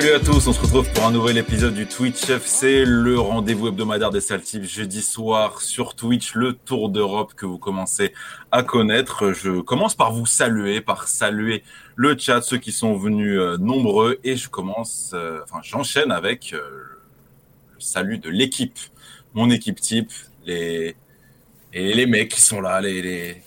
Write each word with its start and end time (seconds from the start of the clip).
Salut 0.00 0.14
à 0.14 0.20
tous, 0.20 0.46
on 0.46 0.54
se 0.54 0.60
retrouve 0.62 0.90
pour 0.94 1.04
un 1.04 1.10
nouvel 1.12 1.36
épisode 1.36 1.74
du 1.74 1.86
Twitch 1.86 2.30
FC, 2.30 2.86
le 2.86 3.20
rendez-vous 3.20 3.68
hebdomadaire 3.68 4.10
des 4.10 4.22
Saltives 4.22 4.64
jeudi 4.64 5.02
soir 5.02 5.60
sur 5.60 5.94
Twitch, 5.94 6.34
le 6.34 6.54
tour 6.54 6.88
d'Europe 6.88 7.34
que 7.34 7.44
vous 7.44 7.58
commencez 7.58 8.14
à 8.50 8.62
connaître. 8.62 9.34
Je 9.34 9.60
commence 9.60 9.94
par 9.94 10.14
vous 10.14 10.24
saluer, 10.24 10.80
par 10.80 11.06
saluer 11.06 11.62
le 11.96 12.16
chat, 12.16 12.40
ceux 12.40 12.56
qui 12.56 12.72
sont 12.72 12.94
venus 12.96 13.38
euh, 13.38 13.58
nombreux, 13.58 14.18
et 14.24 14.36
je 14.36 14.48
commence, 14.48 15.10
euh, 15.12 15.40
enfin 15.44 15.60
j'enchaîne 15.62 16.12
avec 16.12 16.54
euh, 16.54 16.62
le 17.74 17.80
salut 17.80 18.16
de 18.16 18.30
l'équipe, 18.30 18.78
mon 19.34 19.50
équipe 19.50 19.82
type, 19.82 20.12
les 20.46 20.96
et 21.74 21.92
les 21.92 22.06
mecs 22.06 22.30
qui 22.30 22.40
sont 22.40 22.62
là, 22.62 22.80
les 22.80 23.02
les, 23.02 23.42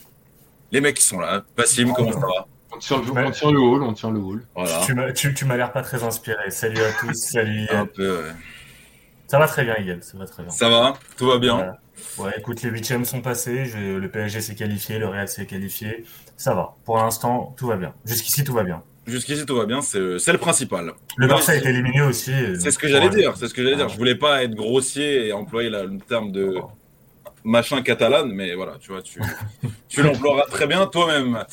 les 0.72 0.82
mecs 0.82 0.98
qui 0.98 1.04
sont 1.04 1.20
là. 1.20 1.44
Bassim, 1.58 1.92
comment 1.94 2.12
ça 2.12 2.20
va? 2.20 2.48
On 2.76 2.80
tient, 2.80 2.98
le, 2.98 3.12
on 3.28 3.32
tient 3.32 3.52
le 3.52 3.60
hall, 3.60 3.84
on 3.84 3.94
tient 3.94 4.12
le 4.12 4.20
hall. 4.20 4.44
Voilà. 4.56 4.82
Tu 4.86 4.94
m'as, 4.94 5.12
tu, 5.12 5.34
tu 5.34 5.46
m'as 5.46 5.58
l'air 5.58 5.72
pas 5.72 5.82
très 5.82 6.04
inspiré. 6.04 6.50
Salut 6.52 6.82
à 6.82 6.92
tous, 7.00 7.14
salut 7.14 7.68
Un 7.72 7.86
peu, 7.86 8.18
ouais. 8.24 8.32
Ça 9.28 9.40
va 9.40 9.48
très 9.48 9.64
bien, 9.64 9.76
Yann, 9.80 10.02
ça 10.02 10.18
va 10.18 10.26
très 10.26 10.44
bien. 10.44 10.52
Ça 10.52 10.70
va 10.70 10.94
Tout 11.18 11.28
va 11.28 11.38
bien 11.40 11.56
Voilà. 11.56 11.78
Ouais, 12.18 12.34
écoute, 12.38 12.62
les 12.64 12.70
huitièmes 12.70 13.06
sont 13.06 13.22
passés, 13.22 13.66
je- 13.66 13.98
le 13.98 14.10
PSG 14.10 14.42
s'est 14.42 14.56
qualifié, 14.56 15.00
le 15.00 15.08
Real 15.08 15.28
s'est 15.28 15.46
qualifié. 15.46 16.06
Ça 16.38 16.54
va. 16.54 16.76
Pour 16.86 16.98
l'instant, 16.98 17.56
tout 17.58 17.68
va 17.68 17.78
bien. 17.78 17.94
Jusqu'ici, 18.06 18.44
tout 18.44 18.54
va 18.54 18.64
bien. 18.64 18.82
Jusqu'ici, 19.08 19.46
tout 19.46 19.56
va 19.56 19.66
bien, 19.66 19.82
c'est 19.82 20.18
c'est 20.20 20.32
le 20.32 20.38
principal. 20.38 20.94
Le 21.18 21.28
Barça 21.28 21.52
a 21.52 21.56
été 21.56 21.70
éliminé 21.70 22.02
aussi. 22.02 22.32
C'est 22.60 22.72
ce 22.72 22.78
que 22.80 22.88
j'allais 22.88 23.10
dire, 23.10 23.36
c'est 23.38 23.48
ce 23.48 23.54
que 23.54 23.62
j'allais 23.64 23.76
dire. 23.76 23.90
Je 23.90 23.98
voulais 23.98 24.16
pas 24.16 24.44
être 24.44 24.56
grossier 24.56 25.28
et 25.28 25.34
employer 25.34 25.70
la- 25.70 25.84
le 25.84 25.98
terme 26.00 26.32
de 26.32 26.56
machin 27.44 27.82
catalane, 27.82 28.32
mais 28.32 28.56
voilà, 28.56 28.78
tu 28.80 28.92
vois, 28.92 29.02
tu, 29.02 29.20
tu 29.90 30.02
l'emploieras 30.02 30.46
très 30.50 30.68
bien 30.68 30.86
toi-même. 30.88 31.44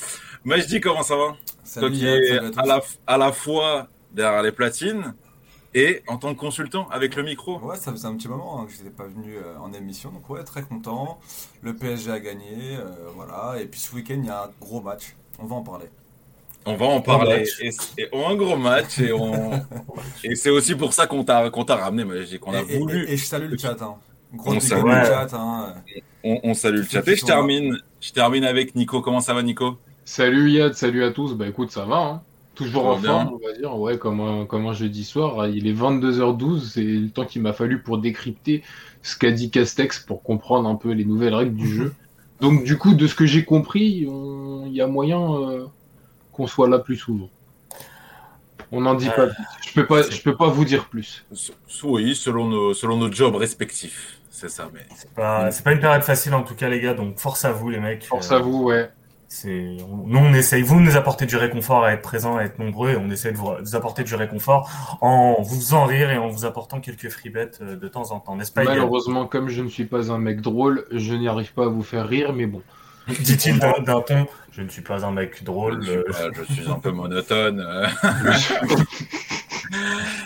Majdi, 0.44 0.80
comment 0.80 1.02
ça 1.02 1.16
va 1.16 1.36
Toi 1.78 1.90
qui 1.90 2.06
es 2.06 2.38
à 2.56 2.66
la, 2.66 2.80
à 3.06 3.18
la 3.18 3.32
fois 3.32 3.88
derrière 4.12 4.42
les 4.42 4.52
platines 4.52 5.14
et 5.74 6.02
en 6.08 6.16
tant 6.16 6.34
que 6.34 6.40
consultant 6.40 6.88
avec 6.90 7.14
le 7.14 7.22
micro. 7.22 7.58
Ouais, 7.60 7.76
ça 7.76 7.92
faisait 7.92 8.08
un 8.08 8.16
petit 8.16 8.26
moment 8.28 8.60
hein, 8.60 8.66
que 8.66 8.72
je 8.72 8.78
n'étais 8.78 8.90
pas 8.90 9.04
venu 9.04 9.36
euh, 9.36 9.56
en 9.60 9.72
émission, 9.72 10.10
donc 10.10 10.28
ouais, 10.28 10.42
très 10.42 10.62
content. 10.62 11.20
Le 11.62 11.76
PSG 11.76 12.10
a 12.10 12.18
gagné, 12.18 12.76
euh, 12.76 12.86
voilà. 13.14 13.60
Et 13.60 13.66
puis 13.66 13.78
ce 13.78 13.94
week-end, 13.94 14.16
il 14.18 14.26
y 14.26 14.30
a 14.30 14.44
un 14.44 14.50
gros 14.60 14.80
match. 14.80 15.14
On 15.38 15.46
va 15.46 15.54
en 15.56 15.62
parler. 15.62 15.86
On 16.66 16.74
va 16.74 16.86
en 16.86 17.00
parler. 17.00 17.44
Et, 17.60 17.70
et 17.98 18.08
on 18.12 18.26
a 18.26 18.30
un 18.32 18.34
gros 18.36 18.56
match 18.56 18.98
et, 18.98 19.12
on... 19.12 19.52
et 20.24 20.34
c'est 20.34 20.50
aussi 20.50 20.74
pour 20.74 20.92
ça 20.92 21.06
qu'on 21.06 21.22
t'a 21.24 21.48
qu'on 21.50 21.64
t'a 21.64 21.76
ramené, 21.76 22.04
qu'on 22.38 22.52
a 22.52 22.60
et, 22.62 22.78
voulu. 22.78 23.06
et- 23.08 23.12
et 23.12 23.16
je 23.16 23.24
salue 23.24 23.48
le 23.50 23.56
chat. 23.56 23.80
Hein. 23.80 23.94
Gros 24.34 24.54
On 24.54 24.60
salue. 24.60 24.84
le 24.84 25.04
chat. 25.04 25.28
Hein. 25.34 25.74
On, 26.24 26.40
on 26.42 26.54
salue 26.54 26.78
le 26.78 26.84
chat. 26.84 27.06
Et 27.06 27.16
je 27.16 27.24
termine, 27.24 27.78
je 28.00 28.10
termine 28.12 28.44
avec 28.44 28.74
Nico. 28.74 29.00
Comment 29.00 29.20
ça 29.20 29.34
va, 29.34 29.42
Nico? 29.42 29.78
Salut 30.10 30.50
Yad, 30.50 30.74
salut 30.74 31.04
à 31.04 31.12
tous. 31.12 31.34
Bah 31.34 31.46
écoute, 31.46 31.70
ça 31.70 31.84
va. 31.84 31.98
Hein. 31.98 32.22
Toujours 32.56 32.86
en 32.86 32.96
forme, 32.96 33.30
on 33.40 33.46
va 33.46 33.52
dire. 33.56 33.78
Ouais, 33.78 33.96
comme 33.96 34.20
un, 34.20 34.44
comme 34.44 34.66
un 34.66 34.72
jeudi 34.72 35.04
soir. 35.04 35.46
Il 35.46 35.68
est 35.68 35.72
22h12. 35.72 36.62
C'est 36.72 36.82
le 36.82 37.10
temps 37.10 37.24
qu'il 37.24 37.42
m'a 37.42 37.52
fallu 37.52 37.80
pour 37.80 37.98
décrypter 37.98 38.64
ce 39.04 39.16
qu'a 39.16 39.30
dit 39.30 39.50
Castex 39.52 40.00
pour 40.00 40.24
comprendre 40.24 40.68
un 40.68 40.74
peu 40.74 40.90
les 40.90 41.04
nouvelles 41.04 41.34
règles 41.36 41.54
du 41.54 41.72
jeu. 41.76 41.94
Donc 42.40 42.64
du 42.64 42.76
coup, 42.76 42.94
de 42.94 43.06
ce 43.06 43.14
que 43.14 43.24
j'ai 43.24 43.44
compris, 43.44 44.04
on- 44.10 44.64
il 44.66 44.72
y 44.72 44.80
a 44.80 44.88
moyen 44.88 45.20
euh, 45.32 45.66
qu'on 46.32 46.48
soit 46.48 46.68
là 46.68 46.80
plus 46.80 46.96
souvent. 46.96 47.28
On 48.72 48.80
n'en 48.80 48.94
dit 48.94 49.06
Ouais. 49.10 49.14
pas 49.14 49.26
plus. 49.28 49.44
Je 49.68 49.72
peux 49.74 49.86
pas, 49.86 50.02
je 50.10 50.22
peux 50.22 50.36
pas 50.36 50.48
vous 50.48 50.64
dire 50.64 50.88
plus. 50.88 51.24
Oui, 51.84 52.16
selon 52.16 52.48
nos, 52.48 52.74
selon 52.74 52.96
nos 52.96 53.12
jobs 53.12 53.36
respectifs. 53.36 54.18
C'est 54.28 54.50
ça, 54.50 54.68
mais. 54.74 54.80
C'est 54.96 55.10
pas, 55.14 55.52
c'est 55.52 55.62
pas 55.62 55.72
une 55.72 55.80
période 55.80 56.02
facile 56.02 56.34
en 56.34 56.42
tout 56.42 56.56
cas, 56.56 56.68
les 56.68 56.80
gars. 56.80 56.94
Donc 56.94 57.18
force 57.20 57.44
à 57.44 57.52
vous, 57.52 57.70
les 57.70 57.78
mecs. 57.78 58.04
Force 58.06 58.32
Euh, 58.32 58.36
à 58.36 58.38
vous, 58.40 58.64
ouais. 58.64 58.90
C'est, 59.32 59.76
on- 59.88 60.08
nous, 60.08 60.18
on 60.18 60.32
essaye, 60.34 60.62
vous 60.62 60.80
nous 60.80 60.96
apportez 60.96 61.24
du 61.24 61.36
réconfort 61.36 61.84
à 61.84 61.92
être 61.92 62.02
présents, 62.02 62.36
à 62.36 62.42
être 62.42 62.58
nombreux, 62.58 62.90
et 62.90 62.96
on 62.96 63.08
essaie 63.10 63.30
de 63.30 63.36
vous, 63.36 63.54
de 63.54 63.60
vous 63.62 63.76
apporter 63.76 64.02
du 64.02 64.16
réconfort 64.16 64.68
en 65.00 65.40
vous 65.40 65.54
faisant 65.54 65.84
rire 65.84 66.10
et 66.10 66.18
en 66.18 66.26
vous 66.28 66.44
apportant 66.44 66.80
quelques 66.80 67.08
free 67.10 67.30
bets 67.30 67.48
euh, 67.62 67.76
de 67.76 67.86
temps 67.86 68.10
en 68.10 68.18
temps, 68.18 68.34
n'est-ce 68.34 68.50
pas, 68.50 68.64
Malheureusement, 68.64 69.26
comme 69.26 69.48
je 69.48 69.62
ne 69.62 69.68
suis 69.68 69.84
pas 69.84 70.10
un 70.10 70.18
mec 70.18 70.40
drôle, 70.40 70.84
je 70.90 71.14
n'y 71.14 71.28
arrive 71.28 71.52
pas 71.52 71.66
à 71.66 71.68
vous 71.68 71.84
faire 71.84 72.08
rire, 72.08 72.32
mais 72.32 72.46
bon. 72.46 72.60
Dit-il 73.20 73.60
d'un 73.60 74.00
ton, 74.02 74.26
je 74.50 74.62
ne 74.62 74.68
suis 74.68 74.82
pas 74.82 75.04
un 75.06 75.12
mec 75.12 75.36
Je, 75.38 75.44
drôle. 75.44 75.80
suis 75.84 75.92
euh, 75.92 76.02
pas- 76.10 76.42
je 76.48 76.52
suis 76.52 76.68
un 76.68 76.80
peu 76.80 76.90
monotone. 76.90 77.60
euh. 77.60 77.86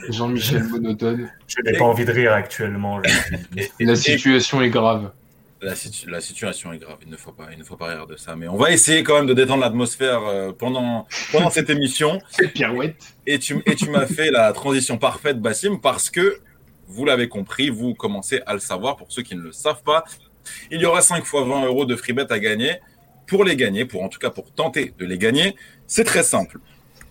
Jean-Michel 0.09 0.65
monotone. 0.65 1.31
je 1.47 1.61
n'ai 1.63 1.77
pas 1.77 1.85
envie 1.85 2.07
de 2.07 2.13
rire 2.13 2.33
actuellement. 2.33 3.03
je 3.03 3.85
la 3.85 3.97
situation 3.97 4.63
est 4.63 4.71
grave. 4.71 5.11
La, 5.63 5.75
situ- 5.75 6.11
la 6.11 6.21
situation 6.21 6.73
est 6.73 6.79
grave, 6.79 6.99
il 7.03 7.11
ne 7.11 7.17
faut 7.17 7.33
pas, 7.33 7.49
il 7.53 7.59
ne 7.59 7.65
faut 7.65 7.77
pas 7.77 7.87
rire 7.87 8.07
de 8.07 8.17
ça. 8.17 8.37
Mais 8.37 8.49
on 8.49 8.57
va 8.57 8.71
essayer 8.71 9.03
quand 9.03 9.15
même 9.17 9.27
de 9.27 9.33
détendre 9.35 9.63
l'atmosphère 9.63 10.21
euh, 10.27 10.53
pendant, 10.53 11.07
pendant 11.33 11.49
cette 11.51 11.71
émission. 11.71 12.21
Quelle 12.39 12.53
pirouette. 12.53 12.97
Et 13.27 13.39
tu, 13.39 13.63
et 13.65 13.75
tu 13.75 13.89
m'as 13.89 14.07
fait 14.07 14.31
la 14.31 14.53
transition 14.53 14.99
parfaite, 14.99 15.41
Bassim, 15.41 15.79
parce 15.81 16.11
que 16.11 16.39
vous 16.87 17.05
l'avez 17.07 17.29
compris, 17.29 17.71
vous 17.71 17.95
commencez 17.95 18.41
à 18.47 18.53
le 18.53 18.59
savoir. 18.61 18.97
Pour 18.97 19.11
ceux 19.11 19.23
qui 19.23 19.35
ne 19.37 19.41
le 19.41 19.53
savent 19.53 19.83
pas, 19.83 20.05
il 20.71 20.81
y 20.81 20.85
aura 20.85 21.01
5 21.01 21.25
fois 21.25 21.45
20 21.45 21.65
euros 21.65 21.87
de 21.87 21.97
free 21.97 22.13
bet 22.13 22.31
à 22.31 22.39
gagner. 22.39 22.77
Pour 23.27 23.43
les 23.45 23.57
gagner, 23.57 23.87
pour 23.87 24.03
en 24.03 24.11
tout 24.11 24.19
cas 24.19 24.29
pour 24.29 24.53
tenter 24.53 24.93
de 24.99 25.07
les 25.07 25.17
gagner, 25.17 25.57
c'est 25.87 26.05
très 26.05 26.23
simple. 26.23 26.59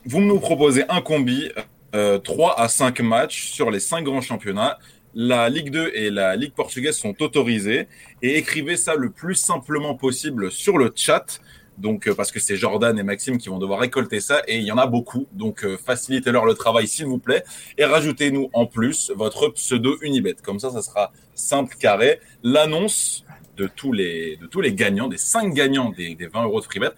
Vous 0.06 0.22
nous 0.22 0.40
proposez 0.40 0.84
un 0.90 1.02
combi, 1.02 1.50
euh, 1.96 2.20
3 2.20 2.60
à 2.60 2.68
5 2.68 3.00
matchs 3.00 3.46
sur 3.48 3.72
les 3.72 3.80
5 3.80 4.04
grands 4.04 4.22
championnats. 4.22 4.78
La 5.16 5.50
Ligue 5.50 5.70
2 5.72 5.92
et 5.94 6.10
la 6.10 6.36
Ligue 6.36 6.54
portugaise 6.54 6.98
sont 6.98 7.22
autorisés 7.22 7.88
et 8.22 8.38
écrivez 8.38 8.78
ça 8.78 8.96
le 8.96 9.10
plus 9.12 9.36
simplement 9.36 9.96
possible 9.96 10.52
sur 10.52 10.78
le 10.78 10.92
chat. 10.96 11.40
Donc, 11.78 12.08
euh, 12.08 12.14
parce 12.14 12.32
que 12.32 12.40
c'est 12.40 12.56
Jordan 12.56 12.98
et 13.00 13.04
Maxime 13.04 13.38
qui 13.40 13.50
vont 13.50 13.58
devoir 13.58 13.80
récolter 13.80 14.20
ça 14.22 14.42
et 14.48 14.58
il 14.58 14.64
y 14.64 14.72
en 14.72 14.78
a 14.78 14.86
beaucoup. 14.86 15.28
Donc, 15.32 15.64
euh, 15.66 15.76
facilitez-leur 15.78 16.46
le 16.46 16.54
travail, 16.54 16.88
s'il 16.88 17.06
vous 17.08 17.18
plaît. 17.18 17.44
Et 17.80 17.86
rajoutez-nous 17.86 18.50
en 18.54 18.66
plus 18.68 19.12
votre 19.16 19.50
pseudo 19.50 19.98
Unibet. 20.02 20.36
Comme 20.44 20.60
ça, 20.60 20.70
ça 20.72 20.82
sera 20.84 21.12
simple, 21.34 21.76
carré. 21.80 22.20
L'annonce 22.44 23.24
de 23.58 23.68
tous 23.68 23.92
les, 23.92 24.38
de 24.38 24.46
tous 24.48 24.62
les 24.62 24.74
gagnants, 24.74 25.08
des 25.08 25.18
5 25.18 25.54
gagnants 25.54 25.90
des, 25.90 26.16
des 26.16 26.28
20 26.28 26.44
euros 26.44 26.60
de 26.60 26.66
freebet, 26.66 26.90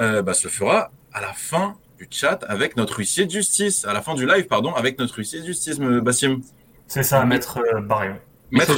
euh, 0.00 0.22
bah, 0.22 0.34
se 0.34 0.48
fera 0.48 0.90
à 1.12 1.20
la 1.20 1.32
fin 1.32 1.76
du 1.98 2.06
chat 2.10 2.44
avec 2.48 2.76
notre 2.76 2.98
huissier 3.00 3.26
de 3.26 3.30
justice. 3.30 3.84
À 3.84 3.92
la 3.92 4.02
fin 4.02 4.14
du 4.14 4.26
live, 4.26 4.46
pardon, 4.46 4.72
avec 4.72 4.98
notre 4.98 5.18
huissier 5.18 5.40
de 5.40 5.46
justice, 5.46 5.78
me- 5.78 6.00
Bassim. 6.00 6.40
C'est 6.92 7.02
ça, 7.04 7.24
maître 7.24 7.58
euh, 7.74 7.80
Barion. 7.80 8.16
Maître. 8.50 8.74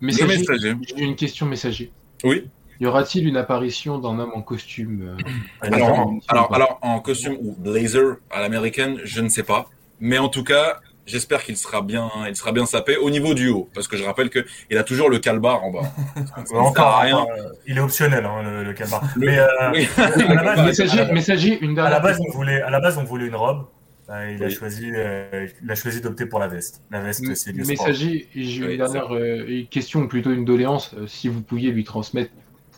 Le 0.00 0.06
Messager, 0.06 0.38
messager. 0.38 0.74
j'ai 0.96 1.04
une 1.04 1.14
question 1.14 1.44
messager. 1.44 1.92
Oui. 2.24 2.48
Y 2.80 2.86
aura-t-il 2.86 3.28
une 3.28 3.36
apparition 3.36 3.98
d'un 3.98 4.18
homme 4.18 4.32
en 4.34 4.40
costume 4.40 5.02
euh, 5.02 5.16
Alors, 5.60 5.78
Évidemment. 5.78 6.08
en- 6.08 6.18
alors, 6.28 6.54
alors, 6.54 6.78
en 6.80 7.00
costume 7.00 7.36
ou 7.40 7.54
blazer 7.58 8.16
à 8.30 8.40
l'américaine, 8.40 8.98
je 9.04 9.20
ne 9.20 9.28
sais 9.28 9.42
pas. 9.42 9.66
Mais 10.00 10.16
en 10.16 10.30
tout 10.30 10.42
cas, 10.42 10.80
j'espère 11.04 11.42
qu'il 11.44 11.58
sera 11.58 11.82
bien, 11.82 12.10
il 12.28 12.34
sera 12.34 12.52
bien 12.52 12.64
sapé 12.64 12.96
au 12.96 13.10
niveau 13.10 13.34
du 13.34 13.48
haut. 13.50 13.68
Parce 13.74 13.88
que 13.88 13.98
je 13.98 14.04
rappelle 14.04 14.30
que 14.30 14.44
il 14.70 14.78
a 14.78 14.82
toujours 14.84 15.10
le 15.10 15.18
calbar 15.18 15.62
en 15.64 15.70
bas. 15.70 15.82
Encore, 16.54 17.00
rien. 17.00 17.18
euh, 17.38 17.48
il 17.66 17.76
est 17.76 17.80
optionnel, 17.80 18.24
hein, 18.24 18.42
le, 18.42 18.64
le 18.64 18.72
calbar. 18.72 19.02
Le- 19.16 19.26
Mais 19.26 19.38
euh, 19.38 19.46
Oui. 19.74 19.86
à 19.98 20.34
la 20.34 20.42
base, 20.42 20.58
à 20.60 20.64
Messager, 20.64 20.96
la- 20.96 21.12
messager, 21.12 21.58
une 21.62 21.78
à 21.78 21.90
la 21.90 22.00
base, 22.00 22.18
on 22.26 22.32
voulait, 22.32 22.62
à 22.62 22.70
la 22.70 22.80
base, 22.80 22.96
on 22.96 23.04
voulait 23.04 23.26
une 23.26 23.36
robe. 23.36 23.66
Euh, 24.10 24.32
il 24.32 24.42
a 24.44 24.50
choisi, 24.50 24.90
euh, 24.94 25.48
il 25.62 25.70
a 25.70 25.74
choisi 25.74 26.00
d'opter 26.00 26.26
pour 26.26 26.38
la 26.38 26.48
veste. 26.48 26.82
La 26.90 27.00
veste, 27.02 27.34
c'est 27.34 27.52
du 27.52 27.64
sport. 27.64 27.96
Messager, 27.96 28.28
j'ai 28.34 28.62
Oui, 28.62 28.72
une 28.72 28.76
dernière 28.76 29.14
euh, 29.14 29.64
question, 29.70 30.02
ou 30.02 30.08
plutôt 30.08 30.32
une 30.32 30.44
doléance. 30.44 30.94
euh, 30.94 31.06
si 31.06 31.28
vous 31.28 31.42
pouviez 31.42 31.70
lui 31.72 31.84
transmettre 31.84 32.32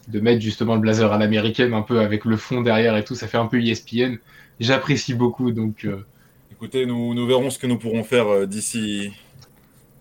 de 0.09 0.21
mettre 0.21 0.41
justement 0.43 0.75
le 0.75 0.81
blazer 0.81 1.13
à 1.13 1.19
l'américaine, 1.19 1.75
un 1.75 1.83
peu 1.83 2.01
avec 2.01 2.25
le 2.25 2.37
fond 2.37 2.63
derrière 2.63 2.97
et 2.97 3.05
tout, 3.05 3.15
ça 3.17 3.29
fait 3.29 3.39
un 3.39 3.47
peu 3.47 3.61
ESPN. 3.63 4.17
J'apprécie 4.61 5.15
beaucoup, 5.15 5.51
donc 5.53 5.85
euh, 5.85 6.07
Écoutez, 6.51 6.87
nous, 6.87 7.15
nous 7.15 7.27
verrons 7.27 7.51
ce 7.51 7.59
que 7.59 7.67
nous 7.67 7.79
pourrons 7.79 8.03
faire 8.05 8.29
euh, 8.29 8.47
d'ici, 8.47 9.13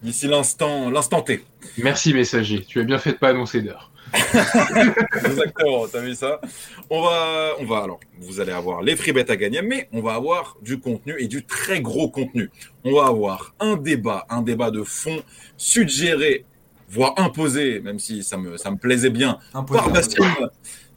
d'ici 0.04 0.28
l'instant, 0.28 0.90
l'instant 0.92 1.22
T. 1.24 1.46
merci 1.78 2.14
messager. 2.14 2.64
Tu 2.66 2.80
as 2.80 2.84
bien 2.84 2.98
fait 2.98 3.14
de 3.14 3.18
pas 3.18 3.30
annoncer 3.30 3.62
d'heure. 3.62 3.92
Exactement, 5.26 5.88
t'as 5.92 6.02
vu 6.02 6.16
ça? 6.16 6.40
On 6.90 7.02
va, 7.02 7.54
on 7.60 7.66
va 7.66 7.84
alors, 7.84 8.00
vous 8.20 8.40
allez 8.40 8.52
avoir 8.52 8.82
les 8.82 8.96
free 8.96 9.12
bets 9.12 9.30
à 9.30 9.36
gagner, 9.36 9.62
mais 9.62 9.88
on 9.92 10.02
va 10.02 10.14
avoir 10.14 10.58
du 10.62 10.80
contenu 10.80 11.16
et 11.20 11.28
du 11.28 11.44
très 11.46 11.82
gros 11.82 12.10
contenu. 12.10 12.50
On 12.84 12.94
va 12.94 13.08
avoir 13.08 13.54
un 13.60 13.76
débat, 13.76 14.26
un 14.30 14.42
débat 14.42 14.72
de 14.72 14.84
fond 14.84 15.22
suggéré, 15.58 16.46
voire 16.90 17.14
imposé, 17.18 17.80
même 17.82 18.00
si 18.00 18.24
ça 18.24 18.38
me, 18.38 18.58
ça 18.58 18.72
me 18.72 18.78
plaisait 18.78 19.10
bien, 19.10 19.40
Imposé, 19.54 19.80
par. 19.80 19.90
Bastien. 19.92 20.26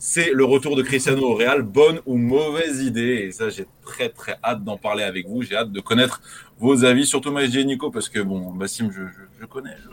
C'est 0.00 0.30
le 0.32 0.44
retour 0.44 0.76
de 0.76 0.82
Cristiano 0.82 1.24
au 1.26 1.34
Real, 1.34 1.62
bonne 1.62 2.00
ou 2.06 2.16
mauvaise 2.16 2.82
idée? 2.82 3.26
Et 3.26 3.32
ça, 3.32 3.48
j'ai 3.50 3.66
très 3.84 4.08
très 4.08 4.36
hâte 4.44 4.62
d'en 4.62 4.76
parler 4.76 5.02
avec 5.02 5.26
vous. 5.26 5.42
J'ai 5.42 5.56
hâte 5.56 5.72
de 5.72 5.80
connaître 5.80 6.20
vos 6.60 6.84
avis, 6.84 7.04
surtout 7.04 7.32
Majdi 7.32 7.58
et 7.60 7.64
Nico, 7.64 7.90
parce 7.90 8.08
que 8.08 8.20
bon, 8.20 8.52
Bassim, 8.52 8.90
je, 8.92 9.02
je, 9.02 9.40
je 9.40 9.46
connais, 9.46 9.76
je, 9.82 9.88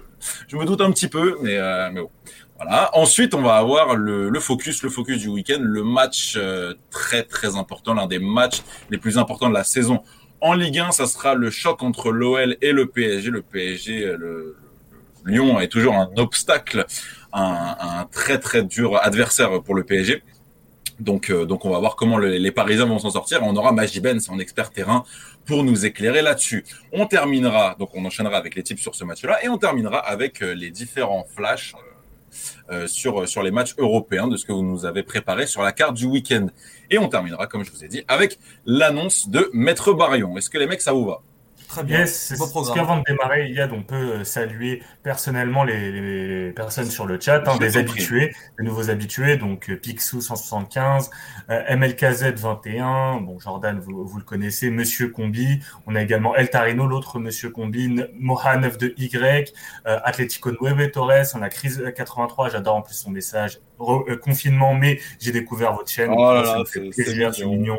je 0.48 0.58
me 0.58 0.66
doute 0.66 0.82
un 0.82 0.92
petit 0.92 1.08
peu, 1.08 1.38
mais, 1.42 1.58
euh, 1.58 1.90
mais 1.92 2.02
bon. 2.02 2.12
Voilà. 2.58 2.90
Ensuite, 2.94 3.34
on 3.34 3.42
va 3.42 3.56
avoir 3.58 3.96
le, 3.96 4.30
le 4.30 4.40
focus, 4.40 4.82
le 4.84 4.90
focus 4.90 5.20
du 5.20 5.28
week-end, 5.28 5.58
le 5.60 5.84
match 5.84 6.36
euh, 6.38 6.74
très 6.90 7.24
très 7.24 7.56
important, 7.58 7.94
l'un 7.94 8.08
des 8.08 8.20
matchs 8.20 8.62
les 8.90 8.98
plus 8.98 9.18
importants 9.18 9.50
de 9.50 9.54
la 9.54 9.64
saison. 9.66 10.02
En 10.42 10.54
Ligue 10.54 10.80
1, 10.80 10.92
ça 10.92 11.06
sera 11.06 11.36
le 11.36 11.50
choc 11.50 11.84
entre 11.84 12.12
l'OL 12.12 12.56
et 12.62 12.72
le 12.72 12.86
PSG. 12.88 13.30
Le 13.30 13.42
PSG, 13.42 14.04
euh, 14.06 14.18
le, 14.18 14.58
le 15.24 15.32
Lyon 15.34 15.60
est 15.60 15.68
toujours 15.68 15.96
un 15.96 16.10
obstacle, 16.18 16.86
un, 17.34 17.76
un 17.80 18.06
très 18.06 18.40
très 18.40 18.64
dur 18.64 18.98
adversaire 19.04 19.62
pour 19.62 19.76
le 19.76 19.84
PSG. 19.84 20.24
Donc, 21.02 21.30
euh, 21.30 21.46
donc 21.46 21.66
on 21.66 21.72
va 21.72 21.80
voir 21.80 21.98
comment 21.98 22.18
le- 22.18 22.38
les 22.38 22.52
Parisiens 22.52 22.86
vont 22.86 23.00
s'en 23.00 23.10
sortir. 23.10 23.40
On 23.44 23.54
aura 23.58 23.74
Magie 23.74 24.00
Ben, 24.00 24.18
un 24.30 24.40
expert 24.40 24.72
terrain, 24.72 25.04
pour 25.46 25.64
nous 25.66 25.86
éclairer 25.86 26.22
là-dessus. 26.22 26.64
On 26.94 27.06
terminera, 27.06 27.76
donc 27.78 27.90
on 27.96 28.06
enchaînera 28.06 28.38
avec 28.38 28.56
les 28.56 28.64
tips 28.64 28.82
sur 28.82 28.96
ce 28.96 29.04
match-là, 29.04 29.44
et 29.44 29.50
on 29.50 29.58
terminera 29.58 29.98
avec 30.00 30.42
euh, 30.42 30.54
les 30.54 30.70
différents 30.70 31.26
flashs 31.36 31.74
euh, 31.76 31.80
sur, 32.88 33.28
sur 33.28 33.44
les 33.44 33.52
matchs 33.52 33.76
européens 33.78 34.28
de 34.28 34.38
ce 34.38 34.46
que 34.46 34.52
vous 34.52 34.64
nous 34.64 34.86
avez 34.86 35.04
préparé 35.04 35.48
sur 35.48 35.62
la 35.62 35.72
carte 35.72 35.96
du 35.96 36.06
week-end. 36.06 36.48
Et 36.90 36.98
on 36.98 37.08
terminera, 37.10 37.48
comme 37.48 37.64
je 37.64 37.72
vous 37.72 37.84
ai 37.84 37.88
dit, 37.88 38.04
avec 38.08 38.40
l'annonce 38.66 39.30
de 39.30 39.50
Maître 39.54 39.94
Barion. 39.94 40.38
Est-ce 40.38 40.50
que 40.50 40.58
les 40.58 40.68
mecs, 40.68 40.82
ça 40.82 40.94
vous 40.94 41.06
va? 41.06 41.22
Très 41.68 41.84
bien. 41.84 42.00
Yes, 42.00 42.16
c'est 42.28 42.38
Beau 42.38 42.46
ce 42.46 42.52
programme. 42.52 42.76
qu'avant 42.76 42.98
de 43.00 43.04
démarrer, 43.04 43.50
Yad, 43.50 43.72
on 43.74 43.82
peut 43.84 43.96
euh, 43.96 44.24
saluer 44.24 44.82
personnellement 45.04 45.64
les, 45.64 45.92
les 45.92 46.52
personnes 46.52 46.90
sur 46.90 47.06
le 47.06 47.20
chat, 47.20 47.44
hein, 47.48 47.58
des 47.58 47.78
habitués, 47.78 48.34
des 48.58 48.64
nouveaux 48.66 48.90
habitués, 48.90 49.36
donc 49.38 49.70
euh, 49.70 49.76
Pixou 49.76 50.22
175, 50.22 51.10
euh, 51.50 51.76
MLKZ 51.76 52.34
21, 52.36 53.18
bon 53.22 53.40
Jordan 53.40 53.80
vous, 53.80 54.06
vous 54.06 54.18
le 54.18 54.24
connaissez, 54.24 54.70
Monsieur 54.70 55.10
Combi, 55.10 55.60
on 55.88 55.96
a 55.96 56.02
également 56.02 56.36
El 56.36 56.50
Tarino, 56.50 56.88
l'autre 56.88 57.20
Monsieur 57.20 57.50
Combi, 57.50 57.86
N- 57.86 58.08
Moha 58.20 58.58
92Y, 58.58 59.52
euh, 59.88 60.00
Atlético 60.04 60.52
Nueve 60.62 60.92
Torres, 60.92 61.26
on 61.36 61.42
a 61.42 61.50
Chris 61.50 61.74
83, 61.96 62.50
j'adore 62.50 62.76
en 62.76 62.82
plus 62.84 62.94
son 62.96 63.12
message, 63.12 63.60
Re- 63.80 64.10
euh, 64.10 64.16
confinement, 64.18 64.74
mais 64.76 65.00
j'ai 65.20 65.32
découvert 65.32 65.74
votre 65.74 65.90
chaîne, 65.90 66.12
Oh 66.16 66.34
là 66.34 66.46
ça 66.46 66.52
là, 66.54 66.60
me 66.60 66.66
fait 66.66 66.80
c'est- 66.80 66.92
c'est 66.92 67.04
plaisir, 67.04 67.34
c'est 67.36 67.44
mignon. 67.46 67.58
mignon. 67.74 67.78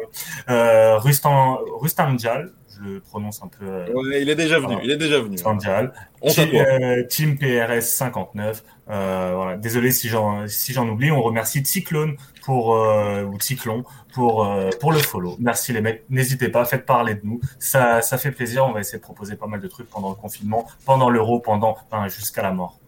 Euh, 0.51 0.99
Rustan, 0.99 1.61
Rustam 1.81 2.19
Djal, 2.19 2.53
je 2.77 2.89
le 2.89 3.01
prononce 3.01 3.43
un 3.43 3.49
peu... 3.49 3.65
euh, 3.67 3.87
Ouais, 3.95 4.23
il 4.23 4.29
est 4.29 4.35
déjà 4.37 4.59
venu, 4.59 4.75
Ah. 4.77 4.81
il 4.85 4.91
est 4.91 4.97
déjà 4.97 5.21
venu. 5.21 5.37
Mondial. 5.45 5.93
On 6.23 6.31
Team, 6.31 6.49
euh, 6.55 7.03
Team 7.09 7.39
PRS 7.39 7.83
59. 7.83 8.63
Euh, 8.89 9.33
voilà. 9.35 9.57
Désolé 9.57 9.91
si 9.91 10.09
j'en 10.09 10.47
si 10.49 10.73
j'en 10.73 10.89
oublie. 10.89 11.11
On 11.11 11.23
remercie 11.23 11.65
Cyclone 11.65 12.17
pour 12.45 12.75
euh, 12.77 13.25
ou 13.25 13.41
Cyclone 13.41 13.83
pour 14.15 14.45
euh, 14.47 14.71
pour 14.81 14.93
le 14.93 14.99
follow. 14.99 15.37
Merci 15.41 15.73
les 15.73 15.81
mecs. 15.81 16.05
N'hésitez 16.11 16.49
pas, 16.49 16.65
faites 16.65 16.87
parler 16.87 17.15
de 17.15 17.21
nous. 17.25 17.41
Ça 17.59 18.01
ça 18.03 18.17
fait 18.19 18.31
plaisir. 18.31 18.65
On 18.67 18.73
va 18.73 18.81
essayer 18.81 18.99
de 18.99 19.03
proposer 19.03 19.35
pas 19.37 19.47
mal 19.47 19.61
de 19.61 19.67
trucs 19.69 19.89
pendant 19.91 20.11
le 20.11 20.15
confinement, 20.15 20.67
pendant 20.85 21.11
l'euro, 21.11 21.41
pendant 21.41 21.77
enfin, 21.91 22.09
jusqu'à 22.09 22.43
la 22.43 22.53
mort. 22.53 22.79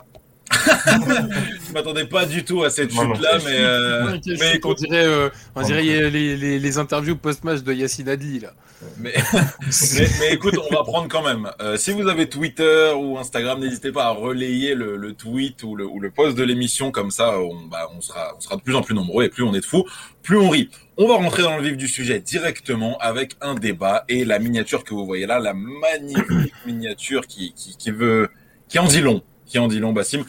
Je 1.66 1.72
m'attendais 1.72 2.06
pas 2.06 2.26
du 2.26 2.44
tout 2.44 2.62
à 2.62 2.70
cette 2.70 2.90
chute-là, 2.90 3.38
mais, 3.44 3.56
euh, 3.56 4.18
mais 4.26 4.52
chute, 4.52 4.64
on 4.64 4.74
dirait, 4.74 5.04
euh, 5.04 5.28
on 5.54 5.62
dirait 5.62 5.82
les, 5.82 6.36
les, 6.36 6.58
les 6.58 6.78
interviews 6.78 7.16
post-match 7.16 7.62
de 7.62 7.72
Yacine 7.72 8.08
Adli, 8.08 8.40
là. 8.40 8.52
Mais, 8.98 9.12
mais, 9.32 10.06
mais 10.20 10.34
écoute, 10.34 10.54
on 10.58 10.74
va 10.74 10.82
prendre 10.84 11.08
quand 11.08 11.22
même. 11.22 11.50
Euh, 11.60 11.76
si 11.76 11.90
vous 11.90 12.06
avez 12.08 12.28
Twitter 12.28 12.92
ou 12.96 13.18
Instagram, 13.18 13.60
n'hésitez 13.60 13.90
pas 13.90 14.06
à 14.06 14.10
relayer 14.10 14.74
le, 14.74 14.96
le 14.96 15.14
tweet 15.14 15.62
ou 15.64 15.74
le, 15.74 15.84
ou 15.84 15.98
le 16.00 16.10
post 16.10 16.36
de 16.36 16.44
l'émission. 16.44 16.90
Comme 16.90 17.10
ça, 17.10 17.38
on, 17.40 17.66
bah, 17.66 17.88
on, 17.96 18.00
sera, 18.00 18.34
on 18.36 18.40
sera 18.40 18.56
de 18.56 18.62
plus 18.62 18.74
en 18.76 18.82
plus 18.82 18.94
nombreux 18.94 19.24
et 19.24 19.28
plus 19.28 19.42
on 19.42 19.54
est 19.54 19.60
de 19.60 19.64
fous, 19.64 19.84
plus 20.22 20.38
on 20.38 20.48
rit. 20.48 20.70
On 20.96 21.06
va 21.08 21.14
rentrer 21.14 21.42
dans 21.42 21.56
le 21.56 21.62
vif 21.62 21.76
du 21.76 21.88
sujet 21.88 22.20
directement 22.20 22.98
avec 22.98 23.34
un 23.40 23.54
débat 23.54 24.04
et 24.08 24.24
la 24.24 24.38
miniature 24.38 24.84
que 24.84 24.94
vous 24.94 25.06
voyez 25.06 25.26
là, 25.26 25.38
la 25.38 25.54
magnifique 25.54 26.54
miniature 26.66 27.26
qui, 27.26 27.52
qui, 27.54 27.76
qui 27.76 27.90
veut, 27.90 28.28
qui 28.68 28.78
en 28.78 28.86
dit 28.86 29.00
long, 29.00 29.22
qui 29.48 29.58
en 29.58 29.66
dit 29.66 29.80
long, 29.80 29.92
Bassim. 29.92 30.24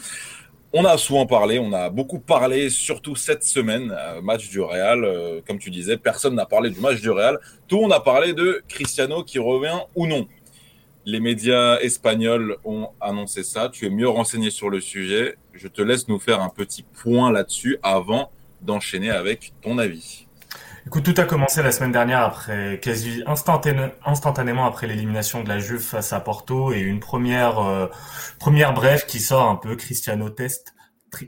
On 0.72 0.84
a 0.84 0.96
souvent 0.98 1.26
parlé, 1.26 1.58
on 1.58 1.72
a 1.72 1.90
beaucoup 1.90 2.20
parlé, 2.20 2.70
surtout 2.70 3.16
cette 3.16 3.42
semaine, 3.42 3.92
euh, 3.96 4.20
match 4.22 4.48
du 4.48 4.60
Real. 4.60 5.04
euh, 5.04 5.40
comme 5.46 5.58
tu 5.58 5.68
disais, 5.70 5.96
personne 5.96 6.34
n'a 6.36 6.46
parlé 6.46 6.70
du 6.70 6.80
match 6.80 7.00
du 7.00 7.10
Real. 7.10 7.38
Tout 7.66 7.80
monde 7.80 7.92
a 7.92 7.98
parlé 8.00 8.34
de 8.34 8.62
Cristiano 8.68 9.24
qui 9.24 9.40
revient 9.40 9.78
ou 9.96 10.06
non. 10.06 10.28
Les 11.04 11.18
médias 11.18 11.78
espagnols 11.80 12.56
ont 12.64 12.88
annoncé 13.00 13.42
ça. 13.42 13.68
Tu 13.68 13.86
es 13.86 13.90
mieux 13.90 14.08
renseigné 14.08 14.50
sur 14.50 14.70
le 14.70 14.80
sujet. 14.80 15.36
Je 15.54 15.66
te 15.66 15.82
laisse 15.82 16.06
nous 16.06 16.20
faire 16.20 16.40
un 16.40 16.50
petit 16.50 16.84
point 16.84 17.32
là-dessus 17.32 17.78
avant 17.82 18.30
d'enchaîner 18.60 19.10
avec 19.10 19.52
ton 19.62 19.78
avis. 19.78 20.26
Écoute, 20.86 21.04
tout 21.04 21.20
a 21.20 21.24
commencé 21.24 21.62
la 21.62 21.72
semaine 21.72 21.92
dernière 21.92 22.20
après 22.22 22.80
quasi 22.80 23.22
instantané- 23.26 23.92
instantanément 24.04 24.64
après 24.66 24.86
l'élimination 24.86 25.42
de 25.42 25.48
la 25.48 25.58
Juve 25.58 25.80
face 25.80 26.12
à 26.12 26.20
Porto 26.20 26.72
et 26.72 26.80
une 26.80 27.00
première 27.00 27.58
euh, 27.58 27.86
première 28.38 28.72
brève 28.72 29.04
qui 29.06 29.20
sort 29.20 29.48
un 29.48 29.56
peu. 29.56 29.76
Cristiano 29.76 30.30
test, 30.30 30.74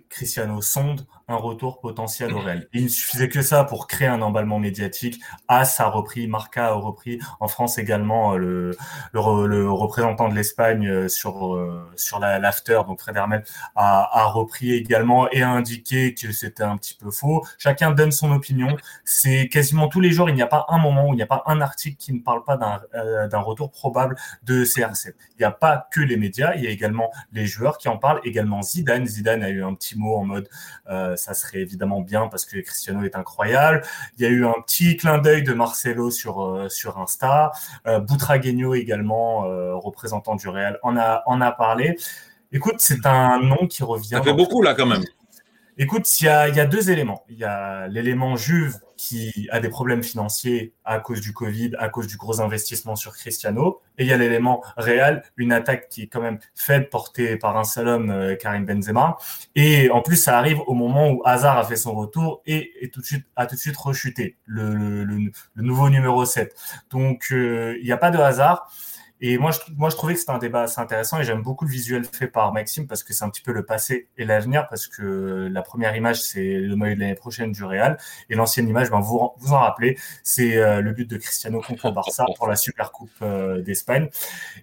Cristiano 0.09 0.61
sonde 0.63 1.07
un 1.29 1.37
retour 1.37 1.81
potentiel 1.81 2.33
au 2.33 2.39
Real. 2.43 2.67
Il 2.73 2.85
ne 2.85 2.89
suffisait 2.89 3.29
que 3.29 3.43
ça 3.43 3.65
pour 3.65 3.87
créer 3.87 4.09
un 4.09 4.23
emballement 4.23 4.59
médiatique. 4.59 5.21
As 5.49 5.81
a 5.81 5.89
repris, 5.89 6.27
Marca 6.27 6.67
a 6.69 6.73
repris, 6.73 7.19
en 7.41 7.49
France 7.49 7.79
également 7.79 8.35
euh, 8.35 8.37
le 8.39 8.77
le, 9.13 9.21
re- 9.21 9.45
le 9.47 9.71
représentant 9.71 10.29
de 10.29 10.35
l'Espagne 10.35 10.87
euh, 10.89 11.09
sur 11.09 11.55
euh, 11.57 11.87
sur 11.97 12.19
la 12.19 12.39
l'after, 12.39 12.81
donc 12.87 13.01
Fred 13.01 13.17
Hermel 13.17 13.45
a, 13.77 14.09
a 14.21 14.25
repris 14.27 14.73
également 14.73 15.31
et 15.31 15.43
a 15.43 15.51
indiqué 15.51 16.15
que 16.15 16.33
c'était 16.33 16.63
un 16.63 16.77
petit 16.77 16.95
peu 16.95 17.11
faux. 17.11 17.45
Chacun 17.59 17.91
donne 17.93 18.13
son 18.13 18.33
opinion 18.33 18.77
c'est 19.05 19.49
quasiment 19.49 19.89
tous 19.89 20.01
les 20.01 20.11
jours, 20.11 20.29
il 20.29 20.35
n'y 20.35 20.43
a 20.43 20.47
pas 20.47 20.65
un 20.69 20.79
moment 20.79 21.09
où 21.09 21.13
il 21.13 21.17
n'y 21.17 21.23
a 21.23 21.27
pas 21.27 21.43
un 21.47 21.61
article 21.61 21.97
qui 21.97 22.13
ne 22.13 22.21
parle 22.21 22.45
pas 22.45 22.57
d'un 22.57 22.81
euh, 22.95 23.29
d'un 23.29 23.41
retour 23.41 23.71
probable 23.71 24.17
de 24.45 24.65
CR7. 24.65 25.13
Il 25.37 25.39
n'y 25.41 25.45
a 25.45 25.51
pas 25.51 25.89
que 25.93 26.01
les 26.01 26.17
médias, 26.17 26.55
il 26.55 26.63
y 26.65 26.67
a 26.67 26.71
également 26.71 27.11
les 27.33 27.47
joueurs 27.47 27.79
qui 27.79 27.89
en 27.89 27.97
parlent, 27.99 28.21
également 28.25 28.63
Zidane. 28.63 29.07
Zidane 29.07 29.43
a 29.43 29.51
eu 29.51 29.63
un 29.65 29.75
petit 29.75 29.99
mot 29.99 30.17
en 30.17 30.25
mode 30.25 30.49
euh, 30.91 31.12
ça 31.17 31.35
serait 31.35 31.59
évidemment 31.59 32.01
bien 32.01 32.29
parce 32.29 32.45
que 32.45 32.59
Cristiano 32.61 33.03
est 33.05 33.17
incroyable. 33.17 33.83
Il 34.17 34.23
y 34.23 34.27
a 34.27 34.29
eu 34.29 34.45
un 34.45 34.55
petit 34.67 34.97
clin 34.97 35.19
d'œil 35.19 35.43
de 35.43 35.53
Marcelo 35.53 36.11
sur 36.11 36.43
euh, 36.43 36.69
sur 36.69 36.99
Insta. 36.99 37.53
Euh, 37.87 38.01
Boutragueño 38.01 38.75
également, 38.75 39.47
euh, 39.47 39.75
représentant 39.75 40.35
du 40.37 40.49
Real, 40.49 40.79
en 40.83 40.97
a 40.97 41.23
en 41.27 41.41
a 41.41 41.53
parlé. 41.53 41.97
Écoute, 42.53 42.77
c'est 42.79 43.07
un 43.07 43.41
nom 43.41 43.67
qui 43.67 43.83
revient. 43.83 44.09
Ça 44.11 44.23
fait 44.23 44.35
beaucoup 44.35 44.63
là 44.63 44.75
quand 44.75 44.87
même. 44.87 45.05
Écoute, 45.79 46.21
il 46.21 46.25
y 46.25 46.29
a, 46.29 46.49
y 46.49 46.61
a 46.61 46.67
deux 46.67 46.91
éléments. 46.91 47.25
Il 47.31 47.39
y 47.39 47.45
a 47.45 47.89
l'élément 47.89 48.37
Juve 48.37 48.79
qui 48.99 49.49
a 49.51 49.59
des 49.59 49.71
problèmes 49.71 50.03
financiers 50.03 50.75
à 50.85 51.01
cause 51.01 51.23
du 51.23 51.33
Covid, 51.33 51.73
à 51.79 51.89
cause 51.89 52.07
du 52.07 52.19
gros 52.19 52.43
investissement 52.43 52.95
sur 52.95 53.15
Cristiano. 53.15 53.81
Et 53.97 54.05
il 54.05 54.09
y 54.09 54.13
a 54.13 54.19
l'élément 54.19 54.63
Real, 54.77 55.23
une 55.37 55.51
attaque 55.51 55.89
qui 55.89 56.03
est 56.03 56.07
quand 56.09 56.21
même 56.21 56.39
faite, 56.55 56.91
portée 56.91 57.37
par 57.39 57.57
un 57.57 57.65
seul 57.65 57.89
homme, 57.89 58.11
euh, 58.11 58.37
Karim 58.37 58.67
Benzema. 58.67 59.17
Et 59.57 59.91
en 59.91 60.03
plus, 60.03 60.17
ça 60.17 60.39
arrive 60.39 60.61
au 60.67 60.75
moment 60.75 61.11
où 61.11 61.23
Hazard 61.25 61.57
a 61.57 61.65
fait 61.65 61.77
son 61.77 61.95
retour 61.95 62.43
et, 62.45 62.73
et 62.83 62.91
tout 62.91 63.01
de 63.01 63.07
suite, 63.07 63.25
a 63.37 63.47
tout 63.47 63.55
de 63.55 63.61
suite 63.61 63.77
rechuté, 63.77 64.37
le, 64.45 64.75
le, 64.75 65.05
le, 65.05 65.31
le 65.55 65.63
nouveau 65.63 65.89
numéro 65.89 66.25
7. 66.27 66.55
Donc, 66.91 67.29
euh, 67.33 67.77
il 67.81 67.85
n'y 67.85 67.93
a 67.93 67.97
pas 67.97 68.11
de 68.11 68.19
hasard. 68.19 68.71
Et 69.25 69.39
moi, 69.39 69.53
je, 69.53 69.61
moi, 69.77 69.89
je 69.89 69.95
trouvais 69.95 70.15
que 70.15 70.21
c'était 70.21 70.33
un 70.33 70.39
débat 70.39 70.63
assez 70.63 70.81
intéressant 70.81 71.21
et 71.21 71.25
j'aime 71.25 71.43
beaucoup 71.43 71.65
le 71.65 71.71
visuel 71.71 72.05
fait 72.05 72.27
par 72.27 72.53
Maxime 72.53 72.89
parce 72.89 73.05
que 73.05 73.13
c'est 73.13 73.25
un 73.25 73.31
petit 73.31 73.41
peu 73.41 73.53
le 73.53 73.65
passé 73.65 74.09
et 74.19 74.25
l'avenir 74.25 74.67
parce 74.69 74.89
que 74.89 75.49
la 75.49 75.63
première 75.63 75.95
image, 75.95 76.21
c'est 76.21 76.55
le 76.59 76.75
maillot 76.75 76.97
de 76.97 77.01
l'année 77.01 77.15
prochaine 77.15 77.53
du 77.53 77.63
Real 77.63 77.99
et 78.31 78.35
l'ancienne 78.35 78.69
image, 78.69 78.91
ben, 78.91 78.99
vous 78.99 79.31
vous 79.39 79.53
en 79.53 79.61
rappelez, 79.61 79.97
c'est 80.25 80.57
euh, 80.57 80.81
le 80.81 80.93
but 80.93 81.09
de 81.09 81.17
Cristiano 81.19 81.61
contre 81.61 81.93
Barça 81.93 82.27
pour 82.37 82.49
la 82.49 82.57
Super 82.57 82.91
Coupe 82.91 83.13
euh, 83.23 83.63
d'Espagne. 83.63 84.09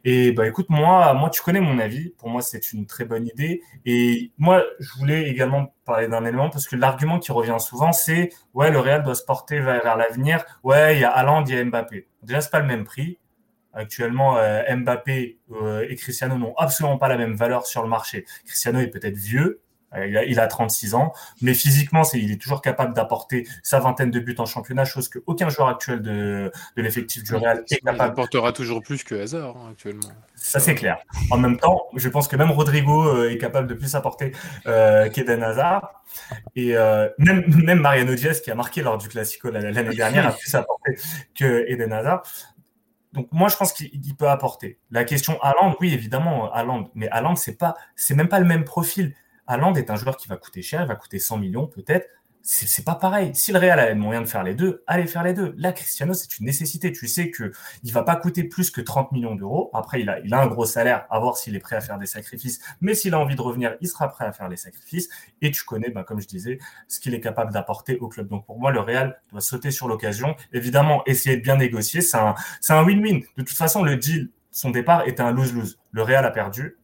Et 0.04 0.34
bah 0.34 0.46
écoute, 0.46 0.66
moi, 0.70 1.14
moi, 1.14 1.30
tu 1.30 1.42
connais 1.42 1.62
mon 1.62 1.80
avis. 1.80 2.10
Pour 2.18 2.30
moi, 2.30 2.42
c'est 2.42 2.74
une 2.74 2.86
très 2.86 3.06
bonne 3.06 3.28
idée. 3.28 3.62
Et 3.86 4.34
moi, 4.38 4.64
je 4.80 4.90
voulais 4.98 5.30
également 5.30 5.74
parler 5.86 6.10
d'un 6.10 6.26
élément 6.26 6.50
parce 6.50 6.68
que 6.68 6.76
l'argument 6.76 7.20
qui 7.20 7.32
revient 7.32 7.58
souvent, 7.60 7.94
c'est 7.94 8.30
ouais, 8.54 8.72
le 8.72 8.80
Real 8.80 9.04
doit 9.04 9.16
se 9.16 9.24
porter 9.24 9.62
vers, 9.62 9.82
vers 9.82 9.96
l'avenir. 9.96 10.44
Ouais, 10.64 10.98
il 10.98 11.00
y 11.00 11.06
a 11.06 11.12
Haaland, 11.12 11.46
il 11.46 11.56
y 11.56 11.58
a 11.58 11.64
Mbappé. 11.64 12.10
Déjà, 12.24 12.42
c'est 12.42 12.52
pas 12.52 12.60
le 12.60 12.68
même 12.68 12.84
prix. 12.84 13.20
Actuellement, 13.74 14.38
euh, 14.38 14.64
Mbappé 14.76 15.38
euh, 15.52 15.86
et 15.88 15.96
Cristiano 15.96 16.38
n'ont 16.38 16.56
absolument 16.58 16.98
pas 16.98 17.08
la 17.08 17.18
même 17.18 17.36
valeur 17.36 17.66
sur 17.66 17.84
le 17.84 17.90
marché. 17.90 18.26
Cristiano 18.46 18.80
est 18.80 18.88
peut-être 18.88 19.18
vieux, 19.18 19.62
euh, 19.96 20.08
il, 20.08 20.18
a, 20.18 20.24
il 20.26 20.40
a 20.40 20.48
36 20.48 20.96
ans, 20.96 21.14
mais 21.42 21.54
physiquement, 21.54 22.04
il 22.14 22.32
est 22.32 22.42
toujours 22.42 22.62
capable 22.62 22.94
d'apporter 22.94 23.48
sa 23.64 23.80
vingtaine 23.80 24.12
de 24.12 24.20
buts 24.20 24.36
en 24.38 24.46
championnat, 24.46 24.86
chose 24.86 25.10
que 25.10 25.20
aucun 25.26 25.50
joueur 25.50 25.68
actuel 25.70 26.02
de, 26.02 26.52
de 26.76 26.82
l'effectif 26.82 27.24
du 27.24 27.36
Real 27.36 27.60
est 27.60 27.72
Il 27.72 27.80
capable. 27.80 28.02
apportera 28.02 28.52
toujours 28.54 28.82
plus 28.82 29.04
que 29.04 29.16
Hazard, 29.16 29.56
hein, 29.58 29.70
actuellement. 29.72 30.10
Ça, 30.36 30.60
c'est 30.60 30.76
clair. 30.76 30.98
En 31.32 31.38
même 31.38 31.58
temps, 31.58 31.88
je 31.96 32.08
pense 32.10 32.28
que 32.28 32.36
même 32.36 32.52
Rodrigo 32.52 33.26
est 33.26 33.38
capable 33.38 33.68
de 33.68 33.74
plus 33.74 33.96
apporter 33.96 34.32
euh, 34.68 35.10
qu'Eden 35.10 35.44
Hazard. 35.44 36.04
Et 36.56 36.76
euh, 36.78 37.10
même, 37.18 37.44
même 37.64 37.80
Mariano 37.80 38.16
Diaz, 38.16 38.42
qui 38.42 38.52
a 38.52 38.56
marqué 38.56 38.82
lors 38.82 38.98
du 38.98 39.08
Classico 39.10 39.50
l'année 39.52 39.72
dernière, 39.96 40.28
a 40.28 40.32
plus 40.32 40.54
apporté 40.56 40.96
que 41.36 41.66
Eden 41.68 41.94
Hazard. 41.94 42.24
Donc 43.14 43.28
moi 43.32 43.50
je 43.50 43.58
pense 43.58 43.74
qu'il 43.74 43.90
il 43.94 44.16
peut 44.16 44.30
apporter. 44.30 44.80
La 44.92 45.04
question 45.04 45.42
Haaland, 45.42 45.76
oui 45.80 45.94
évidemment 45.94 46.52
Haaland, 46.52 46.90
mais 46.94 47.10
Haaland 47.10 47.36
c'est 47.36 47.58
pas 47.58 47.76
c'est 47.96 48.16
même 48.16 48.30
pas 48.30 48.40
le 48.40 48.46
même 48.46 48.64
profil. 48.64 49.16
Haaland 49.48 49.74
est 49.76 49.90
un 49.90 49.96
joueur 49.96 50.16
qui 50.18 50.28
va 50.28 50.38
coûter 50.38 50.62
cher, 50.62 50.82
il 50.84 50.88
va 50.88 50.96
coûter 50.96 51.18
100 51.20 51.38
millions 51.38 51.68
peut-être. 51.68 52.08
C'est 52.52 52.84
pas 52.84 52.96
pareil. 52.96 53.30
Si 53.36 53.52
le 53.52 53.60
Real 53.60 53.80
a 53.80 53.90
le 53.90 53.96
moyen 53.96 54.22
de 54.22 54.26
faire 54.26 54.44
les 54.44 54.56
deux, 54.56 54.84
allez 54.88 55.06
faire 55.06 55.22
les 55.22 55.36
deux. 55.36 55.54
Là 55.60 55.72
Cristiano 55.72 56.16
c'est 56.16 56.40
une 56.40 56.48
nécessité. 56.48 56.92
Tu 56.92 57.08
sais 57.08 57.30
que 57.30 57.52
il 57.84 57.94
va 57.94 58.02
pas 58.02 58.16
coûter 58.16 58.44
plus 58.44 58.72
que 58.72 58.82
30 58.82 59.12
millions 59.12 59.36
d'euros. 59.36 59.70
Après 59.72 60.02
il 60.02 60.10
a 60.10 60.20
il 60.22 60.34
a 60.34 60.42
un 60.42 60.48
gros 60.48 60.66
salaire, 60.66 61.06
à 61.12 61.20
voir 61.20 61.38
s'il 61.38 61.56
est 61.56 61.60
prêt 61.60 61.76
à 61.76 61.82
faire 61.82 62.00
des 62.00 62.08
sacrifices. 62.08 62.60
Mais 62.82 62.96
s'il 62.96 63.14
a 63.14 63.20
envie 63.20 63.36
de 63.36 63.42
revenir, 63.42 63.78
il 63.82 63.88
sera 63.88 64.10
prêt 64.10 64.26
à 64.26 64.32
faire 64.32 64.50
les 64.50 64.58
sacrifices. 64.58 65.10
Et 65.44 65.52
tu 65.52 65.64
connais, 65.64 65.92
ben, 65.92 66.02
comme 66.02 66.22
je 66.22 66.28
disais, 66.28 66.58
ce 66.88 67.00
qu'il 67.00 67.14
est 67.14 67.20
capable 67.20 67.54
d'apporter 67.54 68.00
au 68.00 68.08
club. 68.08 68.28
Donc 68.28 68.48
pour 68.48 68.58
moi, 68.60 68.72
le 68.72 68.80
Real 68.80 69.22
doit 69.32 69.42
sauter 69.42 69.70
sur 69.70 69.88
l'occasion. 69.88 70.36
Évidemment, 70.52 71.04
essayer 71.06 71.38
de 71.38 71.44
bien 71.44 71.58
négocier, 71.58 72.02
c'est 72.02 72.18
un, 72.18 72.34
win-win. 72.84 73.20
De 73.38 73.44
toute 73.44 73.58
façon, 73.58 73.84
le 73.84 73.96
deal, 73.96 74.32
son 74.50 74.72
départ 74.72 75.08
était 75.08 75.22
un 75.22 75.32
lose-lose. 75.32 75.80
Le 75.92 76.02
Real 76.02 76.26
a 76.26 76.32
perdu. 76.32 76.78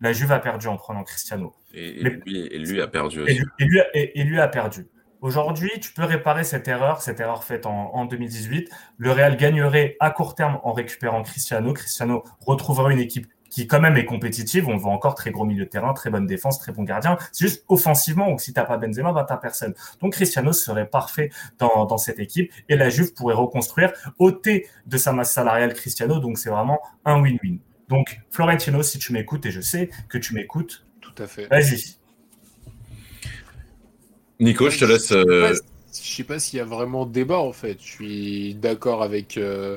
La 0.00 0.14
Juve 0.14 0.32
a 0.32 0.38
perdu 0.38 0.68
en 0.68 0.76
prenant 0.78 1.04
Cristiano. 1.04 1.54
Et, 1.74 2.02
lui, 2.02 2.46
et 2.46 2.58
lui 2.58 2.80
a 2.80 2.88
perdu 2.88 3.18
Et 3.18 3.22
aussi. 3.22 3.34
lui, 3.34 3.44
et 3.58 3.64
lui 3.66 3.80
a, 3.80 3.84
et 3.94 4.24
lui 4.24 4.40
a 4.40 4.48
perdu. 4.48 4.86
Aujourd'hui, 5.22 5.70
tu 5.80 5.92
peux 5.92 6.02
réparer 6.02 6.42
cette 6.42 6.66
erreur, 6.66 7.00
cette 7.00 7.20
erreur 7.20 7.44
faite 7.44 7.64
en, 7.64 7.94
en 7.94 8.06
2018. 8.06 8.68
Le 8.98 9.12
Real 9.12 9.36
gagnerait 9.36 9.96
à 10.00 10.10
court 10.10 10.34
terme 10.34 10.58
en 10.64 10.72
récupérant 10.72 11.22
Cristiano. 11.22 11.72
Cristiano 11.72 12.24
retrouverait 12.40 12.92
une 12.92 12.98
équipe 12.98 13.28
qui 13.48 13.68
quand 13.68 13.80
même 13.80 13.96
est 13.96 14.04
compétitive. 14.04 14.68
On 14.68 14.76
voit 14.76 14.90
encore 14.90 15.14
très 15.14 15.30
gros 15.30 15.44
milieu 15.44 15.64
de 15.64 15.70
terrain, 15.70 15.92
très 15.92 16.10
bonne 16.10 16.26
défense, 16.26 16.58
très 16.58 16.72
bon 16.72 16.82
gardien. 16.82 17.18
C'est 17.30 17.46
juste 17.46 17.64
offensivement 17.68 18.32
ou 18.32 18.38
si 18.40 18.52
t'as 18.52 18.64
pas 18.64 18.78
Benzema, 18.78 19.12
bah 19.12 19.24
t'as 19.28 19.36
personne. 19.36 19.74
Donc 20.00 20.14
Cristiano 20.14 20.52
serait 20.52 20.88
parfait 20.88 21.30
dans, 21.58 21.86
dans 21.86 21.98
cette 21.98 22.18
équipe 22.18 22.50
et 22.68 22.76
la 22.76 22.88
Juve 22.88 23.14
pourrait 23.14 23.36
reconstruire, 23.36 23.92
ôter 24.18 24.66
de 24.86 24.96
sa 24.96 25.12
masse 25.12 25.32
salariale 25.32 25.74
Cristiano. 25.74 26.18
Donc 26.18 26.36
c'est 26.36 26.50
vraiment 26.50 26.80
un 27.04 27.22
win-win. 27.22 27.58
Donc 27.88 28.20
Florentino, 28.32 28.82
si 28.82 28.98
tu 28.98 29.12
m'écoutes 29.12 29.46
et 29.46 29.52
je 29.52 29.60
sais 29.60 29.88
que 30.08 30.18
tu 30.18 30.34
m'écoutes, 30.34 30.84
Tout 31.00 31.14
à 31.22 31.28
fait. 31.28 31.46
vas-y. 31.46 32.01
Nico, 34.40 34.68
je 34.70 34.78
te 34.78 34.84
laisse. 34.84 35.12
euh, 35.12 35.54
Je 35.92 36.14
sais 36.16 36.24
pas 36.24 36.38
s'il 36.38 36.58
y 36.58 36.60
a 36.60 36.64
vraiment 36.64 37.06
débat 37.06 37.38
en 37.38 37.52
fait. 37.52 37.78
Je 37.80 37.86
suis 37.90 38.54
d'accord 38.54 39.02
avec, 39.02 39.36
euh, 39.36 39.76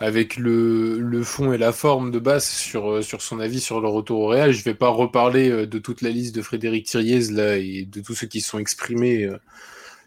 avec 0.00 0.36
le, 0.36 0.98
le 0.98 1.22
fond 1.22 1.52
et 1.52 1.58
la 1.58 1.72
forme 1.72 2.10
de 2.10 2.18
base 2.18 2.46
sur, 2.46 2.90
euh, 2.90 3.02
sur 3.02 3.22
son 3.22 3.40
avis 3.40 3.60
sur 3.60 3.80
le 3.80 3.88
retour 3.88 4.20
au 4.20 4.26
Real. 4.28 4.52
Je 4.52 4.64
vais 4.64 4.74
pas 4.74 4.88
reparler 4.88 5.66
de 5.66 5.78
toute 5.78 6.02
la 6.02 6.10
liste 6.10 6.34
de 6.34 6.42
Frédéric 6.42 6.86
Thiriez 6.86 7.30
là 7.30 7.56
et 7.56 7.86
de 7.90 8.00
tous 8.00 8.14
ceux 8.14 8.26
qui 8.26 8.40
se 8.40 8.50
sont 8.50 8.58
exprimés 8.58 9.24
euh, 9.24 9.38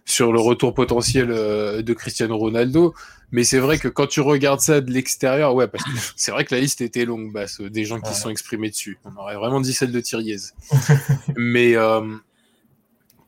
sur 0.06 0.32
le 0.32 0.40
retour 0.40 0.74
potentiel 0.76 1.30
euh, 1.32 1.82
de 1.82 1.94
Cristiano 1.94 2.38
Ronaldo. 2.38 2.94
Mais 3.32 3.44
c'est 3.44 3.58
vrai 3.60 3.80
que 3.80 3.88
quand 3.88 4.06
tu 4.06 4.22
regardes 4.22 4.60
ça 4.60 4.82
de 4.82 4.92
l'extérieur, 4.92 5.56
ouais, 5.56 5.68
parce 5.68 5.84
que 5.84 5.90
c'est 6.16 6.32
vrai 6.32 6.46
que 6.46 6.54
la 6.54 6.62
liste 6.62 6.82
était 6.82 7.06
longue, 7.06 7.32
basse, 7.34 7.60
des 7.60 7.84
gens 7.86 8.00
qui 8.00 8.10
Ouais. 8.10 8.14
se 8.14 8.22
sont 8.22 8.30
exprimés 8.30 8.70
dessus. 8.70 9.00
On 9.04 9.16
aurait 9.20 9.36
vraiment 9.36 9.60
dit 9.62 9.74
celle 9.74 9.92
de 9.92 10.00
Thiriez. 10.00 10.38
Mais 11.38 11.76
euh, 11.76 12.02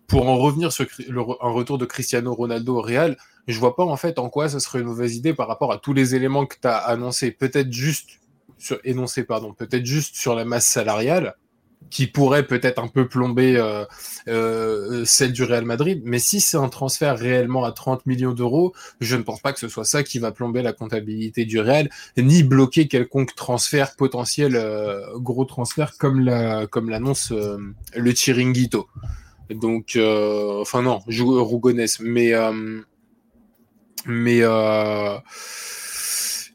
pour 0.08 0.28
en 0.28 0.38
revenir 0.38 0.72
sur 0.72 0.86
un 1.10 1.50
retour 1.50 1.78
de 1.78 1.86
Cristiano 1.86 2.34
Ronaldo 2.34 2.78
au 2.78 2.82
Real, 2.82 3.18
je 3.48 3.60
vois 3.60 3.76
pas 3.76 3.84
en 3.84 3.98
fait 3.98 4.20
en 4.20 4.30
quoi 4.30 4.50
ce 4.50 4.60
serait 4.60 4.80
une 4.80 4.86
mauvaise 4.86 5.16
idée 5.16 5.34
par 5.34 5.48
rapport 5.48 5.72
à 5.72 5.78
tous 5.78 5.94
les 5.94 6.16
éléments 6.16 6.46
que 6.46 6.56
tu 6.62 6.68
as 6.68 6.78
annoncés. 6.78 7.32
Peut-être 7.32 7.72
juste 7.72 8.20
sur 8.58 8.80
énoncé 8.84 9.24
pardon, 9.24 9.54
peut-être 9.54 9.86
juste 9.86 10.16
sur 10.16 10.34
la 10.34 10.46
masse 10.46 10.66
salariale 10.66 11.36
qui 11.90 12.08
pourrait 12.08 12.46
peut-être 12.46 12.80
un 12.80 12.88
peu 12.88 13.08
plomber 13.08 13.56
euh, 13.56 13.86
euh, 14.28 15.06
celle 15.06 15.32
du 15.32 15.44
Real 15.44 15.64
Madrid. 15.64 16.02
Mais 16.04 16.20
si 16.20 16.42
c'est 16.42 16.58
un 16.58 16.70
transfert 16.70 17.18
réellement 17.18 17.64
à 17.64 17.72
30 17.72 18.06
millions 18.06 18.34
d'euros, 18.34 18.74
je 19.00 19.16
ne 19.16 19.22
pense 19.22 19.40
pas 19.40 19.54
que 19.54 19.60
ce 19.60 19.68
soit 19.68 19.86
ça 19.86 20.04
qui 20.04 20.20
va 20.20 20.32
plomber 20.32 20.62
la 20.62 20.74
comptabilité 20.74 21.46
du 21.46 21.60
Real, 21.60 21.90
ni 22.18 22.44
bloquer 22.44 22.88
quelconque 22.88 23.36
transfert 23.36 23.96
potentiel, 23.96 24.56
euh, 24.56 25.02
gros 25.18 25.46
transfert 25.46 25.98
comme 25.98 26.20
la 26.20 26.68
comme 26.68 26.90
l'annonce 26.90 27.32
le 27.32 28.12
Chiringuito. 28.12 28.88
Donc, 29.50 29.96
euh, 29.96 30.62
enfin 30.62 30.82
non, 30.82 31.00
Rougonès, 31.08 32.00
mais 32.00 32.34
euh, 32.34 32.82
mais 34.06 34.39
euh, 34.42 35.18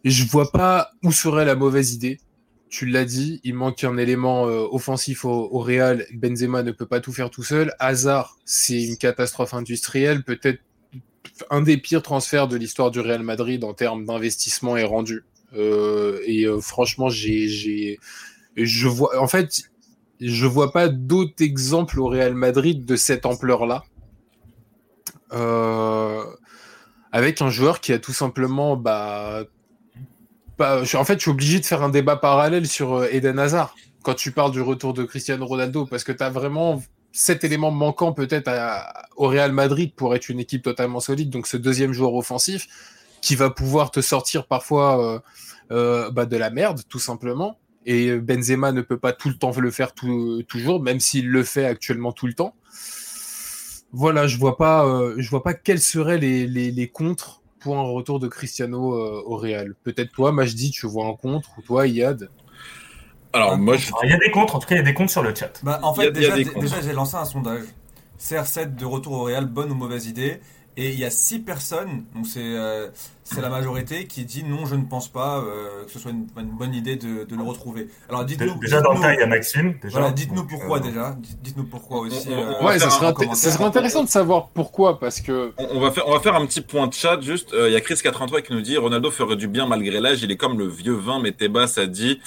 je 0.04 0.24
vois 0.24 0.50
pas 0.50 0.90
où 1.02 1.12
serait 1.12 1.44
la 1.44 1.54
mauvaise 1.54 1.94
idée. 1.94 2.20
Tu 2.68 2.86
l'as 2.86 3.04
dit, 3.04 3.40
il 3.44 3.54
manque 3.54 3.84
un 3.84 3.98
élément 3.98 4.44
offensif 4.44 5.26
au, 5.26 5.58
Real. 5.58 6.06
Benzema 6.14 6.62
ne 6.62 6.72
peut 6.72 6.86
pas 6.86 7.00
tout 7.00 7.12
faire 7.12 7.28
tout 7.28 7.42
seul. 7.42 7.74
Hazard, 7.78 8.38
c'est 8.46 8.82
une 8.82 8.96
catastrophe 8.96 9.52
industrielle, 9.52 10.22
peut-être 10.24 10.60
un 11.50 11.60
des 11.60 11.76
pires 11.76 12.02
transferts 12.02 12.48
de 12.48 12.56
l'histoire 12.56 12.90
du 12.90 13.00
Real 13.00 13.22
Madrid 13.22 13.62
en 13.64 13.74
termes 13.74 14.06
d'investissement 14.06 14.78
et 14.78 14.84
rendu. 14.84 15.24
Et 15.54 16.46
franchement, 16.62 17.10
j'ai, 17.10 17.46
j'ai, 17.48 17.98
je 18.56 18.88
vois, 18.88 19.20
en 19.20 19.28
fait, 19.28 19.70
je 20.22 20.46
vois 20.46 20.72
pas 20.72 20.88
d'autres 20.88 21.42
exemples 21.42 22.00
au 22.00 22.06
Real 22.06 22.34
Madrid 22.34 22.84
de 22.84 22.96
cette 22.96 23.26
ampleur-là. 23.26 23.84
Euh, 25.32 26.24
avec 27.10 27.42
un 27.42 27.50
joueur 27.50 27.80
qui 27.80 27.92
a 27.92 27.98
tout 27.98 28.12
simplement, 28.12 28.76
bah, 28.76 29.44
en 30.58 31.04
fait, 31.04 31.14
je 31.14 31.20
suis 31.20 31.30
obligé 31.30 31.60
de 31.60 31.64
faire 31.64 31.82
un 31.82 31.88
débat 31.88 32.16
parallèle 32.16 32.66
sur 32.66 32.94
euh, 32.94 33.08
Eden 33.10 33.38
Hazard 33.38 33.74
quand 34.02 34.14
tu 34.14 34.32
parles 34.32 34.52
du 34.52 34.60
retour 34.60 34.94
de 34.94 35.04
Cristiano 35.04 35.46
Ronaldo, 35.46 35.86
parce 35.86 36.04
que 36.04 36.12
tu 36.12 36.22
as 36.22 36.30
vraiment 36.30 36.82
cet 37.12 37.44
élément 37.44 37.70
manquant 37.70 38.12
peut-être 38.12 38.50
au 39.16 39.28
Real 39.28 39.52
Madrid 39.52 39.92
pour 39.94 40.14
être 40.14 40.28
une 40.28 40.40
équipe 40.40 40.62
totalement 40.62 40.98
solide, 40.98 41.30
donc 41.30 41.46
ce 41.46 41.56
deuxième 41.56 41.92
joueur 41.92 42.14
offensif 42.14 42.66
qui 43.20 43.36
va 43.36 43.50
pouvoir 43.50 43.92
te 43.92 44.00
sortir 44.00 44.46
parfois 44.46 45.22
euh, 45.70 46.10
bah, 46.10 46.26
de 46.26 46.36
la 46.36 46.50
merde, 46.50 46.82
tout 46.88 46.98
simplement. 46.98 47.58
Et 47.84 48.16
Benzema 48.16 48.72
ne 48.72 48.80
peut 48.80 48.98
pas 48.98 49.12
tout 49.12 49.28
le 49.28 49.34
temps 49.36 49.52
le 49.58 49.70
faire 49.70 49.92
tout- 49.92 50.42
toujours, 50.48 50.82
même 50.82 51.00
s'il 51.00 51.28
le 51.28 51.42
fait 51.42 51.64
actuellement 51.66 52.12
tout 52.12 52.26
le 52.26 52.34
temps. 52.34 52.54
Voilà, 53.92 54.26
je 54.26 54.38
vois 54.38 54.56
pas, 54.56 54.86
euh, 54.86 55.14
je 55.18 55.28
vois 55.28 55.42
pas 55.42 55.52
quels 55.54 55.80
seraient 55.80 56.18
les, 56.18 56.46
les, 56.46 56.70
les 56.70 56.88
contres 56.88 57.42
pour 57.60 57.76
un 57.78 57.82
retour 57.82 58.18
de 58.20 58.28
Cristiano 58.28 58.94
euh, 58.94 59.22
au 59.26 59.36
Real. 59.36 59.74
Peut-être 59.84 60.12
toi, 60.12 60.32
Majdi, 60.32 60.70
tu 60.70 60.86
vois 60.86 61.06
un 61.06 61.14
contre, 61.14 61.50
ou 61.58 61.62
toi, 61.62 61.86
Yad. 61.86 62.28
Alors, 63.34 63.56
moi, 63.58 63.76
je. 63.76 63.88
Alors, 63.88 64.04
Il 64.04 64.10
y 64.10 64.14
a 64.14 64.18
des 64.18 64.30
comptes, 64.30 64.54
en 64.54 64.58
tout 64.58 64.66
cas, 64.66 64.74
il 64.74 64.78
y 64.78 64.80
a 64.80 64.84
des 64.84 64.94
comptes 64.94 65.10
sur 65.10 65.22
le 65.22 65.34
chat. 65.34 65.60
Bah, 65.62 65.80
en 65.82 65.94
fait, 65.94 66.08
a 66.08 66.10
déjà 66.10 66.80
j'ai 66.80 66.92
lancé 66.92 67.16
un 67.16 67.24
sondage. 67.24 67.64
CR7 68.18 68.76
de 68.76 68.84
retour 68.84 69.12
au 69.14 69.24
Real, 69.24 69.46
bonne 69.46 69.70
ou 69.72 69.74
mauvaise 69.74 70.06
idée? 70.06 70.40
Et 70.78 70.88
il 70.90 70.98
y 70.98 71.04
a 71.04 71.10
6 71.10 71.40
personnes, 71.40 72.04
donc 72.14 72.26
c'est 72.26 72.40
euh, 72.42 72.88
c'est 73.24 73.42
la 73.42 73.50
majorité, 73.50 74.06
qui 74.06 74.24
dit 74.24 74.42
non, 74.42 74.64
je 74.64 74.74
ne 74.74 74.84
pense 74.84 75.06
pas 75.08 75.38
euh, 75.40 75.84
que 75.84 75.90
ce 75.90 75.98
soit 75.98 76.12
une, 76.12 76.26
une 76.38 76.56
bonne 76.56 76.72
idée 76.74 76.96
de, 76.96 77.24
de 77.24 77.36
le 77.36 77.42
retrouver. 77.42 77.88
Alors 78.08 78.24
dites-nous. 78.24 78.58
Déjà, 78.58 78.80
dans 78.80 78.94
le 78.94 79.00
tas, 79.00 79.12
il 79.12 79.20
y 79.20 79.22
a 79.22 79.26
Maxime. 79.26 79.74
Déjà. 79.82 79.98
Voilà, 79.98 80.12
dites-nous 80.14 80.44
pourquoi 80.46 80.78
euh, 80.78 80.80
déjà. 80.80 81.14
Dites- 81.20 81.42
Dites-nous 81.42 81.64
pourquoi 81.64 82.00
aussi. 82.00 82.26
on- 82.30 82.32
euh, 82.32 82.62
Ouais, 82.66 82.78
ça 82.78 82.88
serait, 82.88 83.12
ça 83.34 83.64
intéressant 83.66 84.02
de 84.02 84.08
savoir 84.08 84.48
pourquoi, 84.48 84.98
parce 84.98 85.20
que 85.20 85.52
On 85.58 85.76
on 85.76 85.80
va 85.80 85.90
faire, 85.90 86.08
on 86.08 86.12
va 86.12 86.20
faire 86.20 86.36
un 86.36 86.46
petit 86.46 86.62
point 86.62 86.86
de 86.86 86.94
chat 86.94 87.20
juste. 87.20 87.52
Euh, 87.52 87.68
Il 87.68 87.72
y 87.74 87.76
a 87.76 87.80
Chris83 87.80 88.40
qui 88.40 88.54
nous 88.54 88.62
dit 88.62 88.78
Ronaldo 88.78 89.10
ferait 89.10 89.36
du 89.36 89.48
bien 89.48 89.66
malgré 89.66 90.00
l'âge. 90.00 90.22
Il 90.22 90.30
est 90.30 90.36
comme 90.38 90.58
le 90.58 90.66
vieux 90.68 90.94
vin, 90.94 91.20
mais 91.20 91.32
Tebas 91.32 91.74
a 91.76 91.84
dit 91.84 92.18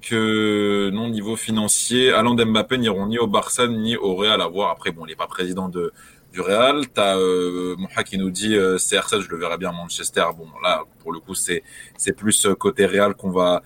que 0.00 0.90
non 0.92 1.08
niveau 1.08 1.34
financier, 1.36 2.12
Alain 2.12 2.34
Mbappé 2.34 2.78
n'iront 2.78 3.06
ni 3.06 3.18
au 3.18 3.26
Barça 3.26 3.66
ni 3.66 3.96
au 3.96 4.14
Real 4.14 4.40
à 4.40 4.46
voir. 4.46 4.70
Après, 4.70 4.92
bon, 4.92 5.04
il 5.06 5.08
n'est 5.10 5.16
pas 5.16 5.26
président 5.26 5.68
de 5.68 5.92
du 6.32 6.40
Real. 6.40 6.86
T'as 6.88 7.16
euh, 7.16 7.76
Moha 7.76 8.04
qui 8.04 8.18
nous 8.18 8.30
dit 8.30 8.54
euh, 8.54 8.76
CR7, 8.76 9.22
je 9.22 9.28
le 9.28 9.36
verrais 9.36 9.58
bien 9.58 9.70
à 9.70 9.72
Manchester. 9.72 10.24
Bon, 10.36 10.46
là, 10.62 10.82
pour 11.00 11.12
le 11.12 11.20
coup, 11.20 11.34
c'est 11.34 11.62
c'est 11.96 12.12
plus 12.12 12.46
euh, 12.46 12.54
côté 12.54 12.86
Real 12.86 13.14
qu'on 13.14 13.30
va 13.30 13.62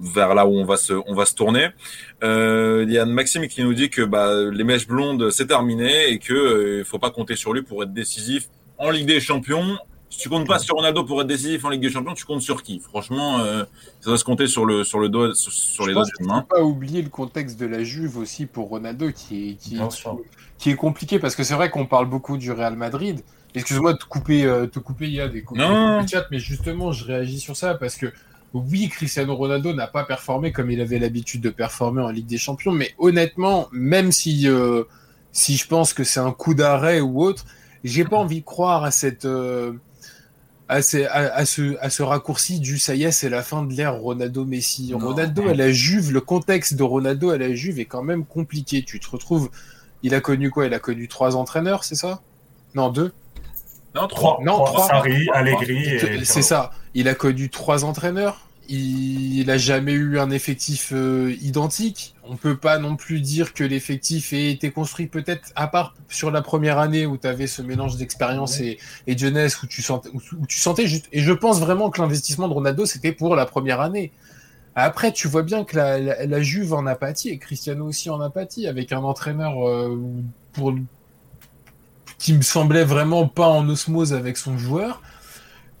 vers 0.00 0.34
là 0.34 0.46
où 0.46 0.56
on 0.56 0.64
va 0.64 0.76
se 0.76 0.92
on 1.06 1.14
va 1.14 1.26
se 1.26 1.34
tourner. 1.34 1.68
Euh, 2.22 2.84
il 2.86 2.92
y 2.92 2.98
a 2.98 3.04
Maxime 3.04 3.46
qui 3.48 3.62
nous 3.62 3.74
dit 3.74 3.90
que 3.90 4.02
bah, 4.02 4.32
les 4.50 4.64
mèches 4.64 4.86
blondes 4.86 5.30
c'est 5.30 5.46
terminé 5.46 6.10
et 6.10 6.18
que 6.18 6.32
euh, 6.32 6.84
faut 6.84 6.98
pas 6.98 7.10
compter 7.10 7.36
sur 7.36 7.52
lui 7.52 7.62
pour 7.62 7.82
être 7.82 7.92
décisif 7.92 8.48
en 8.78 8.90
Ligue 8.90 9.06
des 9.06 9.20
Champions. 9.20 9.78
Si 10.10 10.18
tu 10.18 10.28
comptes 10.28 10.46
pas 10.46 10.58
sur 10.58 10.74
Ronaldo 10.74 11.04
pour 11.04 11.20
être 11.20 11.28
décisif 11.28 11.64
en 11.64 11.68
Ligue 11.68 11.82
des 11.82 11.90
Champions, 11.90 12.14
tu 12.14 12.24
comptes 12.24 12.42
sur 12.42 12.64
qui? 12.64 12.80
Franchement, 12.80 13.38
euh, 13.38 13.62
ça 14.00 14.10
doit 14.10 14.18
se 14.18 14.24
compter 14.24 14.48
sur 14.48 14.66
le 14.66 14.82
sur 14.82 14.98
le 14.98 15.08
doigt 15.08 15.34
sur, 15.34 15.52
sur 15.52 15.86
les 15.86 15.94
doigts 15.94 16.04
d'une 16.18 16.26
main. 16.26 16.40
faut 16.40 16.56
pas 16.56 16.62
oublier 16.62 17.00
le 17.00 17.08
contexte 17.08 17.58
de 17.60 17.66
la 17.66 17.84
Juve 17.84 18.18
aussi 18.18 18.46
pour 18.46 18.68
Ronaldo, 18.68 19.12
qui 19.12 19.50
est, 19.50 19.54
qui, 20.58 20.70
est 20.70 20.76
compliqué, 20.76 21.20
parce 21.20 21.36
que 21.36 21.44
c'est 21.44 21.54
vrai 21.54 21.70
qu'on 21.70 21.86
parle 21.86 22.06
beaucoup 22.06 22.36
du 22.38 22.50
Real 22.50 22.74
Madrid. 22.76 23.20
Excuse-moi 23.54 23.92
de 23.94 23.98
te 23.98 24.04
couper, 24.04 24.44
euh, 24.44 24.66
te 24.66 24.80
couper, 24.80 25.08
Yad, 25.08 25.34
et 25.34 25.42
couper, 25.42 25.60
Non. 25.60 25.68
couper 25.68 26.02
le 26.02 26.08
chat, 26.08 26.26
mais 26.30 26.38
justement, 26.38 26.92
je 26.92 27.04
réagis 27.04 27.40
sur 27.40 27.56
ça, 27.56 27.74
parce 27.74 27.96
que 27.96 28.12
oui, 28.52 28.88
Cristiano 28.88 29.34
Ronaldo 29.36 29.72
n'a 29.74 29.86
pas 29.86 30.04
performé 30.04 30.50
comme 30.50 30.70
il 30.70 30.80
avait 30.80 30.98
l'habitude 30.98 31.40
de 31.40 31.50
performer 31.50 32.02
en 32.02 32.10
Ligue 32.10 32.26
des 32.26 32.38
Champions, 32.38 32.72
mais 32.72 32.94
honnêtement, 32.98 33.68
même 33.72 34.10
si, 34.10 34.48
euh, 34.48 34.84
si 35.30 35.56
je 35.56 35.68
pense 35.68 35.92
que 35.92 36.02
c'est 36.02 36.20
un 36.20 36.32
coup 36.32 36.54
d'arrêt 36.54 37.00
ou 37.00 37.22
autre, 37.22 37.44
j'ai 37.84 38.04
pas 38.04 38.16
envie 38.16 38.40
de 38.40 38.44
croire 38.44 38.84
à 38.84 38.90
cette, 38.90 39.24
euh, 39.24 39.72
à, 40.70 40.82
ces- 40.82 41.04
à, 41.06 41.34
à 41.34 41.44
ce, 41.44 41.76
à 41.80 41.90
ce 41.90 42.02
raccourci 42.02 42.60
du 42.60 42.78
ça 42.78 42.94
y 42.94 43.02
est, 43.04 43.10
c'est 43.10 43.28
la 43.28 43.42
fin 43.42 43.62
de 43.64 43.72
l'ère 43.74 43.94
Ronaldo-Messi. 43.96 44.94
Ronaldo 44.94 45.48
à 45.48 45.54
la 45.54 45.70
Juve, 45.72 46.12
le 46.12 46.20
contexte 46.20 46.74
de 46.74 46.82
Ronaldo 46.82 47.30
à 47.30 47.38
la 47.38 47.52
Juve 47.54 47.80
est 47.80 47.84
quand 47.86 48.02
même 48.02 48.24
compliqué. 48.24 48.82
Tu 48.84 49.00
te 49.00 49.10
retrouves, 49.10 49.50
il 50.02 50.14
a 50.14 50.20
connu 50.20 50.50
quoi? 50.50 50.66
Il 50.66 50.74
a 50.74 50.78
connu 50.78 51.08
trois 51.08 51.36
entraîneurs, 51.36 51.84
c'est 51.84 51.96
ça? 51.96 52.20
Non, 52.74 52.88
deux? 52.90 53.12
Non, 53.94 54.06
trois. 54.06 54.38
Non, 54.42 54.54
trois, 54.64 54.70
trois. 54.72 54.86
Sarri. 54.86 55.28
Allegri 55.34 55.84
et 55.88 56.24
C'est 56.24 56.42
ça. 56.42 56.70
Il 56.94 57.08
a 57.08 57.14
connu 57.14 57.50
trois 57.50 57.84
entraîneurs? 57.84 58.46
Il 58.72 59.50
a 59.50 59.58
jamais 59.58 59.92
eu 59.92 60.20
un 60.20 60.30
effectif 60.30 60.92
euh, 60.92 61.34
identique. 61.40 62.14
On 62.22 62.36
peut 62.36 62.56
pas 62.56 62.78
non 62.78 62.94
plus 62.94 63.20
dire 63.20 63.52
que 63.52 63.64
l'effectif 63.64 64.32
ait 64.32 64.52
été 64.52 64.70
construit 64.70 65.08
peut-être 65.08 65.50
à 65.56 65.66
part 65.66 65.94
sur 66.08 66.30
la 66.30 66.40
première 66.40 66.78
année 66.78 67.04
où 67.04 67.16
tu 67.16 67.26
avais 67.26 67.48
ce 67.48 67.62
mélange 67.62 67.96
d'expérience 67.96 68.60
et, 68.60 68.78
et 69.08 69.16
de 69.16 69.18
jeunesse 69.18 69.60
où 69.64 69.66
tu 69.66 69.82
sentais, 69.82 70.10
où, 70.14 70.20
où 70.40 70.46
tu 70.46 70.60
sentais 70.60 70.86
juste. 70.86 71.08
Et 71.10 71.20
je 71.20 71.32
pense 71.32 71.58
vraiment 71.58 71.90
que 71.90 72.00
l'investissement 72.00 72.46
de 72.46 72.52
Ronaldo 72.52 72.86
c'était 72.86 73.10
pour 73.10 73.34
la 73.34 73.44
première 73.44 73.80
année. 73.80 74.12
Après, 74.76 75.12
tu 75.12 75.26
vois 75.26 75.42
bien 75.42 75.64
que 75.64 75.76
la, 75.76 75.98
la, 75.98 76.26
la 76.26 76.42
Juve 76.42 76.72
en 76.72 76.86
a 76.86 76.94
pâti 76.94 77.28
et 77.28 77.38
Cristiano 77.38 77.86
aussi 77.86 78.08
en 78.08 78.20
a 78.20 78.30
pâti 78.30 78.68
avec 78.68 78.92
un 78.92 79.00
entraîneur 79.00 79.68
euh, 79.68 79.98
pour 80.52 80.74
qui 82.18 82.34
me 82.34 82.42
semblait 82.42 82.84
vraiment 82.84 83.26
pas 83.26 83.48
en 83.48 83.68
osmose 83.68 84.12
avec 84.12 84.36
son 84.36 84.58
joueur. 84.58 85.02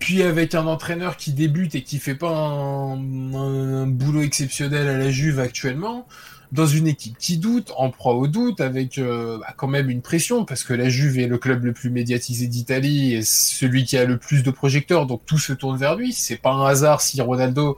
Puis 0.00 0.22
avec 0.22 0.54
un 0.54 0.66
entraîneur 0.66 1.18
qui 1.18 1.32
débute 1.32 1.74
et 1.74 1.82
qui 1.82 1.98
fait 1.98 2.14
pas 2.14 2.34
un, 2.34 3.86
boulot 3.86 4.22
exceptionnel 4.22 4.88
à 4.88 4.96
la 4.96 5.10
Juve 5.10 5.38
actuellement, 5.38 6.08
dans 6.52 6.66
une 6.66 6.88
équipe 6.88 7.18
qui 7.18 7.36
doute, 7.36 7.70
en 7.76 7.90
proie 7.90 8.14
au 8.14 8.26
doute, 8.26 8.62
avec 8.62 8.96
euh, 8.96 9.38
bah, 9.38 9.52
quand 9.58 9.68
même 9.68 9.90
une 9.90 10.00
pression, 10.00 10.46
parce 10.46 10.64
que 10.64 10.72
la 10.72 10.88
Juve 10.88 11.18
est 11.18 11.26
le 11.26 11.36
club 11.36 11.64
le 11.66 11.74
plus 11.74 11.90
médiatisé 11.90 12.46
d'Italie 12.46 13.14
et 13.14 13.22
celui 13.22 13.84
qui 13.84 13.98
a 13.98 14.06
le 14.06 14.16
plus 14.16 14.42
de 14.42 14.50
projecteurs, 14.50 15.04
donc 15.04 15.20
tout 15.26 15.38
se 15.38 15.52
tourne 15.52 15.76
vers 15.76 15.96
lui. 15.96 16.14
C'est 16.14 16.38
pas 16.38 16.50
un 16.50 16.64
hasard 16.64 17.02
si 17.02 17.20
Ronaldo 17.20 17.76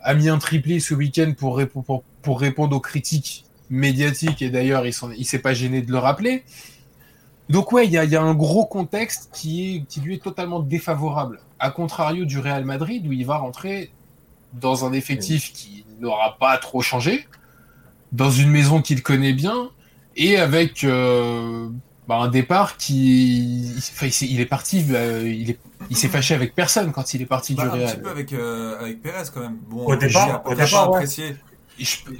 a 0.00 0.14
mis 0.14 0.30
un 0.30 0.38
triplé 0.38 0.80
ce 0.80 0.94
week-end 0.94 1.34
pour, 1.36 1.60
pour, 1.68 2.02
pour, 2.22 2.40
répondre 2.40 2.74
aux 2.74 2.80
critiques 2.80 3.44
médiatiques, 3.68 4.40
et 4.40 4.48
d'ailleurs 4.48 4.86
il, 4.86 4.94
il 5.18 5.26
s'est 5.26 5.38
pas 5.38 5.52
gêné 5.52 5.82
de 5.82 5.92
le 5.92 5.98
rappeler. 5.98 6.44
Donc 7.50 7.72
ouais, 7.72 7.86
il 7.86 7.92
y 7.92 7.98
a, 7.98 8.22
un 8.22 8.34
gros 8.34 8.64
contexte 8.64 9.28
qui 9.34 9.84
lui 10.02 10.14
est 10.14 10.22
totalement 10.22 10.60
défavorable, 10.60 11.40
à 11.58 11.70
contrario 11.70 12.24
du 12.24 12.38
Real 12.38 12.64
Madrid, 12.64 13.06
où 13.06 13.12
il 13.12 13.24
va 13.26 13.36
rentrer 13.38 13.90
dans 14.54 14.84
un 14.84 14.92
effectif 14.92 15.52
qui 15.52 15.84
n'aura 16.00 16.36
pas 16.38 16.56
trop 16.58 16.80
changé, 16.82 17.26
dans 18.12 18.30
une 18.30 18.50
maison 18.50 18.80
qu'il 18.80 19.02
connaît 19.02 19.32
bien, 19.32 19.68
et 20.16 20.36
avec 20.36 20.84
euh, 20.84 21.68
bah, 22.06 22.16
un 22.16 22.28
départ 22.28 22.76
qui, 22.76 23.72
enfin, 23.78 24.08
il 24.22 24.40
est 24.40 24.46
parti, 24.46 24.84
euh, 24.90 25.22
il 25.28 25.50
est, 25.50 25.58
il 25.90 25.96
s'est 25.96 26.08
fâché 26.08 26.34
avec 26.34 26.54
personne 26.54 26.92
quand 26.92 27.12
il 27.14 27.22
est 27.22 27.26
parti 27.26 27.54
bah, 27.54 27.64
du 27.64 27.68
Real. 27.68 27.82
Un 27.82 27.92
petit 27.92 28.00
peu 28.00 28.10
avec 28.10 28.32
euh, 28.32 28.80
avec 28.80 29.02
Pérez 29.02 29.22
quand 29.34 29.40
même. 29.40 29.58
Bon, 29.68 29.84
au 29.84 29.96
départ, 29.96 30.42
au 30.46 30.54
départ 30.54 30.84
apprécié. 30.94 31.36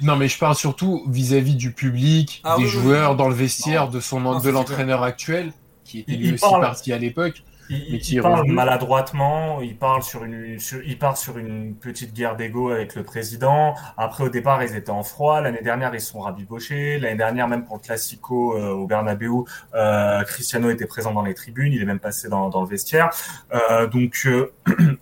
non, 0.01 0.15
mais 0.15 0.27
je 0.27 0.37
parle 0.37 0.55
surtout 0.55 1.03
vis-à-vis 1.07 1.55
du 1.55 1.71
public, 1.71 2.41
Ah 2.43 2.55
des 2.57 2.63
oui, 2.65 2.69
joueurs 2.69 3.11
oui. 3.11 3.17
dans 3.17 3.27
le 3.29 3.35
vestiaire, 3.35 3.89
de 3.89 3.99
son 3.99 4.19
Non, 4.19 4.39
de 4.39 4.49
l'entraîneur 4.49 5.03
actuel, 5.03 5.51
qui 5.83 5.99
était 5.99 6.11
lui 6.13 6.27
il 6.27 6.33
aussi 6.35 6.41
parle- 6.41 6.61
parti 6.61 6.93
à 6.93 6.97
l'époque. 6.97 7.41
Il, 7.69 7.91
Mais 7.91 7.99
qui 7.99 8.19
parle 8.19 8.51
maladroitement, 8.51 9.61
il 9.61 9.77
parle 9.77 10.01
sur 10.01 10.23
une, 10.23 10.59
sur- 10.59 10.81
il 10.83 10.97
part 10.97 11.17
sur 11.17 11.37
une 11.37 11.75
petite 11.75 12.13
guerre 12.13 12.35
d'ego 12.35 12.71
avec 12.71 12.95
le 12.95 13.03
président. 13.03 13.75
Après, 13.95 14.23
au 14.23 14.29
départ, 14.29 14.63
ils 14.63 14.75
étaient 14.75 14.89
en 14.89 15.03
froid. 15.03 15.39
L'année 15.39 15.61
dernière, 15.61 15.93
ils 15.93 16.01
se 16.01 16.11
sont 16.11 16.21
rabibochés. 16.21 16.97
L'année 16.99 17.15
dernière, 17.17 17.47
même 17.47 17.65
pour 17.65 17.75
le 17.77 17.81
Classico 17.81 18.57
euh, 18.57 18.71
au 18.71 18.87
Bernabeu, 18.87 19.29
euh, 19.75 20.23
Cristiano 20.23 20.69
était 20.71 20.87
présent 20.87 21.13
dans 21.13 21.23
les 21.23 21.35
tribunes. 21.35 21.71
Il 21.73 21.81
est 21.81 21.85
même 21.85 21.99
passé 21.99 22.27
dans, 22.27 22.49
dans 22.49 22.61
le 22.61 22.67
vestiaire. 22.67 23.11
Euh, 23.53 23.85
donc, 23.87 24.23
euh, 24.25 24.51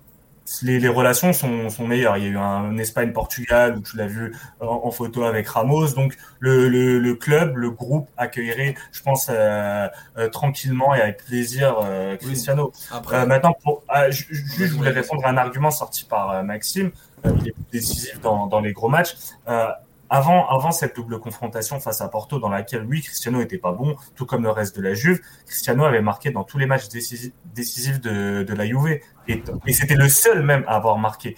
les, 0.62 0.80
les 0.80 0.88
relations 0.88 1.34
sont, 1.34 1.70
sont 1.70 1.88
meilleures. 1.88 2.18
Il 2.18 2.24
y 2.24 2.28
a 2.28 2.30
eu 2.30 2.38
un 2.38 2.78
Espagne-Portugal 2.78 3.78
où 3.78 3.82
tu 3.82 3.98
l'as 3.98 4.08
vu 4.08 4.36
en, 4.60 4.82
en 4.86 4.92
photo 4.92 5.24
avec 5.24 5.48
Ramos. 5.48 5.90
Donc, 5.94 6.18
le, 6.40 6.70
le, 6.70 7.00
le 7.00 7.16
club, 7.16 7.58
le 7.58 7.70
groupe 7.72 8.10
accueillerait, 8.18 8.76
je 8.92 9.02
pense, 9.02 9.28
euh, 9.30 9.88
euh, 10.18 10.30
tranquillement 10.30 10.96
et 10.96 11.02
avec 11.02 11.24
plaisir 11.26 11.78
euh, 11.84 12.16
Cristiano. 12.18 12.72
Après, 12.92 13.18
Euh, 13.18 13.26
maintenant, 13.26 13.56
pour, 13.64 13.84
ah, 13.88 14.10
juste, 14.10 14.30
je 14.58 14.74
voulais 14.74 14.92
répondre 14.92 15.26
à 15.26 15.30
un 15.30 15.38
argument 15.38 15.72
sorti 15.72 16.06
par 16.06 16.32
euh, 16.32 16.44
Maxime. 16.44 16.92
Il 17.26 17.50
est 17.50 17.56
décisif 17.72 18.22
dans, 18.22 18.48
dans 18.48 18.60
les 18.60 18.74
gros 18.74 18.90
matchs. 18.90 19.16
Euh, 19.48 19.68
avant, 20.10 20.48
avant 20.48 20.72
cette 20.72 20.96
double 20.96 21.20
confrontation 21.20 21.82
face 21.82 22.00
à 22.00 22.08
Porto, 22.08 22.40
dans 22.40 22.48
laquelle 22.48 22.86
oui, 22.86 23.02
Cristiano 23.02 23.42
était 23.42 23.58
pas 23.58 23.74
bon, 23.74 23.98
tout 24.16 24.26
comme 24.26 24.44
le 24.44 24.52
reste 24.52 24.78
de 24.78 24.82
la 24.82 24.94
Juve, 24.94 25.20
Cristiano 25.46 25.84
avait 25.84 26.02
marqué 26.02 26.32
dans 26.32 26.46
tous 26.46 26.58
les 26.58 26.66
matchs 26.66 26.88
décisifs, 26.88 27.34
décisifs 27.54 28.00
de, 28.00 28.44
de 28.44 28.54
la 28.54 28.66
Juve, 28.66 29.02
et, 29.28 29.44
et 29.66 29.74
c'était 29.74 29.96
le 29.96 30.10
seul 30.10 30.44
même 30.44 30.64
à 30.68 30.76
avoir 30.76 30.98
marqué. 30.98 31.36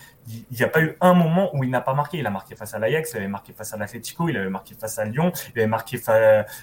Il 0.52 0.58
n'y 0.58 0.64
a 0.64 0.68
pas 0.68 0.82
eu 0.82 0.96
un 1.02 1.14
moment 1.16 1.50
où 1.56 1.64
il 1.64 1.72
n'a 1.72 1.82
pas 1.82 1.96
marqué. 1.96 2.20
Il 2.20 2.28
a 2.28 2.30
marqué 2.30 2.56
face 2.56 2.76
à 2.76 2.80
l'Ajax, 2.80 3.14
il 3.14 3.18
avait 3.18 3.28
marqué 3.28 3.52
face 3.52 3.74
à 3.74 3.78
l'Atletico, 3.78 4.30
il 4.30 4.38
avait 4.38 4.50
marqué 4.50 4.76
face 4.76 5.00
à 5.00 5.06
Lyon, 5.06 5.32
il 5.56 5.60
avait 5.60 5.68
marqué, 5.68 6.00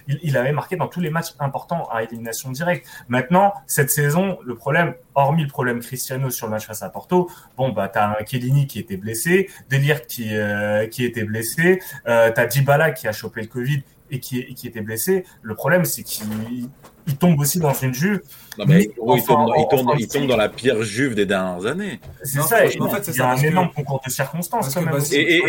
il, 0.06 0.21
il 0.23 0.37
avait 0.37 0.52
marqué 0.52 0.76
dans 0.76 0.87
tous 0.87 1.00
les 1.00 1.11
matchs 1.11 1.35
importants 1.40 1.88
à 1.90 2.04
élimination 2.04 2.52
directe. 2.52 2.87
Maintenant, 3.09 3.54
cette 3.66 3.90
saison, 3.90 4.38
le 4.45 4.54
problème, 4.54 4.95
hormis 5.16 5.42
le 5.42 5.49
problème 5.49 5.80
Cristiano 5.80 6.30
sur 6.30 6.47
le 6.47 6.52
match 6.52 6.66
face 6.66 6.83
à 6.83 6.90
Porto, 6.90 7.28
bon 7.56 7.71
bah 7.71 7.88
t'as 7.88 8.23
Chiellini 8.25 8.68
qui 8.68 8.78
était 8.78 8.97
blessé, 8.97 9.50
Delire 9.68 10.06
qui 10.06 10.36
euh, 10.36 10.86
qui 10.86 11.04
était 11.04 11.25
blessé, 11.25 11.80
euh, 12.06 12.30
t'as 12.32 12.47
Dybala 12.47 12.93
qui 12.93 13.08
a 13.08 13.12
chopé 13.12 13.41
le 13.41 13.49
Covid 13.49 13.82
et 14.10 14.21
qui 14.21 14.39
et 14.39 14.54
qui 14.54 14.69
était 14.69 14.80
blessé. 14.80 15.25
Le 15.43 15.54
problème 15.56 15.84
c'est 15.84 16.04
qu'il 16.04 16.69
il 17.06 17.16
tombe 17.16 17.38
aussi 17.40 17.58
dans 17.58 17.73
une 17.73 17.95
juve. 17.95 18.21
Non, 18.58 18.64
mais 18.66 18.75
Mais 18.75 18.86
gros, 18.97 19.16
il, 19.16 19.21
enfin, 19.21 19.34
tombe, 19.34 19.54
il, 19.58 19.69
tombe, 19.69 19.95
il 19.99 20.08
tombe 20.08 20.26
dans 20.26 20.36
la 20.36 20.49
pire 20.49 20.82
juve 20.82 21.14
des 21.14 21.26
dernières 21.26 21.66
années. 21.66 22.00
C'est 22.23 22.42
ça. 22.42 22.66
et 22.66 22.80
en 22.80 22.88
fait, 22.88 23.04
c'est 23.04 23.12
il 23.12 23.19
y 23.19 23.21
a 23.21 23.30
un 23.30 23.36
énorme 23.36 23.71
concours 23.75 24.00
de 24.04 24.10
circonstances 24.10 24.75
quand 24.75 24.82
même. 24.82 24.99
Et, 25.12 25.42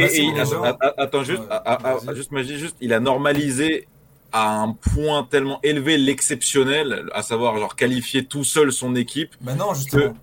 attends 0.97 1.23
juste, 1.23 1.41
Ouais, 1.41 2.15
juste, 2.15 2.33
dis 2.33 2.59
juste, 2.59 2.75
il 2.81 2.93
a 2.93 2.99
normalisé 2.99 3.87
à 4.31 4.59
un 4.61 4.73
point 4.73 5.25
tellement 5.29 5.59
élevé 5.63 5.97
l'exceptionnel, 5.97 7.09
à 7.13 7.21
savoir 7.21 7.57
genre 7.57 7.75
qualifier 7.75 8.25
tout 8.25 8.43
seul 8.43 8.71
son 8.71 8.95
équipe. 8.95 9.35
bah 9.41 9.55
non, 9.55 9.73
justement. 9.73 10.13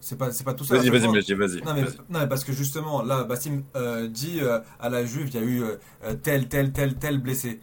C'est 0.00 0.16
pas, 0.16 0.30
c'est 0.32 0.44
pas 0.44 0.54
tout 0.54 0.64
ça. 0.64 0.76
Vas-y, 0.76 0.90
vas-y, 0.90 1.08
mais, 1.08 1.34
vas-y. 1.34 1.60
non 1.62 1.74
mais 2.08 2.26
parce 2.28 2.44
que 2.44 2.52
justement 2.52 3.02
là 3.02 3.24
Bassim 3.24 3.62
euh, 3.76 4.06
dit 4.06 4.38
euh, 4.40 4.60
à 4.80 4.88
la 4.88 5.04
Juve 5.04 5.28
il 5.28 5.34
y 5.34 5.38
a 5.38 5.42
eu 5.42 5.62
euh, 5.62 6.14
tel 6.22 6.48
tel 6.48 6.72
tel 6.72 6.94
tel 6.94 7.18
blessé 7.18 7.60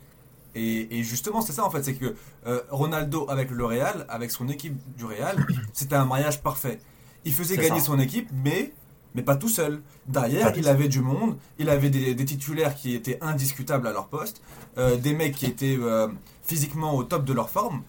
et, 0.56 1.00
et 1.00 1.04
justement 1.04 1.41
c'est 1.41 1.54
ça 1.54 1.65
en 1.65 1.70
fait 1.70 1.84
c'est 1.84 1.94
que 1.96 2.15
euh, 2.48 2.62
Ronaldo 2.70 3.26
avec 3.30 3.52
le 3.52 3.65
Real 3.65 4.06
avec 4.10 4.32
son 4.32 4.48
équipe 4.50 4.76
du 4.98 5.06
Real 5.06 5.46
c'était 5.74 5.96
un 5.96 6.06
mariage 6.06 6.41
parfait 6.41 6.80
il 7.26 7.34
faisait 7.34 7.58
gagner 7.58 7.80
ça. 7.80 7.88
son 7.88 8.00
équipe 8.00 8.30
mais 8.34 8.74
mais 9.13 9.22
pas 9.22 9.36
tout 9.36 9.50
seul 9.50 9.82
derrière 10.08 10.54
il 10.58 10.68
avait 10.68 10.88
du 10.88 11.02
monde 11.02 11.38
il 11.60 11.70
avait 11.70 11.89
des, 11.89 12.15
des 12.15 12.26
titulaires 12.26 12.76
qui 12.76 12.96
étaient 12.96 13.18
indiscutables 13.22 13.88
à 13.88 13.91
leur 13.91 14.08
poste 14.08 14.41
euh, 14.78 14.96
des 14.98 15.13
mecs 15.13 15.36
qui 15.36 15.46
étaient 15.46 15.78
euh, 15.80 16.08
physiquement 16.44 16.96
au 16.96 17.04
top 17.04 17.26
de 17.26 17.34
leur 17.34 17.50
forme 17.50 17.82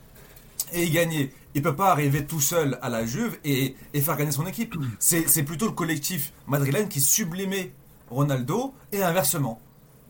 et 0.73 0.85
il 0.85 0.93
gagnait. 0.93 1.33
Il 1.55 1.63
peut 1.63 1.77
pas 1.77 1.91
arriver 1.91 2.27
tout 2.27 2.41
seul 2.41 2.79
à 2.83 2.89
la 2.89 3.07
Juve 3.07 3.39
et, 3.45 3.77
et 3.95 4.01
faire 4.01 4.17
gagner 4.17 4.33
son 4.33 4.47
équipe. 4.47 4.75
C'est 4.99 5.43
plutôt 5.43 5.67
le 5.67 5.73
collectif 5.73 6.33
madrilène 6.47 6.89
qui 6.89 7.01
sublimait 7.01 7.73
Ronaldo 8.11 8.75
et 8.93 9.03
inversement. 9.03 9.61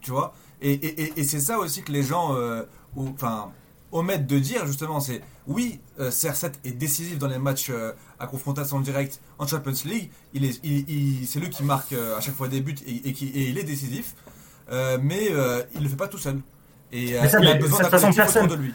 Tu 0.01 0.11
vois? 0.11 0.35
Et, 0.63 1.21
et, 1.21 1.25
c'est 1.25 1.41
ça 1.41 1.59
aussi 1.59 1.83
que 1.83 1.93
les 1.93 2.03
gens 2.03 2.35
euh, 2.35 2.63
omettent 3.93 4.27
de 4.27 4.39
dire 4.39 4.67
justement. 4.67 5.01
C'est 5.01 5.23
oui, 5.47 5.81
euh, 6.01 6.11
CR7 6.11 6.53
est 6.65 6.73
décisif 6.73 7.19
dans 7.19 7.29
les 7.29 7.39
matchs 7.39 7.71
euh, 7.71 7.93
à 8.19 8.27
confrontation 8.27 8.81
directe 8.81 9.21
en 9.39 9.47
Champions 9.47 9.73
League. 9.85 10.11
Il 10.35 10.45
est, 10.45 10.61
il, 10.65 11.27
c'est 11.27 11.41
lui 11.41 11.51
qui 11.51 11.63
marque 11.63 11.93
euh, 11.93 12.17
à 12.17 12.21
chaque 12.21 12.35
fois 12.35 12.49
des 12.49 12.61
buts 12.61 12.75
et, 12.87 13.13
qui, 13.13 13.31
il 13.35 13.59
est 13.59 13.65
décisif. 13.65 14.15
Euh, 14.71 14.99
mais 15.01 15.29
euh, 15.31 15.63
il 15.75 15.83
le 15.83 15.89
fait 15.89 15.97
pas 15.97 16.09
tout 16.09 16.19
seul. 16.19 16.41
Et 16.93 17.15
euh, 17.15 17.21
Mais 17.23 17.29
ça, 17.29 17.39
il 17.41 17.49
a 17.49 17.55
mais 17.55 17.59
besoin 17.59 17.79
de 17.79 17.83
toute 17.85 17.91
façon, 17.91 18.13
personne- 18.13 18.47
de 18.47 18.55
lui. 18.55 18.73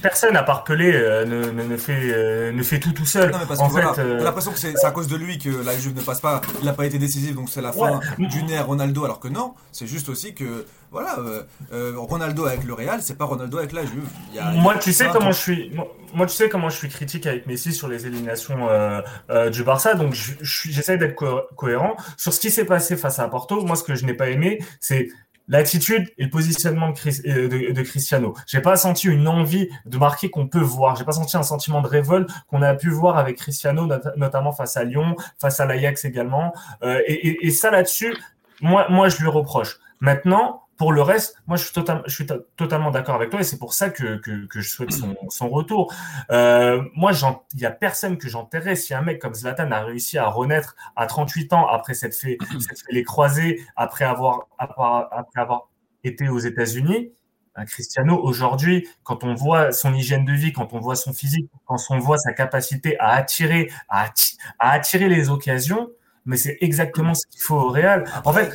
Personne 0.00 0.36
à 0.36 0.42
part 0.44 0.62
Pelé 0.64 0.92
euh, 0.94 1.24
ne, 1.24 1.50
ne, 1.50 1.62
ne 1.64 1.76
fait 1.76 1.98
euh, 2.12 2.52
ne 2.52 2.62
fait 2.62 2.78
tout 2.78 2.92
tout 2.92 3.04
seul. 3.04 3.30
Non, 3.32 3.38
mais 3.40 3.46
parce 3.46 3.58
en 3.60 3.66
que 3.66 3.72
voilà, 3.72 3.92
fait, 3.94 4.00
euh, 4.02 4.18
t'as 4.18 4.24
l'impression 4.24 4.52
que 4.52 4.58
c'est 4.58 4.76
c'est 4.76 4.86
à 4.86 4.90
cause 4.92 5.08
de 5.08 5.16
lui 5.16 5.38
que 5.38 5.50
la 5.64 5.76
Juve 5.76 5.94
ne 5.96 6.00
passe 6.00 6.20
pas. 6.20 6.40
Il 6.60 6.66
n'a 6.66 6.72
pas 6.72 6.86
été 6.86 6.98
décisif, 6.98 7.34
donc 7.34 7.48
c'est 7.50 7.60
la 7.60 7.72
fin 7.72 7.98
Ouais. 8.18 8.26
d'une 8.28 8.48
ère 8.50 8.66
Ronaldo, 8.66 9.04
alors 9.04 9.18
que 9.20 9.28
non. 9.28 9.54
C'est 9.72 9.86
juste 9.88 10.08
aussi 10.08 10.34
que, 10.34 10.66
voilà, 10.92 11.18
euh, 11.18 11.42
euh, 11.72 11.92
Ronaldo 11.96 12.46
avec 12.46 12.64
le 12.64 12.74
Real, 12.74 13.02
c'est 13.02 13.18
pas 13.18 13.24
Ronaldo 13.24 13.58
avec 13.58 13.72
la 13.72 13.82
Juve. 13.82 14.06
Il 14.30 14.36
y 14.36 14.38
a- 14.38 14.50
il 14.52 14.56
y 14.56 14.58
a 14.58 14.62
Moi, 14.62 14.76
tu 14.78 14.92
sais 14.92 15.08
comment 15.12 15.32
je 15.32 15.38
suis. 15.40 15.72
Moi, 16.14 16.26
tu 16.26 16.34
sais 16.34 16.48
comment 16.48 16.70
je 16.70 16.76
suis 16.76 16.88
critique 16.88 17.26
avec 17.26 17.46
Messi 17.46 17.72
sur 17.72 17.88
les 17.88 18.06
éliminations 18.06 18.68
euh, 18.70 19.02
euh, 19.30 19.50
du 19.50 19.62
Barça. 19.64 19.94
Donc, 19.94 20.14
je, 20.14 20.32
je 20.40 20.58
suis- 20.60 20.72
j'essaie 20.72 20.96
d'être 20.96 21.16
co- 21.16 21.42
cohérent 21.56 21.96
sur 22.16 22.32
ce 22.32 22.40
qui 22.40 22.50
s'est 22.50 22.64
passé 22.64 22.96
face 22.96 23.18
à 23.18 23.28
Porto. 23.28 23.60
Moi, 23.62 23.76
ce 23.76 23.82
que 23.82 23.94
je 23.94 24.06
n'ai 24.06 24.14
pas 24.14 24.30
aimé, 24.30 24.58
c'est 24.80 25.08
l'attitude 25.48 26.12
et 26.18 26.24
le 26.24 26.30
positionnement 26.30 26.90
de, 26.90 26.94
Chris- 26.96 27.22
euh, 27.26 27.48
de, 27.48 27.72
de 27.72 27.82
Cristiano. 27.82 28.34
J'ai 28.46 28.60
pas 28.60 28.76
senti 28.76 29.08
une 29.08 29.26
envie 29.26 29.68
de 29.86 29.98
marquer 29.98 30.30
qu'on 30.30 30.46
peut 30.46 30.60
voir. 30.60 30.96
J'ai 30.96 31.04
pas 31.04 31.12
senti 31.12 31.36
un 31.36 31.42
sentiment 31.42 31.80
de 31.80 31.88
révolte 31.88 32.30
qu'on 32.48 32.62
a 32.62 32.74
pu 32.74 32.90
voir 32.90 33.16
avec 33.18 33.38
Cristiano, 33.38 33.86
not- 33.86 33.96
notamment 34.16 34.52
face 34.52 34.76
à 34.76 34.84
Lyon, 34.84 35.16
face 35.40 35.58
à 35.60 35.66
l'Ajax 35.66 36.04
également. 36.04 36.52
Euh, 36.82 37.00
et, 37.06 37.28
et, 37.28 37.46
et 37.46 37.50
ça 37.50 37.70
là-dessus, 37.70 38.14
moi, 38.60 38.86
moi, 38.90 39.08
je 39.08 39.18
lui 39.18 39.28
reproche. 39.28 39.78
Maintenant, 40.00 40.62
pour 40.78 40.92
le 40.92 41.02
reste, 41.02 41.34
moi, 41.46 41.56
je 41.56 41.64
suis, 41.64 41.72
je 42.06 42.24
totalement 42.56 42.92
d'accord 42.92 43.16
avec 43.16 43.30
toi 43.30 43.40
et 43.40 43.42
c'est 43.42 43.58
pour 43.58 43.74
ça 43.74 43.90
que, 43.90 44.16
que, 44.18 44.46
que 44.46 44.60
je 44.60 44.70
souhaite 44.70 44.92
son, 44.92 45.16
son 45.28 45.48
retour. 45.48 45.92
Euh, 46.30 46.82
moi, 46.94 47.10
il 47.54 47.60
y 47.60 47.66
a 47.66 47.70
personne 47.72 48.16
que 48.16 48.28
j'enterrais. 48.28 48.76
Si 48.76 48.94
un 48.94 49.02
mec 49.02 49.20
comme 49.20 49.34
Zlatan 49.34 49.72
a 49.72 49.80
réussi 49.80 50.18
à 50.18 50.28
renaître 50.28 50.76
à 50.94 51.06
38 51.06 51.52
ans 51.52 51.66
après 51.66 51.94
cette 51.94 52.14
fait, 52.14 52.38
cette 52.60 52.78
fait 52.78 52.92
les 52.92 53.02
croisés, 53.02 53.60
après 53.76 54.04
avoir, 54.04 54.46
après 54.56 55.40
avoir 55.40 55.68
été 56.04 56.28
aux 56.28 56.38
États-Unis, 56.38 57.12
ben, 57.56 57.64
Cristiano, 57.64 58.16
aujourd'hui, 58.22 58.86
quand 59.02 59.24
on 59.24 59.34
voit 59.34 59.72
son 59.72 59.92
hygiène 59.92 60.24
de 60.24 60.32
vie, 60.32 60.52
quand 60.52 60.74
on 60.74 60.78
voit 60.78 60.94
son 60.94 61.12
physique, 61.12 61.50
quand 61.66 61.78
on 61.90 61.98
voit 61.98 62.18
sa 62.18 62.32
capacité 62.32 62.96
à 63.00 63.14
attirer, 63.14 63.68
à, 63.88 64.06
atti- 64.06 64.36
à 64.60 64.70
attirer 64.70 65.08
les 65.08 65.28
occasions, 65.28 65.90
mais 66.28 66.36
c'est 66.36 66.58
exactement 66.60 67.14
ce 67.14 67.26
qu'il 67.26 67.40
faut 67.40 67.56
au 67.56 67.68
Real. 67.70 68.04
En 68.24 68.32
fait, 68.32 68.52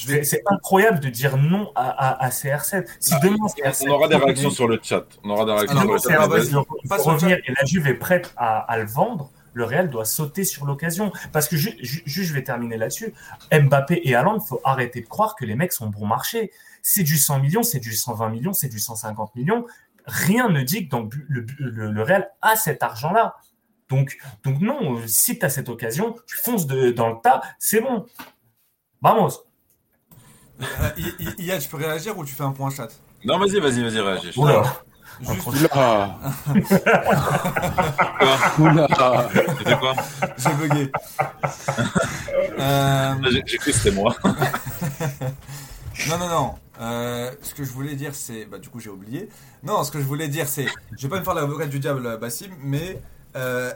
je 0.00 0.06
vais- 0.06 0.22
c'est 0.24 0.42
incroyable 0.46 1.00
de 1.00 1.08
dire 1.08 1.36
non 1.36 1.72
à, 1.74 1.88
à, 1.88 2.24
à 2.26 2.28
CR7. 2.28 2.86
Si 3.00 3.14
Ah, 3.14 3.20
demain 3.22 3.36
On 3.40 3.46
CR7 3.46 3.88
aura 3.88 4.06
des 4.08 4.16
réactions 4.16 4.50
sur 4.50 4.68
le 4.68 4.78
chat. 4.82 5.04
On 5.24 5.30
aura 5.30 5.44
des 5.46 5.52
réactions 5.52 5.80
sur 5.80 5.92
le 5.92 5.98
chat. 5.98 6.26
vas-y. 6.28 6.40
CR7 6.42 6.52
veut- 6.52 6.58
veut 6.60 6.88
Passe 6.88 7.02
sur 7.02 7.10
le 7.10 7.16
revenir 7.16 7.38
et 7.38 7.52
la 7.58 7.64
Juve 7.64 7.86
est 7.88 7.94
prête 7.94 8.32
à, 8.36 8.58
à 8.58 8.78
le 8.78 8.84
vendre, 8.86 9.30
le 9.54 9.64
Real 9.64 9.88
doit 9.88 10.04
sauter 10.04 10.44
sur 10.44 10.66
l'occasion. 10.66 11.10
Parce 11.32 11.48
que 11.48 11.56
ju- 11.56 11.74
ju- 11.80 12.02
juste, 12.04 12.28
je 12.28 12.34
vais 12.34 12.42
terminer 12.44 12.76
là-dessus. 12.76 13.14
Mbappé 13.52 14.00
et 14.04 14.14
Haaland, 14.14 14.40
faut 14.40 14.60
arrêter 14.64 15.00
de 15.00 15.06
croire 15.06 15.34
que 15.36 15.44
les 15.44 15.54
mecs 15.54 15.72
sont 15.72 15.86
bon 15.86 16.06
marché. 16.06 16.50
C'est 16.82 17.02
du 17.02 17.16
100 17.16 17.38
millions, 17.40 17.62
c'est 17.62 17.80
du 17.80 17.92
120 17.94 18.28
millions, 18.28 18.52
c'est 18.52 18.68
du 18.68 18.78
150 18.78 19.34
millions. 19.36 19.64
Rien 20.06 20.50
ne 20.50 20.60
dit 20.60 20.84
que 20.86 20.90
dans 20.90 21.00
le, 21.00 21.06
but- 21.06 21.56
le, 21.58 21.70
le, 21.70 21.90
le 21.92 22.02
Real 22.02 22.28
a 22.42 22.56
cet 22.56 22.82
argent-là. 22.82 23.36
Donc, 23.90 24.16
donc 24.44 24.60
non, 24.60 24.98
euh, 24.98 25.06
si 25.06 25.38
tu 25.38 25.44
as 25.44 25.50
cette 25.50 25.68
occasion, 25.68 26.16
tu 26.26 26.36
fonces 26.38 26.66
de- 26.66 26.90
dans 26.90 27.08
le 27.10 27.16
tas, 27.22 27.42
c'est 27.58 27.80
bon. 27.80 28.06
Vamos. 29.02 29.30
Euh, 30.62 30.90
I- 30.96 31.42
Iyad, 31.42 31.60
je 31.60 31.68
peux 31.68 31.76
réagir 31.76 32.16
ou 32.16 32.24
tu 32.24 32.34
fais 32.34 32.44
un 32.44 32.52
point 32.52 32.70
chat? 32.70 32.88
Non, 33.24 33.38
vas-y, 33.38 33.58
vas-y, 33.60 33.82
vas-y, 33.82 34.00
réagis. 34.00 34.32
je- 34.32 34.40
Oula. 34.40 34.62
Juste, 35.20 35.46
Oula 38.58 39.28
C'était 39.58 39.76
quoi? 39.78 39.94
J'ai 40.38 40.54
bugué. 40.54 40.90
Euh, 42.58 43.14
J'ai 43.30 43.42
j'ai 43.46 43.58
cru 43.58 43.70
que 43.70 43.76
c'était 43.76 43.90
moi. 43.94 44.14
non, 46.08 46.18
non, 46.18 46.28
non. 46.28 46.54
Euh, 46.80 47.30
ce 47.42 47.54
que 47.54 47.64
je 47.64 47.70
voulais 47.70 47.94
dire, 47.94 48.14
c'est. 48.14 48.44
Bah, 48.46 48.58
du 48.58 48.68
coup, 48.68 48.80
j'ai 48.80 48.90
oublié. 48.90 49.28
Non, 49.62 49.84
ce 49.84 49.90
que 49.92 50.00
je 50.00 50.04
voulais 50.04 50.28
dire, 50.28 50.48
c'est. 50.48 50.66
Je 50.96 51.02
vais 51.02 51.08
pas 51.08 51.18
me 51.20 51.24
faire 51.24 51.34
l'avocat 51.34 51.66
du 51.66 51.78
diable, 51.78 52.18
Bassim, 52.18 52.50
mais. 52.60 53.00
Euh, 53.36 53.72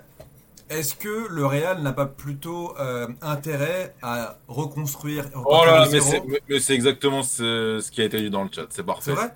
est-ce 0.70 0.94
que 0.94 1.26
le 1.30 1.46
Real 1.46 1.80
n'a 1.82 1.92
pas 1.92 2.06
plutôt 2.06 2.74
euh, 2.78 3.06
intérêt 3.22 3.94
à 4.02 4.36
reconstruire 4.48 5.24
Oh 5.34 5.62
là 5.64 5.80
là, 5.80 5.88
mais 6.48 6.60
c'est 6.60 6.74
exactement 6.74 7.22
ce, 7.22 7.80
ce 7.82 7.90
qui 7.90 8.02
a 8.02 8.04
été 8.04 8.18
dit 8.20 8.30
dans 8.30 8.44
le 8.44 8.50
chat. 8.52 8.66
C'est 8.70 8.84
parfait. 8.84 9.02
C'est 9.06 9.12
vrai? 9.12 9.28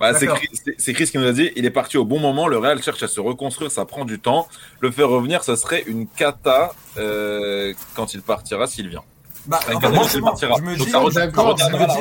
Bah, 0.00 0.14
c'est. 0.14 0.28
Chris, 0.28 0.48
c'est- 0.52 0.74
c'est 0.78 0.92
Chris 0.92 1.08
qui 1.10 1.18
nous 1.18 1.26
a 1.26 1.32
dit 1.32 1.50
il 1.56 1.66
est 1.66 1.70
parti 1.70 1.98
au 1.98 2.04
bon 2.04 2.20
moment. 2.20 2.46
Le 2.46 2.56
Real 2.56 2.80
cherche 2.82 3.02
à 3.02 3.08
se 3.08 3.20
reconstruire, 3.20 3.70
ça 3.70 3.84
prend 3.84 4.04
du 4.04 4.20
temps. 4.20 4.46
Le 4.80 4.90
faire 4.92 5.08
revenir, 5.08 5.42
ça 5.42 5.56
serait 5.56 5.82
une 5.86 6.06
cata 6.06 6.72
euh, 6.96 7.74
quand 7.96 8.14
il 8.14 8.22
partira, 8.22 8.66
s'il 8.68 8.88
vient. 8.88 9.02
Bah, 9.46 9.58
Avec 9.64 9.76
en 9.76 9.80
fait, 9.80 9.86
un 9.86 9.90
moi, 9.90 10.02
match, 10.04 10.14
il 10.14 10.20
partira. 10.22 10.54
je 10.58 10.62
me 10.62 10.76
Donc, 10.76 10.86
dis, 10.86 10.92
ça 10.92 11.00
je 11.04 11.10
ça 11.10 11.26
me 11.26 11.32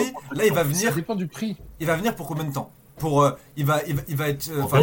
dis, 0.06 0.14
là, 0.34 0.46
il 0.46 0.54
va 0.54 0.58
Ça 0.58 0.64
venir, 0.64 0.94
dépend 0.96 1.16
du 1.16 1.28
prix. 1.28 1.58
il 1.80 1.88
va 1.88 1.96
venir 1.96 2.16
pour 2.16 2.28
combien 2.28 2.44
de 2.44 2.54
temps? 2.54 2.72
Pour, 3.00 3.24
euh, 3.24 3.32
il 3.56 3.66
va, 3.66 3.82
il 3.88 3.96
va, 3.96 4.02
il 4.08 4.16
va 4.16 4.30
être, 4.30 4.50
euh, 4.52 4.62
enfin, 4.64 4.82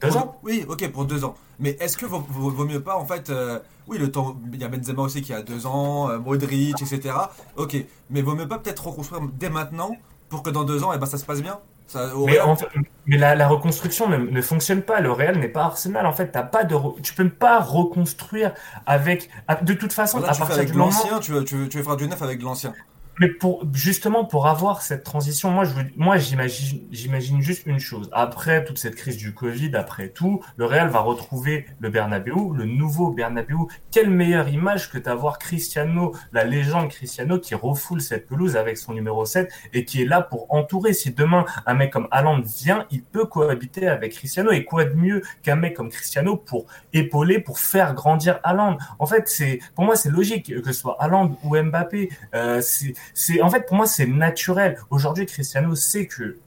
deux 0.00 0.16
ans? 0.16 0.20
Pour- 0.22 0.38
Oui, 0.44 0.64
ok, 0.68 0.88
pour 0.92 1.04
deux 1.04 1.24
ans. 1.24 1.34
Mais 1.58 1.76
est-ce 1.80 1.96
que 1.96 2.06
vaut, 2.06 2.24
vaut- 2.28 2.50
vaut 2.50 2.64
mieux 2.64 2.80
pas, 2.80 2.96
en 2.96 3.04
fait, 3.04 3.30
euh, 3.30 3.58
oui, 3.88 3.98
le 3.98 4.10
temps, 4.10 4.36
il 4.52 4.60
y 4.60 4.64
a 4.64 4.68
Benzema 4.68 5.02
aussi 5.02 5.22
qui 5.22 5.32
a 5.32 5.42
deux 5.42 5.66
ans, 5.66 6.08
euh, 6.10 6.18
Modric, 6.18 6.80
etc. 6.82 7.14
Ok, 7.56 7.76
mais 8.10 8.22
vaut 8.22 8.34
mieux 8.34 8.46
pas 8.48 8.58
peut-être 8.58 8.86
reconstruire 8.86 9.22
dès 9.34 9.50
maintenant 9.50 9.96
pour 10.28 10.42
que 10.42 10.50
dans 10.50 10.64
deux 10.64 10.84
ans, 10.84 10.92
eh 10.94 10.98
ben, 10.98 11.06
ça 11.06 11.18
se 11.18 11.24
passe 11.24 11.42
bien? 11.42 11.58
Ça, 11.88 12.10
Mais, 12.26 12.32
Real 12.34 12.48
en 12.50 12.54
fait- 12.54 12.68
mais 13.06 13.16
la, 13.16 13.34
la 13.34 13.48
reconstruction 13.48 14.10
ne, 14.10 14.18
ne 14.18 14.42
fonctionne 14.42 14.82
pas. 14.82 15.00
Le 15.00 15.10
Real 15.10 15.38
n'est 15.38 15.48
pas 15.48 15.62
Arsenal. 15.64 16.04
En 16.04 16.12
fait, 16.12 16.28
t'as 16.30 16.42
pas 16.42 16.64
de, 16.64 16.74
re- 16.74 17.00
tu 17.00 17.14
peux 17.14 17.30
pas 17.30 17.60
reconstruire 17.60 18.52
avec. 18.84 19.30
De 19.62 19.72
toute 19.72 19.94
façon, 19.94 20.20
Là, 20.20 20.28
à 20.28 20.32
tu 20.32 20.34
fais 20.34 20.40
partir 20.40 20.56
avec 20.58 20.70
du 20.72 20.76
moment. 20.76 20.90
l'ancien, 20.90 21.18
tu, 21.18 21.32
tu, 21.46 21.68
tu 21.70 21.78
veux 21.78 21.82
faire 21.82 21.96
du 21.96 22.06
neuf 22.06 22.20
avec 22.20 22.42
l'ancien. 22.42 22.74
Mais 23.20 23.28
pour 23.28 23.66
justement 23.74 24.24
pour 24.24 24.46
avoir 24.46 24.82
cette 24.82 25.02
transition, 25.02 25.50
moi 25.50 25.64
je 25.64 25.72
moi 25.96 26.18
j'imagine 26.18 26.80
j'imagine 26.90 27.40
juste 27.40 27.66
une 27.66 27.80
chose. 27.80 28.08
Après 28.12 28.64
toute 28.64 28.78
cette 28.78 28.94
crise 28.94 29.16
du 29.16 29.34
Covid, 29.34 29.74
après 29.74 30.08
tout, 30.08 30.42
le 30.56 30.66
Real 30.66 30.88
va 30.88 31.00
retrouver 31.00 31.66
le 31.80 31.90
Bernabeu, 31.90 32.34
le 32.54 32.64
nouveau 32.64 33.10
Bernabeu. 33.10 33.56
Quelle 33.90 34.10
meilleure 34.10 34.48
image 34.48 34.90
que 34.90 34.98
d'avoir 34.98 35.38
Cristiano, 35.38 36.14
la 36.32 36.44
légende 36.44 36.88
Cristiano 36.90 37.38
qui 37.38 37.54
refoule 37.54 38.00
cette 38.00 38.26
pelouse 38.26 38.56
avec 38.56 38.78
son 38.78 38.92
numéro 38.92 39.24
7 39.24 39.50
et 39.72 39.84
qui 39.84 40.02
est 40.02 40.06
là 40.06 40.22
pour 40.22 40.52
entourer. 40.52 40.92
Si 40.92 41.12
demain 41.12 41.44
un 41.66 41.74
mec 41.74 41.92
comme 41.92 42.08
Haaland 42.10 42.40
vient, 42.40 42.86
il 42.90 43.02
peut 43.02 43.24
cohabiter 43.24 43.88
avec 43.88 44.12
Cristiano 44.12 44.50
et 44.50 44.64
quoi 44.64 44.84
de 44.84 44.94
mieux 44.94 45.22
qu'un 45.42 45.56
mec 45.56 45.74
comme 45.74 45.90
Cristiano 45.90 46.36
pour 46.36 46.66
épauler, 46.92 47.40
pour 47.40 47.58
faire 47.58 47.94
grandir 47.94 48.38
Haaland? 48.44 48.78
En 48.98 49.06
fait, 49.06 49.28
c'est 49.28 49.58
pour 49.74 49.84
moi 49.84 49.96
c'est 49.96 50.10
logique 50.10 50.62
que 50.62 50.72
ce 50.72 50.80
soit 50.80 50.96
Haaland 51.00 51.36
ou 51.42 51.56
Mbappé. 51.56 52.10
Euh, 52.34 52.60
c'est 52.60 52.94
c'est 53.14 53.40
en 53.42 53.50
fait 53.50 53.66
pour 53.66 53.76
moi 53.76 53.86
c'est 53.86 54.06
naturel. 54.06 54.78
Aujourd'hui, 54.90 55.26
Cristiano 55.26 55.74
sait 55.74 56.06
que 56.06 56.38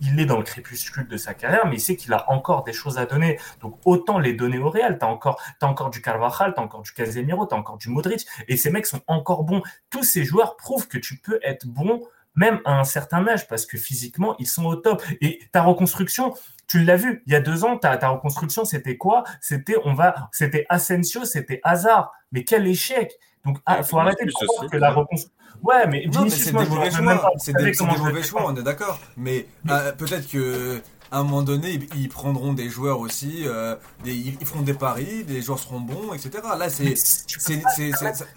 il 0.00 0.20
est 0.20 0.26
dans 0.26 0.38
le 0.38 0.44
crépuscule 0.44 1.08
de 1.08 1.16
sa 1.16 1.34
carrière, 1.34 1.66
mais 1.66 1.76
il 1.76 1.80
sait 1.80 1.96
qu'il 1.96 2.12
a 2.12 2.30
encore 2.30 2.64
des 2.64 2.72
choses 2.72 2.98
à 2.98 3.06
donner. 3.06 3.38
Donc 3.60 3.78
autant 3.84 4.18
les 4.18 4.32
donner 4.32 4.58
au 4.58 4.70
Real. 4.70 4.98
T'as 4.98 5.06
encore, 5.06 5.40
t'as 5.58 5.66
encore 5.66 5.90
du 5.90 6.00
Carvajal, 6.00 6.54
t'as 6.54 6.62
encore 6.62 6.82
du 6.82 6.92
Casemiro, 6.92 7.46
t'as 7.46 7.56
encore 7.56 7.78
du 7.78 7.88
Modric, 7.88 8.26
et 8.48 8.56
ces 8.56 8.70
mecs 8.70 8.86
sont 8.86 9.00
encore 9.06 9.44
bons. 9.44 9.62
Tous 9.90 10.04
ces 10.04 10.24
joueurs 10.24 10.56
prouvent 10.56 10.88
que 10.88 10.98
tu 10.98 11.16
peux 11.16 11.40
être 11.42 11.66
bon 11.66 12.00
même 12.34 12.60
à 12.64 12.78
un 12.80 12.84
certain 12.84 13.26
âge, 13.28 13.46
parce 13.46 13.66
que 13.66 13.76
physiquement 13.76 14.36
ils 14.38 14.46
sont 14.46 14.64
au 14.64 14.76
top. 14.76 15.02
Et 15.20 15.40
ta 15.52 15.62
reconstruction, 15.62 16.34
tu 16.66 16.82
l'as 16.82 16.96
vu, 16.96 17.22
il 17.26 17.32
y 17.32 17.36
a 17.36 17.40
deux 17.40 17.64
ans, 17.64 17.76
ta, 17.76 17.96
ta 17.98 18.08
reconstruction 18.08 18.64
c'était 18.64 18.96
quoi? 18.96 19.24
C'était 19.40 19.76
on 19.84 19.94
va, 19.94 20.30
c'était 20.32 20.64
Asensio, 20.68 21.24
c'était 21.24 21.60
Hazard. 21.62 22.12
Mais 22.30 22.44
quel 22.44 22.66
échec 22.66 23.18
Donc 23.44 23.58
ah, 23.66 23.82
faut 23.82 23.98
arrêter 23.98 24.24
de 24.24 24.30
croire 24.30 24.70
que 24.70 24.76
la 24.76 24.90
reconstruction. 24.90 25.30
Ouais, 25.62 25.86
mais 25.86 26.06
Non, 26.06 26.22
mais 26.22 26.28
Vinicius, 26.28 26.44
c'est 26.44 26.52
moi, 26.52 26.64
des 26.64 26.70
je 26.70 26.74
mauvais 26.74 26.90
choix. 26.90 27.32
C'est 27.38 27.56
des, 27.56 27.72
mauvais 27.84 28.22
choix, 28.22 28.42
on 28.46 28.56
est 28.56 28.62
d'accord. 28.62 28.98
Mais 29.16 29.46
euh, 29.70 29.92
peut-être 29.92 30.28
que 30.28 30.80
à 31.12 31.18
un 31.18 31.24
moment 31.24 31.42
donné, 31.42 31.78
ils, 31.94 32.08
prendront 32.08 32.54
des 32.54 32.70
joueurs 32.70 32.98
aussi. 32.98 33.42
euh, 33.46 33.76
des, 34.02 34.14
ils 34.14 34.46
feront 34.46 34.62
des 34.62 34.72
paris, 34.72 35.24
des 35.24 35.42
joueurs 35.42 35.58
seront 35.58 35.80
bons, 35.80 36.14
etc. 36.14 36.42
Là, 36.58 36.70
c'est. 36.70 36.94
Tu 37.26 37.38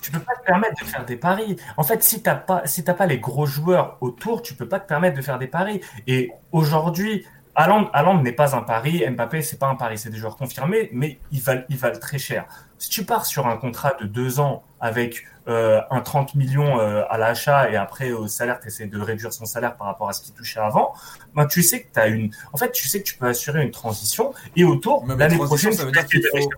tu 0.02 0.12
peux 0.12 0.20
pas 0.20 0.36
te 0.36 0.46
permettre 0.46 0.84
de 0.84 0.86
faire 0.86 1.06
des 1.06 1.16
paris. 1.16 1.56
En 1.78 1.84
fait, 1.84 2.04
si 2.04 2.22
t'as 2.22 2.36
pas, 2.36 2.64
si 2.66 2.84
t'as 2.84 2.94
pas 2.94 3.06
les 3.06 3.20
gros 3.20 3.46
joueurs 3.46 3.98
autour, 4.02 4.42
tu 4.42 4.56
peux 4.56 4.68
pas 4.68 4.80
te 4.80 4.88
permettre 4.88 5.16
de 5.16 5.22
faire 5.22 5.40
des 5.40 5.48
paris. 5.48 5.80
Et 6.06 6.32
aujourd'hui, 6.52 7.26
Haaland 7.56 8.22
n'est 8.22 8.34
pas 8.34 8.56
un 8.56 8.62
pari, 8.62 9.06
Mbappé 9.10 9.42
c'est 9.42 9.58
pas 9.58 9.68
un 9.68 9.76
pari, 9.76 9.98
c'est 9.98 10.10
des 10.10 10.18
joueurs 10.18 10.36
confirmés, 10.36 10.90
mais 10.92 11.18
ils 11.32 11.42
valent, 11.42 11.64
ils 11.70 11.78
valent 11.78 12.00
très 12.00 12.18
cher. 12.18 12.46
Si 12.78 12.90
tu 12.90 13.06
pars 13.06 13.26
sur 13.26 13.48
un 13.48 13.56
contrat 13.56 13.94
de 14.00 14.06
deux 14.06 14.42
ans 14.42 14.64
avec 14.86 15.26
euh, 15.48 15.80
un 15.92 16.02
30 16.02 16.34
millions 16.36 16.80
euh, 16.80 17.04
à 17.10 17.18
l'achat 17.18 17.70
et 17.70 17.76
après 17.76 18.12
au 18.12 18.28
salaire, 18.28 18.60
tu 18.60 18.68
essaies 18.68 18.88
de 18.88 19.00
réduire 19.00 19.32
son 19.32 19.46
salaire 19.46 19.76
par 19.76 19.86
rapport 19.88 20.10
à 20.10 20.14
ce 20.14 20.22
qu'il 20.24 20.34
touchait 20.34 20.60
avant, 20.60 20.94
ben, 21.36 21.46
tu 21.46 21.62
sais 21.62 21.82
que 21.84 21.88
tu 21.94 22.00
as 22.00 22.08
une. 22.08 22.32
En 22.54 22.58
fait, 22.58 22.72
tu 22.72 22.88
sais 22.88 23.00
que 23.02 23.08
tu 23.08 23.16
peux 23.18 23.28
assurer 23.28 23.62
une 23.64 23.72
transition 23.72 24.34
et 24.56 24.64
autour, 24.64 25.06
l'année 25.20 25.36
prochaine, 25.48 25.72
ça 25.74 25.84
tu 25.84 25.86
veut 25.86 25.92
peux 25.92 26.00
dire 26.20 26.32
faut-. 26.44 26.50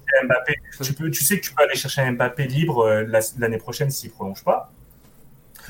Tu, 0.84 0.94
peux, 0.94 1.12
tu 1.12 1.24
sais 1.24 1.38
que 1.40 1.46
tu 1.46 1.54
peux 1.54 1.64
aller 1.64 1.76
chercher 1.76 2.02
un 2.02 2.12
Mbappé 2.14 2.46
libre 2.48 2.86
euh, 2.86 3.04
la- 3.08 3.20
l'année 3.40 3.58
prochaine 3.58 3.92
s'il 3.92 4.12
prolonge 4.12 4.44
pas. 4.44 4.72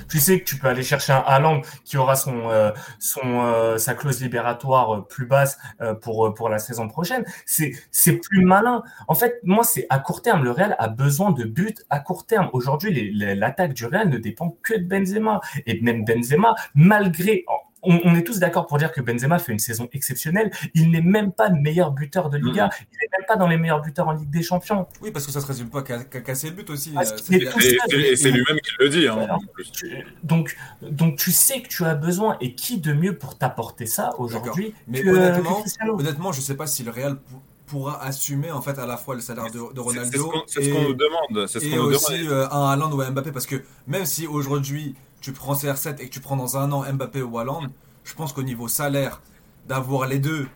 Tu 0.10 0.20
sais 0.20 0.40
que 0.40 0.46
tu 0.46 0.58
peux 0.58 0.68
aller 0.68 0.84
chercher 0.84 1.14
un 1.14 1.24
Haaland 1.26 1.62
qui 1.84 1.98
aura 1.98 2.16
son, 2.16 2.50
euh, 2.50 2.72
son, 3.00 3.42
euh, 3.46 3.78
sa 3.78 3.94
clause 3.94 4.22
libératoire 4.22 4.96
euh, 4.96 5.02
plus 5.02 5.26
basse 5.26 5.58
euh, 5.82 5.94
pour, 5.94 6.34
pour 6.34 6.50
la 6.50 6.60
saison 6.60 6.88
prochaine. 6.88 7.26
C'est, 7.46 7.72
c'est 7.92 8.18
plus 8.18 8.46
malin. 8.46 8.84
En 9.08 9.16
fait, 9.16 9.40
moi, 9.44 9.64
c'est 9.64 9.86
à 9.90 10.00
court 10.00 10.22
terme. 10.22 10.44
Le 10.44 10.52
Real 10.52 10.76
a 10.80 10.88
besoin 10.88 11.32
de 11.32 11.44
buts 11.44 11.76
à 11.90 12.00
court 12.00 12.26
terme. 12.26 12.50
Aujourd'hui, 12.54 13.12
l'attaque 13.14 13.74
du 13.74 13.86
Real 13.86 14.10
ne 14.10 14.18
dépend 14.18 14.58
que 14.64 14.76
de 14.76 14.86
Benzema. 14.86 15.42
Et 15.66 15.82
même 15.82 16.06
Benzema, 16.06 16.56
malgré, 16.76 17.46
on, 17.84 18.00
on 18.04 18.16
est 18.16 18.24
tous 18.24 18.40
d'accord 18.40 18.66
pour 18.68 18.78
dire 18.80 18.92
que 18.92 19.02
Benzema 19.02 19.38
fait 19.40 19.52
une 19.52 19.60
saison 19.60 19.88
exceptionnelle. 19.94 20.52
Il 20.74 20.90
n'est 20.92 21.02
même 21.02 21.32
pas 21.32 21.48
le 21.50 21.56
meilleur 21.62 21.92
buteur 21.92 22.30
de 22.30 22.38
Liga. 22.38 22.70
Il 22.92 22.98
n'est 23.02 23.18
même 23.18 23.26
pas 23.28 23.36
dans 23.36 23.48
les 23.48 23.58
meilleurs 23.58 23.82
buteurs 23.82 24.08
en 24.08 24.13
Ligue 24.13 24.30
des 24.30 24.42
Champions. 24.44 24.88
Oui, 25.02 25.12
parce 25.12 25.26
que 25.26 25.32
ça 25.32 25.42
se 25.42 25.46
résume 25.46 25.70
pas 25.70 25.84
qu'à 25.84 26.04
casser 26.04 26.50
le 26.50 26.56
but 26.56 26.70
aussi. 26.70 26.94
Euh, 26.98 27.02
Et, 27.32 28.16
c'est 28.16 28.32
lui-même 28.32 28.60
qui 28.60 28.72
le 28.80 28.90
dit. 28.90 29.08
Hein, 29.08 29.18
Alors. 29.24 29.40
Tu- 29.74 30.06
donc, 30.24 30.56
donc 30.82 31.18
tu 31.18 31.32
sais 31.32 31.62
que 31.62 31.68
tu 31.68 31.84
as 31.86 31.96
besoin 31.96 32.38
et 32.42 32.54
qui 32.56 32.80
de 32.80 32.94
mieux 32.94 33.16
pour 33.16 33.38
t'apporter 33.38 33.86
ça 33.86 34.12
aujourd'hui 34.18 34.74
Mais 34.88 35.02
que, 35.04 35.10
honnêtement, 35.10 35.62
que 35.63 35.90
honnêtement, 35.92 36.32
je 36.32 36.42
sais 36.42 36.56
pas 36.56 36.68
si 36.68 36.84
le 36.84 36.92
Real 36.92 37.16
pou- 37.18 37.42
pourra 37.68 38.02
assumer 38.04 38.50
en 38.52 38.62
fait 38.62 38.80
à 38.80 38.86
la 38.86 38.96
fois 38.98 39.13
le 39.16 39.22
salaire 39.22 39.46
de, 39.52 39.52
de 39.52 39.58
C'est- 39.60 39.66
C'est 39.66 39.74
ce 39.74 39.82
Ronaldo 39.82 40.30
qu'on 40.30 40.42
c'est 40.48 40.62
ce 40.63 40.68
et- 40.70 40.72
qu'on 40.72 40.82
nous 40.84 40.94
demande. 40.94 41.48
Ce 41.48 41.60
et 41.60 41.78
aussi 41.78 42.18
demande. 42.20 42.32
euh, 42.32 42.48
un 42.50 42.70
Haaland 42.72 42.92
ou 42.92 43.02
un 43.02 43.12
Mbappé 43.12 43.32
parce 43.32 43.46
que 43.46 43.62
même 43.88 44.06
si 44.06 44.26
aujourd'hui 44.26 44.96
tu 45.21 45.32
prends 45.34 45.53
CR7 45.56 45.99
et 45.99 46.08
que 46.08 46.13
tu 46.13 46.19
prends 46.19 46.36
dans 46.38 46.58
un 46.58 46.71
an 46.71 46.84
Mbappé 46.91 47.21
ou 47.21 47.38
Haaland, 47.39 47.67
je 48.03 48.13
pense 48.13 48.34
qu'au 48.34 48.43
niveau 48.43 48.67
salaire 48.67 49.21
d'avoir 49.67 50.08
les 50.08 50.19
deux, 50.19 50.47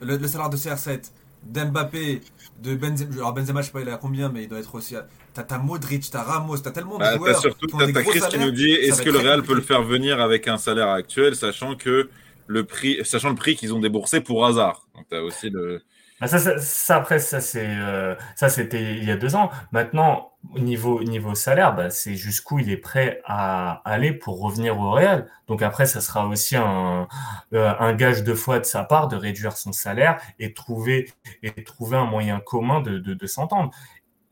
le, 0.00 0.16
le 0.16 0.28
salaire 0.28 0.50
de 0.50 0.56
CR7, 0.56 1.10
d'Mbappé, 1.44 2.20
de 2.62 2.74
Benzema, 2.74 3.14
alors 3.14 3.32
Benzema 3.32 3.62
je 3.62 3.66
sais 3.66 3.72
pas 3.72 3.80
il 3.80 3.88
est 3.88 3.92
à 3.92 3.96
combien 3.96 4.28
mais 4.28 4.42
il 4.42 4.48
doit 4.48 4.58
être 4.58 4.74
aussi 4.74 4.96
à... 4.96 5.06
T'as 5.32 5.58
Modric, 5.58 6.10
t'as 6.10 6.22
Ramos, 6.22 6.58
t'as 6.58 6.70
tellement 6.72 6.94
de 6.94 6.98
Bah, 6.98 7.16
joueurs. 7.16 7.34
t'as 7.34 7.40
surtout 7.40 7.66
t'as 7.68 8.02
Chris 8.02 8.20
qui 8.28 8.38
nous 8.38 8.50
dit 8.50 8.72
est-ce 8.72 9.00
que 9.00 9.08
le 9.10 9.18
Real 9.18 9.42
peut 9.42 9.54
le 9.54 9.62
faire 9.62 9.82
venir 9.82 10.20
avec 10.20 10.48
un 10.48 10.58
salaire 10.58 10.88
actuel, 10.88 11.34
sachant 11.36 11.76
que 11.76 12.10
le 12.46 12.64
prix, 12.64 12.98
sachant 13.04 13.30
le 13.30 13.36
prix 13.36 13.54
qu'ils 13.56 13.72
ont 13.72 13.78
déboursé 13.78 14.20
pour 14.20 14.44
hasard. 14.44 14.86
Donc 14.94 15.06
t'as 15.08 15.20
aussi 15.20 15.48
le. 15.48 15.80
Bah, 16.20 16.26
ça, 16.26 16.38
ça, 16.38 16.58
ça, 16.58 16.96
après, 16.96 17.18
ça 17.18 17.40
c'est 17.40 17.66
euh, 17.66 18.14
ça 18.36 18.50
c'était 18.50 18.96
il 18.96 19.04
y 19.04 19.10
a 19.10 19.16
deux 19.16 19.34
ans. 19.36 19.50
Maintenant, 19.72 20.32
au 20.54 20.58
niveau 20.58 21.02
niveau 21.02 21.34
salaire, 21.34 21.74
bah, 21.74 21.88
c'est 21.90 22.14
jusqu'où 22.14 22.58
il 22.58 22.70
est 22.70 22.76
prêt 22.76 23.22
à 23.24 23.80
aller 23.90 24.12
pour 24.12 24.38
revenir 24.40 24.78
au 24.78 24.90
Real. 24.92 25.26
Donc 25.48 25.62
après, 25.62 25.86
ça 25.86 26.00
sera 26.02 26.26
aussi 26.26 26.56
un 26.56 27.08
euh, 27.54 27.92
gage 27.94 28.22
de 28.22 28.34
foi 28.34 28.58
de 28.58 28.64
sa 28.64 28.84
part 28.84 29.08
de 29.08 29.16
réduire 29.16 29.56
son 29.56 29.72
salaire 29.72 30.20
et 30.38 30.52
trouver 30.52 31.10
et 31.42 31.64
trouver 31.64 31.96
un 31.96 32.04
moyen 32.04 32.40
commun 32.40 32.80
de 32.82 32.98
de, 32.98 33.14
de 33.14 33.26
s'entendre. 33.26 33.70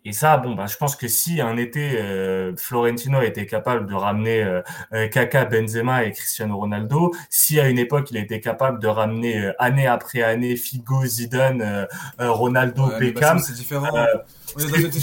Et 0.09 0.13
ça, 0.13 0.39
bon, 0.39 0.55
bah, 0.55 0.65
je 0.67 0.75
pense 0.79 0.97
que 0.97 1.07
si 1.07 1.43
un 1.43 1.59
été 1.59 1.99
euh, 2.01 2.57
Florentino 2.57 3.21
était 3.21 3.45
capable 3.45 3.85
de 3.87 3.95
ramener 3.95 4.43
euh, 4.43 4.63
euh, 4.95 5.07
Kaka, 5.09 5.45
Benzema 5.45 6.05
et 6.05 6.13
Cristiano 6.13 6.57
Ronaldo, 6.57 7.13
si 7.29 7.61
à 7.61 7.69
une 7.69 7.79
époque 7.79 8.11
il 8.11 8.17
était 8.17 8.41
capable 8.41 8.81
de 8.81 8.87
ramener 8.89 9.39
euh, 9.39 9.53
année 9.59 9.87
après 9.87 10.23
année 10.23 10.57
Figo, 10.57 11.05
Zidane, 11.05 11.87
Ronaldo, 12.19 12.87
Ouais, 12.87 12.99
Beckham, 12.99 13.39
c'est 13.39 13.53
différent. 13.53 13.89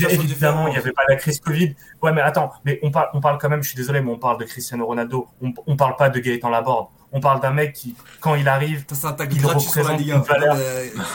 évidemment 0.09 0.67
il 0.69 0.71
n'y 0.71 0.77
avait 0.77 0.91
pas 0.91 1.03
la 1.07 1.17
crise 1.17 1.39
Covid. 1.39 1.75
Ouais, 2.01 2.11
mais 2.11 2.21
attends, 2.21 2.51
mais 2.65 2.79
on 2.81 2.89
parle, 2.89 3.09
on 3.13 3.21
parle 3.21 3.37
quand 3.37 3.49
même, 3.49 3.61
je 3.61 3.67
suis 3.67 3.77
désolé, 3.77 4.01
mais 4.01 4.09
on 4.09 4.17
parle 4.17 4.39
de 4.39 4.45
Cristiano 4.45 4.87
Ronaldo, 4.87 5.27
on, 5.39 5.53
on 5.67 5.75
parle 5.75 5.97
pas 5.97 6.09
de 6.09 6.19
Gaëtan 6.19 6.49
Laborde, 6.49 6.87
On 7.11 7.19
parle 7.21 7.39
d'un 7.39 7.51
mec 7.51 7.71
qui, 7.73 7.95
quand 8.19 8.35
il 8.35 8.47
arrive, 8.49 8.83
Ça, 8.91 9.15
Il 9.31 9.45
représente 9.45 10.01
une 10.01 10.11
1. 10.11 10.17
valeur. 10.19 10.55
Non, 10.55 10.61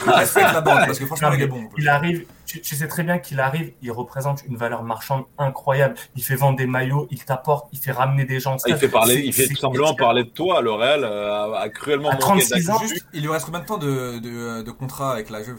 mais, 0.07 0.12
Respecte 0.14 0.53
la 0.55 0.61
bande, 0.62 0.79
parce 0.87 0.98
que 0.98 1.05
franchement, 1.07 1.29
Non, 1.31 1.35
il 1.35 1.42
est 1.42 1.46
mais 1.46 1.50
bon. 1.53 1.68
il 1.76 1.88
arrive, 1.88 2.24
tu, 2.46 2.61
tu 2.62 2.74
sais 2.74 2.88
très 2.88 3.03
bien 3.03 3.18
qu'il 3.18 3.38
arrive, 3.38 3.72
il 3.83 3.92
représente 3.92 4.42
une 4.48 4.57
valeur 4.57 4.83
marchande 4.83 5.24
incroyable. 5.37 5.96
Il 6.16 6.22
fait 6.24 6.37
vendre 6.37 6.57
des 6.57 6.66
maillots, 6.66 7.07
il 7.11 7.22
t'apporte, 7.22 7.68
il 7.72 7.79
fait 7.79 7.92
ramener 7.92 8.24
des 8.24 8.40
gens. 8.40 8.57
Ah, 8.64 8.68
il 8.68 8.76
fait 8.76 8.88
parler, 8.88 9.16
il 9.16 9.33
fait 9.35 9.48
tout 9.48 9.57
simplement 9.57 9.94
parler 9.94 10.24
de 10.24 10.31
toi. 10.31 10.62
Le 10.62 10.72
Real 10.72 11.05
euh, 11.05 11.55
a, 11.55 11.61
a 11.61 11.68
cruellement 11.68 12.09
À 12.11 12.12
manqué 12.12 12.22
36 12.22 12.70
ans. 12.70 12.79
Juste, 12.81 13.05
il 13.12 13.22
lui 13.22 13.29
reste 13.31 13.44
combien 13.44 13.61
de 13.61 13.66
temps 13.66 13.79
de, 13.79 14.18
de, 14.20 14.62
de 14.62 14.70
contrat 14.70 15.12
avec 15.12 15.29
la 15.29 15.42
Juve? 15.42 15.59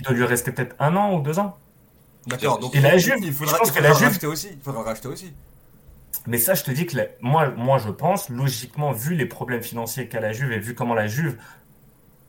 Il 0.00 0.06
doit 0.06 0.14
lui 0.14 0.24
rester 0.24 0.50
peut-être 0.50 0.74
un 0.80 0.96
an 0.96 1.14
ou 1.14 1.20
deux 1.22 1.38
ans. 1.38 1.56
D'accord, 2.26 2.58
donc 2.58 2.74
Et 2.74 2.80
la 2.80 2.98
Juve, 2.98 3.14
il 3.20 3.26
je 3.28 3.32
faudra, 3.32 3.58
pense 3.58 3.68
il 3.68 3.74
que 3.74 3.82
la 3.82 3.92
Juve- 3.92 4.08
racheter 4.08 4.26
aussi. 4.26 4.48
Il 4.52 4.60
faudra 4.60 4.82
racheter 4.82 5.06
aussi. 5.08 5.32
Mais 6.26 6.38
ça, 6.38 6.54
je 6.54 6.62
te 6.62 6.70
dis 6.70 6.86
que 6.86 6.96
la- 6.96 7.06
moi, 7.20 7.50
moi, 7.56 7.78
je 7.78 7.90
pense, 7.90 8.28
logiquement, 8.28 8.92
vu 8.92 9.14
les 9.14 9.26
problèmes 9.26 9.62
financiers 9.62 10.06
qu'a 10.08 10.20
la 10.20 10.32
Juve 10.32 10.52
et 10.52 10.58
vu 10.58 10.74
comment 10.74 10.94
la 10.94 11.06
Juve 11.08 11.36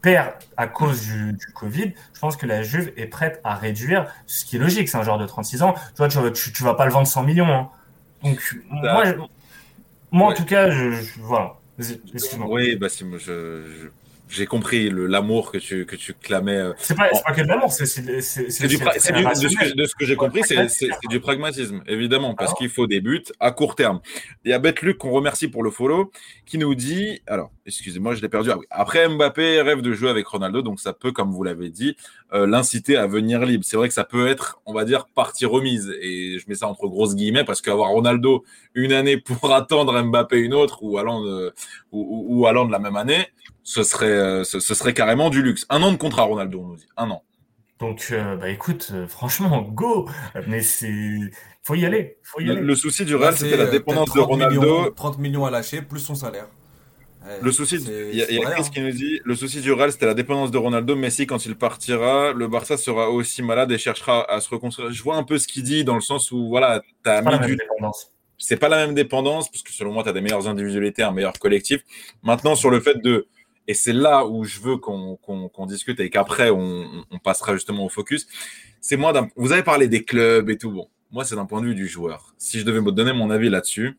perd 0.01 0.33
à 0.57 0.67
cause 0.67 1.01
du, 1.03 1.33
du 1.33 1.45
Covid, 1.53 1.93
je 2.13 2.19
pense 2.19 2.35
que 2.35 2.45
la 2.45 2.61
Juve 2.63 2.91
est 2.97 3.05
prête 3.05 3.39
à 3.43 3.55
réduire, 3.55 4.07
ce 4.27 4.43
qui 4.45 4.55
est 4.57 4.59
logique, 4.59 4.89
c'est 4.89 4.97
un 4.97 5.03
joueur 5.03 5.17
de 5.17 5.25
36 5.25 5.61
ans. 5.63 5.73
Tu 5.73 5.97
vois, 5.97 6.07
tu, 6.09 6.17
tu, 6.33 6.51
tu 6.51 6.63
vas 6.63 6.73
pas 6.73 6.85
le 6.85 6.91
vendre 6.91 7.07
100 7.07 7.23
millions. 7.23 7.47
hein. 7.47 7.69
Donc, 8.23 8.39
moi, 8.93 9.05
je- 9.05 9.13
moi 10.11 10.27
en 10.27 10.33
tout 10.33 10.45
cas, 10.45 10.69
je, 10.71 10.91
je- 10.91 11.19
voilà. 11.21 11.53
Excuse-moi. 12.13 12.47
Oui, 12.49 12.77
je, 13.19 13.63
je- 13.83 13.87
j'ai 14.33 14.45
compris 14.47 14.89
le- 14.89 15.05
l'amour 15.05 15.51
que 15.51 15.57
tu, 15.57 15.85
que 15.85 15.95
tu 15.95 16.13
clamais. 16.13 16.57
euh, 16.57 16.73
C'est 16.77 16.95
pas, 16.97 17.09
pas 17.23 17.33
que 17.33 17.41
de 17.41 17.47
l'amour, 17.47 17.71
c'est 17.71 18.01
du, 18.01 18.07
du- 18.07 19.73
de, 19.75 19.85
ce 19.85 19.95
que, 19.95 20.05
j'ai 20.05 20.15
compris, 20.15 20.41
c'est, 20.43 20.67
du 21.09 21.19
pragmatisme, 21.19 21.81
évidemment, 21.87 22.33
parce 22.33 22.53
qu'il 22.55 22.69
faut 22.69 22.87
des 22.87 22.99
buts 23.01 23.23
à 23.39 23.51
court 23.51 23.75
terme. 23.75 24.01
Il 24.43 24.51
y 24.51 24.53
a 24.53 24.59
Bête 24.59 24.81
Luc 24.81 24.97
qu'on 24.97 25.11
remercie 25.11 25.47
pour 25.47 25.63
le 25.63 25.69
follow, 25.69 26.11
qui 26.45 26.57
nous 26.57 26.73
dit, 26.75 27.21
alors, 27.27 27.51
excusez-moi, 27.65 28.15
je 28.15 28.21
l'ai 28.21 28.29
perdu. 28.29 28.49
Ah 28.51 28.57
oui. 28.57 28.65
Après, 28.71 29.07
Mbappé 29.07 29.61
rêve 29.61 29.81
de 29.81 29.93
jouer 29.93 30.09
avec 30.09 30.25
Ronaldo, 30.27 30.61
donc 30.61 30.79
ça 30.79 30.93
peut, 30.93 31.11
comme 31.11 31.31
vous 31.31 31.43
l'avez 31.43 31.69
dit, 31.69 31.95
euh, 32.33 32.47
l'inciter 32.47 32.97
à 32.97 33.05
venir 33.07 33.45
libre. 33.45 33.63
C'est 33.65 33.77
vrai 33.77 33.87
que 33.87 33.93
ça 33.93 34.03
peut 34.03 34.27
être, 34.27 34.59
on 34.65 34.73
va 34.73 34.83
dire, 34.85 35.05
partie 35.05 35.45
remise. 35.45 35.93
Et 36.01 36.37
je 36.39 36.45
mets 36.47 36.55
ça 36.55 36.67
entre 36.67 36.87
grosses 36.87 37.15
guillemets, 37.15 37.43
parce 37.43 37.61
qu'avoir 37.61 37.89
Ronaldo 37.89 38.43
une 38.73 38.93
année 38.93 39.17
pour 39.17 39.53
attendre 39.53 40.01
Mbappé 40.01 40.39
une 40.39 40.53
autre, 40.53 40.79
ou 40.83 40.97
allant 40.97 41.23
de, 41.23 41.53
ou, 41.91 42.01
ou, 42.29 42.39
ou 42.41 42.47
allant 42.47 42.65
de 42.65 42.71
la 42.71 42.79
même 42.79 42.95
année, 42.95 43.27
ce 43.63 43.83
serait, 43.83 44.05
euh, 44.07 44.43
ce, 44.43 44.59
ce 44.59 44.73
serait 44.75 44.93
carrément 44.93 45.29
du 45.29 45.41
luxe. 45.41 45.65
Un 45.69 45.81
an 45.83 45.91
de 45.91 45.97
contrat, 45.97 46.23
Ronaldo, 46.23 46.59
on 46.61 46.67
nous 46.67 46.75
dit. 46.75 46.87
Un 46.97 47.09
an. 47.11 47.23
Donc, 47.79 48.07
euh, 48.11 48.37
bah 48.37 48.49
écoute, 48.49 48.89
euh, 48.93 49.07
franchement, 49.07 49.61
go. 49.61 50.07
Mais 50.47 50.61
c'est, 50.61 50.91
faut 51.63 51.75
y 51.75 51.85
aller, 51.85 52.17
faut 52.23 52.39
y 52.39 52.45
Le, 52.45 52.51
aller. 52.53 52.61
le 52.61 52.75
souci 52.75 53.03
du 53.05 53.15
Real, 53.15 53.35
c'était 53.35 53.57
la 53.57 53.65
dépendance 53.65 54.09
de 54.09 54.13
peut-être 54.13 54.27
30 54.27 54.29
Ronaldo. 54.41 54.61
millions- 54.61 54.91
30 54.91 55.17
millions 55.19 55.45
à 55.45 55.51
lâcher, 55.51 55.81
plus 55.81 55.99
son 55.99 56.15
salaire. 56.15 56.47
Ouais, 57.25 57.39
Le 57.41 57.51
souci, 57.53 57.75
il 57.77 58.15
y 58.17 58.21
a, 58.21 58.21
y 58.21 58.21
a 58.21 58.25
c'est 58.25 58.35
vrai, 58.37 58.53
Chris 58.53 58.63
hein. 58.65 58.69
qui 58.73 58.81
nous 58.81 58.91
dit, 58.91 59.21
le 59.23 59.35
souci 59.35 59.61
du 59.61 59.71
Real, 59.71 59.91
c'était 59.93 60.05
la 60.07 60.13
dépendance 60.13 60.51
de 60.51 60.57
Ronaldo. 60.57 60.95
Messi, 60.95 61.25
quand 61.25 61.45
il 61.45 61.55
partira, 61.55 62.33
le 62.33 62.47
Barça 62.49 62.75
sera 62.77 63.09
aussi 63.09 63.41
malade 63.41 63.71
et 63.71 63.77
cherchera 63.77 64.29
à 64.31 64.39
se 64.41 64.49
reconstruire. 64.49 64.91
Je 64.91 65.03
vois 65.03 65.15
un 65.15 65.23
peu 65.23 65.37
ce 65.37 65.47
qu'il 65.47 65.63
dit 65.63 65.83
dans 65.85 65.95
le 65.95 66.01
sens 66.01 66.31
où, 66.31 66.49
voilà, 66.49 66.81
t'as 67.01 67.21
mis 67.21 67.29
même 67.31 67.45
du 67.45 67.55
dépendance. 67.55 68.11
c'est 68.37 68.57
pas 68.57 68.67
la 68.69 68.85
même 68.85 68.93
dépendance, 68.93 69.49
parce 69.49 69.63
que 69.63 69.71
selon 69.71 69.93
moi, 69.93 70.03
tu 70.03 70.09
as 70.09 70.13
des 70.13 70.19
meilleures 70.21 70.47
individualités, 70.49 71.01
un 71.03 71.11
meilleur 71.11 71.33
collectif. 71.39 71.81
Maintenant, 72.23 72.55
sur 72.55 72.69
le 72.69 72.79
fait 72.81 73.01
de. 73.01 73.25
Et 73.67 73.73
c'est 73.73 73.93
là 73.93 74.25
où 74.25 74.43
je 74.43 74.59
veux 74.59 74.77
qu'on 74.77 75.65
discute 75.67 75.99
et 75.99 76.09
qu'après, 76.09 76.49
on, 76.49 77.05
passera 77.23 77.53
justement 77.53 77.85
au 77.85 77.89
focus. 77.89 78.27
C'est 78.81 78.97
moi, 78.97 79.29
vous 79.35 79.51
avez 79.51 79.63
parlé 79.63 79.87
des 79.87 80.03
clubs 80.03 80.49
et 80.49 80.57
tout. 80.57 80.71
Bon, 80.71 80.89
moi, 81.11 81.23
c'est 81.23 81.35
d'un 81.35 81.45
point 81.45 81.61
de 81.61 81.67
vue 81.67 81.75
du 81.75 81.87
joueur. 81.87 82.33
Si 82.37 82.59
je 82.59 82.65
devais 82.65 82.81
me 82.81 82.91
donner 82.91 83.13
mon 83.13 83.29
avis 83.29 83.49
là-dessus, 83.49 83.97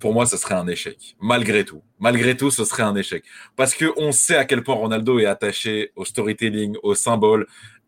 pour 0.00 0.12
moi, 0.12 0.26
ce 0.26 0.36
serait 0.36 0.54
un 0.54 0.66
échec. 0.66 1.16
Malgré 1.20 1.64
tout. 1.64 1.82
Malgré 2.00 2.36
tout, 2.36 2.50
ce 2.50 2.64
serait 2.64 2.82
un 2.82 2.96
échec. 2.96 3.24
Parce 3.54 3.74
qu'on 3.74 4.10
sait 4.10 4.36
à 4.36 4.44
quel 4.44 4.62
point 4.62 4.74
Ronaldo 4.74 5.18
est 5.18 5.26
attaché 5.26 5.92
au 5.94 6.04
storytelling, 6.04 6.76
au 6.82 6.94
symbole. 6.94 7.46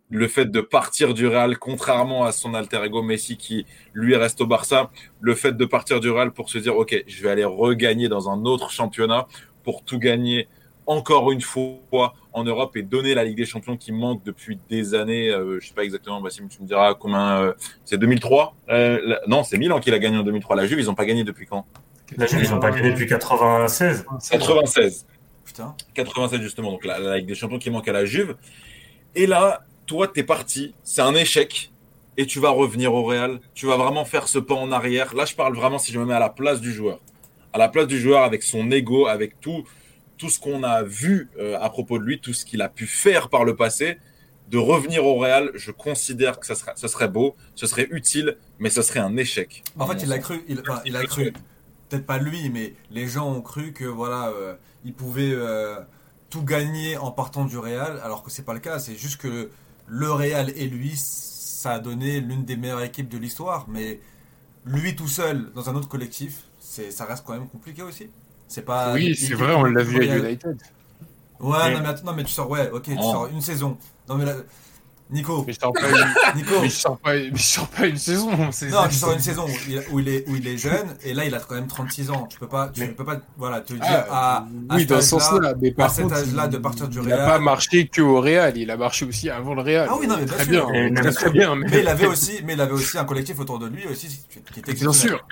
Le 0.09 0.28
fait 0.28 0.46
de 0.46 0.61
partir 0.61 1.14
du 1.14 1.26
Real, 1.26 1.59
contrairement 1.59 2.24
à 2.24 2.30
son 2.30 2.54
alter 2.54 2.85
ego 2.85 3.02
Messi 3.02 3.37
qui 3.37 3.66
lui 3.92 4.14
reste 4.14 4.40
au 4.40 4.46
Barça, 4.46 4.90
le 5.20 5.35
fait 5.35 5.56
de 5.56 5.64
partir 5.64 5.98
du 5.98 6.11
Real 6.11 6.32
pour 6.32 6.48
se 6.48 6.59
dire 6.59 6.76
ok, 6.76 7.02
je 7.09 7.22
vais 7.24 7.30
aller 7.30 7.44
regagner 7.44 8.09
dans 8.09 8.30
un 8.30 8.44
autre 8.44 8.70
championnat 8.70 9.26
pour 9.66 9.83
tout 9.83 9.98
gagner 9.98 10.46
encore 10.87 11.33
une 11.33 11.40
fois 11.40 12.14
en 12.33 12.44
Europe 12.44 12.76
et 12.76 12.83
donner 12.83 13.12
la 13.14 13.24
Ligue 13.24 13.37
des 13.37 13.44
Champions 13.46 13.76
qui 13.76 13.90
manque 13.90 14.22
depuis 14.24 14.57
des 14.70 14.94
années. 14.94 15.29
Euh, 15.31 15.59
je 15.61 15.66
sais 15.66 15.74
pas 15.74 15.83
exactement, 15.83 16.20
Bassim, 16.20 16.46
tu 16.48 16.62
me 16.62 16.66
diras 16.68 16.94
combien. 16.94 17.40
euh, 17.42 17.52
c'est 17.85 17.98
2003 17.98 18.55
Euh, 18.70 19.00
la- 19.05 19.20
Non, 19.26 19.42
c'est 19.42 19.59
Milan 19.59 19.81
qui 19.81 19.90
l'a 19.90 19.98
gagné 19.98 20.16
en 20.18 20.22
2003. 20.22 20.55
La 20.55 20.66
Juve, 20.66 20.79
ils 20.79 20.88
ont 20.88 20.94
pas 20.94 21.05
gagné 21.05 21.24
depuis 21.24 21.46
quand? 21.46 21.66
La 22.16 22.26
Juve, 22.26 22.40
ils 22.44 22.55
ont 22.55 22.61
pas 22.61 22.70
gagné 22.70 22.90
depuis 22.92 23.07
96. 23.09 24.07
96. 24.31 25.07
Putain. 25.44 25.74
87 25.94 26.40
justement, 26.40 26.70
donc 26.70 26.85
la, 26.85 27.00
la 27.00 27.18
Ligue 27.18 27.26
des 27.26 27.35
Champions 27.35 27.59
qui 27.59 27.70
manque 27.70 27.88
à 27.88 27.92
la 27.92 28.05
Juve. 28.05 28.37
Et 29.16 29.26
là, 29.26 29.64
toi, 29.87 30.07
t'es 30.07 30.22
parti, 30.22 30.72
c'est 30.85 31.02
un 31.02 31.14
échec, 31.14 31.70
et 32.16 32.26
tu 32.26 32.38
vas 32.38 32.50
revenir 32.50 32.94
au 32.94 33.02
Real. 33.02 33.40
Tu 33.55 33.66
vas 33.66 33.76
vraiment 33.76 34.05
faire 34.05 34.29
ce 34.29 34.38
pas 34.38 34.55
en 34.55 34.70
arrière. 34.70 35.14
Là, 35.16 35.24
je 35.24 35.35
parle 35.35 35.55
vraiment 35.57 35.79
si 35.79 35.92
je 35.92 35.98
me 35.98 36.05
mets 36.05 36.14
à 36.14 36.20
la 36.20 36.29
place 36.31 36.61
du 36.61 36.72
joueur, 36.72 36.98
à 37.57 37.59
la 37.59 37.69
place 37.69 37.87
du 37.87 37.99
joueur 37.99 38.23
avec 38.23 38.42
son 38.42 38.71
ego, 38.71 39.07
avec 39.07 39.40
tout, 39.40 39.64
tout 40.19 40.29
ce 40.29 40.38
qu'on 40.38 40.62
a 40.62 40.83
vu 40.83 41.31
euh, 41.38 41.59
à 41.59 41.71
propos 41.71 41.99
de 41.99 42.05
lui, 42.05 42.21
tout 42.21 42.35
ce 42.35 42.45
qu'il 42.45 42.61
a 42.61 42.69
pu 42.69 42.87
faire 42.87 43.31
par 43.31 43.45
le 43.45 43.57
passé. 43.57 43.97
De 44.51 44.59
revenir 44.59 45.07
au 45.07 45.16
Real, 45.16 45.51
je 45.55 45.71
considère 45.71 46.38
que 46.38 46.45
ça 46.47 46.55
serait, 46.55 46.75
ce 46.77 46.87
serait 46.87 47.09
beau, 47.09 47.35
ce 47.55 47.66
serait 47.66 47.88
utile, 47.90 48.37
mais 48.59 48.69
ce 48.69 48.83
serait 48.83 49.01
un 49.01 49.16
échec. 49.16 49.64
En 49.79 49.87
fait, 49.87 50.03
il 50.03 50.12
a 50.12 50.19
cru, 50.19 50.42
peut-être 51.88 52.05
pas 52.05 52.19
lui, 52.19 52.51
mais 52.51 52.75
les 52.90 53.09
gens 53.09 53.33
ont 53.33 53.40
cru 53.40 53.73
que 53.73 53.87
voilà, 53.87 54.29
euh, 54.29 54.55
il 54.85 54.92
pouvait 54.92 55.33
euh, 55.33 55.77
tout 56.29 56.42
gagner 56.42 56.99
en 56.99 57.11
partant 57.11 57.47
du 57.47 57.57
Real, 57.57 57.99
alors 58.05 58.23
que 58.23 58.31
c'est 58.31 58.45
pas 58.45 58.55
le 58.55 58.61
cas. 58.61 58.79
C'est 58.79 58.97
juste 58.97 59.16
que 59.16 59.49
le 59.88 60.12
Real 60.12 60.53
et 60.57 60.66
lui, 60.66 60.92
ça 60.95 61.73
a 61.73 61.79
donné 61.79 62.21
l'une 62.21 62.45
des 62.45 62.57
meilleures 62.57 62.83
équipes 62.83 63.09
de 63.09 63.16
l'histoire, 63.16 63.64
mais 63.66 63.99
lui 64.66 64.95
tout 64.95 65.09
seul 65.09 65.51
dans 65.55 65.71
un 65.71 65.75
autre 65.75 65.88
collectif, 65.88 66.42
ça 66.90 67.04
reste 67.04 67.24
quand 67.26 67.32
même 67.34 67.48
compliqué 67.48 67.82
aussi. 67.82 68.08
C'est 68.48 68.62
pas. 68.64 68.92
Oui, 68.92 69.06
il- 69.10 69.16
c'est 69.16 69.26
il- 69.28 69.36
vrai, 69.36 69.54
on 69.54 69.64
l'a 69.64 69.82
vu 69.82 70.08
à 70.08 70.16
United. 70.16 70.56
Ouais, 71.38 71.58
Mais- 71.68 71.74
non 71.74 71.80
mais, 71.80 71.88
attends, 71.88 72.04
non 72.06 72.12
mais 72.14 72.24
tu 72.24 72.32
sors, 72.32 72.48
ouais, 72.48 72.70
ok, 72.72 72.82
tu 72.84 72.96
Oh. 72.98 73.02
sors 73.12 73.26
une 73.28 73.40
saison. 73.42 73.76
Non 74.08 74.14
mais 74.16 74.24
là, 74.24 74.34
Nico, 75.08 75.44
Mais 75.46 75.52
je 75.52 75.60
sors 75.60 75.72
pas 75.72 75.88
une, 75.88 75.94
Nico. 76.36 76.54
mais 76.62 76.68
je 76.68 76.74
sors 76.74 76.98
pas, 76.98 77.12
mais 77.14 77.30
je 77.32 77.42
sors 77.42 77.68
pas 77.68 77.86
une 77.86 77.96
saison. 77.96 78.28
Non, 78.36 78.50
tu 78.88 78.94
sors 78.96 79.12
une 79.12 79.20
saison 79.20 79.44
où 79.46 79.50
il, 79.68 79.82
où 79.92 80.00
il 80.00 80.08
est, 80.08 80.28
où 80.28 80.34
il 80.34 80.48
est 80.48 80.56
jeune, 80.58 80.96
et 81.04 81.14
là 81.14 81.24
il 81.26 81.32
a 81.34 81.38
quand 81.38 81.54
même 81.54 81.68
36 81.68 82.10
ans. 82.10 82.26
Tu 82.28 82.38
peux 82.40 82.48
pas, 82.48 82.70
tu 82.74 82.80
Mais- 82.80 82.88
peux 82.88 83.04
pas, 83.04 83.18
voilà, 83.36 83.60
te 83.60 83.72
dire 83.74 83.82
Ah, 83.84 84.06
à, 84.10 84.36
à 84.38 84.46
oui, 84.74 84.80
cet 84.80 84.88
dans 84.88 85.00
ce 85.00 85.14
âge-là- 85.14 85.20
sens-là. 85.28 85.54
Mais 85.60 85.70
à 85.70 85.74
par 85.74 85.90
cet 85.92 86.04
contre, 86.04 86.16
âge-là 86.16 86.44
il- 86.46 86.50
de 86.50 86.58
partir 86.58 86.88
du 86.88 86.98
il 86.98 87.06
n'a 87.06 87.16
Real. 87.16 87.26
pas 87.28 87.38
marché 87.38 87.86
que 87.86 88.00
au 88.02 88.20
Real, 88.20 88.56
il 88.56 88.68
a 88.70 88.76
marché 88.76 89.04
aussi 89.04 89.30
avant 89.30 89.54
le 89.54 89.62
Real. 89.62 89.86
Ah 89.88 89.94
oui, 90.00 90.08
non, 90.08 90.16
mais 90.18 90.24
bien 90.24 90.34
très 90.34 90.44
sûr. 90.44 90.70
bien, 90.70 90.82
même 90.82 90.94
très, 90.94 91.12
sûr. 91.12 91.20
très 91.20 91.30
bien. 91.30 91.54
Mais, 91.54 91.66
Mais 91.70 91.80
il 91.82 91.88
avait 91.88 92.06
aussi, 92.06 92.40
mais 92.44 92.54
il 92.54 92.60
avait 92.60 92.72
aussi 92.72 92.98
un 92.98 93.04
collectif 93.04 93.38
autour 93.38 93.58
de 93.60 93.66
lui 93.68 93.86
aussi 93.86 94.08
qui 94.52 94.58
était 94.60 94.72
bien 94.74 94.92
sûr. 94.92 95.24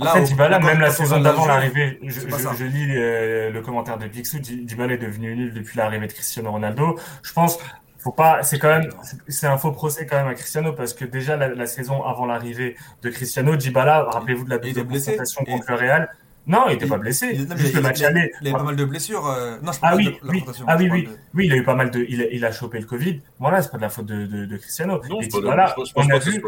En 0.00 0.04
fait, 0.06 0.22
Dybala, 0.24 0.58
même 0.58 0.80
la 0.80 0.90
saison 0.90 1.16
d'avant 1.24 1.42
l'arrivée, 1.46 1.98
je, 2.02 2.20
je- 2.20 2.56
je 2.58 2.64
lis 2.64 2.86
euh, 2.96 3.50
le 3.50 3.60
commentaire 3.60 3.98
de 3.98 4.06
Pixou, 4.06 4.38
Di- 4.38 4.64
Dybala 4.64 4.94
est 4.94 4.98
devenu 4.98 5.34
nul 5.36 5.52
depuis 5.54 5.76
l'arrivée 5.76 6.06
de 6.06 6.12
Cristiano 6.12 6.50
Ronaldo. 6.50 6.98
Je 7.22 7.32
pense, 7.32 7.58
faut 7.98 8.10
pas, 8.12 8.42
c'est 8.42 8.58
quand 8.58 8.68
même, 8.68 8.88
c'est- 9.28 9.46
un 9.46 9.58
faux 9.58 9.70
procès 9.72 10.06
quand 10.06 10.16
même 10.16 10.28
à 10.28 10.34
Cristiano 10.34 10.72
parce 10.72 10.94
que 10.94 11.04
déjà 11.04 11.36
la, 11.36 11.48
la 11.48 11.66
saison 11.66 12.02
avant 12.04 12.26
l'arrivée 12.26 12.76
de 13.02 13.10
Cristiano, 13.10 13.54
Dybala, 13.56 14.04
rappelez-vous 14.04 14.44
de 14.44 14.50
la 14.50 14.58
double 14.58 14.94
confrontation 15.10 15.42
Et- 15.46 15.50
contre 15.52 15.70
le 15.70 15.76
Real. 15.76 16.08
Non, 16.46 16.64
il 16.68 16.72
était 16.74 16.86
Il- 16.86 16.88
pas 16.88 16.98
blessé. 16.98 17.30
il- 17.32 17.42
non, 17.42 17.46
mais 17.50 17.56
Juste 17.56 17.72
il- 17.72 17.76
le 17.76 17.82
match 17.82 18.00
il- 18.00 18.04
aller. 18.04 18.32
Il 18.40 18.48
avait 18.48 18.56
pas 18.56 18.64
mal 18.64 18.74
de 18.76 18.84
blessures. 18.84 19.26
euh, 19.28 19.58
Non, 19.62 19.70
je 19.70 19.78
Ah 19.80 19.94
oui, 19.94 20.06
de 20.06 20.14
oui. 20.28 20.44
Ah 20.66 20.76
oui, 20.76 20.88
oui. 20.90 21.04
de- 21.04 21.10
Oui, 21.34 21.46
il 21.46 21.52
a 21.52 21.56
eu 21.56 21.62
pas 21.62 21.74
mal 21.76 21.90
de, 21.92 22.04
il 22.08 22.20
a, 22.20 22.24
il 22.32 22.44
a 22.44 22.50
chopé 22.50 22.80
le 22.80 22.86
Covid. 22.86 23.20
Voilà, 23.38 23.62
c'est 23.62 23.70
pas 23.70 23.76
de 23.76 23.82
la 23.82 23.88
faute 23.88 24.06
de, 24.06 24.26
de, 24.26 24.46
de 24.46 24.56
Cristiano. 24.56 25.00
Non, 25.08 25.20
Et 25.20 25.24
c'est 25.24 25.30
pas 25.30 25.36
de- 25.38 25.42
Dybala, 25.42 25.74
je 25.78 25.92
on 25.94 26.08
a 26.08 26.18
vu, 26.18 26.42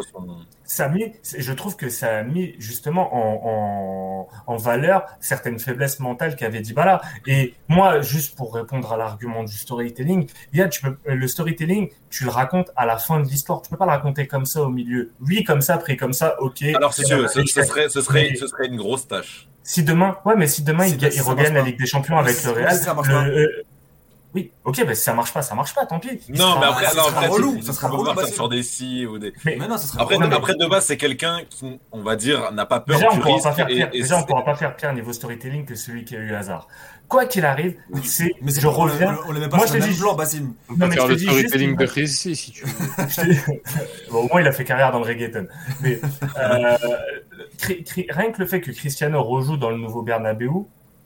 ça 0.64 0.86
a 0.86 0.88
mis, 0.88 1.12
c'est- 1.22 1.40
je 1.40 1.52
trouve 1.52 1.76
que 1.76 1.88
ça 1.90 2.18
a 2.18 2.22
mis 2.24 2.54
justement 2.58 3.14
en, 3.14 4.28
en, 4.48 4.52
en 4.52 4.56
valeur 4.56 5.04
certaines 5.20 5.58
faiblesses 5.60 6.00
mentales 6.00 6.34
qu'avait 6.36 6.60
Dybala. 6.60 7.00
Et 7.26 7.54
moi, 7.68 8.00
juste 8.00 8.36
pour 8.36 8.52
répondre 8.54 8.92
à 8.92 8.96
l'argument 8.96 9.44
du 9.44 9.54
storytelling, 9.56 10.28
il 10.52 10.58
y 10.58 10.62
a, 10.62 10.68
tu 10.68 10.80
peux, 10.82 10.96
le 11.06 11.28
storytelling, 11.28 11.90
tu 12.10 12.24
le 12.24 12.30
racontes 12.30 12.70
à 12.76 12.84
la 12.86 12.98
fin 12.98 13.20
de 13.20 13.26
l'histoire. 13.28 13.62
Tu 13.62 13.70
peux 13.70 13.76
pas 13.76 13.84
le 13.86 13.92
raconter 13.92 14.26
comme 14.26 14.46
ça 14.46 14.62
au 14.62 14.68
milieu. 14.70 15.12
Oui, 15.20 15.44
comme 15.44 15.60
ça, 15.60 15.78
pris 15.78 15.96
comme 15.96 16.12
ça, 16.12 16.40
ok. 16.42 16.62
Alors, 16.74 16.92
tu 16.94 17.02
veux, 17.02 17.28
ce, 17.28 17.44
serait, 17.44 17.88
ce, 17.88 18.00
serait, 18.00 18.34
ce 18.34 18.46
serait 18.48 18.66
une 18.66 18.76
grosse 18.76 19.06
tâche. 19.06 19.48
Si 19.64 19.82
demain, 19.82 20.16
ouais, 20.24 20.34
mais 20.36 20.46
si 20.46 20.62
demain 20.62 20.86
il, 20.86 21.02
il 21.02 21.22
regagne 21.22 21.54
la. 21.54 21.62
Ligue 21.62 21.78
des 21.78 21.86
Champions 21.86 22.18
avec 22.18 22.42
le 22.44 22.50
Real, 22.50 22.76
si 22.76 22.84
ça 22.84 22.94
marche 22.94 23.08
le- 23.08 23.14
pas. 23.14 23.24
euh, 23.26 23.46
oui, 24.34 24.50
ok, 24.64 24.84
bah 24.84 24.94
si 24.96 25.02
ça 25.02 25.14
marche 25.14 25.32
pas, 25.32 25.42
ça 25.42 25.54
marche 25.54 25.74
pas, 25.74 25.86
tant 25.86 25.98
pis. 26.00 26.20
Il 26.28 26.34
Non, 26.34 26.50
sera- 26.50 26.60
mais 26.60 26.66
après, 26.66 26.84
ça 26.86 26.94
non, 26.96 27.02
sera 27.04 27.16
après, 27.18 27.28
relou, 27.28 27.62
ça 27.62 27.72
sera 27.72 27.88
relou, 27.88 28.04
partir 28.04 28.22
Basile. 28.22 28.34
sur 28.34 28.48
des 28.48 28.62
si 28.64 29.06
ou 29.06 29.18
des. 29.18 29.32
Mais- 29.44 29.56
Mais 29.58 29.66
non, 29.68 29.78
ça 29.78 29.86
serait 29.86 30.02
Après, 30.02 30.18
mais- 30.18 30.34
après 30.34 30.54
de 30.54 30.66
base, 30.66 30.84
c'est 30.86 30.96
quelqu'un 30.96 31.38
qui, 31.48 31.78
on 31.92 32.02
va 32.02 32.16
dire, 32.16 32.50
n'a 32.52 32.66
pas 32.66 32.80
peur 32.80 32.96
Déjà, 32.98 33.08
on 33.12 33.16
pourra 33.18 33.34
risque. 33.34 33.44
pas 33.44 33.52
faire 33.52 33.66
pire. 33.68 33.88
et 33.92 34.00
Déjà, 34.02 34.18
on 34.18 34.24
pourra 34.24 34.44
pas 34.44 34.54
faire 34.56 34.74
pire 34.76 34.92
niveau 34.92 35.12
storytelling 35.12 35.64
que 35.64 35.76
celui 35.76 36.04
qui 36.04 36.14
a 36.16 36.18
eu 36.18 36.34
hasard. 36.34 36.66
Quoi 37.08 37.26
qu'il 37.26 37.44
arrive, 37.44 37.76
c'est, 38.02 38.32
Mais 38.42 38.50
je 38.52 38.66
on 38.66 38.70
reviens. 38.72 39.16
On 39.28 39.32
le 39.32 39.38
met 39.38 39.48
pas 39.48 39.58
Moi, 39.58 39.66
sur 39.66 39.74
je 39.74 39.78
le 39.78 39.84
te 39.84 39.86
même 39.86 39.94
dis- 39.94 40.00
plan, 40.00 40.14
Bassim. 40.14 40.54
On 40.68 40.72
Non, 40.72 40.78
peut 40.80 40.86
mais 40.88 40.94
faire 40.94 41.02
je 41.02 41.06
te 41.06 41.12
le 41.12 41.16
dis 41.18 41.24
storytelling 41.26 41.76
de 41.76 41.84
Récit 41.86 42.34
si 42.36 42.50
tu 42.52 42.64
veux. 42.64 42.72
Bon, 44.10 44.18
au 44.24 44.28
moins, 44.28 44.40
il 44.40 44.46
a 44.48 44.52
fait 44.52 44.64
carrière 44.64 44.90
dans 44.90 44.98
le 44.98 45.04
reggaeton. 45.04 45.46
Mais 45.80 46.00
rien 48.10 48.32
que 48.32 48.40
le 48.40 48.46
fait 48.46 48.60
que 48.60 48.70
Cristiano 48.70 49.22
rejoue 49.22 49.56
dans 49.56 49.70
le 49.70 49.78
nouveau 49.78 50.02
Bernabeu, 50.02 50.50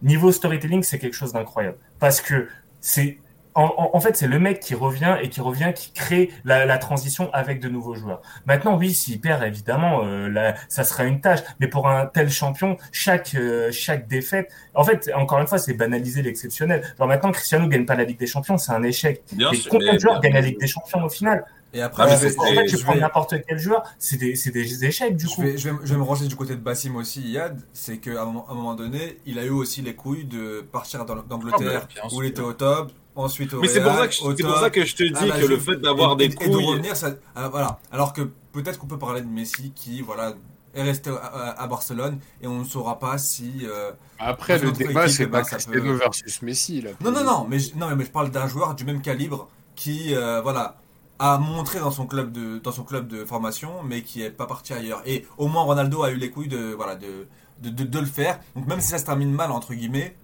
Niveau 0.02 0.30
storytelling, 0.30 0.84
c'est 0.84 0.98
quelque 1.00 1.16
chose 1.16 1.32
d'incroyable. 1.32 1.76
Parce 1.98 2.20
que 2.20 2.48
c'est 2.80 3.18
en, 3.54 3.98
fait, 3.98 4.16
c'est 4.16 4.28
le 4.28 4.38
mec 4.38 4.61
qui 4.61 4.76
revient 4.76 5.16
et 5.20 5.30
qui 5.30 5.40
revient, 5.40 5.72
qui 5.74 5.90
crée 5.90 6.30
la, 6.44 6.78
transition 6.78 7.28
avec 7.32 7.61
de 7.61 7.68
nouveaux 7.68 7.96
joueurs. 7.96 8.22
Maintenant, 8.46 8.76
oui, 8.76 8.94
s'il 8.94 9.20
perd, 9.20 9.42
évidemment, 9.42 10.02
euh, 10.04 10.52
ça 10.68 10.84
sera 10.84 11.02
une 11.02 11.20
tâche. 11.20 11.40
Mais 11.58 11.66
pour 11.66 11.88
un 11.88 12.06
tel 12.06 12.30
champion, 12.30 12.76
chaque 12.92 13.34
euh, 13.34 13.72
chaque 13.72 14.06
défaite, 14.06 14.52
en 14.74 14.84
fait, 14.84 15.11
encore 15.12 15.40
une 15.40 15.48
fois, 15.48 15.58
c'est 15.58 15.74
banaliser 15.74 16.22
l'exceptionnel. 16.22 16.84
Alors 16.98 17.08
maintenant, 17.08 17.32
Cristiano 17.32 17.66
gagne 17.66 17.84
pas 17.84 17.96
la 17.96 18.04
Ligue 18.04 18.20
des 18.20 18.28
Champions, 18.28 18.58
c'est 18.58 18.70
un 18.70 18.84
échec. 18.84 19.22
Bien 19.32 19.50
et 19.50 19.56
sûr, 19.56 19.72
combien 19.72 19.94
de 19.94 19.98
joueurs 19.98 20.20
gagnent 20.20 20.34
la 20.34 20.40
Ligue 20.40 20.61
des 20.61 20.68
Champions 20.68 21.02
au 21.02 21.08
final? 21.08 21.44
Et 21.74 21.83
après, 21.83 22.04
Ah, 22.09 22.14
En 22.14 22.16
fait, 22.16 22.31
tu 22.66 22.76
je 22.78 22.83
prends 22.83 22.94
vais- 22.94 23.00
n'importe 23.00 23.35
quel 23.46 23.59
joueur, 23.59 23.83
c'est 23.98 24.16
des, 24.16 24.37
c'est 24.37 24.50
des 24.50 24.85
échecs 24.87 25.16
du 25.16 25.26
Je 25.26 25.35
coup. 25.35 25.42
vais, 25.42 25.59
je, 25.59 25.68
vais, 25.68 25.76
je 25.85 25.92
vais 25.92 25.98
me 25.98 26.02
ranger 26.02 26.26
du 26.26 26.35
côté 26.35 26.54
de 26.54 26.61
Bassim 26.61 26.96
aussi, 26.96 27.20
Yad. 27.20 27.61
C'est 27.74 27.98
qu'à 27.98 28.22
un, 28.22 28.26
un 28.26 28.54
moment 28.54 28.74
donné, 28.74 29.18
il 29.26 29.38
a 29.38 29.44
eu 29.44 29.50
aussi 29.50 29.83
les 29.83 29.94
couilles 29.94 30.24
de 30.24 30.64
partir 30.72 31.04
dans- 31.04 31.16
d'Angleterre 31.16 31.83
Ah, 31.85 31.87
bah, 31.94 32.09
bien 32.09 32.18
où 32.18 32.22
il 32.22 32.28
était 32.31 32.40
au 32.40 32.54
top, 32.54 32.90
ensuite 33.14 33.52
au 33.52 33.61
Mais 33.61 33.68
c'est 33.68 33.83
pour, 33.83 33.92
Real, 33.92 34.00
ça 34.02 34.09
que 34.09 34.14
je- 34.14 34.22
au 34.22 34.37
c'est 34.37 34.42
pour 34.44 34.59
ça 34.59 34.70
que 34.70 34.85
je 34.85 34.96
te 34.96 35.02
dis 35.02 35.14
à 35.14 35.26
la 35.26 35.38
que 35.40 35.46
le 35.46 35.59
fait 35.59 35.76
d'avoir 35.76 36.12
et- 36.12 36.16
des 36.16 36.24
et- 36.24 36.26
et 36.26 36.48
de 36.48 36.54
couilles. 36.54 36.64
revenir, 36.64 36.96
ça, 36.96 37.11
alors, 37.37 37.50
voilà. 37.50 37.78
Alors 37.92 38.14
que 38.14 38.22
peut-être 38.52 38.78
qu'on 38.78 38.87
peut 38.87 38.98
parler 38.98 39.20
de 39.20 39.26
Messi 39.28 39.70
qui, 39.76 40.00
voilà, 40.00 40.33
est 40.74 40.83
resté 40.83 41.11
à, 41.11 41.66
Barcelone 41.66 42.18
et 42.42 42.46
on 42.46 42.61
ne 42.61 42.64
saura 42.64 42.98
pas 42.98 43.18
si. 43.18 43.52
euh, 43.64 43.90
Après, 44.18 44.59
le 44.59 44.72
débat, 44.72 45.07
c'est 45.09 45.24
eh 45.24 45.26
pas 45.26 45.38
ben, 45.38 45.44
ça 45.44 45.57
Cristiano 45.57 45.94
versus 45.96 46.40
Messi. 46.42 46.81
Là, 46.81 46.90
Non, 47.02 47.11
non, 47.12 47.24
non, 47.24 47.46
mais 47.48 47.59
je, 47.59 47.74
non, 47.76 47.94
mais 47.94 48.04
je 48.04 48.11
parle 48.11 48.31
d'un 48.31 48.46
joueur 48.48 48.74
du 48.74 48.85
même 48.85 49.00
calibre 49.02 49.48
qui, 49.76 50.14
euh, 50.14 50.40
voilà, 50.40 50.76
a 51.18 51.38
montré 51.38 51.81
dans 51.81 51.90
son 51.90 52.07
club 52.07 52.31
de, 52.33 52.59
dans 52.59 52.72
son 52.72 52.85
club 52.85 53.09
de 53.09 53.24
formation, 53.24 53.83
mais 53.85 54.02
qui 54.02 54.22
est 54.22 54.31
pas 54.31 54.46
parti 54.46 54.72
ailleurs. 54.72 55.02
Et 55.07 55.26
au 55.37 55.48
moins 55.48 55.62
Ronaldo 55.62 56.02
a 56.02 56.11
eu 56.11 56.16
les 56.16 56.31
couilles 56.31 56.48
de, 56.48 56.72
voilà, 56.74 56.94
de, 56.94 57.26
de, 57.62 57.70
de, 57.70 57.85
de 57.85 57.98
le 57.98 58.07
faire. 58.07 58.38
Donc 58.54 58.66
même 58.66 58.81
si 58.81 58.88
ça 58.88 58.98
se 58.98 59.04
termine 59.04 59.33
mal 59.33 59.50
entre 59.50 59.74
guillemets, 59.74 60.14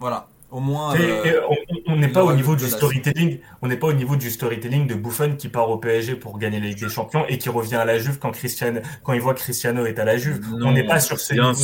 voilà, 0.00 0.26
au 0.50 0.58
moins. 0.60 0.94
Et- 0.96 1.00
euh, 1.02 1.24
et 1.24 1.82
on- 1.86 1.96
n'est 1.96 2.08
pas 2.08 2.24
au 2.24 2.32
niveau 2.32 2.56
du 2.56 2.64
storytelling. 2.68 3.38
On 3.62 3.68
n'est 3.68 3.76
pas 3.76 3.86
au 3.86 3.92
niveau 3.92 4.16
du 4.16 4.28
storytelling 4.30 4.88
de 4.88 4.94
Buffon 4.96 5.36
qui 5.38 5.48
part 5.48 5.70
au 5.70 5.76
PSG 5.78 6.16
pour 6.16 6.38
gagner 6.38 6.58
la 6.58 6.66
Ligue 6.66 6.80
des 6.80 6.88
Champions 6.88 7.24
et 7.28 7.38
qui 7.38 7.48
revient 7.48 7.76
à 7.76 7.84
la 7.84 7.98
Juve 7.98 8.18
quand 8.18 8.32
Cristiano, 8.32 8.80
quand 9.04 9.12
il 9.12 9.20
voit 9.20 9.34
Cristiano 9.34 9.86
est 9.86 9.98
à 10.00 10.04
la 10.04 10.16
Juve. 10.16 10.40
Non, 10.50 10.68
on 10.68 10.72
n'est 10.72 10.84
pas 10.86 10.98
sur 11.00 11.20
ce 11.20 11.34
niveau 11.34 11.50
de 11.52 11.54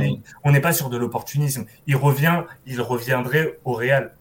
storytelling. 0.00 0.20
On 0.42 0.50
n'est 0.50 0.60
pas 0.60 0.72
sur 0.72 0.88
de 0.90 0.96
l'opportunisme. 0.96 1.64
Il 1.86 1.94
revient, 1.96 2.42
il 2.66 2.80
reviendrait 2.80 3.58
au 3.64 3.72
Real, 3.74 4.12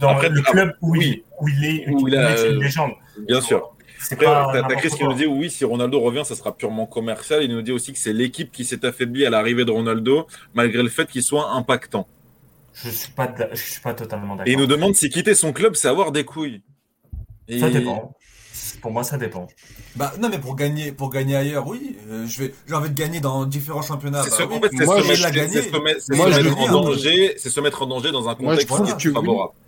dans 0.00 0.08
Après, 0.10 0.28
le 0.28 0.42
ah, 0.46 0.50
club 0.50 0.72
où, 0.80 0.92
oui. 0.92 1.22
il, 1.22 1.22
où 1.40 1.48
il 1.48 1.64
est, 1.64 1.88
Où 1.90 2.00
où 2.02 2.08
il 2.08 2.14
il 2.14 2.18
a, 2.18 2.30
est 2.36 2.50
une 2.50 2.60
légende. 2.62 2.92
Bien 3.26 3.40
sûr. 3.40 3.70
C'est 4.00 4.14
Après, 4.14 4.26
pas 4.26 4.68
t'as- 4.68 4.74
Chris 4.76 4.90
qui 4.90 5.04
nous 5.04 5.14
dit 5.14 5.26
oui, 5.26 5.50
si 5.50 5.64
Ronaldo 5.64 5.98
revient, 6.00 6.22
ça 6.24 6.34
sera 6.34 6.54
purement 6.54 6.84
commercial. 6.86 7.42
Il 7.42 7.50
nous 7.50 7.62
dit 7.62 7.72
aussi 7.72 7.92
que 7.92 7.98
c'est 7.98 8.12
l'équipe 8.12 8.52
qui 8.52 8.64
s'est 8.64 8.84
affaiblie 8.84 9.24
à 9.24 9.30
l'arrivée 9.30 9.64
de 9.64 9.70
Ronaldo, 9.70 10.26
malgré 10.52 10.82
le 10.82 10.90
fait 10.90 11.06
qu'il 11.08 11.22
soit 11.22 11.50
impactant. 11.52 12.06
Je 12.74 12.90
suis 12.90 13.12
pas, 13.12 13.28
de- 13.28 13.48
je 13.52 13.62
suis 13.62 13.80
pas 13.80 13.94
totalement 13.94 14.36
Et 14.44 14.52
il 14.52 14.58
nous 14.58 14.66
d'accord. 14.66 14.76
demande 14.78 14.94
si 14.94 15.08
quitter 15.08 15.34
son 15.34 15.52
club, 15.52 15.74
c'est 15.74 15.88
avoir 15.88 16.12
des 16.12 16.24
couilles. 16.24 16.60
Et- 17.48 17.60
Ça 17.60 17.70
dépend. 17.70 18.14
Pour 18.82 18.90
moi, 18.92 19.04
ça 19.04 19.16
dépend. 19.16 19.46
bah, 19.96 20.12
non, 20.20 20.28
mais 20.28 20.38
pour 20.38 20.56
gagner, 20.56 20.92
pour 20.92 21.08
gagner 21.10 21.36
ailleurs, 21.36 21.66
oui, 21.66 21.96
euh, 22.10 22.26
je 22.26 22.38
vais, 22.42 22.54
j'ai 22.66 22.74
envie 22.74 22.90
de 22.90 22.94
gagner 22.94 23.20
dans 23.20 23.46
différents 23.46 23.82
championnats. 23.82 24.22
C'est 24.24 24.30
bah 24.30 24.36
se, 24.36 24.42
oui. 24.42 24.56
en 24.56 24.60
fait, 24.60 24.70
c'est 24.76 24.84
Moi, 24.84 24.96
se 24.96 25.02
je 25.02 25.14
se 25.14 25.22
Moi, 26.16 26.32
se 26.32 26.40
je 26.40 26.48
mettre 26.48 26.60
en 26.60 26.82
danger, 26.82 27.34
c'est 27.38 27.50
se 27.50 27.60
mettre 27.60 27.82
en 27.82 27.86
danger 27.86 28.10
dans 28.12 28.28
un 28.28 28.36
Moi, 28.38 28.56
je 28.56 28.66
contexte 28.66 29.00
que 29.00 29.08
oui. 29.08 29.14
favorable. 29.14 29.52
Je- 29.54 29.63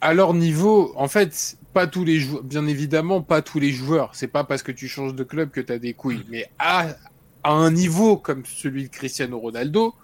à 0.00 0.14
leur 0.14 0.34
niveau, 0.34 0.92
en 0.96 1.08
fait, 1.08 1.56
pas 1.72 1.86
tous 1.86 2.04
les 2.04 2.20
joueurs, 2.20 2.42
bien 2.42 2.66
évidemment, 2.66 3.22
pas 3.22 3.42
tous 3.42 3.58
les 3.58 3.72
joueurs. 3.72 4.10
C'est 4.14 4.28
pas 4.28 4.44
parce 4.44 4.62
que 4.62 4.72
tu 4.72 4.88
changes 4.88 5.14
de 5.14 5.24
club 5.24 5.50
que 5.50 5.60
tu 5.60 5.72
as 5.72 5.78
des 5.78 5.94
couilles. 5.94 6.24
Mais 6.28 6.48
à, 6.58 6.88
à 7.42 7.52
un 7.52 7.70
niveau 7.70 8.16
comme 8.16 8.44
celui 8.44 8.84
de 8.84 8.88
Cristiano 8.88 9.38
Ronaldo, 9.38 9.94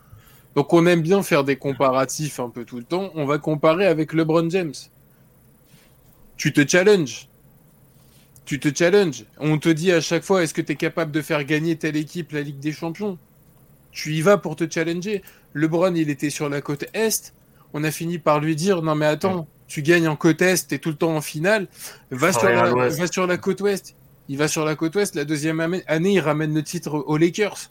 donc 0.55 0.73
on 0.73 0.87
aime 0.87 1.03
bien 1.03 1.23
faire 1.23 1.45
des 1.45 1.57
comparatifs 1.57 2.41
un 2.41 2.49
peu 2.49 2.64
tout 2.64 2.79
le 2.79 2.85
temps, 2.85 3.11
on 3.14 3.27
va 3.27 3.38
comparer 3.38 3.87
avec 3.87 4.12
LeBron 4.12 4.49
James. 4.51 4.75
Tu 6.37 6.53
te 6.53 6.67
challenges. 6.67 7.29
Tu 8.45 8.59
te 8.59 8.75
challenges. 8.75 9.25
On 9.38 9.59
te 9.59 9.69
dit 9.69 9.93
à 9.93 10.01
chaque 10.01 10.25
fois, 10.25 10.43
est-ce 10.43 10.55
que 10.55 10.62
tu 10.62 10.73
es 10.73 10.77
capable 10.77 11.12
de 11.12 11.21
faire 11.21 11.45
gagner 11.45 11.77
telle 11.77 11.97
équipe 11.97 12.33
la 12.33 12.41
Ligue 12.41 12.61
des 12.61 12.73
Champions? 12.73 13.19
Tu 13.93 14.14
y 14.14 14.23
vas 14.23 14.38
pour 14.38 14.57
te 14.57 14.71
challenger. 14.71 15.23
LeBron, 15.55 15.95
il 15.95 16.09
était 16.09 16.31
sur 16.31 16.49
la 16.49 16.61
côte 16.61 16.87
Est 16.95 17.35
on 17.75 17.85
a 17.85 17.91
fini 17.91 18.19
par 18.19 18.41
lui 18.41 18.57
dire 18.57 18.83
non 18.83 18.95
mais 18.95 19.07
attends, 19.07 19.47
tu 19.67 19.83
gagnes 19.83 20.09
en 20.09 20.17
côte 20.17 20.41
est, 20.43 20.67
t'es 20.69 20.79
tout 20.79 20.89
le 20.91 20.97
temps 20.97 21.15
en 21.17 21.21
finale, 21.21 21.69
va 22.11 22.33
sur, 22.33 22.49
la, 22.49 22.73
Ouest. 22.75 22.99
va 22.99 23.07
sur 23.07 23.27
la 23.27 23.37
côte 23.37 23.61
ouest. 23.61 23.95
Il 24.31 24.37
va 24.39 24.49
sur 24.49 24.65
la 24.65 24.75
côte 24.77 24.95
ouest, 24.97 25.15
la 25.15 25.25
deuxième 25.25 25.61
année, 25.87 26.13
il 26.13 26.21
ramène 26.21 26.55
le 26.55 26.63
titre 26.63 26.95
aux 27.07 27.17
Lakers. 27.17 27.71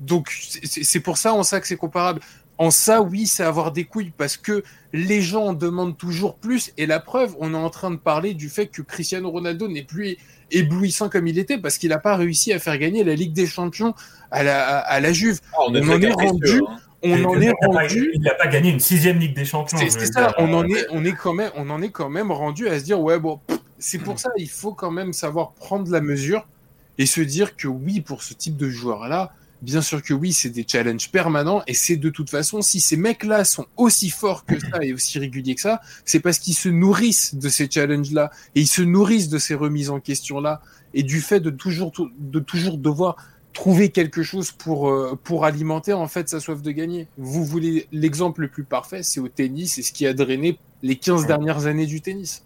Donc 0.00 0.30
c'est- 0.30 1.00
pour 1.00 1.18
ça 1.18 1.32
en 1.34 1.42
ça 1.42 1.60
que 1.60 1.66
c'est 1.66 1.76
comparable. 1.76 2.20
En 2.58 2.70
ça, 2.70 3.02
oui, 3.02 3.26
c'est 3.26 3.42
avoir 3.42 3.72
des 3.72 3.84
couilles 3.84 4.12
parce 4.16 4.36
que 4.36 4.62
les 4.92 5.22
gens 5.22 5.46
en 5.46 5.52
demandent 5.54 5.96
toujours 5.96 6.36
plus. 6.36 6.72
Et 6.78 6.86
la 6.86 7.00
preuve, 7.00 7.34
on 7.40 7.52
est 7.52 7.56
en 7.56 7.70
train 7.70 7.90
de 7.90 7.96
parler 7.96 8.32
du 8.34 8.48
fait 8.48 8.66
que 8.68 8.80
Cristiano 8.82 9.28
Ronaldo 9.30 9.66
n'est 9.68 9.82
plus 9.82 10.16
éblouissant 10.52 11.08
comme 11.08 11.26
il 11.26 11.38
était 11.38 11.58
parce 11.58 11.78
qu'il 11.78 11.88
n'a 11.90 11.98
pas 11.98 12.14
réussi 12.16 12.52
à 12.52 12.58
faire 12.60 12.78
gagner 12.78 13.02
la 13.02 13.14
Ligue 13.14 13.32
des 13.32 13.46
Champions 13.46 13.94
à 14.30 14.42
la, 14.44 14.64
à, 14.64 14.78
à 14.80 15.00
la 15.00 15.12
Juve. 15.12 15.40
Ah, 15.52 15.56
on, 15.66 15.70
en 15.70 15.74
est 15.74 15.80
rendu- 16.12 16.60
hein. 16.68 16.76
On 17.04 17.24
en 17.24 17.40
est 17.40 17.52
rendu. 17.62 18.10
Il 18.14 18.22
n'a 18.22 18.34
pas 18.34 18.46
gagné 18.46 18.70
une 18.70 18.80
sixième 18.80 19.18
Ligue 19.18 19.34
des 19.34 19.44
Champions. 19.44 19.78
C'est 19.78 20.12
ça, 20.12 20.34
on 20.38 20.52
en 20.54 20.66
est, 20.66 20.86
on 20.90 21.04
est 21.04 21.12
quand 21.12 21.34
même, 21.34 21.50
on 21.54 21.68
en 21.70 21.82
est 21.82 21.90
quand 21.90 22.08
même 22.08 22.32
rendu 22.32 22.68
à 22.68 22.78
se 22.78 22.84
dire 22.84 23.00
ouais 23.00 23.18
bon, 23.18 23.40
c'est 23.78 23.98
pour 23.98 24.18
ça 24.18 24.30
il 24.38 24.48
faut 24.48 24.72
quand 24.72 24.90
même 24.90 25.12
savoir 25.12 25.52
prendre 25.52 25.90
la 25.90 26.00
mesure 26.00 26.46
et 26.96 27.06
se 27.06 27.20
dire 27.20 27.56
que 27.56 27.68
oui 27.68 28.00
pour 28.00 28.22
ce 28.22 28.32
type 28.34 28.56
de 28.56 28.70
joueur 28.70 29.08
là, 29.08 29.32
bien 29.60 29.82
sûr 29.82 30.02
que 30.02 30.14
oui 30.14 30.32
c'est 30.32 30.48
des 30.48 30.64
challenges 30.66 31.10
permanents 31.10 31.62
et 31.66 31.74
c'est 31.74 31.96
de 31.96 32.08
toute 32.08 32.30
façon 32.30 32.62
si 32.62 32.80
ces 32.80 32.96
mecs 32.96 33.24
là 33.24 33.44
sont 33.44 33.66
aussi 33.76 34.10
forts 34.10 34.46
que 34.46 34.58
ça 34.58 34.82
et 34.82 34.94
aussi 34.94 35.18
réguliers 35.18 35.54
que 35.54 35.60
ça, 35.60 35.80
c'est 36.04 36.20
parce 36.20 36.38
qu'ils 36.38 36.54
se 36.54 36.68
nourrissent 36.68 37.34
de 37.34 37.48
ces 37.48 37.68
challenges 37.70 38.12
là 38.12 38.30
et 38.54 38.62
ils 38.62 38.66
se 38.66 38.82
nourrissent 38.82 39.28
de 39.28 39.38
ces 39.38 39.54
remises 39.54 39.90
en 39.90 40.00
question 40.00 40.40
là 40.40 40.62
et 40.94 41.02
du 41.02 41.20
fait 41.20 41.40
de 41.40 41.50
toujours 41.50 41.92
de 42.18 42.38
toujours 42.40 42.78
devoir 42.78 43.16
trouver 43.54 43.88
quelque 43.88 44.22
chose 44.22 44.50
pour, 44.50 44.90
euh, 44.90 45.18
pour 45.22 45.46
alimenter 45.46 45.94
en 45.94 46.08
fait 46.08 46.28
sa 46.28 46.40
soif 46.40 46.60
de 46.60 46.70
gagner. 46.70 47.06
Vous 47.16 47.44
voulez 47.44 47.86
l'exemple 47.92 48.42
le 48.42 48.48
plus 48.48 48.64
parfait, 48.64 49.02
c'est 49.02 49.20
au 49.20 49.28
tennis, 49.28 49.74
c'est 49.74 49.82
ce 49.82 49.92
qui 49.92 50.06
a 50.06 50.12
drainé 50.12 50.58
les 50.82 50.96
15 50.96 51.26
dernières 51.26 51.64
années 51.66 51.86
du 51.86 52.02
tennis. 52.02 52.44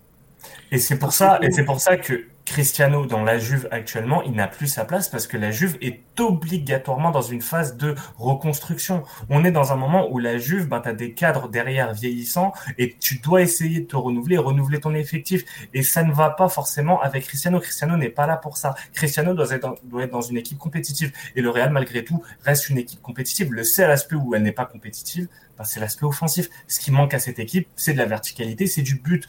Et 0.71 0.79
c'est 0.79 0.99
pour 0.99 1.13
ça, 1.13 1.41
pour 1.67 1.81
ça 1.81 1.97
que 1.97 2.27
Cristiano 2.49 3.05
dans 3.05 3.25
la 3.25 3.39
Juve 3.39 3.69
actuellement, 3.71 4.23
il 4.23 4.33
n'a 4.33 4.49
plus 4.49 4.69
sa 4.69 4.87
place 4.87 5.11
parce 5.11 5.27
que 5.27 5.37
la 5.37 5.51
Juve 5.51 5.77
est 5.83 6.01
obligatoirement 6.19 7.11
dans 7.11 7.21
une 7.21 7.43
phase 7.43 7.77
de 7.77 7.95
reconstruction. 8.17 9.03
On 9.29 9.45
est 9.45 9.51
dans 9.51 9.73
un 9.73 9.77
moment 9.77 10.11
où 10.11 10.19
la 10.19 10.39
Juve, 10.39 10.67
ben, 10.67 10.81
tu 10.81 10.89
as 10.89 10.95
des 10.95 11.13
cadres 11.13 11.51
derrière 11.51 11.93
vieillissants 11.93 12.55
et 12.79 12.97
tu 12.99 13.19
dois 13.19 13.43
essayer 13.43 13.81
de 13.81 13.87
te 13.87 13.97
renouveler, 13.97 14.39
renouveler 14.39 14.81
ton 14.81 14.95
effectif. 14.95 15.45
Et 15.75 15.83
ça 15.83 16.03
ne 16.03 16.13
va 16.13 16.31
pas 16.31 16.49
forcément 16.49 17.03
avec 17.03 17.25
Cristiano. 17.25 17.61
Cristiano 17.61 17.99
n'est 17.99 18.09
pas 18.09 18.27
là 18.27 18.39
pour 18.39 18.57
ça. 18.57 18.75
Cristiano 18.95 19.35
doit 19.35 19.51
être, 19.51 19.63
dans, 19.63 19.75
doit 19.85 20.05
être 20.05 20.13
dans 20.13 20.23
une 20.23 20.39
équipe 20.39 20.59
compétitive. 20.59 21.13
Et 21.37 21.43
le 21.43 21.51
Real, 21.51 21.71
malgré 21.71 22.03
tout, 22.03 22.23
reste 22.45 22.71
une 22.71 22.79
équipe 22.79 23.03
compétitive. 23.03 23.53
Le 23.53 23.63
seul 23.63 23.91
aspect 23.91 24.17
où 24.17 24.35
elle 24.35 24.43
n'est 24.43 24.53
pas 24.53 24.65
compétitive, 24.65 25.29
ben, 25.59 25.65
c'est 25.65 25.81
l'aspect 25.81 26.07
offensif. 26.07 26.49
Ce 26.67 26.81
qui 26.81 26.93
manque 26.93 27.13
à 27.13 27.19
cette 27.19 27.39
équipe, 27.39 27.69
c'est 27.77 27.93
de 27.93 27.99
la 27.99 28.07
verticalité, 28.07 28.67
c'est 28.67 28.83
du 28.83 28.95
but. 28.95 29.29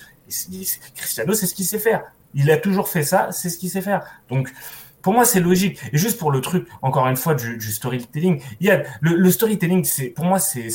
Cristiano, 0.95 1.33
c'est 1.33 1.47
ce 1.47 1.53
qu'il 1.55 1.65
sait 1.65 1.79
faire. 1.79 2.03
Il 2.33 2.49
a 2.51 2.57
toujours 2.57 2.87
fait 2.89 3.03
ça, 3.03 3.29
c'est 3.31 3.49
ce 3.49 3.57
qu'il 3.57 3.69
sait 3.69 3.81
faire. 3.81 4.03
Donc, 4.29 4.51
pour 5.01 5.13
moi, 5.13 5.25
c'est 5.25 5.39
logique. 5.39 5.79
Et 5.93 5.97
juste 5.97 6.17
pour 6.19 6.31
le 6.31 6.41
truc, 6.41 6.67
encore 6.81 7.07
une 7.07 7.15
fois, 7.15 7.33
du, 7.35 7.57
du 7.57 7.71
storytelling, 7.71 8.41
il 8.59 8.67
y 8.67 8.71
a 8.71 8.83
le, 9.01 9.15
le 9.15 9.31
storytelling, 9.31 9.83
c'est 9.85 10.07
pour 10.09 10.25
moi, 10.25 10.39
c'est 10.39 10.67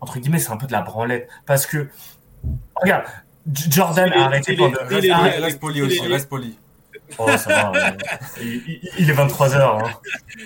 entre 0.00 0.18
guillemets, 0.18 0.38
c'est 0.38 0.50
un 0.50 0.56
peu 0.56 0.66
de 0.66 0.72
la 0.72 0.80
branlette 0.82 1.28
parce 1.46 1.66
que 1.66 1.88
regarde, 2.74 3.04
Jordan 3.70 4.10
a 4.12 4.24
arrêté 4.26 4.56
pendant. 4.56 4.78
est- 5.04 5.38
Reste 5.40 5.60
poli 5.60 5.82
aussi, 5.82 6.00
reste 6.12 6.28
poli. 6.28 6.56
Oh, 7.18 7.26
ça 7.36 7.48
va, 7.48 7.72
euh, 7.74 7.90
il, 8.98 9.10
est 9.10 9.12
23 9.12 9.54
heures. 9.56 9.84
Hein. 9.84 9.90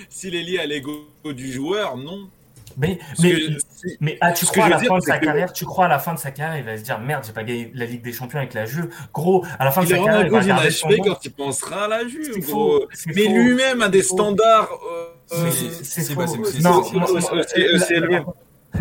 S'il 0.09 0.33
est 0.35 0.41
lié 0.41 0.57
à 0.59 0.65
l'ego 0.65 1.07
du 1.23 1.51
joueur, 1.51 1.95
non. 1.95 2.27
Mais, 2.77 2.99
mais, 3.21 3.31
que 3.31 3.37
si- 3.37 3.97
mais 4.01 4.17
ah, 4.21 4.31
tu 4.33 4.45
crois 4.45 4.65
à 4.65 4.69
la 4.69 4.77
dire, 4.79 4.87
fin 4.89 4.97
de 4.97 5.03
sa 5.03 5.17
que- 5.17 5.25
carrière, 5.25 5.53
tu 5.53 5.65
crois 5.65 5.85
à 5.85 5.87
la 5.87 5.99
fin 5.99 6.13
de 6.13 6.19
sa 6.19 6.31
carrière, 6.31 6.57
il 6.57 6.65
va 6.65 6.77
se 6.77 6.83
dire 6.83 6.99
merde, 6.99 7.23
j'ai 7.25 7.31
pas 7.33 7.43
gagné 7.43 7.71
la 7.73 7.85
Ligue 7.85 8.01
des 8.03 8.11
Champions 8.11 8.39
avec 8.39 8.53
la 8.53 8.65
Juve. 8.65 8.89
Gros, 9.13 9.45
à 9.59 9.63
la 9.65 9.71
fin 9.71 9.81
de 9.81 9.87
sa 9.87 9.95
carrière, 9.95 10.25
il 10.25 10.31
va 10.31 10.39
goût 10.41 10.45
garder 10.47 10.71
son 10.71 10.89
nom. 10.89 10.95
quand 11.03 11.25
il 11.25 11.31
pensera 11.31 11.85
à 11.85 11.87
la 11.87 12.07
Juve, 12.07 12.39
gros. 12.45 12.85
Mais 13.07 13.27
lui-même 13.27 13.81
a 13.81 13.89
des 13.89 14.03
standards. 14.03 14.69
euh, 14.71 15.05
euh, 15.33 15.51
c'est- 15.83 16.13
Non, 16.61 16.83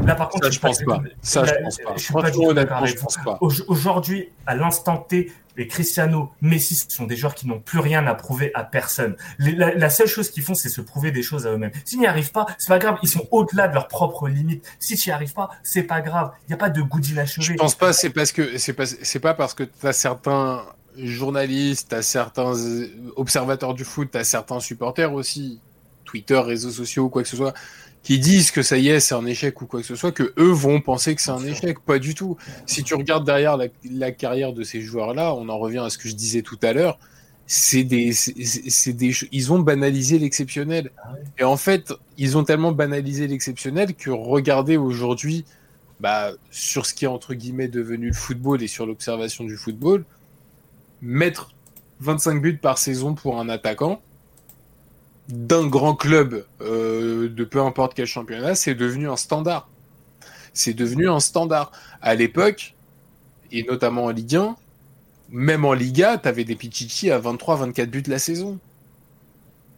là- 0.04 0.14
par 0.16 0.28
contre- 0.28 0.44
Ça, 0.46 0.50
je 0.50 0.58
pense 0.60 0.82
pas. 0.82 1.00
Ça, 1.22 1.44
je 1.44 1.54
pense 1.62 1.78
pas. 1.78 1.92
je 1.96 2.02
suis 2.02 2.12
pas 3.24 3.38
Aujourd'hui, 3.68 4.28
à 4.46 4.54
l'instant 4.56 4.96
T, 4.98 5.30
les 5.56 5.66
Cristiano, 5.68 6.32
Messi, 6.40 6.74
ce 6.74 6.86
sont 6.88 7.04
des 7.04 7.16
joueurs 7.16 7.34
qui 7.34 7.46
n'ont 7.46 7.60
plus 7.60 7.78
rien 7.78 8.06
à 8.06 8.14
prouver 8.14 8.50
à 8.54 8.64
personne. 8.64 9.16
La, 9.38 9.90
seule 9.90 10.08
chose 10.08 10.30
qu'ils 10.30 10.42
font, 10.42 10.54
c'est 10.54 10.68
se 10.68 10.80
prouver 10.80 11.12
des 11.12 11.22
choses 11.22 11.46
à 11.46 11.50
eux-mêmes. 11.52 11.70
S'ils 11.84 12.00
n'y 12.00 12.06
arrivent 12.06 12.32
pas, 12.32 12.46
c'est 12.58 12.68
pas 12.68 12.78
grave. 12.78 12.98
Ils 13.02 13.08
sont 13.08 13.26
au-delà 13.30 13.68
de 13.68 13.74
leurs 13.74 13.88
propres 13.88 14.28
limites. 14.28 14.64
Si 14.78 14.96
tu 14.96 15.08
n'y 15.08 15.12
arrives 15.12 15.32
pas, 15.32 15.50
c'est 15.62 15.84
pas 15.84 16.00
grave. 16.00 16.32
Il 16.42 16.50
n'y 16.50 16.54
a 16.54 16.58
pas 16.58 16.70
de 16.70 16.82
goût 16.82 16.98
Je 17.02 17.08
d'inachevé. 17.10 17.54
pense 17.56 17.74
pas, 17.74 17.92
c'est 17.92 18.10
parce 18.10 18.32
que 18.32 18.58
c'est 18.58 19.20
pas, 19.20 19.34
parce 19.34 19.54
que 19.54 19.64
t'as 19.64 19.92
certains 19.92 20.64
journalistes, 20.96 21.88
t'as 21.90 22.02
certains 22.02 22.56
euh, 22.56 22.88
observateurs 23.16 23.74
du 23.74 23.84
foot, 23.84 24.08
t'as 24.12 24.24
certains 24.24 24.60
supporters 24.60 25.12
aussi, 25.12 25.60
Twitter, 26.04 26.38
réseaux 26.38 26.70
sociaux, 26.70 27.08
quoi 27.08 27.22
que 27.22 27.28
ce 27.28 27.36
soit, 27.36 27.54
qui 28.04 28.18
disent 28.18 28.50
que 28.50 28.62
ça 28.62 28.76
y 28.76 28.88
est, 28.88 29.00
c'est 29.00 29.14
un 29.14 29.24
échec 29.24 29.60
ou 29.62 29.66
quoi 29.66 29.80
que 29.80 29.86
ce 29.86 29.96
soit, 29.96 30.12
que 30.12 30.34
eux 30.36 30.52
vont 30.52 30.80
penser 30.82 31.14
que 31.14 31.22
c'est 31.22 31.30
un 31.30 31.44
échec. 31.44 31.80
Pas 31.80 31.98
du 31.98 32.14
tout. 32.14 32.36
Si 32.66 32.84
tu 32.84 32.94
regardes 32.94 33.24
derrière 33.24 33.56
la, 33.56 33.66
la 33.90 34.12
carrière 34.12 34.52
de 34.52 34.62
ces 34.62 34.82
joueurs-là, 34.82 35.34
on 35.34 35.48
en 35.48 35.58
revient 35.58 35.78
à 35.78 35.88
ce 35.88 35.96
que 35.96 36.08
je 36.08 36.14
disais 36.14 36.42
tout 36.42 36.58
à 36.62 36.74
l'heure. 36.74 36.98
C'est 37.46 37.82
des, 37.84 38.12
c'est 38.12 38.92
des, 38.92 39.12
ils 39.32 39.52
ont 39.52 39.58
banalisé 39.58 40.18
l'exceptionnel. 40.18 40.90
Et 41.38 41.44
en 41.44 41.56
fait, 41.56 41.94
ils 42.18 42.36
ont 42.36 42.44
tellement 42.44 42.72
banalisé 42.72 43.26
l'exceptionnel 43.26 43.94
que 43.94 44.10
regardez 44.10 44.76
aujourd'hui, 44.76 45.46
bah, 45.98 46.32
sur 46.50 46.84
ce 46.84 46.92
qui 46.92 47.06
est 47.06 47.08
entre 47.08 47.32
guillemets 47.32 47.68
devenu 47.68 48.08
le 48.08 48.14
football 48.14 48.62
et 48.62 48.68
sur 48.68 48.84
l'observation 48.84 49.44
du 49.44 49.56
football, 49.56 50.04
mettre 51.00 51.54
25 52.00 52.42
buts 52.42 52.58
par 52.58 52.76
saison 52.76 53.14
pour 53.14 53.40
un 53.40 53.48
attaquant, 53.48 54.02
d'un 55.28 55.66
grand 55.66 55.94
club 55.94 56.44
euh, 56.60 57.28
de 57.28 57.44
peu 57.44 57.60
importe 57.60 57.94
quel 57.94 58.06
championnat, 58.06 58.54
c'est 58.54 58.74
devenu 58.74 59.08
un 59.08 59.16
standard. 59.16 59.68
C'est 60.52 60.74
devenu 60.74 61.08
un 61.08 61.20
standard. 61.20 61.72
À 62.02 62.14
l'époque, 62.14 62.74
et 63.50 63.62
notamment 63.64 64.04
en 64.04 64.10
Ligue 64.10 64.36
1, 64.36 64.56
même 65.30 65.64
en 65.64 65.72
Liga, 65.72 66.18
t'avais 66.18 66.44
des 66.44 66.54
Pichichi 66.54 67.10
à 67.10 67.18
23-24 67.18 67.86
buts 67.86 68.02
la 68.06 68.18
saison. 68.18 68.58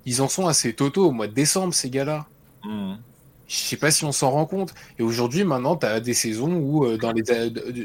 Ils 0.04 0.22
en 0.22 0.28
sont 0.28 0.46
assez 0.46 0.74
totaux 0.74 1.06
au 1.06 1.12
mois 1.12 1.26
de 1.26 1.32
décembre, 1.32 1.72
ces 1.74 1.90
gars-là. 1.90 2.26
Mmh. 2.64 2.94
Je 3.48 3.56
sais 3.56 3.76
pas 3.76 3.90
si 3.90 4.04
on 4.04 4.12
s'en 4.12 4.30
rend 4.30 4.44
compte. 4.44 4.74
Et 4.98 5.02
aujourd'hui, 5.02 5.44
maintenant, 5.44 5.76
tu 5.76 5.86
as 5.86 6.00
des 6.00 6.14
saisons 6.14 6.52
où, 6.52 6.84
euh, 6.84 6.98
dans 6.98 7.12
les, 7.12 7.22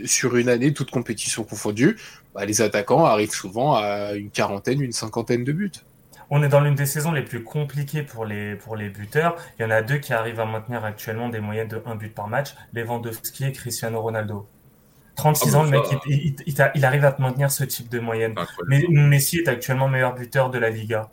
sur 0.07 0.35
une 0.35 0.49
année, 0.49 0.73
toute 0.73 0.89
compétition 0.89 1.43
confondue, 1.43 1.97
bah, 2.33 2.45
les 2.45 2.61
attaquants 2.61 3.05
arrivent 3.05 3.33
souvent 3.33 3.75
à 3.75 4.13
une 4.13 4.31
quarantaine, 4.31 4.81
une 4.81 4.91
cinquantaine 4.91 5.43
de 5.43 5.51
buts. 5.51 5.71
On 6.33 6.41
est 6.43 6.47
dans 6.47 6.61
l'une 6.61 6.75
des 6.75 6.85
saisons 6.85 7.11
les 7.11 7.21
plus 7.23 7.43
compliquées 7.43 8.03
pour 8.03 8.25
les, 8.25 8.55
pour 8.55 8.75
les 8.77 8.89
buteurs. 8.89 9.35
Il 9.59 9.63
y 9.63 9.65
en 9.65 9.69
a 9.69 9.81
deux 9.81 9.97
qui 9.97 10.13
arrivent 10.13 10.39
à 10.39 10.45
maintenir 10.45 10.83
actuellement 10.85 11.29
des 11.29 11.39
moyennes 11.41 11.67
de 11.67 11.81
1 11.85 11.95
but 11.95 12.13
par 12.15 12.27
match, 12.27 12.55
Lewandowski 12.73 13.45
et 13.45 13.51
Cristiano 13.51 14.01
Ronaldo. 14.01 14.47
36 15.17 15.51
Ah, 15.53 15.57
ans, 15.59 15.63
le 15.63 15.69
mec, 15.71 15.85
ça- 15.85 15.99
il, 16.07 16.15
il- 16.27 16.35
il 16.47 16.61
a- 16.61 16.71
il 16.73 16.85
arrive 16.85 17.03
à 17.05 17.11
te 17.11 17.21
maintenir 17.21 17.51
ce 17.51 17.65
type 17.65 17.89
de 17.89 17.99
moyenne. 17.99 18.33
Mais 18.67 18.83
Messi 18.89 19.39
est 19.39 19.47
actuellement 19.49 19.89
meilleur 19.89 20.15
buteur 20.15 20.49
de 20.49 20.57
la 20.57 20.69
Liga. 20.69 21.09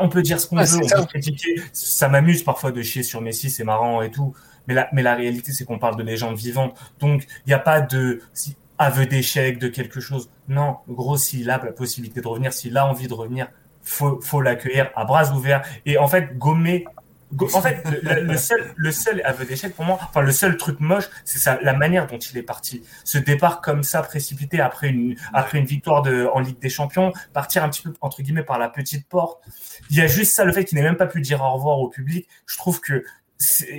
On 0.00 0.08
peut 0.08 0.22
dire 0.22 0.40
ce 0.40 0.46
qu'on 0.46 0.56
Ah, 0.56 0.64
veut, 0.64 0.78
on 0.82 0.88
ça. 0.88 0.96
peut 1.02 1.06
critiquer. 1.08 1.56
Ça 1.74 2.08
m'amuse 2.08 2.42
parfois 2.42 2.72
de 2.72 2.80
chier 2.80 3.02
sur 3.02 3.20
Messi, 3.20 3.50
c'est 3.50 3.64
marrant 3.64 4.00
et 4.00 4.10
tout. 4.10 4.34
Mais 4.66 4.72
la, 4.72 4.88
mais 4.94 5.02
la 5.02 5.14
réalité, 5.14 5.52
c'est 5.52 5.66
qu'on 5.66 5.78
parle 5.78 5.96
de 5.96 6.02
légendes 6.02 6.36
vivantes. 6.38 6.74
Donc, 7.00 7.24
il 7.46 7.48
n'y 7.50 7.52
a 7.52 7.58
pas 7.58 7.82
de 7.82 8.22
si, 8.32 8.56
aveu 8.78 9.04
d'échec, 9.04 9.58
de 9.58 9.68
quelque 9.68 10.00
chose. 10.00 10.30
Non, 10.48 10.78
gros, 10.88 11.18
s'il 11.18 11.50
a 11.50 11.58
la 11.62 11.70
possibilité 11.72 12.22
de 12.22 12.26
revenir, 12.26 12.54
s'il 12.54 12.78
a 12.78 12.86
envie 12.86 13.08
de 13.08 13.12
revenir, 13.12 13.48
faut, 13.84 14.20
faut 14.20 14.40
l'accueillir 14.40 14.90
à 14.96 15.04
bras 15.04 15.30
ouverts. 15.32 15.62
Et 15.86 15.98
en 15.98 16.08
fait, 16.08 16.36
gommer. 16.38 16.84
go- 17.32 17.48
En 17.54 17.60
fait, 17.62 17.82
le, 18.02 18.20
le 18.22 18.36
seul, 18.36 18.72
le 18.76 18.92
seul 18.92 19.20
aveu 19.24 19.44
d'échec 19.44 19.74
pour 19.74 19.84
moi, 19.84 19.98
enfin 20.00 20.20
le 20.22 20.30
seul 20.32 20.56
truc 20.56 20.80
moche, 20.80 21.04
c'est 21.24 21.38
ça, 21.38 21.58
la 21.62 21.72
manière 21.74 22.06
dont 22.06 22.18
il 22.18 22.36
est 22.38 22.42
parti. 22.42 22.82
Ce 23.04 23.18
départ 23.18 23.60
comme 23.60 23.82
ça 23.82 24.02
précipité 24.02 24.60
après 24.60 24.88
une 24.88 25.16
après 25.32 25.58
une 25.58 25.64
victoire 25.66 26.02
de 26.02 26.28
en 26.32 26.40
Ligue 26.40 26.58
des 26.60 26.68
Champions, 26.70 27.12
partir 27.32 27.64
un 27.64 27.68
petit 27.68 27.82
peu 27.82 27.92
entre 28.00 28.22
guillemets 28.22 28.42
par 28.44 28.58
la 28.58 28.68
petite 28.68 29.08
porte. 29.08 29.42
Il 29.90 29.96
y 29.96 30.00
a 30.00 30.06
juste 30.06 30.32
ça, 30.34 30.44
le 30.44 30.52
fait 30.52 30.64
qu'il 30.64 30.76
n'ait 30.78 30.84
même 30.84 30.96
pas 30.96 31.06
pu 31.06 31.20
dire 31.20 31.42
au 31.42 31.52
revoir 31.54 31.78
au 31.80 31.88
public. 31.88 32.26
Je 32.46 32.56
trouve 32.56 32.80
que 32.80 33.04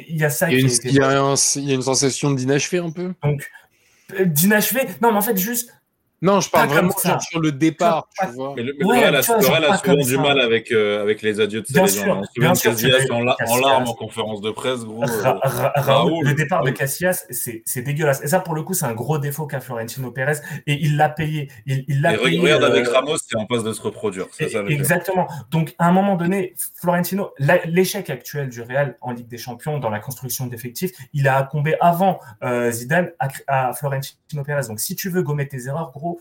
il 0.10 0.18
y 0.18 0.26
a 0.26 0.30
ça 0.30 0.50
Il 0.50 0.54
y 0.54 0.56
a 0.56 0.60
qui 0.60 0.66
une, 0.66 0.72
été 0.72 0.90
il 0.90 0.96
y 0.96 1.02
a 1.02 1.22
un- 1.22 1.36
il 1.56 1.64
y 1.64 1.72
a 1.72 1.76
une 1.76 1.82
sensation 1.82 2.32
d'inachevé 2.32 2.78
un 2.80 2.92
peu. 2.92 3.14
donc 3.24 3.50
euh, 4.20 4.26
d'inachevé. 4.26 4.82
Non, 5.02 5.12
mais 5.12 5.18
en 5.18 5.22
fait 5.22 5.38
juste 5.38 5.74
Non, 6.22 6.40
je 6.40 6.50
parle 6.50 6.70
vraiment 6.70 6.92
ça. 6.92 7.20
sur 7.20 7.40
le 7.40 7.52
départ, 7.52 8.08
Pas- 8.18 8.28
tu 8.28 8.34
vois. 8.34 8.54
Mais 8.56 8.64
le, 8.64 8.74
mais 8.80 8.86
Ouais, 8.86 8.96
le 8.96 9.02
Real 9.02 9.16
a, 9.16 9.22
vois, 9.22 9.36
Real 9.38 9.78
souvent 9.80 9.96
du 9.96 10.16
ça. 10.16 10.22
mal 10.22 10.40
avec, 10.40 10.72
euh, 10.72 11.02
avec 11.02 11.22
les 11.22 11.40
adieux 11.40 11.62
de 11.62 11.68
ses 11.68 11.74
Bien 11.74 11.88
sûr, 11.88 12.18
On 12.18 12.24
se 12.24 12.40
bien 12.40 12.54
souvient 12.56 12.72
de 12.74 12.78
sûr, 12.80 12.90
Casillas 12.92 13.06
tu 13.06 13.12
en, 13.12 13.22
la- 13.22 13.36
veux 13.40 13.52
en 13.52 13.58
larmes 13.58 13.88
en 13.88 13.94
conférence 13.94 14.42
de 14.42 14.50
presse, 14.52 14.80
gros. 14.86 15.04
euh, 15.04 15.22
Ra- 15.22 15.40
Ra- 15.44 15.74
Raoul, 15.76 16.26
le 16.26 16.34
départ 16.34 16.64
de. 16.64 16.72
Casillas, 16.72 17.26
c'est 17.30 17.62
c'est 17.66 17.82
dégueulasse. 17.82 18.22
Et 18.24 18.28
ça, 18.28 18.40
pour 18.40 18.56
le 18.56 18.64
coup, 18.64 18.74
c'est 18.74 18.86
un 18.86 18.94
gros 18.94 19.18
défaut 19.18 19.46
qu'a 19.46 19.60
Florentino 19.60 20.10
Pérez. 20.12 20.38
Et 20.68 20.74
il 20.82 20.98
l'a 20.98 21.10
payé. 21.10 21.50
Il 21.66 21.84
il 21.88 22.02
l'a 22.02 22.18
payé. 22.18 22.40
regarde 22.40 22.64
euh, 22.64 22.72
avec 22.72 22.88
Ramos, 22.88 23.18
c'est 23.18 23.36
en 23.38 23.46
passe 23.46 23.64
de 23.64 23.74
se 23.74 23.82
reproduire. 23.82 24.26
Ça. 24.32 24.46
Exactement. 24.70 25.28
Donc, 25.52 25.76
à 25.80 25.88
un 25.88 25.92
moment 25.92 26.16
donné, 26.16 26.54
Florentino, 26.82 27.32
l'échec 27.66 28.10
actuel 28.10 28.50
du 28.50 28.62
Real 28.62 28.98
en 29.02 29.12
Ligue 29.12 29.28
des 29.28 29.38
Champions 29.38 29.80
dans 29.80 29.90
la 29.90 30.00
construction 30.00 30.48
d'effectifs, 30.48 30.92
il 31.14 31.28
a 31.28 31.38
incombé 31.40 31.76
avant 31.82 32.20
euh, 32.44 32.72
Zidane 32.72 33.12
à, 33.20 33.28
à 33.48 33.74
Florentino 33.74 34.44
Pérez. 34.46 34.68
Donc, 34.68 34.80
si 34.80 34.96
tu 34.96 35.10
veux 35.10 35.22
gommer 35.22 35.48
tes 35.48 35.68
erreurs, 35.68 35.92
gros, 35.92 36.15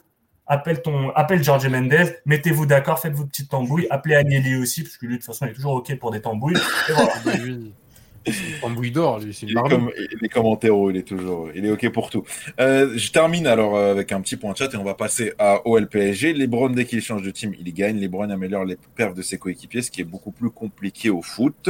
appelle 0.46 0.82
ton, 0.82 1.10
appelle 1.10 1.42
Jorge 1.42 1.66
Mendes, 1.68 2.14
mettez-vous 2.26 2.66
d'accord, 2.66 2.98
faites 2.98 3.14
vos 3.14 3.26
petites 3.26 3.50
tambouilles, 3.50 3.86
appelez 3.90 4.16
Agnelli 4.16 4.56
aussi, 4.56 4.82
parce 4.82 4.96
que 4.96 5.06
lui, 5.06 5.14
de 5.14 5.18
toute 5.18 5.26
façon, 5.26 5.46
il 5.46 5.50
est 5.50 5.54
toujours 5.54 5.72
OK 5.74 5.96
pour 5.98 6.10
des 6.10 6.20
tambouilles. 6.20 6.56
Une 8.66 8.74
bouille 8.74 8.90
d'or, 8.90 9.20
lui, 9.20 9.36
Il 9.42 9.50
est, 9.50 9.54
comme, 9.54 9.90
il 9.98 10.24
est 10.24 10.28
comme 10.28 10.46
Antero, 10.46 10.90
il 10.90 10.96
est 10.96 11.02
toujours, 11.02 11.50
il 11.54 11.64
est 11.66 11.70
ok 11.70 11.90
pour 11.92 12.10
tout. 12.10 12.24
Euh, 12.60 12.92
je 12.96 13.10
termine 13.12 13.46
alors 13.46 13.76
euh, 13.76 13.90
avec 13.90 14.12
un 14.12 14.20
petit 14.20 14.36
point 14.36 14.52
de 14.52 14.56
chat 14.56 14.72
et 14.72 14.76
on 14.76 14.84
va 14.84 14.94
passer 14.94 15.32
à 15.38 15.66
OLPSG. 15.66 16.34
LeBron 16.34 16.70
dès 16.70 16.86
qu'il 16.86 17.02
change 17.02 17.22
de 17.22 17.30
team, 17.30 17.54
il 17.58 17.72
gagne. 17.74 17.98
LeBron 18.00 18.30
améliore 18.30 18.64
les 18.64 18.78
perfs 18.96 19.14
de 19.14 19.22
ses 19.22 19.38
coéquipiers, 19.38 19.82
ce 19.82 19.90
qui 19.90 20.00
est 20.00 20.04
beaucoup 20.04 20.30
plus 20.30 20.50
compliqué 20.50 21.10
au 21.10 21.20
foot. 21.20 21.68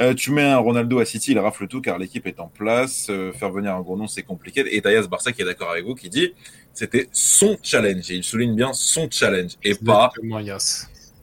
Euh, 0.00 0.14
tu 0.14 0.30
mets 0.30 0.42
un 0.42 0.58
Ronaldo 0.58 0.98
à 0.98 1.04
City, 1.04 1.32
il 1.32 1.38
rafle 1.38 1.66
tout 1.68 1.80
car 1.80 1.98
l'équipe 1.98 2.26
est 2.26 2.40
en 2.40 2.48
place. 2.48 3.06
Euh, 3.08 3.32
faire 3.32 3.50
venir 3.50 3.74
un 3.74 3.80
gros 3.80 3.96
nom, 3.96 4.06
c'est 4.06 4.22
compliqué. 4.22 4.64
Et 4.76 4.82
Tayas 4.82 5.06
Barça 5.06 5.32
qui 5.32 5.42
est 5.42 5.46
d'accord 5.46 5.70
avec 5.70 5.84
vous, 5.84 5.94
qui 5.94 6.10
dit 6.10 6.32
c'était 6.74 7.08
son 7.12 7.56
challenge. 7.62 8.10
Et 8.10 8.16
il 8.16 8.24
souligne 8.24 8.54
bien 8.54 8.72
son 8.72 9.08
challenge 9.10 9.52
et 9.62 9.74
pas 9.74 10.12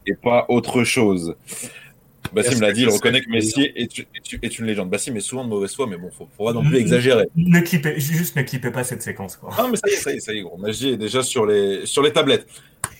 et 0.08 0.16
pas 0.16 0.46
autre 0.50 0.84
chose. 0.84 1.36
Bassim 2.34 2.62
l'a 2.62 2.72
dit, 2.72 2.84
il 2.84 2.90
reconnaît 2.90 3.22
que 3.22 3.30
Messi 3.30 3.62
est, 3.76 4.00
est- 4.00 4.40
est 4.42 4.60
une 4.60 4.66
légende. 4.66 4.90
Bassim 4.90 5.16
est 5.18 5.22
souvent 5.22 5.44
de 5.44 5.50
mauvaise 5.50 5.74
foi, 5.76 5.86
mais 5.88 5.98
bon, 5.98 6.10
faut, 6.12 6.30
faut 6.38 6.46
pas 6.46 6.54
non 6.54 6.64
plus 6.64 6.78
exagérer. 6.78 7.26
Ne 7.36 7.60
clippez, 7.60 8.00
juste 8.00 8.36
ne 8.36 8.44
clippez 8.44 8.72
pas 8.72 8.84
cette 8.84 9.02
séquence, 9.02 9.36
quoi. 9.36 9.50
Ah, 9.58 9.68
mais 9.70 9.76
ça 9.76 9.90
y 9.90 9.94
est, 9.94 9.96
ça 9.98 10.14
y 10.14 10.18
est, 10.18 10.20
ça 10.20 10.34
y 10.34 10.38
est, 10.38 10.42
gros. 10.42 10.58
Magie 10.58 10.90
est 10.90 10.98
déjà 10.98 11.24
sur 11.24 11.46
les, 11.46 11.86
sur 11.86 12.02
les 12.04 12.14
tablettes. 12.14 12.48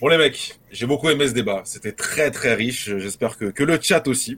Bon, 0.02 0.08
les 0.10 0.18
mecs, 0.18 0.60
j'ai 0.72 0.86
beaucoup 0.86 1.10
aimé 1.10 1.28
ce 1.28 1.34
débat. 1.34 1.62
C'était 1.66 1.92
très, 1.94 2.30
très 2.32 2.56
riche. 2.56 2.90
J'espère 2.98 3.38
que, 3.38 3.46
que 3.46 3.64
le 3.64 3.80
chat 3.82 4.06
aussi. 4.08 4.38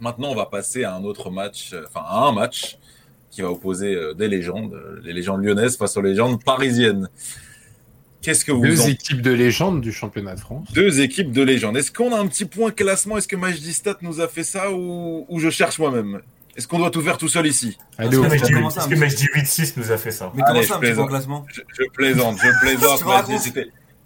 Maintenant, 0.00 0.30
on 0.30 0.34
va 0.34 0.46
passer 0.46 0.84
à 0.84 0.94
un 0.94 1.04
autre 1.04 1.30
match, 1.30 1.70
euh, 1.72 1.82
enfin, 1.88 2.04
à 2.06 2.26
un 2.26 2.32
match 2.32 2.78
qui 3.30 3.42
va 3.42 3.50
opposer 3.50 3.94
euh, 3.94 4.14
des 4.14 4.28
légendes, 4.28 4.74
euh, 4.74 5.00
les 5.04 5.12
légendes 5.12 5.42
lyonnaises 5.44 5.76
face 5.76 5.96
aux 5.96 6.02
légendes 6.02 6.42
parisiennes. 6.42 7.08
Qu'est-ce 8.26 8.44
que 8.44 8.50
vous 8.50 8.60
Deux 8.62 8.82
en 8.82 8.86
équipes 8.88 9.22
de 9.22 9.30
légende 9.30 9.80
du 9.80 9.92
championnat 9.92 10.34
de 10.34 10.40
France. 10.40 10.66
deux 10.72 11.00
équipes 11.00 11.30
de 11.30 11.42
légendes. 11.42 11.76
Est-ce 11.76 11.92
qu'on 11.92 12.12
a 12.12 12.18
un 12.18 12.26
petit 12.26 12.44
point 12.44 12.72
classement? 12.72 13.16
Est-ce 13.16 13.28
que 13.28 13.36
Majdistat 13.36 13.98
nous 14.02 14.20
a 14.20 14.26
fait 14.26 14.42
ça 14.42 14.72
ou, 14.72 15.24
ou 15.28 15.38
je 15.38 15.48
cherche 15.48 15.78
moi-même? 15.78 16.20
Est-ce 16.56 16.66
qu'on 16.66 16.78
doit 16.78 16.90
tout 16.90 17.02
faire 17.02 17.18
tout 17.18 17.28
seul 17.28 17.46
ici? 17.46 17.78
Allez, 17.98 18.08
Est-ce 18.08 18.18
au 18.18 18.22
que 18.24 18.28
Majdi- 18.28 18.52
commencer 18.52 18.78
est-ce 18.78 18.86
un 18.86 18.90
que 18.90 18.94
petit- 18.94 19.00
Majdi 19.00 19.26
8-6 19.34 19.74
nous 19.76 19.92
a 19.92 19.96
fait 19.96 20.10
ça? 20.10 20.32
Mais 20.34 20.42
comment 20.44 20.60
je 20.62 20.66
ça, 20.66 20.76
un 20.76 20.80
petit 20.80 21.06
classement? 21.06 21.46
Je, 21.54 21.60
je 21.78 21.84
plaisante, 21.90 22.36
je 22.42 22.60
plaisante. 22.66 23.30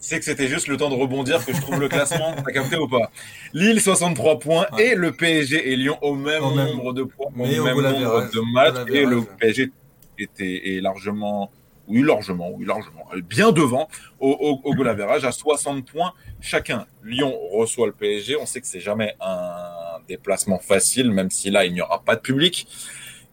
C'est 0.03 0.18
que 0.18 0.25
c'était 0.25 0.49
juste 0.49 0.66
le 0.68 0.77
temps 0.77 0.89
de 0.91 0.95
rebondir 0.95 1.45
que 1.45 1.55
je 1.55 1.61
trouve 1.61 1.79
le 1.81 1.89
classement. 1.89 2.35
T'as 2.45 2.53
capté 2.53 2.77
ou 2.77 2.89
pas? 2.89 3.11
Lille 3.55 3.81
63 3.81 4.39
points 4.39 4.66
Ouais. 4.73 4.89
et 4.89 4.95
le 4.97 5.12
PSG 5.12 5.73
et 5.73 5.77
Lyon 5.77 5.97
au 6.03 6.14
même 6.14 6.43
nombre 6.43 6.93
de 6.93 7.05
points, 7.05 7.29
au 7.35 7.39
même 7.39 7.57
nombre 7.57 8.29
de 8.33 8.53
matchs 8.53 8.91
et 8.93 9.05
le. 9.07 9.23
PSG 9.39 9.71
était 10.18 10.77
est 10.77 10.81
largement, 10.81 11.51
oui 11.91 12.03
largement, 12.03 12.51
oui 12.55 12.64
largement, 12.64 13.05
bien 13.28 13.53
devant 13.53 13.88
au, 14.20 14.61
au, 14.64 14.82
à 14.82 15.32
60 15.32 15.84
points 15.84 16.12
chacun. 16.41 16.86
Lyon 17.05 17.36
reçoit 17.53 17.86
le 17.86 17.93
PSG. 17.93 18.36
On 18.36 18.47
sait 18.47 18.61
que 18.61 18.66
c'est 18.66 18.80
jamais 18.80 19.14
un 19.20 19.99
déplacement 20.09 20.59
facile, 20.59 21.11
même 21.11 21.30
si 21.30 21.51
là 21.51 21.64
il 21.64 21.72
n'y 21.74 21.80
aura 21.80 22.03
pas 22.03 22.16
de 22.16 22.20
public. 22.20 22.66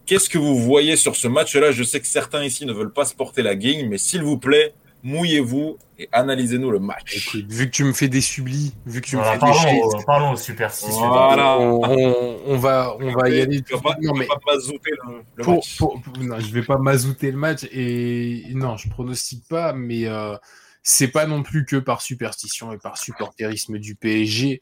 Qu'est-ce 0.05 0.30
que 0.30 0.38
vous 0.38 0.58
voyez 0.58 0.95
sur 0.95 1.16
ce 1.16 1.28
match-là? 1.28 1.72
Je 1.72 1.84
sais 1.84 1.99
que 1.99 2.08
certains 2.08 2.43
ici 2.43 2.66
ne 2.66 2.74
veulent 2.74 2.93
pas 2.93 3.05
se 3.05 3.14
porter 3.14 3.41
la 3.41 3.55
guigne, 3.55 3.88
mais 3.88 3.97
s'il 3.97 4.24
vous 4.24 4.38
plaît, 4.38 4.74
mouillez-vous 5.08 5.78
et 5.97 6.10
analysez-nous 6.12 6.70
le 6.70 6.80
match. 6.80 7.16
Écoute, 7.28 7.51
vu 7.51 7.66
que 7.66 7.72
tu 7.72 7.84
me 7.86 7.93
fais 7.93 8.08
des 8.10 8.22
sublis, 8.22 8.74
vu 8.86 9.01
que 9.01 9.08
tu 9.08 9.16
me 9.18 9.24
fais 9.24 9.34
des 9.34 9.39
parlons, 9.39 9.82
au- 9.82 10.03
parlons 10.03 10.32
au 10.34 10.36
superstitieux. 10.38 10.93
Voilà. 11.08 11.58
on, 11.60 11.82
on- 11.84 12.38
on 12.45 12.58
va, 12.58 12.95
on 12.99 13.12
va 13.14 13.30
y 13.30 13.39
aller. 13.41 13.62
Tu 13.62 13.74
vas 13.74 13.82
pas, 13.82 13.95
Non, 14.01 14.14
mais 14.14 14.28
pas 14.28 14.38
mazouter 14.45 14.91
le, 15.08 15.14
le 15.38 15.43
pour, 15.43 15.55
match. 15.55 15.78
pour- 15.78 16.01
pour- 16.01 16.18
non, 16.20 16.39
je 16.39 16.51
vais 16.51 16.62
pas 16.62 16.78
mazouter 16.78 17.32
le 17.32 17.38
match 17.38 17.64
et 17.72 18.43
non, 18.53 18.78
je 18.78 18.89
pronostique 18.89 19.45
pas, 19.49 19.74
mais 19.74 20.05
euh, 20.08 20.36
c'est 20.84 21.08
pas 21.08 21.26
non 21.26 21.41
plus 21.41 21.66
que 21.66 21.78
par 21.78 22.01
superstition 22.01 22.72
et 22.74 22.78
par 22.78 22.97
supporterisme 22.97 23.80
du 23.80 23.95
PSG. 23.95 24.62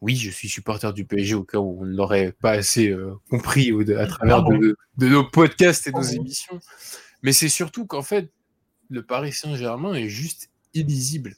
Oui, 0.00 0.14
je 0.14 0.30
suis 0.30 0.48
supporter 0.48 0.92
du 0.92 1.04
PSG 1.04 1.34
au 1.34 1.42
cas 1.42 1.58
où 1.58 1.78
on 1.80 1.84
ne 1.84 1.96
l'aurait 1.96 2.32
pas 2.40 2.52
assez 2.52 2.88
euh, 2.90 3.14
compris 3.30 3.72
au- 3.72 3.80
à 3.98 4.06
travers 4.06 4.44
de, 4.44 4.76
de 4.96 5.08
nos 5.08 5.24
podcasts 5.24 5.88
et 5.88 5.92
nos 5.92 6.02
émissions. 6.02 6.60
Mais 7.22 7.32
c'est 7.32 7.48
surtout 7.48 7.84
qu'en 7.84 8.02
fait, 8.02 8.30
le 8.90 9.02
Paris 9.02 9.32
Saint-Germain 9.32 9.94
est 9.94 10.08
juste 10.08 10.50
illisible. 10.74 11.36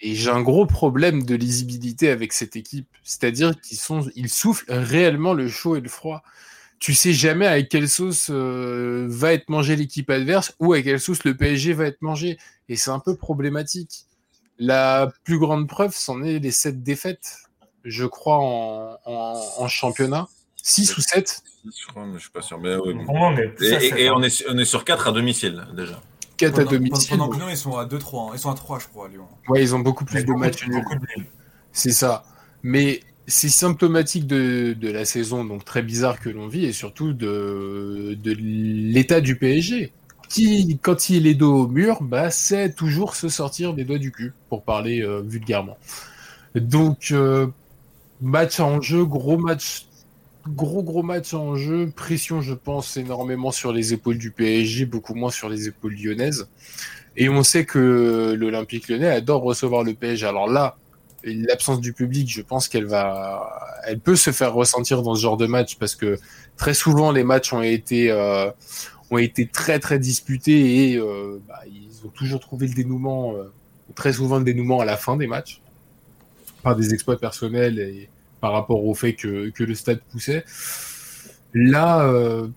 Et 0.00 0.14
j'ai 0.14 0.30
un 0.30 0.42
gros 0.42 0.66
problème 0.66 1.22
de 1.24 1.34
lisibilité 1.36 2.10
avec 2.10 2.32
cette 2.32 2.56
équipe. 2.56 2.88
C'est-à-dire 3.04 3.58
qu'ils 3.60 3.78
sont, 3.78 4.08
ils 4.16 4.28
soufflent 4.28 4.72
réellement 4.72 5.32
le 5.32 5.48
chaud 5.48 5.76
et 5.76 5.80
le 5.80 5.88
froid. 5.88 6.22
Tu 6.80 6.94
sais 6.94 7.12
jamais 7.12 7.46
avec 7.46 7.68
quelle 7.68 7.88
sauce 7.88 8.26
euh, 8.30 9.06
va 9.08 9.32
être 9.32 9.48
mangée 9.48 9.76
l'équipe 9.76 10.10
adverse 10.10 10.54
ou 10.58 10.72
avec 10.72 10.86
quelle 10.86 10.98
sauce 11.00 11.22
le 11.22 11.36
PSG 11.36 11.72
va 11.72 11.86
être 11.86 12.02
mangé. 12.02 12.38
Et 12.68 12.74
c'est 12.74 12.90
un 12.90 12.98
peu 12.98 13.14
problématique. 13.16 14.06
La 14.58 15.12
plus 15.22 15.38
grande 15.38 15.68
preuve, 15.68 15.92
c'en 15.94 16.22
est 16.24 16.40
les 16.40 16.50
sept 16.50 16.82
défaites, 16.82 17.36
je 17.84 18.04
crois, 18.04 18.38
en, 18.38 18.98
en, 19.04 19.40
en 19.58 19.68
championnat. 19.68 20.26
6 20.64 20.96
ou 20.96 21.00
7 21.00 21.42
Je 21.64 21.86
crois, 21.88 22.06
mais 22.06 22.14
je 22.14 22.22
suis 22.22 22.30
pas 22.30 22.42
sûr. 22.42 22.58
Mais, 22.58 22.76
bon. 22.76 23.36
Et, 23.36 23.40
à 23.40 23.44
et- 23.44 23.80
sept, 23.80 23.98
et 23.98 24.10
on, 24.10 24.22
est, 24.22 24.44
on 24.48 24.58
est 24.58 24.64
sur 24.64 24.84
4 24.84 25.08
à 25.08 25.12
domicile 25.12 25.64
déjà. 25.76 26.00
4 26.36 26.52
à 26.54 26.56
Pendant- 26.64 26.70
domicile. 26.70 27.10
Pendant 27.10 27.28
que 27.28 27.36
Lyon, 27.36 27.46
ils 27.50 27.56
sont 27.56 27.76
à 27.76 27.84
2-3. 27.84 28.28
hein. 28.28 28.30
Ils 28.34 28.38
sont 28.38 28.50
à 28.50 28.54
3, 28.54 28.78
je 28.78 28.86
crois, 28.88 29.08
Lyon. 29.08 29.26
Ouais, 29.48 29.62
ils 29.62 29.74
ont 29.74 29.80
beaucoup 29.80 30.04
plus 30.04 30.24
de 30.24 30.32
matchs 30.32 30.66
nuls. 30.66 30.84
C'est 31.72 31.92
ça. 31.92 32.24
Mais 32.62 33.00
c'est 33.26 33.48
symptomatique 33.48 34.26
de, 34.26 34.74
de 34.78 34.90
la 34.90 35.04
saison 35.04 35.44
donc 35.44 35.64
très 35.64 35.82
bizarre 35.82 36.18
que 36.20 36.28
l'on 36.28 36.48
vit 36.48 36.64
et 36.64 36.72
surtout 36.72 37.12
de, 37.12 38.16
de 38.22 38.32
l'état 38.38 39.20
du 39.20 39.36
PSG. 39.36 39.92
Qui, 40.28 40.78
quand 40.80 41.10
il 41.10 41.26
est 41.26 41.34
dos 41.34 41.64
au 41.64 41.68
mur, 41.68 41.98
bah, 42.02 42.30
c'est 42.30 42.74
toujours 42.74 43.16
se 43.16 43.28
sortir 43.28 43.74
des 43.74 43.84
doigts 43.84 43.98
du 43.98 44.10
cul, 44.12 44.32
pour 44.48 44.62
parler 44.62 45.02
euh, 45.02 45.20
vulgairement. 45.22 45.76
Donc, 46.54 47.08
euh, 47.12 47.48
match 48.22 48.58
en 48.58 48.80
jeu, 48.80 49.04
gros 49.04 49.36
match, 49.36 49.86
gros 50.48 50.82
gros 50.82 51.02
match 51.02 51.34
en 51.34 51.56
jeu, 51.56 51.90
pression, 51.94 52.40
je 52.40 52.54
pense, 52.54 52.96
énormément 52.96 53.52
sur 53.52 53.72
les 53.72 53.92
épaules 53.92 54.18
du 54.18 54.30
PSG, 54.30 54.86
beaucoup 54.86 55.14
moins 55.14 55.30
sur 55.30 55.48
les 55.48 55.68
épaules 55.68 55.94
lyonnaises. 55.94 56.48
Et 57.16 57.28
on 57.28 57.42
sait 57.42 57.64
que 57.64 58.34
l'Olympique 58.38 58.88
lyonnais 58.88 59.08
adore 59.08 59.42
recevoir 59.42 59.84
le 59.84 59.94
PSG. 59.94 60.26
Alors 60.26 60.48
là, 60.48 60.76
l'absence 61.24 61.80
du 61.80 61.92
public, 61.92 62.28
je 62.30 62.42
pense 62.42 62.68
qu'elle 62.68 62.86
va, 62.86 63.80
elle 63.86 63.98
peut 63.98 64.16
se 64.16 64.30
faire 64.30 64.54
ressentir 64.54 65.02
dans 65.02 65.14
ce 65.14 65.20
genre 65.20 65.36
de 65.36 65.46
match 65.46 65.76
parce 65.76 65.94
que 65.94 66.18
très 66.56 66.74
souvent 66.74 67.12
les 67.12 67.24
matchs 67.24 67.52
ont 67.52 67.62
été 67.62 68.10
euh, 68.10 68.50
ont 69.10 69.18
été 69.18 69.46
très 69.46 69.78
très 69.78 69.98
disputés 69.98 70.90
et 70.90 70.96
euh, 70.96 71.40
bah, 71.46 71.60
ils 71.66 72.06
ont 72.06 72.10
toujours 72.10 72.40
trouvé 72.40 72.66
le 72.66 72.74
dénouement, 72.74 73.34
euh, 73.34 73.52
très 73.94 74.14
souvent 74.14 74.38
le 74.38 74.44
dénouement 74.44 74.80
à 74.80 74.84
la 74.84 74.96
fin 74.96 75.16
des 75.16 75.26
matchs 75.26 75.60
par 76.62 76.76
des 76.76 76.94
exploits 76.94 77.18
personnels 77.18 77.78
et 77.78 78.08
par 78.42 78.52
rapport 78.52 78.84
au 78.84 78.92
fait 78.94 79.14
que, 79.14 79.48
que 79.50 79.64
le 79.64 79.74
stade 79.74 80.00
poussait. 80.10 80.44
Là, 81.54 82.04
euh, 82.06 82.48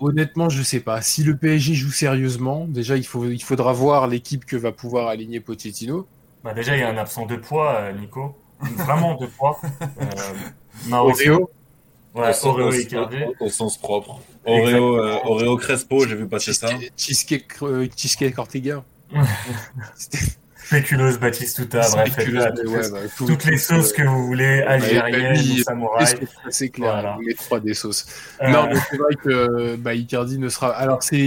honnêtement, 0.00 0.48
je 0.48 0.62
sais 0.62 0.80
pas. 0.80 1.02
Si 1.02 1.22
le 1.22 1.36
PSG 1.36 1.74
joue 1.74 1.90
sérieusement, 1.92 2.64
déjà 2.66 2.96
il 2.96 3.04
faut 3.06 3.26
il 3.26 3.42
faudra 3.42 3.72
voir 3.72 4.06
l'équipe 4.08 4.44
que 4.44 4.56
va 4.56 4.72
pouvoir 4.72 5.08
aligner 5.08 5.38
Pochettino. 5.40 6.06
Bah, 6.42 6.54
déjà, 6.54 6.76
il 6.76 6.80
y 6.80 6.82
a 6.82 6.88
un 6.88 6.96
absent 6.96 7.26
de 7.26 7.36
poids, 7.36 7.74
euh, 7.78 7.92
Nico. 7.92 8.36
Vraiment 8.60 9.14
de 9.16 9.26
poids. 9.26 9.60
Euh. 10.00 10.92
Oreo, 10.92 11.50
Ouais, 12.14 12.30
au, 12.30 12.32
sens- 12.32 12.44
Oreo 12.46 12.68
au- 12.68 12.72
Icardi. 12.72 13.16
au 13.40 13.48
sens 13.48 13.76
propre. 13.78 14.20
Oreo, 14.44 14.96
euh, 14.98 15.18
Oreo 15.24 15.56
Crespo, 15.56 16.06
j'ai 16.06 16.14
vu 16.16 16.26
passer 16.26 16.52
ça. 16.52 16.68
Cheesecake, 16.96 17.62
euh, 17.62 17.86
cheesecake 17.96 18.38
Ortega. 18.38 18.82
Spéculoos 20.66 21.18
Batistuta, 21.18 21.80
bref, 21.90 22.12
spéculeuse, 22.12 22.44
ouais, 22.66 22.90
bah, 22.90 22.98
tout- 23.16 23.26
toutes 23.26 23.44
les 23.44 23.58
sauces 23.58 23.92
que 23.92 24.02
vous 24.02 24.26
voulez, 24.26 24.62
algériennes 24.62 25.36
ou 25.38 25.62
samouraï. 25.62 26.06
C'est 26.50 26.68
clair, 26.70 26.92
Voilà. 26.92 27.16
met 27.24 27.34
trois 27.34 27.60
des 27.60 27.74
sauces. 27.74 28.06
Euh, 28.42 28.48
Non, 28.48 28.66
mais 28.68 28.76
c'est 28.90 28.96
vrai 28.96 29.14
que 29.22 29.76
bah, 29.76 29.94
Icardi 29.94 30.38
ne 30.38 30.48
sera. 30.48 30.70
Alors, 30.70 31.02
c'est, 31.02 31.18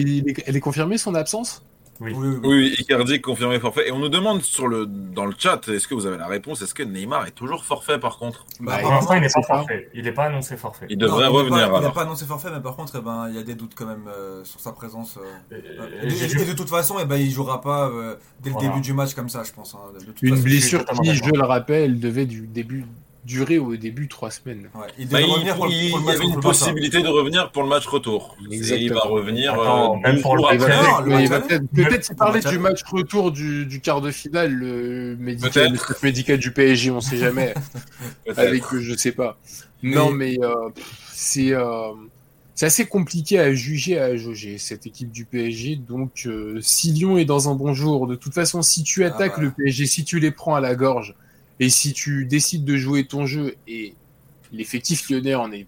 elle 0.45 0.55
est 0.55 0.59
confirmée 0.59 0.97
son 0.97 1.13
absence? 1.15 1.63
Oui. 1.99 2.13
Oui, 2.15 2.27
oui, 2.27 2.27
oui. 2.35 2.39
Oui, 2.43 2.57
oui, 2.69 2.75
Icardi 2.79 3.21
confirmé 3.21 3.59
forfait. 3.59 3.87
Et 3.87 3.91
on 3.91 3.99
nous 3.99 4.09
demande 4.09 4.41
sur 4.41 4.67
le, 4.67 4.85
dans 4.85 5.25
le 5.25 5.33
chat, 5.37 5.67
est-ce 5.67 5.87
que 5.87 5.93
vous 5.95 6.05
avez 6.05 6.17
la 6.17 6.27
réponse? 6.27 6.61
Est-ce 6.61 6.73
que 6.73 6.83
Neymar 6.83 7.25
est 7.27 7.31
toujours 7.31 7.65
forfait 7.65 7.99
par 7.99 8.17
contre? 8.17 8.45
Bah, 8.59 8.73
Bah, 8.75 8.81
Pour 8.81 8.91
l'instant, 8.91 9.13
il 9.15 9.21
n'est 9.21 9.29
pas 9.29 9.41
forfait. 9.41 9.89
Il 9.93 10.03
n'est 10.03 10.11
pas 10.11 10.25
annoncé 10.25 10.57
forfait. 10.57 10.85
Il 10.89 10.97
devrait 10.97 11.25
Non, 11.25 11.31
il 11.31 11.37
revenir 11.37 11.71
pas- 11.71 11.79
Il 11.79 11.85
n'est 11.87 11.91
pas 11.93 12.01
annoncé 12.03 12.25
forfait, 12.25 12.49
mais 12.53 12.61
par 12.61 12.75
contre, 12.75 12.97
eh 12.99 13.01
ben, 13.01 13.27
il 13.29 13.35
y 13.35 13.39
a 13.39 13.43
des 13.43 13.55
doutes 13.55 13.73
quand 13.75 13.85
même 13.87 14.07
euh, 14.07 14.43
sur 14.43 14.59
sa 14.59 14.71
présence. 14.71 15.17
euh. 15.17 15.55
Euh, 15.55 15.87
Et, 16.03 16.09
j'ai 16.09 16.25
et- 16.41 16.45
de 16.45 16.53
toute 16.53 16.69
façon, 16.69 16.95
eh 17.01 17.05
ben, 17.05 17.17
il 17.17 17.31
jouera 17.31 17.61
pas 17.61 17.87
euh, 17.89 18.15
dès 18.41 18.49
le 18.49 18.53
Voilà. 18.55 18.69
début 18.69 18.81
du 18.81 18.93
match 18.93 19.13
comme 19.13 19.29
ça, 19.29 19.43
je 19.43 19.51
pense. 19.51 19.75
hein. 19.75 19.79
De 19.99 20.05
toute 20.05 20.21
Une 20.21 20.29
façon, 20.35 20.43
blessure 20.43 20.85
qui, 20.85 21.15
je 21.15 21.23
le 21.31 21.43
rappelle, 21.43 21.99
devait 21.99 22.25
du 22.25 22.47
début 22.47 22.85
durer 23.27 23.57
au 23.59 23.75
début 23.75 24.07
trois 24.07 24.31
semaines. 24.31 24.69
ouais, 24.73 24.87
il 24.97 25.07
Bah, 25.07 25.19
devait 25.19 25.27
il, 25.29 25.33
revenir 25.33 25.55
pour, 25.55 25.65
le- 25.67 25.71
il- 25.73 25.89
pour 25.91 25.99
le 25.99 26.05
il 26.05 26.07
y 26.07 26.11
avait 26.15 26.25
une 26.25 26.39
possibilité 26.39 27.01
de 27.03 27.07
revenir 27.09 27.51
pour 27.51 27.61
le 27.63 27.69
match 27.69 27.85
retour. 27.85 28.37
Et 28.49 28.55
il 28.55 28.93
va 28.93 29.01
revenir 29.01 29.53
Attends, 29.53 29.95
euh, 29.97 29.99
même 29.99 30.21
pour 30.21 30.37
le 30.37 30.43
match 30.43 30.61
aller. 30.61 31.59
Peut-être, 31.75 32.05
s'il 32.05 32.15
parlait 32.15 32.39
du 32.39 32.57
match 32.57 32.81
retour 32.89 33.31
du, 33.31 33.65
du 33.65 33.81
quart 33.81 34.01
de 34.01 34.11
finale, 34.11 34.53
le 34.53 35.15
médical, 35.19 35.73
le 35.73 36.37
du 36.37 36.51
PSG, 36.51 36.89
on 36.91 37.01
sait 37.01 37.17
jamais. 37.17 37.53
Avec 38.37 38.63
eux, 38.73 38.79
je 38.79 38.95
sais 38.95 39.11
pas. 39.11 39.37
Non, 39.83 40.11
mais 40.11 40.37
euh, 40.41 40.53
c'est 41.11 41.51
euh, 41.53 41.91
c'est 42.55 42.65
assez 42.65 42.85
compliqué 42.87 43.37
à 43.39 43.53
juger, 43.53 43.99
à 43.99 44.15
jauger 44.17 44.57
cette 44.57 44.87
équipe 44.87 45.11
du 45.11 45.25
PSG. 45.25 45.75
Donc, 45.75 46.23
euh, 46.25 46.57
si 46.61 46.91
Lyon 46.91 47.17
est 47.19 47.25
dans 47.25 47.49
un 47.49 47.55
bon 47.55 47.73
jour, 47.73 48.07
de 48.07 48.15
toute 48.15 48.33
façon, 48.33 48.63
si 48.63 48.83
tu 48.83 49.03
Ah 49.03 49.07
attaques 49.09 49.35
bah. 49.37 49.43
le 49.43 49.51
PSG, 49.51 49.85
si 49.85 50.03
tu 50.03 50.19
les 50.19 50.31
prends 50.31 50.55
à 50.55 50.59
la 50.61 50.73
gorge, 50.75 51.13
et 51.59 51.69
si 51.69 51.93
tu 51.93 52.25
décides 52.25 52.65
de 52.65 52.77
jouer 52.77 53.05
ton 53.05 53.25
jeu, 53.25 53.55
et 53.67 53.93
l'effectif 54.51 55.09
lyonnais 55.09 55.35
en 55.35 55.51
est 55.51 55.65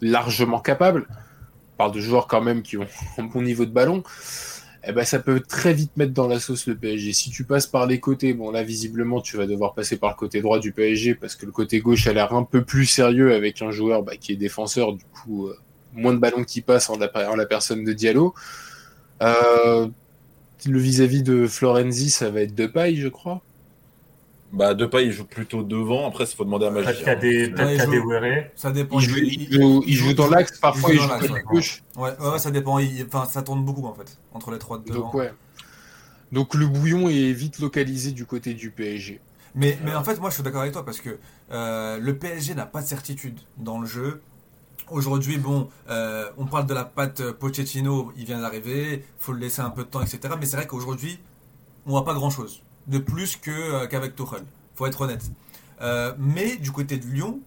largement 0.00 0.60
capable, 0.60 1.06
on 1.08 1.76
parle 1.78 1.92
de 1.92 2.00
joueurs 2.00 2.26
quand 2.26 2.40
même 2.40 2.62
qui 2.62 2.76
ont 2.76 2.86
un 3.18 3.24
bon 3.24 3.42
niveau 3.42 3.64
de 3.64 3.70
ballon, 3.70 4.02
eh 4.86 4.92
ben, 4.92 5.04
ça 5.04 5.18
peut 5.18 5.40
très 5.40 5.72
vite 5.72 5.96
mettre 5.96 6.12
dans 6.12 6.28
la 6.28 6.38
sauce 6.38 6.66
le 6.66 6.76
PSG. 6.76 7.12
Si 7.14 7.30
tu 7.30 7.44
passes 7.44 7.66
par 7.66 7.86
les 7.86 8.00
côtés, 8.00 8.34
bon 8.34 8.50
là 8.50 8.62
visiblement 8.62 9.22
tu 9.22 9.36
vas 9.38 9.46
devoir 9.46 9.72
passer 9.72 9.96
par 9.96 10.10
le 10.10 10.16
côté 10.16 10.42
droit 10.42 10.58
du 10.58 10.72
PSG 10.72 11.14
parce 11.14 11.36
que 11.36 11.46
le 11.46 11.52
côté 11.52 11.80
gauche 11.80 12.06
a 12.06 12.12
l'air 12.12 12.34
un 12.34 12.44
peu 12.44 12.62
plus 12.62 12.84
sérieux 12.84 13.34
avec 13.34 13.62
un 13.62 13.70
joueur 13.70 14.02
bah, 14.02 14.16
qui 14.16 14.32
est 14.32 14.36
défenseur, 14.36 14.92
du 14.92 15.04
coup 15.04 15.46
euh, 15.46 15.56
moins 15.94 16.12
de 16.12 16.18
ballons 16.18 16.44
qui 16.44 16.60
passent 16.60 16.90
en 16.90 16.98
la, 16.98 17.46
personne 17.46 17.84
de 17.84 17.92
Diallo. 17.92 18.34
Euh, 19.22 19.86
le 20.66 20.78
vis-à-vis 20.78 21.22
de 21.22 21.46
Florenzi, 21.46 22.10
ça 22.10 22.30
va 22.30 22.40
être 22.40 22.54
de 22.54 22.66
paille, 22.66 22.96
je 22.96 23.08
crois. 23.08 23.42
Bah, 24.54 24.74
Depay, 24.74 25.06
il 25.06 25.12
joue 25.12 25.24
plutôt 25.24 25.62
devant. 25.62 26.06
Après, 26.08 26.24
il 26.24 26.34
faut 26.36 26.44
demander 26.44 26.66
à 26.66 26.70
Peut-être 26.70 26.84
Magic. 26.86 26.98
qu'il 27.00 27.06
y 27.08 27.10
a 27.10 27.14
des, 27.16 27.48
peut-être 27.50 27.66
Ouais, 27.66 27.74
il 27.74 27.76
qu'il 27.76 27.78
y 27.78 27.82
a 27.82 27.86
des 27.90 27.96
joue. 27.98 28.06
Ouéré. 28.08 28.50
Ça 28.56 28.70
dépend. 28.72 28.98
Il 29.00 29.04
joue, 29.08 29.16
il 29.18 29.52
joue- 29.52 29.84
il 29.86 29.94
joue 29.94 30.14
dans 30.14 30.28
l'axe, 30.28 30.58
parfois 30.58 30.90
il 30.92 30.96
dans 30.96 31.02
joue 31.02 31.08
l'axe, 31.08 31.20
côté 31.22 31.32
ouais. 31.34 31.42
gauche. 31.42 31.82
Ouais, 31.96 32.10
ouais, 32.20 32.28
ouais, 32.30 32.38
ça 32.38 32.50
dépend. 32.50 32.78
Il- 32.78 33.04
Enfin, 33.06 33.26
ça 33.26 33.42
tourne 33.42 33.64
beaucoup 33.64 33.86
en 33.86 33.94
fait 33.94 34.16
entre 34.32 34.50
les 34.52 34.58
trois 34.58 34.78
de 34.78 34.84
devant. 34.84 35.00
Donc 35.00 35.14
ouais. 35.14 35.32
Donc 36.32 36.54
le 36.54 36.66
bouillon 36.66 37.08
est 37.08 37.32
vite 37.32 37.58
localisé 37.58 38.10
du 38.12 38.24
côté 38.26 38.54
du 38.54 38.70
PSG. 38.70 39.20
Mais, 39.54 39.78
mais 39.84 39.94
en 39.94 40.02
fait, 40.02 40.18
moi, 40.20 40.30
je 40.30 40.34
suis 40.34 40.42
d'accord 40.42 40.62
avec 40.62 40.72
toi 40.72 40.84
parce 40.84 41.00
que 41.00 41.18
euh, 41.52 41.98
le 41.98 42.16
PSG 42.16 42.54
n'a 42.54 42.66
pas 42.66 42.82
de 42.82 42.86
certitude 42.86 43.38
dans 43.56 43.78
le 43.80 43.86
jeu. 43.86 44.20
Aujourd'hui, 44.90 45.38
bon, 45.38 45.68
euh, 45.88 46.28
on 46.36 46.44
parle 46.46 46.66
de 46.66 46.74
la 46.74 46.84
patte 46.84 47.30
Pochettino, 47.32 48.12
il 48.16 48.24
vient 48.24 48.40
d'arriver, 48.40 49.04
faut 49.18 49.32
le 49.32 49.38
laisser 49.38 49.62
un 49.62 49.70
peu 49.70 49.82
de 49.84 49.88
temps, 49.88 50.02
etc. 50.02 50.20
Mais 50.38 50.44
c'est 50.46 50.56
vrai 50.56 50.66
qu'aujourd'hui, 50.66 51.18
on 51.86 51.90
voit 51.90 52.04
pas 52.04 52.14
grand-chose 52.14 52.62
de 52.86 52.98
plus 52.98 53.36
que 53.36 53.50
euh, 53.50 53.86
qu'avec 53.86 54.14
Tuchel. 54.16 54.44
Faut 54.76 54.86
être 54.86 55.00
honnête. 55.02 55.22
Euh, 55.80 56.12
mais 56.18 56.56
du 56.56 56.70
côté 56.72 56.96
de 56.98 57.06
Lyon, 57.06 57.40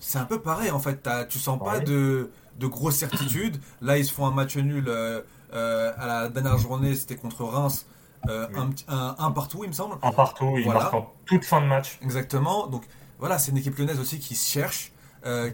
c'est 0.00 0.18
un 0.18 0.24
peu 0.24 0.40
pareil 0.40 0.70
en 0.70 0.78
fait. 0.78 1.02
T'as- 1.02 1.24
tu 1.24 1.38
sens 1.38 1.58
pas 1.62 1.80
de, 1.80 2.30
de 2.58 2.66
grosses 2.66 2.96
certitudes. 2.96 3.60
Là, 3.82 3.98
ils 3.98 4.04
se 4.04 4.12
font 4.12 4.26
un 4.26 4.30
match 4.32 4.56
nul 4.56 4.84
euh, 4.88 5.20
euh, 5.54 5.92
à 5.98 6.06
la 6.06 6.28
dernière 6.28 6.58
journée, 6.58 6.94
c'était 6.94 7.16
contre 7.16 7.44
Reims, 7.44 7.86
euh, 8.28 8.46
Oui. 8.52 8.58
un, 8.60 8.66
petit- 8.68 8.84
un, 8.88 9.16
un 9.18 9.30
partout, 9.30 9.60
il 9.64 9.68
me 9.68 9.72
semble. 9.74 9.96
Un 10.02 10.12
partout, 10.12 10.54
il 10.58 10.64
Voilà. 10.64 10.80
marque 10.80 10.94
en 10.94 11.12
toute 11.26 11.44
fin 11.44 11.60
de 11.60 11.66
match. 11.66 11.98
Exactement. 12.02 12.66
Donc 12.66 12.84
voilà, 13.18 13.38
c'est 13.38 13.50
une 13.50 13.58
équipe 13.58 13.76
lyonnaise 13.78 13.98
aussi 14.00 14.18
qui 14.18 14.34
se 14.34 14.48
cherche, 14.50 14.92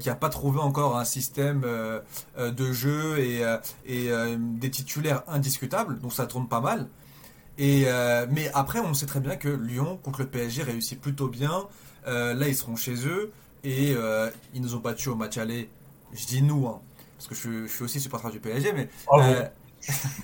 qui 0.00 0.08
n'a 0.08 0.14
pas 0.14 0.28
trouvé 0.28 0.60
encore 0.60 0.96
un 0.98 1.04
système 1.04 1.62
de 2.36 2.72
jeu 2.72 3.18
et, 3.18 3.42
et 3.86 4.10
des 4.38 4.70
titulaires 4.70 5.22
indiscutables. 5.26 5.98
Donc 6.00 6.12
ça 6.12 6.26
tourne 6.26 6.46
pas 6.48 6.60
mal. 6.60 6.86
Et 7.58 7.84
euh, 7.86 8.26
mais 8.30 8.50
après, 8.54 8.80
on 8.80 8.94
sait 8.94 9.06
très 9.06 9.20
bien 9.20 9.36
que 9.36 9.48
Lyon 9.48 9.98
contre 10.02 10.20
le 10.20 10.26
PSG 10.26 10.62
réussit 10.62 11.00
plutôt 11.00 11.28
bien. 11.28 11.64
Euh, 12.06 12.34
là, 12.34 12.48
ils 12.48 12.56
seront 12.56 12.76
chez 12.76 13.06
eux 13.06 13.30
et 13.62 13.94
euh, 13.96 14.28
ils 14.54 14.60
nous 14.60 14.74
ont 14.74 14.78
battus 14.80 15.08
au 15.08 15.14
match 15.14 15.38
aller. 15.38 15.68
Je 16.14 16.26
dis 16.26 16.42
nous, 16.42 16.66
hein, 16.66 16.80
parce 17.16 17.28
que 17.28 17.34
je, 17.34 17.66
je 17.66 17.72
suis 17.72 17.84
aussi 17.84 18.00
supporter 18.00 18.30
du 18.30 18.40
PSG, 18.40 18.72
mais 18.72 18.88
Oh, 19.10 19.20
euh, 19.20 19.42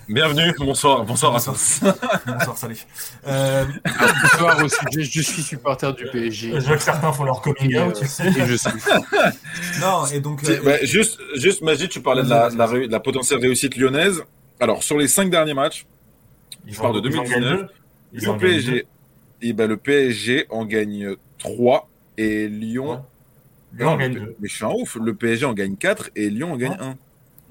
Bienvenue, 0.08 0.54
bonsoir, 0.58 1.04
bonsoir 1.04 1.32
à 1.32 1.34
Bonsoir. 1.36 1.54
tous. 1.56 1.80
bonsoir, 2.26 2.56
salut. 2.58 2.78
Euh, 3.26 3.64
Ce 4.32 4.36
soir 4.38 4.64
aussi, 4.64 4.76
je, 4.92 5.00
je 5.02 5.20
suis 5.20 5.42
supporter 5.42 5.92
du 5.94 6.06
PSG. 6.10 6.52
Je 6.60 6.66
vois 6.66 6.76
que 6.76 6.82
certains 6.82 7.12
font 7.12 7.24
leur 7.24 7.40
coming 7.42 7.78
out, 7.78 7.94
tu 7.94 8.06
sais. 8.06 8.26
et 8.28 8.46
je 8.46 8.54
suis. 8.54 8.70
non, 9.80 10.06
et 10.06 10.20
donc 10.20 10.42
juste, 10.82 11.18
juste, 11.36 11.62
Majid, 11.62 11.88
tu 11.90 12.00
parlais 12.00 12.22
de 12.22 12.28
la, 12.30 12.50
de 12.50 12.56
la, 12.56 12.66
ré- 12.66 12.86
de 12.86 12.92
la 12.92 13.00
potentielle 13.00 13.38
réussite 13.40 13.76
lyonnaise. 13.76 14.22
Alors, 14.60 14.82
sur 14.82 14.96
les 14.98 15.08
cinq 15.08 15.30
derniers 15.30 15.54
matchs, 15.54 15.86
je 16.66 16.80
parle 16.80 17.00
de 17.02 17.08
en- 17.08 17.10
ils 17.12 17.18
en 17.18 17.22
2019. 17.22 17.30
gagnent 17.50 17.58
deux. 17.60 17.68
Ils 18.12 18.28
en 18.28 18.32
le 18.34 18.38
PSG, 18.38 18.86
et 19.42 19.52
ben, 19.52 19.66
le 19.68 19.76
PSG 19.76 20.46
en 20.50 20.64
gagne 20.64 21.14
3 21.38 21.88
et 22.18 22.48
Lyon. 22.48 23.02
Ouais. 23.78 23.84
en 23.84 23.96
gagne 23.96 24.14
mais- 24.14 24.20
deux. 24.20 24.36
Mais 24.40 24.48
je 24.48 24.54
suis 24.54 24.64
un 24.64 24.70
ouf. 24.70 24.96
Le 25.00 25.14
PSG 25.14 25.44
en 25.46 25.52
gagne 25.54 25.76
4 25.76 26.10
et 26.16 26.28
Lyon 26.28 26.52
en 26.52 26.56
gagne 26.56 26.72
Ouais. 26.72 26.76
1. 26.80 26.96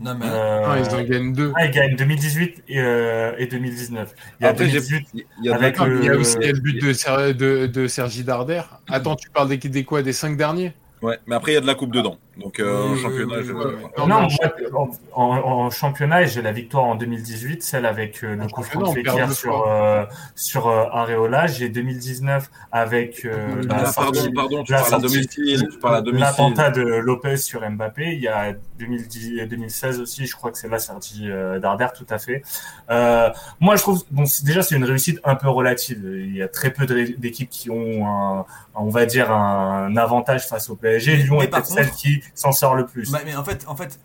non 0.01 0.15
mais 0.15 0.25
Euh, 0.27 0.67
Non, 0.67 0.75
ils 0.83 0.95
en 0.95 1.03
gagnent 1.03 1.33
deux. 1.33 1.51
ah, 1.55 1.65
ils 1.65 1.71
gagnent 1.71 1.95
2018 1.95 2.63
et, 2.67 2.79
euh, 2.79 3.33
et 3.37 3.47
2019. 3.47 4.13
Il 4.39 4.43
y 4.43 4.45
a 4.45 4.49
Après, 4.49 4.65
j'ai- 4.65 4.79
2018, 4.81 5.07
Il 5.13 5.45
y 5.45 5.49
a 5.49 5.55
Avec 5.55 5.75
Ah, 5.79 5.87
il 5.87 6.03
y 6.05 6.09
aussi 6.11 6.35
il 6.41 6.45
y 6.45 6.49
a 6.49 6.51
le 6.51 6.59
but 6.59 6.81
de, 6.81 6.93
Ser- 6.93 7.33
de, 7.33 7.65
de 7.67 7.87
Sergi 7.87 8.23
Darder. 8.23 8.61
Attends, 8.89 9.15
tu 9.15 9.29
parles 9.29 9.47
des, 9.49 9.57
des 9.57 9.83
quoi? 9.85 10.01
Des 10.03 10.13
cinq 10.13 10.35
derniers? 10.37 10.73
Ouais, 11.01 11.17
mais 11.25 11.35
après, 11.35 11.51
il 11.53 11.55
y 11.55 11.57
a 11.57 11.61
de 11.61 11.67
la 11.67 11.75
coupe 11.75 11.93
dedans. 11.93 12.17
Donc 12.39 12.59
euh, 12.59 12.87
Oui, 12.87 12.93
en 12.93 13.01
championnat, 13.01 13.35
oui, 13.37 13.43
je- 13.45 13.51
oui, 13.53 13.65
oui. 13.97 14.07
Non, 14.07 14.27
en, 14.75 14.89
en- 15.13 15.37
en 15.65 15.69
championnat, 15.69 16.25
j'ai 16.25 16.41
la 16.41 16.51
victoire 16.51 16.85
en 16.85 16.95
2018, 16.95 17.61
celle 17.63 17.85
avec 17.85 18.23
euh, 18.23 18.35
le 18.35 18.43
En 18.43 18.47
coup 18.47 18.63
franc 18.63 18.93
Fekir 18.93 19.27
deux 19.27 19.33
sur, 19.33 19.67
euh, 19.67 20.05
sur 20.35 20.67
euh, 20.67 20.85
Areola. 20.91 21.47
J'ai 21.47 21.69
2019 21.69 22.49
avec 22.71 23.25
euh, 23.25 23.61
la 23.67 23.75
Ah, 23.87 23.91
pardon, 23.95 24.13
sortie- 24.13 24.31
pardon, 24.33 24.63
tu 24.63 24.71
la 24.71 24.79
parles 24.79 24.93
à 24.95 24.99
sortie- 24.99 25.13
domicile, 25.15 25.67
tu 25.71 25.79
parles 25.79 25.95
à 25.97 26.01
domicile. 26.01 26.25
L'attentat 26.25 26.71
de 26.71 26.81
Lopez 26.81 27.37
sur 27.37 27.67
Mbappé, 27.69 28.13
il 28.13 28.21
y 28.21 28.27
a 28.27 28.53
2010, 28.79 29.45
2016 29.47 29.99
aussi, 29.99 30.25
je 30.25 30.35
crois 30.35 30.51
que 30.51 30.57
c'est 30.57 30.69
là 30.69 30.79
sorti 30.79 31.29
euh, 31.29 31.59
Darder, 31.59 31.87
tout 31.97 32.05
à 32.09 32.17
fait. 32.19 32.41
Euh, 32.89 33.29
moi, 33.59 33.75
je 33.75 33.81
trouve, 33.81 34.03
bon, 34.11 34.23
déjà, 34.43 34.61
c'est 34.61 34.75
une 34.75 34.85
réussite 34.85 35.19
un 35.23 35.35
peu 35.35 35.49
relative. 35.49 35.99
Il 36.03 36.35
y 36.35 36.41
a 36.41 36.47
très 36.47 36.71
peu 36.71 36.85
d'équipes 36.85 37.49
qui 37.49 37.69
ont, 37.69 38.07
un, 38.07 38.45
on 38.75 38.89
va 38.89 39.05
dire, 39.05 39.31
un 39.31 39.95
avantage 39.97 40.47
face 40.47 40.69
au 40.69 40.75
PSG. 40.75 41.17
Lyon 41.17 41.37
mais 41.39 41.45
est 41.45 41.47
peut-être 41.49 41.65
celle 41.65 41.89
qui 41.91 42.21
s'en 42.35 42.51
sort 42.51 42.75
le 42.75 42.85
plus. 42.85 43.11
Bah, 43.11 43.19
mais 43.25 43.35
en 43.35 43.43
fait, 43.43 43.63
en 43.67 43.75
fait 43.75 43.99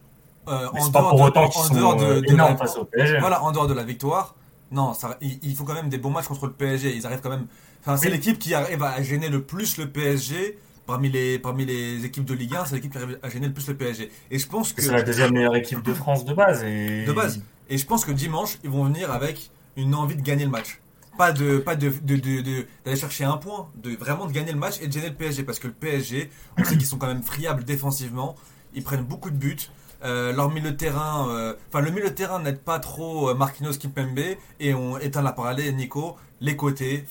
euh, 0.48 0.68
en 0.72 0.88
dehors 0.90 1.08
pour 1.10 1.18
de- 1.20 1.24
autant 1.24 1.44
en 1.44 1.48
qu'ils 1.48 1.62
sont 1.62 1.74
dehors 1.74 1.96
de- 1.96 2.20
de 2.20 2.30
énormes 2.32 2.52
la- 2.52 2.56
face 2.58 2.76
au 2.76 2.84
PSG. 2.84 3.18
Voilà, 3.20 3.42
en 3.42 3.50
dehors 3.52 3.66
de 3.66 3.74
la 3.74 3.84
victoire, 3.84 4.34
non, 4.70 4.92
ça, 4.94 5.16
il, 5.20 5.38
il 5.42 5.54
faut 5.56 5.64
quand 5.64 5.74
même 5.74 5.88
des 5.88 5.98
bons 5.98 6.10
matchs 6.10 6.26
contre 6.26 6.46
le 6.46 6.52
PSG. 6.52 6.94
Ils 6.94 7.06
arrivent 7.06 7.20
quand 7.22 7.30
même. 7.30 7.46
Enfin, 7.80 7.96
c'est 7.96 8.06
Oui. 8.06 8.12
l'équipe 8.12 8.38
qui 8.38 8.54
arrive 8.54 8.82
à 8.82 9.02
gêner 9.02 9.28
le 9.28 9.42
plus 9.42 9.76
le 9.78 9.88
PSG 9.88 10.58
parmi 10.86 11.08
les 11.10 11.38
parmi 11.38 11.64
les 11.64 12.04
équipes 12.04 12.24
de 12.26 12.34
Ligue 12.34 12.54
1. 12.56 12.64
C'est 12.66 12.74
l'équipe 12.74 12.92
qui 12.92 12.98
arrive 12.98 13.18
à 13.22 13.28
gêner 13.30 13.46
le 13.46 13.52
plus 13.54 13.66
le 13.68 13.74
PSG. 13.76 14.10
Et 14.30 14.38
je 14.38 14.46
pense 14.46 14.72
que 14.72 14.82
C'est 14.82 14.92
la 14.92 15.02
deuxième 15.02 15.32
meilleure 15.32 15.56
équipe 15.56 15.82
de 15.82 15.94
France 15.94 16.24
de 16.24 16.34
base. 16.34 16.62
Et... 16.64 17.04
de 17.06 17.12
base. 17.12 17.40
Et 17.70 17.78
je 17.78 17.86
pense 17.86 18.04
que 18.04 18.12
dimanche, 18.12 18.58
ils 18.64 18.70
vont 18.70 18.84
venir 18.84 19.10
avec 19.10 19.50
une 19.76 19.94
envie 19.94 20.16
de 20.16 20.22
gagner 20.22 20.44
le 20.44 20.50
match. 20.50 20.78
Pas 21.16 21.32
de 21.32 21.58
pas 21.58 21.76
de 21.76 21.90
d'aller 21.90 22.96
chercher 22.96 23.24
un 23.24 23.36
point, 23.36 23.68
de 23.76 23.94
vraiment 23.96 24.26
de 24.26 24.32
gagner 24.32 24.52
le 24.52 24.58
match 24.58 24.80
et 24.80 24.88
de 24.88 24.92
gêner 24.92 25.10
le 25.10 25.14
PSG 25.14 25.44
parce 25.44 25.58
que 25.60 25.68
le 25.68 25.72
PSG, 25.72 26.30
on 26.58 26.64
sait 26.64 26.76
qu'ils 26.76 26.86
sont 26.86 26.98
quand 26.98 27.06
même 27.06 27.22
friables 27.22 27.64
défensivement. 27.64 28.34
Ils 28.74 28.82
prennent 28.82 29.04
beaucoup 29.04 29.30
de 29.30 29.36
buts. 29.36 29.70
Euh, 30.04 30.32
leur 30.34 30.52
terrain, 30.76 31.30
euh, 31.30 31.54
enfin 31.68 31.80
le 31.80 31.90
milieu 31.90 32.10
de 32.10 32.14
terrain 32.14 32.38
n'aide 32.38 32.60
pas 32.60 32.78
trop 32.78 33.30
euh, 33.30 33.34
Marquinhos 33.34 33.78
Kimpembe 33.78 34.36
et 34.60 34.74
on 34.74 34.98
éteint 34.98 35.22
la 35.22 35.32
parallèle 35.32 35.74
Nico, 35.76 36.16
les 36.42 36.56
côtés. 36.56 37.06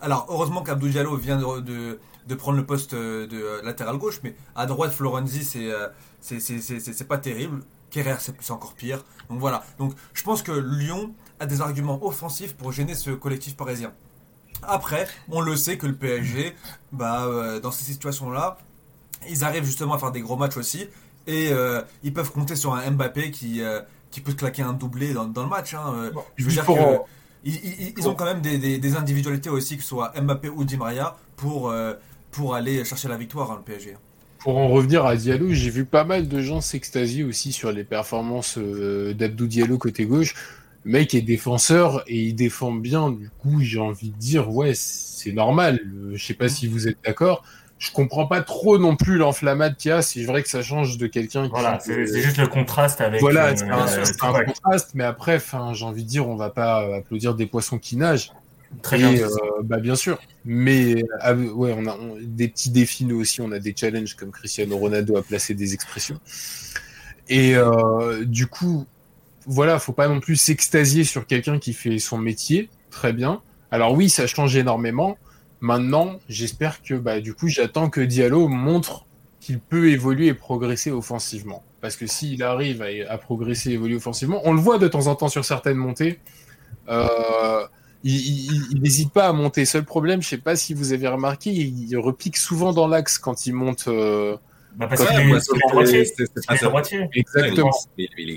Alors 0.00 0.26
heureusement 0.28 0.62
qu'Abdou 0.62 0.88
Diallo 0.88 1.16
vient 1.16 1.38
de, 1.38 1.98
de, 2.26 2.34
prendre 2.34 2.58
le 2.58 2.66
poste 2.66 2.92
euh, 2.92 3.26
de 3.26 3.64
latéral 3.64 3.96
gauche, 3.96 4.20
mais 4.22 4.34
à 4.56 4.66
droite 4.66 4.92
Florenzi 4.92 5.42
c'est 5.42 5.70
c'est 6.20 7.08
pas 7.08 7.18
terrible. 7.18 7.62
Kerrer 7.90 8.16
c'est 8.18 8.50
encore 8.50 8.74
pire. 8.74 9.04
Donc 9.30 9.38
voilà. 9.38 9.64
Donc 9.78 9.94
je 10.12 10.22
pense 10.22 10.42
que 10.42 10.52
Lyon 10.52 11.14
a 11.40 11.46
des 11.46 11.60
arguments 11.60 12.04
offensifs 12.04 12.54
pour 12.54 12.72
gêner 12.72 12.94
ce 12.94 13.10
collectif 13.10 13.56
parisien. 13.56 13.92
Après, 14.62 15.06
on 15.28 15.40
le 15.40 15.56
sait 15.56 15.76
que 15.76 15.86
le 15.86 15.94
PSG, 15.94 16.54
bah, 16.92 17.24
euh, 17.26 17.60
dans 17.60 17.70
ces 17.70 17.84
situations-là, 17.84 18.58
ils 19.28 19.44
arrivent 19.44 19.64
justement 19.64 19.94
à 19.94 19.98
faire 19.98 20.12
des 20.12 20.20
gros 20.20 20.36
matchs 20.36 20.56
aussi. 20.56 20.86
Et 21.26 21.48
euh, 21.52 21.82
ils 22.02 22.12
peuvent 22.12 22.30
compter 22.30 22.56
sur 22.56 22.74
un 22.74 22.90
Mbappé 22.90 23.30
qui, 23.30 23.62
euh, 23.62 23.80
qui 24.10 24.20
peut 24.20 24.32
claquer 24.32 24.62
un 24.62 24.72
doublé 24.74 25.12
dans, 25.12 25.24
dans 25.24 25.42
le 25.42 25.48
match. 25.48 25.74
hein. 25.74 26.10
Je 26.36 26.44
veux 26.44 26.50
dire 26.52 26.64
pour 26.64 26.76
que 26.76 26.80
en- 26.82 27.06
ils, 27.44 27.54
ils- 27.56 27.94
ils 27.98 28.08
ont 28.08 28.14
quand 28.14 28.24
même 28.26 28.40
des, 28.40 28.58
des- 28.58 28.78
des 28.78 28.96
individualités 28.96 29.50
aussi, 29.50 29.76
que 29.76 29.82
ce 29.82 29.88
soit 29.88 30.12
Mbappé 30.18 30.48
ou 30.48 30.64
Di 30.64 30.76
Maria, 30.76 31.16
pour, 31.36 31.74
pour 32.30 32.54
aller 32.54 32.84
chercher 32.84 33.08
la 33.08 33.16
victoire, 33.16 33.50
hein, 33.50 33.56
le 33.58 33.62
PSG. 33.62 33.96
Pour 34.38 34.56
en 34.58 34.68
revenir 34.68 35.04
à 35.06 35.16
Diallo, 35.16 35.50
j'ai 35.52 35.70
vu 35.70 35.84
pas 35.86 36.04
mal 36.04 36.28
de 36.28 36.40
gens 36.42 36.60
s'extasier 36.60 37.24
aussi 37.24 37.52
sur 37.52 37.72
les 37.72 37.84
performances 37.84 38.56
d'Abdou 38.58 39.46
Diallo 39.46 39.78
côté 39.78 40.04
gauche. 40.06 40.34
Le 40.84 40.92
mec 40.92 41.14
est 41.14 41.22
défenseur 41.22 42.02
et 42.06 42.20
il 42.20 42.34
défend 42.34 42.72
bien. 42.72 43.10
Du 43.10 43.30
coup, 43.40 43.60
j'ai 43.60 43.80
envie 43.80 44.10
de 44.10 44.16
dire, 44.18 44.50
ouais, 44.50 44.72
c'est 44.74 45.32
normal. 45.32 45.80
Euh, 45.84 46.12
Je 46.14 46.24
sais 46.24 46.34
pas 46.34 46.48
si 46.48 46.66
vous 46.68 46.88
êtes 46.88 46.98
d'accord. 47.04 47.42
Je 47.78 47.90
comprends 47.90 48.26
pas 48.26 48.40
trop 48.42 48.78
non 48.78 48.94
plus 48.96 49.16
l'enflammade 49.16 49.76
qu'il 49.76 49.88
y 49.90 49.92
a. 49.92 50.00
C'est 50.02 50.22
vrai 50.24 50.42
que 50.42 50.48
ça 50.48 50.62
change 50.62 50.96
de 50.98 51.06
quelqu'un 51.06 51.44
qui. 51.44 51.50
Voilà, 51.50 51.78
c'est 51.80 52.06
c'est 52.06 52.20
juste 52.22 52.38
le 52.38 52.46
contraste 52.46 53.00
avec. 53.00 53.20
Voilà, 53.20 53.48
euh, 53.48 53.54
c'est 53.56 54.22
un, 54.22 54.34
un 54.34 54.44
contraste, 54.44 54.90
mais 54.94 55.04
après, 55.04 55.38
j'ai 55.72 55.84
envie 55.84 56.04
de 56.04 56.08
dire, 56.08 56.28
on 56.28 56.36
va 56.36 56.50
pas 56.50 56.84
euh, 56.84 56.98
applaudir 56.98 57.34
des 57.34 57.46
poissons 57.46 57.78
qui 57.78 57.96
nagent. 57.96 58.30
très 58.82 58.96
Et, 58.96 58.98
bien. 59.00 59.12
euh, 59.24 59.28
bah 59.64 59.78
bien 59.80 59.96
sûr. 59.96 60.18
Mais 60.44 61.02
ah, 61.20 61.34
ouais, 61.34 61.74
on 61.76 61.86
a 61.86 61.96
on- 61.96 62.16
des 62.22 62.48
petits 62.48 62.70
défis 62.70 63.04
nous 63.06 63.20
aussi. 63.20 63.40
On 63.40 63.52
a 63.52 63.58
des 63.58 63.74
challenges 63.76 64.14
comme 64.14 64.30
Cristiano 64.30 64.76
Ronaldo 64.78 65.16
a 65.16 65.22
placé 65.22 65.52
des 65.54 65.74
expressions. 65.74 66.20
Et 67.28 67.56
euh, 67.56 68.24
du 68.24 68.46
coup, 68.46 68.86
voilà, 69.46 69.78
faut 69.78 69.92
pas 69.92 70.08
non 70.08 70.20
plus 70.20 70.36
s'extasier 70.36 71.04
sur 71.04 71.26
quelqu'un 71.26 71.58
qui 71.58 71.72
fait 71.72 71.98
son 71.98 72.18
métier 72.18 72.68
très 72.90 73.12
bien. 73.12 73.40
Alors 73.70 73.92
oui, 73.92 74.08
ça 74.08 74.26
change 74.26 74.56
énormément. 74.56 75.16
Maintenant, 75.60 76.18
j'espère 76.28 76.82
que 76.82 76.94
bah 76.94 77.20
du 77.20 77.34
coup, 77.34 77.48
j'attends 77.48 77.88
que 77.90 78.00
Diallo 78.00 78.48
montre 78.48 79.04
qu'il 79.40 79.58
peut 79.58 79.90
évoluer 79.90 80.28
et 80.28 80.34
progresser 80.34 80.90
offensivement. 80.90 81.62
Parce 81.80 81.96
que 81.96 82.06
s'il 82.06 82.42
arrive 82.42 82.82
à, 83.08 83.18
progresser 83.18 83.70
et 83.70 83.74
évoluer 83.74 83.96
offensivement, 83.96 84.40
on 84.44 84.52
le 84.54 84.60
voit 84.60 84.78
de 84.78 84.88
temps 84.88 85.06
en 85.06 85.14
temps 85.14 85.28
sur 85.28 85.44
certaines 85.44 85.76
montées. 85.76 86.18
Euh, 86.88 87.66
il- 88.04 88.46
il 88.52 88.62
il 88.72 88.82
n'hésite 88.82 89.12
pas 89.12 89.28
à 89.28 89.32
monter. 89.32 89.64
Seul 89.64 89.84
problème, 89.84 90.22
je 90.22 90.28
sais 90.28 90.38
pas 90.38 90.56
si 90.56 90.74
vous 90.74 90.92
avez 90.92 91.08
remarqué, 91.08 91.50
il, 91.50 91.88
il 91.90 91.96
repique 91.98 92.36
souvent 92.36 92.72
dans 92.72 92.86
l'axe 92.88 93.18
quand 93.18 93.46
il 93.46 93.54
monte. 93.54 93.88
euh, 93.88 94.36
Bah, 94.76 94.86
parce 94.88 95.06
qu'il 95.06 95.20
est- 95.20 95.70
droitier. 95.70 96.04
c'est- 96.04 96.64
droitier. 96.64 97.08
Exactement. 97.14 97.70
Il, 97.96 98.08
il 98.18 98.30
est 98.30 98.34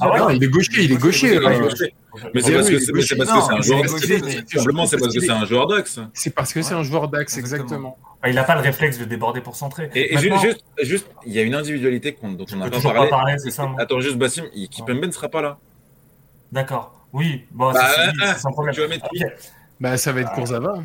Ah 0.00 0.06
gaucher, 0.46 0.84
il 0.84 0.92
est 0.92 0.96
gaucher. 0.96 1.26
Il 1.28 1.32
est 1.34 1.46
euh, 1.46 1.58
gaucher. 1.60 1.94
Mais 2.34 2.40
c'est 2.40 2.50
Diallo, 2.50 2.58
parce 2.60 2.68
que 2.68 2.74
il 2.74 2.76
est 2.76 2.80
c'est 2.80 2.92
parce 2.92 3.28
que 3.28 3.40
c'est 3.40 3.52
un 3.52 3.60
joueur 3.60 4.86
c'est 4.86 4.96
parce 4.98 5.14
que 5.14 5.20
c'est 5.20 5.30
un 5.30 5.44
joueur 5.44 5.66
d'axe. 5.66 6.00
C'est 6.14 6.34
parce 6.34 6.52
que 6.52 6.62
c'est 6.62 6.74
un 6.74 6.82
joueur 6.82 7.08
d'axe, 7.08 7.36
Exactement. 7.36 7.96
Il 8.26 8.34
n'a 8.34 8.44
pas 8.44 8.54
le 8.54 8.60
réflexe 8.60 8.98
de 8.98 9.04
déborder 9.04 9.40
pour 9.40 9.56
centrer. 9.56 9.90
Et, 9.94 10.16
juste, 10.82 11.06
il 11.26 11.32
y 11.32 11.38
a 11.38 11.42
une 11.42 11.54
individualité 11.54 12.12
qu'on- 12.12 12.32
dont 12.32 12.46
on 12.52 12.56
n'a 12.56 12.70
pas 12.70 12.80
parlé. 12.80 13.10
moi. 13.10 13.76
Attends, 13.78 14.00
juste 14.00 14.16
Bassim, 14.16 14.44
Kipembe 14.70 15.04
ne 15.04 15.10
sera 15.10 15.28
pas 15.28 15.42
là. 15.42 15.58
D'accord. 16.52 16.94
Oui, 17.12 17.44
bon, 17.50 17.72
Bah, 17.72 17.88
c'est- 17.94 18.38
sans 18.40 18.52
problème. 18.52 18.74
tu 18.74 18.80
vas 18.80 18.88
mettre 18.88 19.08
qui? 19.10 19.24
Ok. 19.24 19.30
Bah, 19.80 19.96
ça 19.96 20.12
va 20.12 20.20
être 20.20 20.30
Ah. 20.32 20.36
Kurzawa. 20.36 20.82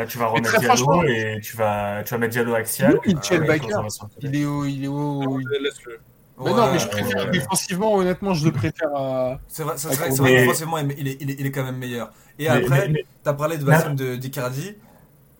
Bah, 0.00 0.06
tu 0.06 0.18
vas 0.18 0.24
Mais 0.26 0.30
remettre 0.48 0.60
Diallo 0.60 1.04
et 1.04 1.40
tu 1.42 1.56
vas, 1.56 2.02
tu 2.02 2.10
vas 2.14 2.18
mettre 2.18 2.32
Diallo 2.32 2.54
axial. 2.54 2.98
Oui, 3.06 3.14
Euh, 3.32 3.38
Baker. 3.40 3.68
Côté. 3.68 4.16
Il 4.22 4.36
est 4.36 4.44
au, 4.46 4.64
il 4.64 4.84
est 4.84 4.88
au. 4.88 5.38
Laisse-le. 5.38 5.98
Mais 6.42 6.52
non, 6.52 6.72
mais 6.72 6.78
je 6.78 6.88
préfère 6.88 7.26
ouais. 7.26 7.30
défensivement, 7.32 7.94
honnêtement, 7.96 8.32
je 8.32 8.46
le 8.46 8.52
préfère 8.52 8.88
à. 8.96 9.38
C'est 9.48 9.62
vrai, 9.62 9.74
c'est 9.76 9.88
vrai, 9.88 9.96
mais- 10.08 10.10
c'est 10.16 10.22
vrai 10.22 10.36
qu'offensivement, 10.46 10.78
il 10.78 11.08
est, 11.08 11.16
il, 11.20 11.30
est, 11.30 11.36
il 11.38 11.46
est 11.46 11.50
quand 11.50 11.64
même 11.64 11.76
meilleur. 11.76 12.10
Et 12.38 12.44
Mais- 12.44 12.48
après, 12.48 12.88
mais- 12.88 12.92
mais- 12.94 13.04
T'as 13.22 13.34
parlé 13.34 13.58
de 13.58 13.64
Bassim 13.64 13.94
de 13.94 14.16
d'Icardi. 14.16 14.74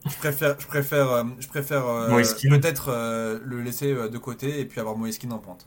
Je 0.07 0.17
préfère, 0.17 0.57
je 0.59 0.67
préfère, 0.67 1.11
euh, 1.11 1.25
je 1.39 1.49
préfère 1.49 1.87
euh, 1.87 2.23
peut-être 2.51 2.89
euh, 2.91 3.39
le 3.45 3.61
laisser 3.63 3.93
euh, 3.93 4.09
de 4.09 4.19
côté 4.19 4.61
et 4.61 4.65
puis 4.67 4.81
avoir 4.81 4.97
Moïskine 4.97 5.33
en 5.33 5.39
pointe. 5.39 5.65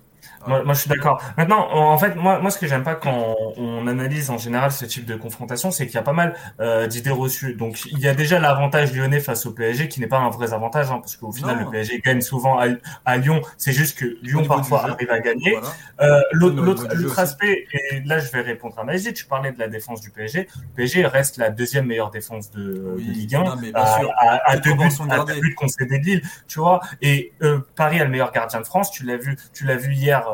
Moi, 0.48 0.64
moi, 0.64 0.74
je 0.74 0.80
suis 0.82 0.90
d'accord. 0.90 1.22
Maintenant, 1.38 1.68
en 1.72 1.98
fait, 1.98 2.16
moi, 2.16 2.40
moi, 2.40 2.52
ce 2.52 2.58
que 2.58 2.68
j'aime 2.68 2.84
pas 2.84 2.96
quand 2.96 3.36
on 3.58 3.88
analyse 3.88 4.30
en 4.30 4.38
général 4.38 4.72
ce 4.72 4.86
type 4.86 5.06
de 5.06 5.16
confrontation, 5.16 5.72
c'est 5.72 5.86
qu'il 5.86 5.96
y 5.96 6.00
a 6.00 6.04
pas 6.04 6.14
mal 6.14 6.36
euh, 6.60 6.88
d'idées 6.88 7.10
reçues. 7.12 7.54
Donc, 7.56 7.86
il 7.86 8.00
y 8.00 8.08
a 8.08 8.14
déjà 8.14 8.40
l'avantage 8.40 8.94
lyonnais 8.94 9.20
face 9.20 9.46
au 9.46 9.52
PSG, 9.52 9.88
qui 9.88 10.00
n'est 10.00 10.08
pas 10.08 10.20
un 10.20 10.30
vrai 10.30 10.54
avantage, 10.54 10.92
hein, 10.92 11.00
parce 11.00 11.16
qu'au 11.16 11.32
final, 11.32 11.58
Non. 11.58 11.66
le 11.66 11.70
PSG 11.72 12.00
gagne 12.00 12.22
souvent 12.22 12.60
à, 12.60 12.66
à 13.06 13.18
Lyon. 13.18 13.42
C'est 13.58 13.74
juste 13.74 13.98
que 13.98 14.18
Lyon 14.22 14.44
parfois 14.46 14.84
arrive 14.84 15.10
à 15.12 15.20
gagner. 15.20 15.58
Voilà. 16.00 16.18
Euh, 16.18 16.22
l'autre, 16.34 17.20
aspect, 17.20 17.66
et 17.92 18.02
là 18.06 18.20
je 18.20 18.32
vais 18.32 18.42
répondre 18.42 18.78
à 18.80 18.84
Majid, 18.84 19.14
tu 19.14 19.26
parlais 19.26 19.52
de 19.52 19.60
la 19.60 19.68
défense 19.68 20.02
du 20.02 20.10
PSG. 20.10 20.48
Le 20.56 20.76
PSG 20.76 21.06
reste 21.06 21.38
la 21.38 21.50
deuxième 21.50 21.86
meilleure 21.86 22.12
défense 22.12 22.52
de, 22.52 22.94
Oui, 22.98 23.06
de 23.06 23.12
Ligue 23.12 23.36
1, 23.36 23.44
non, 23.44 23.56
mais 23.62 23.72
bien 23.72 23.82
à, 23.82 24.00
sûr. 24.00 24.12
à, 24.18 24.52
à 24.52 24.58
deux 24.58 24.74
buts, 24.74 24.90
à 25.10 25.24
deux 25.24 25.40
buts 25.40 25.56
concédés 25.56 26.00
de 26.00 26.06
Lille, 26.06 26.22
tu 26.48 26.60
vois. 26.60 26.80
Et 27.02 27.34
euh, 27.44 27.60
Paris 27.76 28.00
a 28.00 28.04
le 28.06 28.10
meilleur 28.10 28.32
gardien 28.32 28.60
de 28.60 28.66
France, 28.66 28.92
tu 28.92 29.06
l'as 29.06 29.18
vu, 29.18 29.38
tu 29.54 29.66
l'as 29.66 29.76
vu 29.76 29.94
hier 29.94 30.28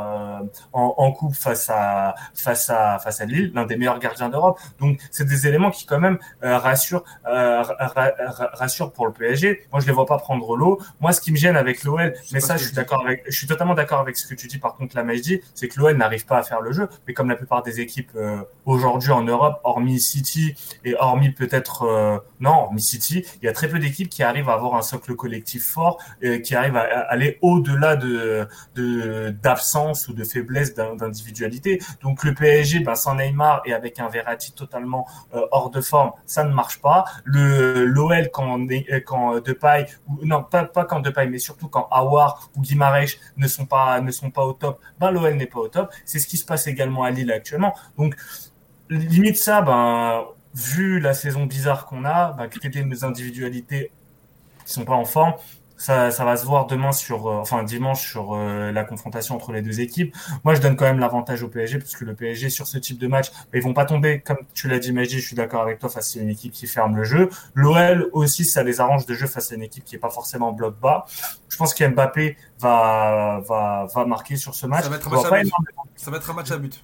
en, 0.73 0.93
en 0.97 1.11
coupe 1.11 1.35
face 1.35 1.69
à 1.69 2.15
face 2.33 2.69
à 2.69 2.99
face 2.99 3.21
à 3.21 3.25
Lille, 3.25 3.51
l'un 3.53 3.65
des 3.65 3.75
meilleurs 3.77 3.99
gardiens 3.99 4.29
d'Europe. 4.29 4.59
Donc 4.79 4.99
c'est 5.11 5.25
des 5.25 5.47
éléments 5.47 5.71
qui 5.71 5.85
quand 5.85 5.99
même 5.99 6.17
euh, 6.43 6.57
rassurent 6.57 7.03
euh, 7.27 7.61
ra- 7.61 7.75
ra- 7.79 8.11
ra- 8.19 8.49
rassurent 8.53 8.91
pour 8.91 9.05
le 9.07 9.13
PSG. 9.13 9.65
Moi 9.71 9.81
je 9.81 9.87
les 9.87 9.93
vois 9.93 10.05
pas 10.05 10.17
prendre 10.17 10.55
l'eau. 10.55 10.79
Moi 10.99 11.11
ce 11.11 11.21
qui 11.21 11.31
me 11.31 11.37
gêne 11.37 11.55
avec 11.57 11.83
l'OL, 11.83 12.13
mais 12.31 12.39
ça 12.39 12.57
je 12.57 12.65
suis 12.65 12.75
d'accord 12.75 13.03
avec, 13.05 13.23
je 13.27 13.35
suis 13.37 13.47
totalement 13.47 13.73
d'accord 13.75 13.99
avec 13.99 14.17
ce 14.17 14.27
que 14.27 14.35
tu 14.35 14.47
dis. 14.47 14.57
Par 14.57 14.75
contre, 14.75 14.95
la 14.95 15.03
Majdi, 15.03 15.41
c'est 15.55 15.67
que 15.67 15.79
l'OL 15.79 15.95
n'arrive 15.97 16.25
pas 16.25 16.37
à 16.37 16.43
faire 16.43 16.61
le 16.61 16.71
jeu. 16.71 16.87
Mais 17.07 17.13
comme 17.13 17.29
la 17.29 17.35
plupart 17.35 17.63
des 17.63 17.79
équipes 17.79 18.11
euh, 18.15 18.37
aujourd'hui 18.65 19.11
en 19.11 19.23
Europe, 19.23 19.59
hormis 19.63 19.99
City 19.99 20.55
et 20.85 20.95
hormis 20.95 21.31
peut-être 21.31 21.83
euh, 21.83 22.17
non, 22.39 22.51
hormis 22.51 22.81
City, 22.81 23.25
il 23.41 23.45
y 23.45 23.47
a 23.47 23.53
très 23.53 23.67
peu 23.67 23.79
d'équipes 23.79 24.09
qui 24.09 24.23
arrivent 24.23 24.49
à 24.49 24.53
avoir 24.53 24.75
un 24.75 24.81
socle 24.81 25.15
collectif 25.15 25.65
fort, 25.65 25.97
qui 26.43 26.55
arrivent 26.55 26.77
à, 26.77 26.81
à 26.81 26.99
aller 27.11 27.37
au-delà 27.41 27.95
de 27.95 28.47
de 28.75 29.29
d'absence 29.89 30.07
ou 30.07 30.13
de 30.13 30.23
faiblesse 30.23 30.73
d'individualité. 30.73 31.79
Donc 32.01 32.23
le 32.23 32.33
PSG, 32.33 32.79
ben 32.79 32.95
sans 32.95 33.15
Neymar 33.15 33.61
et 33.65 33.73
avec 33.73 33.99
un 33.99 34.09
Verratti 34.09 34.53
totalement 34.53 35.07
euh, 35.33 35.41
hors 35.51 35.69
de 35.69 35.81
forme, 35.81 36.11
ça 36.25 36.43
ne 36.43 36.53
marche 36.53 36.79
pas. 36.81 37.05
Le 37.23 37.85
l'OL 37.85 38.29
quand 38.31 38.59
euh, 38.59 38.99
quand 39.05 39.39
Depay 39.39 39.87
ou 40.07 40.25
non 40.25 40.43
pas 40.43 40.65
pas 40.65 40.85
quand 40.85 40.99
Depay, 40.99 41.27
mais 41.27 41.39
surtout 41.39 41.67
quand 41.67 41.87
Awar 41.91 42.49
ou 42.55 42.61
Guimarães 42.61 43.17
ne 43.37 43.47
sont 43.47 43.65
pas 43.65 44.01
ne 44.01 44.11
sont 44.11 44.31
pas 44.31 44.43
au 44.43 44.53
top, 44.53 44.79
ben 44.99 45.11
l'OL 45.11 45.33
n'est 45.35 45.47
pas 45.47 45.59
au 45.59 45.67
top. 45.67 45.91
C'est 46.05 46.19
ce 46.19 46.27
qui 46.27 46.37
se 46.37 46.45
passe 46.45 46.67
également 46.67 47.03
à 47.03 47.11
Lille 47.11 47.31
actuellement. 47.31 47.73
Donc 47.97 48.15
limite 48.89 49.37
ça, 49.37 49.61
ben 49.61 50.25
vu 50.55 50.99
la 50.99 51.13
saison 51.13 51.45
bizarre 51.45 51.85
qu'on 51.85 52.05
a, 52.05 52.33
ben 52.33 52.47
créer 52.47 52.69
des 52.69 53.03
individualités 53.03 53.91
qui 54.65 54.73
sont 54.73 54.85
pas 54.85 54.95
en 54.95 55.05
forme, 55.05 55.33
Ça, 55.79 56.11
ça 56.11 56.25
va 56.25 56.35
se 56.35 56.45
voir 56.45 56.67
demain 56.67 56.91
sur, 56.91 57.27
euh, 57.27 57.37
enfin 57.37 57.63
dimanche 57.63 58.05
sur 58.11 58.33
euh, 58.33 58.71
la 58.73 58.83
confrontation 58.83 59.33
entre 59.35 59.53
les 59.53 59.61
deux 59.61 59.79
équipes. 59.79 60.13
Moi, 60.43 60.53
je 60.53 60.59
donne 60.59 60.75
quand 60.75 60.83
même 60.83 60.99
l'avantage 60.99 61.41
au 61.41 61.47
PSG 61.47 61.79
parce 61.79 61.95
que 61.95 62.03
le 62.03 62.13
PSG 62.13 62.49
sur 62.49 62.67
ce 62.67 62.77
type 62.77 62.97
de 62.97 63.07
match, 63.07 63.31
bah, 63.31 63.53
ils 63.53 63.63
vont 63.63 63.73
pas 63.73 63.85
tomber 63.85 64.19
comme 64.19 64.39
tu 64.53 64.67
l'as 64.67 64.79
dit, 64.79 64.91
Magie. 64.91 65.21
Je 65.21 65.25
suis 65.25 65.37
d'accord 65.37 65.61
avec 65.61 65.79
toi 65.79 65.89
face 65.89 66.17
à 66.17 66.19
une 66.19 66.29
équipe 66.29 66.51
qui 66.51 66.67
ferme 66.67 66.97
le 66.97 67.05
jeu. 67.05 67.29
L'OL 67.53 68.09
aussi, 68.11 68.43
ça 68.43 68.61
les 68.61 68.81
arrange 68.81 69.05
de 69.05 69.13
jeu 69.13 69.25
face 69.25 69.53
à 69.53 69.55
une 69.55 69.63
équipe 69.63 69.85
qui 69.85 69.95
est 69.95 69.99
pas 69.99 70.09
forcément 70.09 70.51
bloc 70.51 70.77
bas. 70.81 71.05
Je 71.47 71.55
pense 71.55 71.73
qu'Mbappé 71.73 72.35
va, 72.59 73.41
va, 73.47 73.87
va 73.95 74.05
marquer 74.05 74.35
sur 74.35 74.55
ce 74.55 74.67
match. 74.67 74.83
Ça 74.83 74.89
va 74.89 74.97
être 74.97 75.07
un 75.07 75.15
match 75.15 75.31
à 75.31 75.41
but. 75.41 75.53
Ça 75.95 76.11
va 76.11 76.17
être 76.17 76.29
un 76.29 76.33
match 76.33 76.51
à 76.51 76.57
but. 76.57 76.83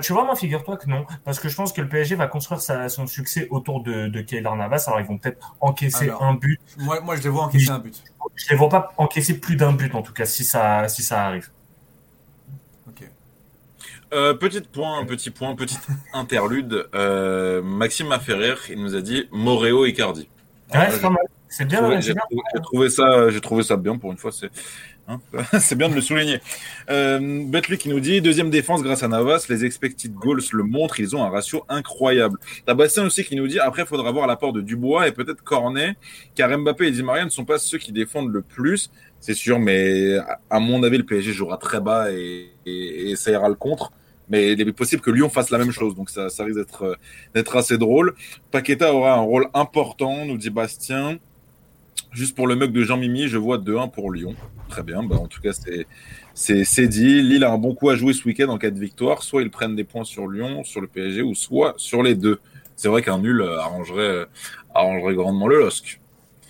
Bah, 0.00 0.04
tu 0.04 0.12
vois, 0.12 0.24
moi, 0.24 0.34
figure-toi 0.36 0.76
que 0.76 0.88
non. 0.88 1.04
Parce 1.24 1.38
que 1.38 1.48
je 1.48 1.54
pense 1.56 1.72
que 1.72 1.80
le 1.80 1.88
PSG 1.88 2.14
va 2.16 2.26
construire 2.26 2.60
sa- 2.60 2.88
son 2.88 3.06
succès 3.06 3.46
autour 3.50 3.82
de, 3.82 4.08
de 4.08 4.20
Keylor 4.22 4.56
Navas. 4.56 4.84
Alors, 4.86 5.00
ils 5.00 5.06
vont 5.06 5.18
peut-être 5.18 5.54
encaisser 5.60 6.04
Alors. 6.04 6.22
un 6.24 6.34
but. 6.34 6.60
Moi, 6.78 7.00
moi 7.00 7.16
je 7.16 7.22
les 7.22 7.28
vois 7.28 7.44
encaisser 7.44 7.70
un 7.70 7.78
but. 7.78 8.02
Je 8.36 8.48
les 8.50 8.56
vois 8.56 8.68
pas 8.68 8.92
encaisser 8.96 9.38
plus 9.38 9.56
d'un 9.56 9.72
but, 9.72 9.94
en 9.94 10.02
tout 10.02 10.12
cas, 10.12 10.24
si 10.26 10.44
ça, 10.44 10.88
si 10.88 11.02
ça 11.02 11.26
arrive. 11.26 11.48
Ok. 12.88 13.04
Euh, 14.12 14.34
petit 14.34 14.60
point, 14.60 15.04
petit 15.04 15.30
point, 15.30 15.54
petite 15.54 15.86
interlude. 16.12 16.88
Euh, 16.94 17.62
Maxime 17.62 18.08
Maferrer, 18.08 18.56
il 18.70 18.82
nous 18.82 18.94
a 18.96 19.00
dit 19.00 19.28
Moreo 19.32 19.84
et 19.84 19.92
Cardi. 19.92 20.28
Ouais, 20.74 20.90
c'est 20.90 21.00
pas 21.00 21.10
mal. 21.10 21.24
C'est 21.52 22.14
bien, 22.14 22.24
ouais, 22.30 22.44
J'ai 22.54 22.60
trouvé, 22.62 22.90
ça, 22.90 23.28
j'ai 23.30 23.40
trouvé 23.40 23.64
ça 23.64 23.76
bien 23.76 23.98
pour 23.98 24.12
une 24.12 24.18
fois. 24.18 24.30
C'est, 24.30 24.50
hein, 25.08 25.20
c'est 25.60 25.74
bien 25.76 25.88
de 25.88 25.94
le 25.96 26.00
souligner. 26.00 26.40
Euh, 26.90 27.44
Betley 27.46 27.76
qui 27.76 27.88
nous 27.88 27.98
dit 28.00 28.20
deuxième 28.20 28.50
défense 28.50 28.82
grâce 28.82 29.02
à 29.02 29.08
Navas, 29.08 29.46
les 29.48 29.64
expected 29.64 30.12
goals 30.14 30.42
le 30.52 30.62
montrent, 30.62 31.00
ils 31.00 31.16
ont 31.16 31.24
un 31.24 31.30
ratio 31.30 31.64
incroyable. 31.68 32.38
T'as 32.66 32.74
Bastien 32.74 33.04
aussi 33.04 33.24
qui 33.24 33.36
nous 33.36 33.48
dit 33.48 33.58
après, 33.58 33.82
il 33.82 33.88
faudra 33.88 34.12
voir 34.12 34.28
l'apport 34.28 34.52
de 34.52 34.60
Dubois 34.60 35.08
et 35.08 35.12
peut-être 35.12 35.42
Cornet, 35.42 35.96
car 36.36 36.56
Mbappé 36.56 36.86
et 36.88 36.90
Di 36.92 37.02
Maria 37.02 37.24
ne 37.24 37.30
sont 37.30 37.44
pas 37.44 37.58
ceux 37.58 37.78
qui 37.78 37.92
défendent 37.92 38.32
le 38.32 38.42
plus, 38.42 38.90
c'est 39.20 39.34
sûr, 39.34 39.58
mais 39.58 40.16
à- 40.50 40.60
mon 40.60 40.82
avis, 40.84 40.98
le 40.98 41.04
PSG 41.04 41.32
jouera 41.32 41.58
très 41.58 41.80
bas 41.80 42.12
et, 42.12 42.48
et, 42.66 42.72
et 43.08 43.10
essaiera 43.10 43.48
le 43.48 43.56
contre. 43.56 43.92
Mais 44.28 44.52
il 44.52 44.60
est 44.60 44.72
possible 44.72 45.02
que 45.02 45.10
Lyon 45.10 45.28
fasse 45.28 45.50
la 45.50 45.58
même 45.58 45.72
chose, 45.72 45.96
donc 45.96 46.08
ça, 46.08 46.28
ça 46.30 46.44
risque 46.44 46.58
d'être, 46.58 46.84
euh, 46.84 46.94
d'être 47.34 47.56
assez 47.56 47.78
drôle. 47.78 48.14
Paqueta 48.52 48.94
aura 48.94 49.14
un 49.14 49.20
rôle 49.20 49.48
important, 49.54 50.24
nous 50.24 50.38
dit 50.38 50.50
Bastien. 50.50 51.18
Juste 52.12 52.34
pour 52.34 52.48
le 52.48 52.56
mug 52.56 52.72
de 52.72 52.82
Jean-Mimi, 52.82 53.28
je 53.28 53.38
vois 53.38 53.58
2-1 53.58 53.90
pour 53.90 54.12
Lyon. 54.12 54.34
Très 54.68 54.82
bien, 54.82 55.02
bah, 55.02 55.16
en 55.16 55.26
tout 55.26 55.40
cas, 55.40 55.52
c'est, 55.52 55.86
c'est, 56.34 56.64
c'est 56.64 56.88
dit. 56.88 57.22
Lille 57.22 57.44
a 57.44 57.52
un 57.52 57.58
bon 57.58 57.74
coup 57.74 57.88
à 57.88 57.96
jouer 57.96 58.12
ce 58.12 58.24
week-end 58.24 58.48
en 58.48 58.58
cas 58.58 58.70
de 58.70 58.78
victoire. 58.78 59.22
Soit 59.22 59.42
ils 59.42 59.50
prennent 59.50 59.76
des 59.76 59.84
points 59.84 60.04
sur 60.04 60.26
Lyon, 60.26 60.64
sur 60.64 60.80
le 60.80 60.88
PSG, 60.88 61.22
ou 61.22 61.34
soit 61.34 61.74
sur 61.76 62.02
les 62.02 62.14
deux. 62.14 62.40
C'est 62.74 62.88
vrai 62.88 63.02
qu'un 63.02 63.18
nul 63.18 63.42
euh, 63.42 63.58
arrangerait, 63.60 64.00
euh, 64.00 64.24
arrangerait 64.74 65.14
grandement 65.14 65.46
le 65.46 65.60
LOSC. 65.60 65.99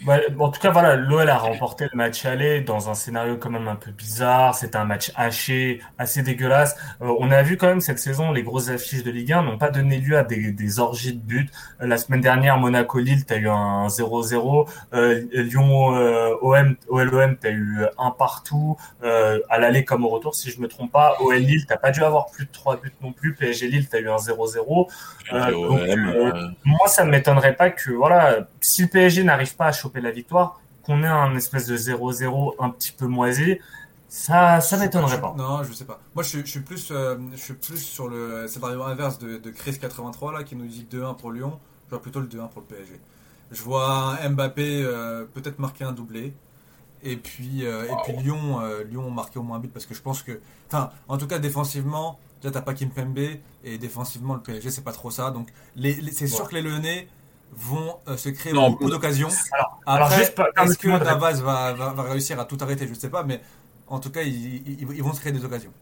Ouais, 0.06 0.26
en 0.38 0.48
tout 0.48 0.60
cas, 0.60 0.70
voilà, 0.70 0.96
l'OL 0.96 1.28
a 1.28 1.36
remporté 1.36 1.84
le 1.92 1.94
match 1.94 2.24
aller 2.24 2.62
dans 2.62 2.88
un 2.88 2.94
scénario 2.94 3.36
quand 3.36 3.50
même 3.50 3.68
un 3.68 3.76
peu 3.76 3.90
bizarre. 3.90 4.54
C'était 4.54 4.78
un 4.78 4.86
match 4.86 5.12
haché, 5.14 5.82
assez 5.98 6.22
dégueulasse. 6.22 6.74
Euh, 7.02 7.14
on 7.18 7.30
a 7.30 7.42
vu 7.42 7.58
quand 7.58 7.66
même 7.66 7.82
cette 7.82 7.98
saison, 7.98 8.32
les 8.32 8.42
grosses 8.42 8.70
affiches 8.70 9.02
de 9.02 9.10
Ligue 9.10 9.34
1 9.34 9.42
n'ont 9.42 9.58
pas 9.58 9.68
donné 9.68 9.98
lieu 9.98 10.16
à 10.16 10.22
des, 10.22 10.52
des 10.52 10.78
orgies 10.80 11.12
de 11.12 11.20
buts. 11.20 11.50
Euh, 11.82 11.86
la 11.86 11.98
semaine 11.98 12.22
dernière, 12.22 12.56
Monaco-Lille, 12.56 13.26
t'as 13.26 13.36
eu 13.36 13.48
un 13.50 13.88
0-0. 13.88 14.66
Euh, 14.94 15.22
Lyon, 15.34 15.94
euh, 15.94 16.34
OM, 16.40 16.76
OL-OM, 16.88 17.36
t'as 17.36 17.50
eu 17.50 17.84
un 17.98 18.10
partout. 18.10 18.78
Euh, 19.04 19.40
à 19.50 19.58
l'aller 19.58 19.84
comme 19.84 20.06
au 20.06 20.08
retour, 20.08 20.34
si 20.34 20.50
je 20.50 20.62
me 20.62 20.68
trompe 20.68 20.92
pas. 20.92 21.16
OL-Lille, 21.20 21.66
t'as 21.66 21.76
pas 21.76 21.90
dû 21.90 22.02
avoir 22.02 22.30
plus 22.30 22.46
de 22.46 22.52
trois 22.52 22.76
buts 22.76 22.92
non 23.02 23.12
plus. 23.12 23.34
PSG-Lille, 23.34 23.86
t'as 23.90 24.00
eu 24.00 24.08
un 24.08 24.16
0-0. 24.16 24.88
Euh, 25.34 25.50
donc, 25.50 26.34
moi, 26.64 26.88
ça 26.88 27.04
ne 27.04 27.10
m'étonnerait 27.10 27.54
pas 27.54 27.68
que, 27.68 27.90
voilà, 27.90 28.46
si 28.62 28.82
le 28.82 28.88
PSG 28.88 29.24
n'arrive 29.24 29.54
pas 29.56 29.66
à 29.66 29.72
choper 29.72 29.89
la 29.98 30.10
victoire, 30.12 30.60
qu'on 30.82 31.02
ait 31.02 31.06
un 31.06 31.34
espèce 31.36 31.66
de 31.66 31.76
0-0 31.76 32.54
un 32.58 32.70
petit 32.70 32.92
peu 32.92 33.06
moisi, 33.06 33.58
ça, 34.08 34.60
ça 34.60 34.76
m'étonnerait 34.76 35.20
pas. 35.20 35.34
Non, 35.36 35.62
je 35.62 35.72
sais 35.72 35.84
pas. 35.84 36.00
Moi, 36.14 36.22
je, 36.24 36.28
suis- 36.28 36.40
je 36.40 36.50
suis 36.50 36.60
plus, 36.60 36.88
euh, 36.90 37.16
je 37.32 37.36
suis 37.38 37.54
plus 37.54 37.78
sur 37.78 38.08
le 38.08 38.46
scénario 38.48 38.82
inverse 38.82 39.18
de, 39.18 39.38
de 39.38 39.50
Chris83 39.50 40.32
là, 40.32 40.44
qui 40.44 40.56
nous 40.56 40.66
dit 40.66 40.86
2-1 40.90 41.14
pour 41.14 41.32
Lyon. 41.32 41.58
Je 41.86 41.90
vois 41.90 42.02
plutôt 42.02 42.20
le 42.20 42.26
2-1 42.26 42.48
pour 42.48 42.62
le 42.62 42.66
PSG. 42.66 43.00
Je 43.52 43.62
vois 43.62 44.16
Mbappé 44.28 44.82
euh, 44.84 45.24
peut-être 45.32 45.58
marquer 45.58 45.84
un 45.84 45.92
doublé. 45.92 46.32
Et 47.02 47.16
puis, 47.16 47.64
euh, 47.66 47.84
et 47.90 47.96
puis 48.04 48.12
Lyon, 48.22 48.60
Lyon 48.88 49.10
marquer 49.10 49.38
au 49.38 49.42
moins 49.42 49.56
un 49.56 49.60
but 49.60 49.72
parce 49.72 49.86
que 49.86 49.94
je 49.94 50.02
pense 50.02 50.22
que, 50.22 50.40
enfin, 50.68 50.90
en 51.08 51.16
tout 51.18 51.26
cas 51.26 51.38
défensivement, 51.38 52.18
déjà 52.42 52.52
t'as 52.52 52.60
pas 52.62 52.74
Kimpembe 52.74 53.18
et 53.64 53.78
défensivement 53.78 54.34
le 54.34 54.40
PSG 54.40 54.70
c'est 54.70 54.84
pas 54.84 54.92
trop 54.92 55.10
ça. 55.10 55.30
Donc, 55.30 55.48
les, 55.76 55.94
les- 55.94 56.12
c'est 56.12 56.26
sûr 56.26 56.46
que 56.48 56.54
les 56.54 56.62
Lyonnais 56.62 57.08
vont 57.52 57.96
euh, 58.08 58.16
se 58.16 58.28
créer 58.30 58.52
Non, 58.52 58.70
beaucoup 58.70 58.88
d'occasions. 58.90 59.28
alors 59.86 60.06
Après, 60.06 60.22
est-ce 60.22 60.78
que 60.78 60.88
Navas 60.88 61.40
va, 61.42 61.72
va, 61.72 61.92
va 61.92 62.02
réussir 62.04 62.38
à 62.40 62.44
tout 62.44 62.58
arrêter? 62.60 62.86
Je 62.88 62.94
sais 62.94 63.10
pas, 63.10 63.22
mais 63.24 63.40
en 63.86 63.98
tout 63.98 64.10
cas, 64.10 64.22
ils, 64.22 64.56
ils- 64.66 64.86
ils 64.96 65.02
vont 65.02 65.12
se 65.12 65.20
créer 65.20 65.32
des 65.32 65.44
occasions. 65.44 65.72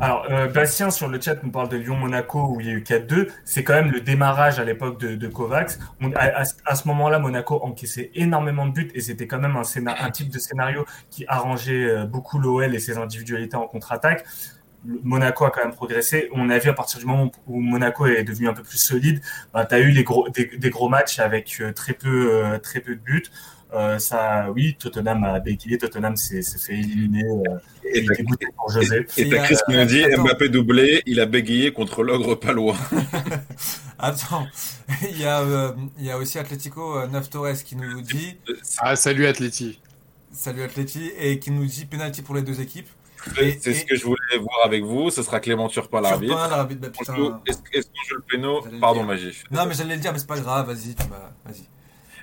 Alors, 0.00 0.24
euh, 0.30 0.46
Bastien 0.46 0.90
sur 0.90 1.08
le 1.08 1.20
chat 1.20 1.42
nous 1.42 1.50
parle 1.50 1.68
de 1.68 1.76
Lyon-Monaco 1.76 2.54
où 2.54 2.60
il 2.60 2.66
y 2.68 2.70
a 2.70 2.74
eu 2.74 2.82
4-2. 2.84 3.26
C'est 3.44 3.64
quand 3.64 3.72
même 3.74 3.90
le 3.90 4.00
démarrage 4.00 4.60
à 4.60 4.64
l'époque 4.64 5.00
de, 5.00 5.16
de 5.16 5.26
Kovacs. 5.26 5.72
On- 6.00 6.12
à, 6.12 6.42
à 6.64 6.74
ce- 6.76 6.86
moment-là, 6.86 7.18
Monaco 7.18 7.58
encaissait 7.64 8.12
énormément 8.14 8.66
de 8.66 8.72
buts 8.72 8.90
et 8.94 9.00
c'était 9.00 9.26
quand 9.26 9.40
même 9.40 9.56
un 9.56 10.10
type 10.12 10.28
de 10.30 10.38
scénario 10.38 10.86
qui 11.10 11.24
arrangeait 11.26 11.88
euh, 11.90 12.04
beaucoup 12.06 12.38
l'OL 12.38 12.72
et 12.72 12.78
ses 12.78 12.98
individualités 12.98 13.56
en 13.56 13.66
contre-attaque. 13.66 14.24
Monaco 14.84 15.44
a 15.44 15.50
quand 15.50 15.62
même 15.64 15.74
progressé. 15.74 16.28
On 16.32 16.48
a 16.50 16.58
vu 16.58 16.70
à 16.70 16.72
partir 16.72 16.98
du 17.00 17.06
moment 17.06 17.30
où 17.46 17.60
Monaco 17.60 18.06
est 18.06 18.24
devenu 18.24 18.48
un 18.48 18.54
peu 18.54 18.62
plus 18.62 18.78
solide, 18.78 19.20
bah, 19.52 19.66
tu 19.66 19.74
as 19.74 19.80
eu 19.80 19.90
les 19.90 20.04
gros, 20.04 20.28
des, 20.30 20.46
des 20.46 20.70
gros 20.70 20.88
matchs 20.88 21.18
avec 21.18 21.58
euh, 21.60 21.72
très 21.72 21.92
peu, 21.92 22.34
euh, 22.34 22.58
très 22.58 22.80
peu 22.80 22.94
de 22.94 23.00
buts. 23.00 23.24
Euh, 23.72 24.00
ça, 24.00 24.50
oui, 24.50 24.74
Tottenham 24.80 25.22
a 25.22 25.38
bégayé. 25.38 25.78
Tottenham 25.78 26.16
s'est 26.16 26.42
fait 26.42 26.72
éliminer. 26.74 27.22
Euh, 27.24 27.58
et 27.84 28.00
il 28.00 28.06
t'as- 28.06 28.14
est 28.14 28.16
dégoûté 28.16 28.46
pour 28.56 28.68
José. 28.70 29.06
et 29.16 29.28
t'as 29.28 29.36
Et, 29.36 29.42
Chris 29.44 29.56
qui 29.68 29.76
nous 29.76 29.84
dit 29.84 30.02
attends. 30.04 30.24
Mbappé 30.24 30.48
doublé, 30.48 31.02
il 31.06 31.20
a 31.20 31.26
bégayé 31.26 31.72
contre 31.72 32.02
l'ogre 32.02 32.34
palois. 32.34 32.76
Attends, 33.98 34.46
il 35.10 35.20
y, 35.20 35.24
a, 35.26 35.40
euh, 35.42 35.72
il 35.98 36.06
y 36.06 36.10
a 36.10 36.16
aussi 36.16 36.38
Atlético 36.38 36.96
euh, 36.98 37.06
9 37.06 37.28
Torres 37.30 37.62
qui 37.64 37.76
nous 37.76 38.00
dit 38.00 38.38
Ah, 38.78 38.96
salut 38.96 39.26
Atleti. 39.26 39.78
Salut 40.32 40.62
Atleti 40.62 41.10
et 41.18 41.38
qui 41.38 41.50
nous 41.50 41.66
dit 41.66 41.84
penalty 41.84 42.22
pour 42.22 42.34
les 42.34 42.42
deux 42.42 42.60
équipes. 42.62 42.88
C'est 43.60 43.74
ce 43.74 43.84
que 43.84 43.96
je 43.96 44.04
voulais 44.04 44.38
voir 44.38 44.64
avec 44.64 44.84
vous. 44.84 45.10
Ce 45.10 45.22
sera 45.22 45.40
Clément 45.40 45.68
Turpin, 45.68 46.00
l'arbitre. 46.00 46.34
Turpin, 46.34 46.48
l'arbitre, 46.48 46.80
bah, 46.80 46.88
putain. 46.98 47.40
Est-ce 47.46 47.58
est-ce 47.72 47.86
qu'on 47.86 48.08
joue 48.08 48.16
le 48.16 48.22
péno 48.22 48.60
Pardon. 48.80 49.04
Magie. 49.04 49.42
Non, 49.50 49.66
mais 49.66 49.74
j'allais 49.74 49.94
le 49.96 50.00
dire, 50.00 50.12
mais 50.12 50.18
c'est 50.18 50.26
pas 50.26 50.38
grave, 50.40 50.66
vas-y, 50.66 50.94
tu 50.94 51.06
m'as. 51.08 51.30
Vas-y. 51.44 51.64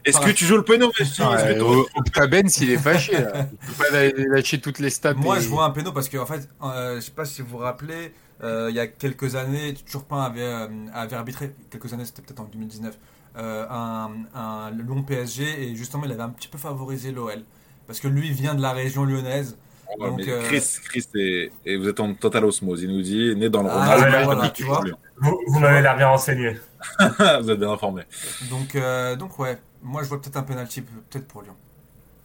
Est-ce 0.05 0.19
que 0.21 0.29
tu 0.31 0.45
joues 0.45 0.55
le 0.57 0.63
péno, 0.63 0.87
Magie 0.87 1.01
Est-ce 1.11 1.17
que 1.17 1.23
Ouais, 1.23 1.55
tu- 1.55 1.61
O- 1.61 1.87
Octabens, 1.95 2.61
il 2.61 2.71
est 2.71 2.77
fâché. 2.77 3.13
Là. 3.13 3.47
Il 3.51 3.57
peut 3.57 3.83
pas 3.83 3.97
aller 3.97 4.13
lâcher 4.29 4.59
toutes 4.61 4.79
les 4.79 4.89
stats. 4.89 5.13
Moi, 5.13 5.37
et- 5.37 5.41
je 5.41 5.49
vois 5.49 5.65
un 5.65 5.71
péno 5.71 5.91
parce 5.91 6.07
que, 6.09 6.17
en 6.17 6.25
fait, 6.25 6.47
euh, 6.63 6.95
je 6.95 7.01
sais 7.01 7.11
pas 7.11 7.25
si 7.25 7.41
vous 7.41 7.49
vous 7.49 7.57
rappelez, 7.57 8.13
euh, 8.43 8.67
il 8.69 8.75
y 8.75 8.79
a 8.79 8.87
quelques 8.87 9.35
années, 9.35 9.73
Turpin 9.73 10.21
avait, 10.23 10.41
euh, 10.41 10.67
avait 10.93 11.15
arbitré, 11.15 11.53
quelques 11.69 11.91
années, 11.93 12.05
c'était 12.05 12.21
peut-être 12.21 12.39
en 12.39 12.45
2019, 12.45 12.97
euh, 13.37 13.65
un, 13.69 14.11
un 14.33 14.71
long 14.71 15.03
PSG 15.03 15.63
et 15.69 15.75
justement, 15.75 16.05
il 16.05 16.11
avait 16.11 16.21
un 16.23 16.29
petit 16.29 16.47
peu 16.47 16.57
favorisé 16.57 17.11
l'OL. 17.11 17.43
Parce 17.85 17.99
que 17.99 18.07
lui 18.07 18.31
vient 18.31 18.55
de 18.55 18.61
la 18.61 18.71
région 18.73 19.03
lyonnaise. 19.05 19.57
Ouais, 19.99 20.07
Donc, 20.09 20.17
mais 20.25 20.29
euh, 20.31 20.41
Chris, 20.43 20.63
Chris 20.83 21.05
est- 21.15 21.51
et 21.65 21.77
vous 21.77 21.87
êtes 21.87 21.99
en 21.99 22.13
total 22.13 22.45
osmose. 22.45 22.83
Il 22.83 22.89
nous 22.91 23.01
dit 23.01 23.35
né 23.35 23.49
dans 23.49 23.63
le 23.63 23.69
Ah, 23.71 24.23
voilà, 24.23 24.49
tu 24.49 24.63
vois. 24.63 24.83
Vous, 25.17 25.39
vous 25.47 25.59
m'avez 25.59 25.81
l'air 25.81 25.95
bien 25.95 26.07
renseigné. 26.09 26.57
vous 26.99 27.49
êtes 27.49 27.59
bien 27.59 27.71
informé. 27.71 28.03
Donc, 28.49 28.75
euh, 28.75 29.15
donc 29.15 29.39
ouais, 29.39 29.57
moi 29.81 30.03
je 30.03 30.09
vois 30.09 30.21
peut-être 30.21 30.37
un 30.37 30.43
penalty, 30.43 30.81
peut-être 30.81 31.27
pour 31.27 31.41
Lyon. 31.41 31.55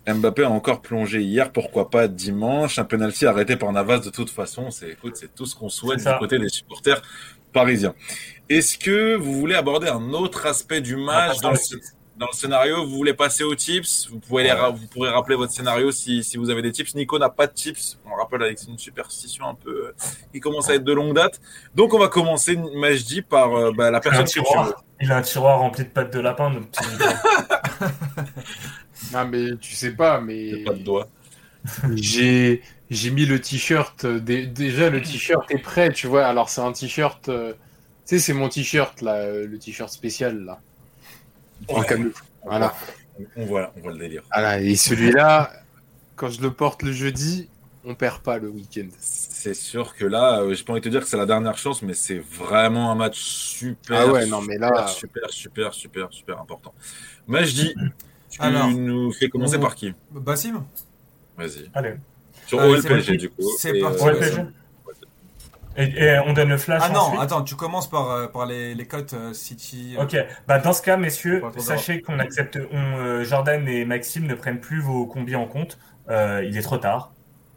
Mbappé 0.06 0.42
a 0.44 0.50
encore 0.50 0.80
plongé 0.82 1.22
hier, 1.22 1.52
pourquoi 1.52 1.88
pas 1.88 2.08
dimanche. 2.08 2.78
Un 2.78 2.84
penalty 2.84 3.24
arrêté 3.24 3.56
par 3.56 3.72
Navas 3.72 4.00
de 4.00 4.10
toute 4.10 4.30
façon. 4.30 4.70
C'est 4.70 4.90
écoute, 4.90 5.16
c'est 5.16 5.32
tout 5.34 5.46
ce 5.46 5.54
qu'on 5.54 5.68
souhaite 5.68 6.00
du 6.04 6.18
côté 6.18 6.38
des 6.40 6.48
supporters 6.48 7.00
parisiens. 7.52 7.94
Est-ce 8.48 8.76
que 8.78 9.14
vous 9.14 9.32
voulez 9.34 9.54
aborder 9.54 9.88
un 9.88 10.12
autre 10.12 10.46
aspect 10.46 10.80
du 10.80 10.96
match 10.96 11.38
dans 11.40 11.50
le, 11.50 11.54
la 11.54 11.60
suite. 11.60 11.94
Dans 12.22 12.28
le 12.32 12.36
scénario 12.36 12.84
Vous 12.86 12.96
voulez 12.96 13.14
passer 13.14 13.44
aux 13.44 13.54
tips 13.54 14.08
vous, 14.10 14.18
pouvez 14.20 14.44
les 14.44 14.52
vous 14.52 14.86
pourrez 14.86 15.10
rappeler 15.10 15.36
votre 15.36 15.52
scénario 15.52 15.90
si, 15.92 16.22
si 16.24 16.36
vous 16.36 16.50
avez 16.50 16.62
des 16.62 16.72
tips. 16.72 16.94
Nico 16.94 17.18
n'a 17.18 17.28
pas 17.28 17.46
de 17.46 17.52
tips. 17.52 17.98
On 18.06 18.10
le 18.16 18.22
rappelle 18.22 18.42
avec 18.42 18.58
une 18.68 18.78
superstition 18.78 19.46
un 19.48 19.54
peu 19.54 19.88
euh, 19.88 19.94
qui 20.32 20.40
commence 20.40 20.68
à 20.70 20.74
être 20.74 20.84
de 20.84 20.92
longue 20.92 21.14
date. 21.14 21.40
Donc 21.74 21.94
on 21.94 21.98
va 21.98 22.08
commencer, 22.08 22.56
Majdi, 22.76 23.22
par 23.22 23.54
euh, 23.54 23.72
bah, 23.76 23.90
la 23.90 23.92
Il 23.92 23.94
a 23.94 23.98
un 23.98 24.00
personne 24.00 24.24
tiroir, 24.24 24.84
il 25.00 25.12
a 25.12 25.16
un 25.18 25.22
tiroir 25.22 25.58
rempli 25.58 25.84
de 25.84 25.88
pâtes 25.90 26.12
de 26.12 26.20
lapin. 26.20 26.50
notre 26.50 26.68
petit. 26.68 26.84
Non, 29.12 29.26
mais 29.26 29.56
tu 29.60 29.74
sais 29.74 29.92
pas, 29.92 30.20
mais 30.20 30.62
Pas 30.64 30.72
de 30.74 30.82
doigts. 30.82 31.08
j'ai 31.94 32.62
j'ai 32.90 33.10
mis 33.10 33.26
le 33.26 33.40
t-shirt. 33.40 34.04
euh, 34.04 34.20
dé- 34.20 34.46
Déjà, 34.46 34.90
le 34.90 35.00
t-shirt 35.02 35.50
est 35.50 35.58
prêt, 35.58 35.92
tu 35.92 36.06
vois. 36.06 36.26
Alors, 36.26 36.48
c'est 36.48 36.60
un 36.60 36.72
t-shirt. 36.72 37.28
euh, 37.28 37.52
Tu 38.06 38.16
sais, 38.16 38.18
c'est 38.18 38.32
mon 38.34 38.48
t-shirt, 38.48 39.00
là, 39.02 39.14
euh, 39.16 39.46
le 39.46 39.58
t-shirt 39.58 39.90
spécial, 39.90 40.44
là. 40.44 40.60
En 41.68 41.80
Ouais. 41.80 41.86
camouflage. 41.86 42.24
Voilà. 42.44 42.74
On 43.36 43.44
voit, 43.46 43.72
on 43.76 43.80
voit 43.80 43.92
le 43.92 43.98
délire. 43.98 44.22
voilà. 44.32 44.60
Et 44.60 44.74
celui-là, 44.76 45.52
quand 46.16 46.28
je 46.30 46.40
le 46.40 46.50
porte 46.50 46.82
le 46.82 46.92
jeudi, 46.92 47.48
on 47.84 47.94
perd 47.94 48.20
pas 48.22 48.38
le 48.38 48.48
week-end. 48.48 48.86
C'est 48.98 49.54
sûr 49.54 49.94
que 49.96 50.04
là, 50.04 50.40
euh, 50.40 50.54
j'ai 50.54 50.64
pas 50.64 50.72
envie 50.72 50.80
de 50.80 50.84
te 50.84 50.88
dire 50.88 51.00
que 51.02 51.06
c'est 51.08 51.16
la 51.16 51.26
dernière 51.26 51.58
chance, 51.58 51.82
mais 51.82 51.94
c'est 51.94 52.18
vraiment 52.18 52.90
un 52.90 52.94
match 52.94 53.18
super. 53.20 54.00
Ah 54.00 54.06
ouais, 54.12 54.26
non, 54.26 54.40
mais 54.40 54.56
là- 54.58 54.86
Super, 54.88 55.30
super, 55.30 55.74
super, 55.74 56.08
super 56.12 56.40
important. 56.40 56.72
Majdi, 57.26 57.74
tu 58.30 58.40
Alors. 58.40 58.68
nous 58.70 59.12
fais 59.12 59.28
commencer 59.28 59.56
on- 59.56 59.60
par 59.60 59.74
qui? 59.74 59.92
Bassim? 60.10 60.64
Vas-y. 61.36 61.70
Allez. 61.74 61.94
Sur 62.46 62.60
c'est 62.60 62.66
OLPG, 62.90 63.16
du 63.16 63.30
coup. 63.30 63.42
C'est 63.58 63.78
parti. 63.80 64.04
Euh. 65.78 65.82
Et, 65.82 66.04
et 66.04 66.18
on 66.26 66.32
donne 66.32 66.48
le 66.50 66.58
flash 66.58 66.82
Ah 66.84 66.90
non, 66.90 67.00
ensuite 67.00 67.20
attends, 67.20 67.42
tu 67.42 67.54
commences 67.56 67.88
par, 67.88 68.10
euh, 68.10 68.26
par 68.26 68.46
les, 68.46 68.74
les 68.74 68.86
cotes 68.86 69.14
euh, 69.14 69.32
City. 69.32 69.96
euh, 69.98 70.02
Ok, 70.04 70.16
bah 70.46 70.58
dans 70.58 70.72
ce 70.72 70.82
cas, 70.82 70.96
messieurs, 70.96 71.42
sachez 71.58 72.00
qu'on 72.02 72.18
accepte, 72.18 72.58
on, 72.72 72.96
euh, 72.98 73.24
Jordan 73.24 73.66
et 73.68 73.84
Maxime 73.84 74.26
ne 74.26 74.34
prennent 74.34 74.60
plus 74.60 74.80
vos 74.80 75.06
combis 75.06 75.36
en 75.36 75.46
compte. 75.46 75.78
Euh, 76.10 76.44
il 76.44 76.56
est 76.58 76.62
trop 76.62 76.78
tard, 76.78 77.12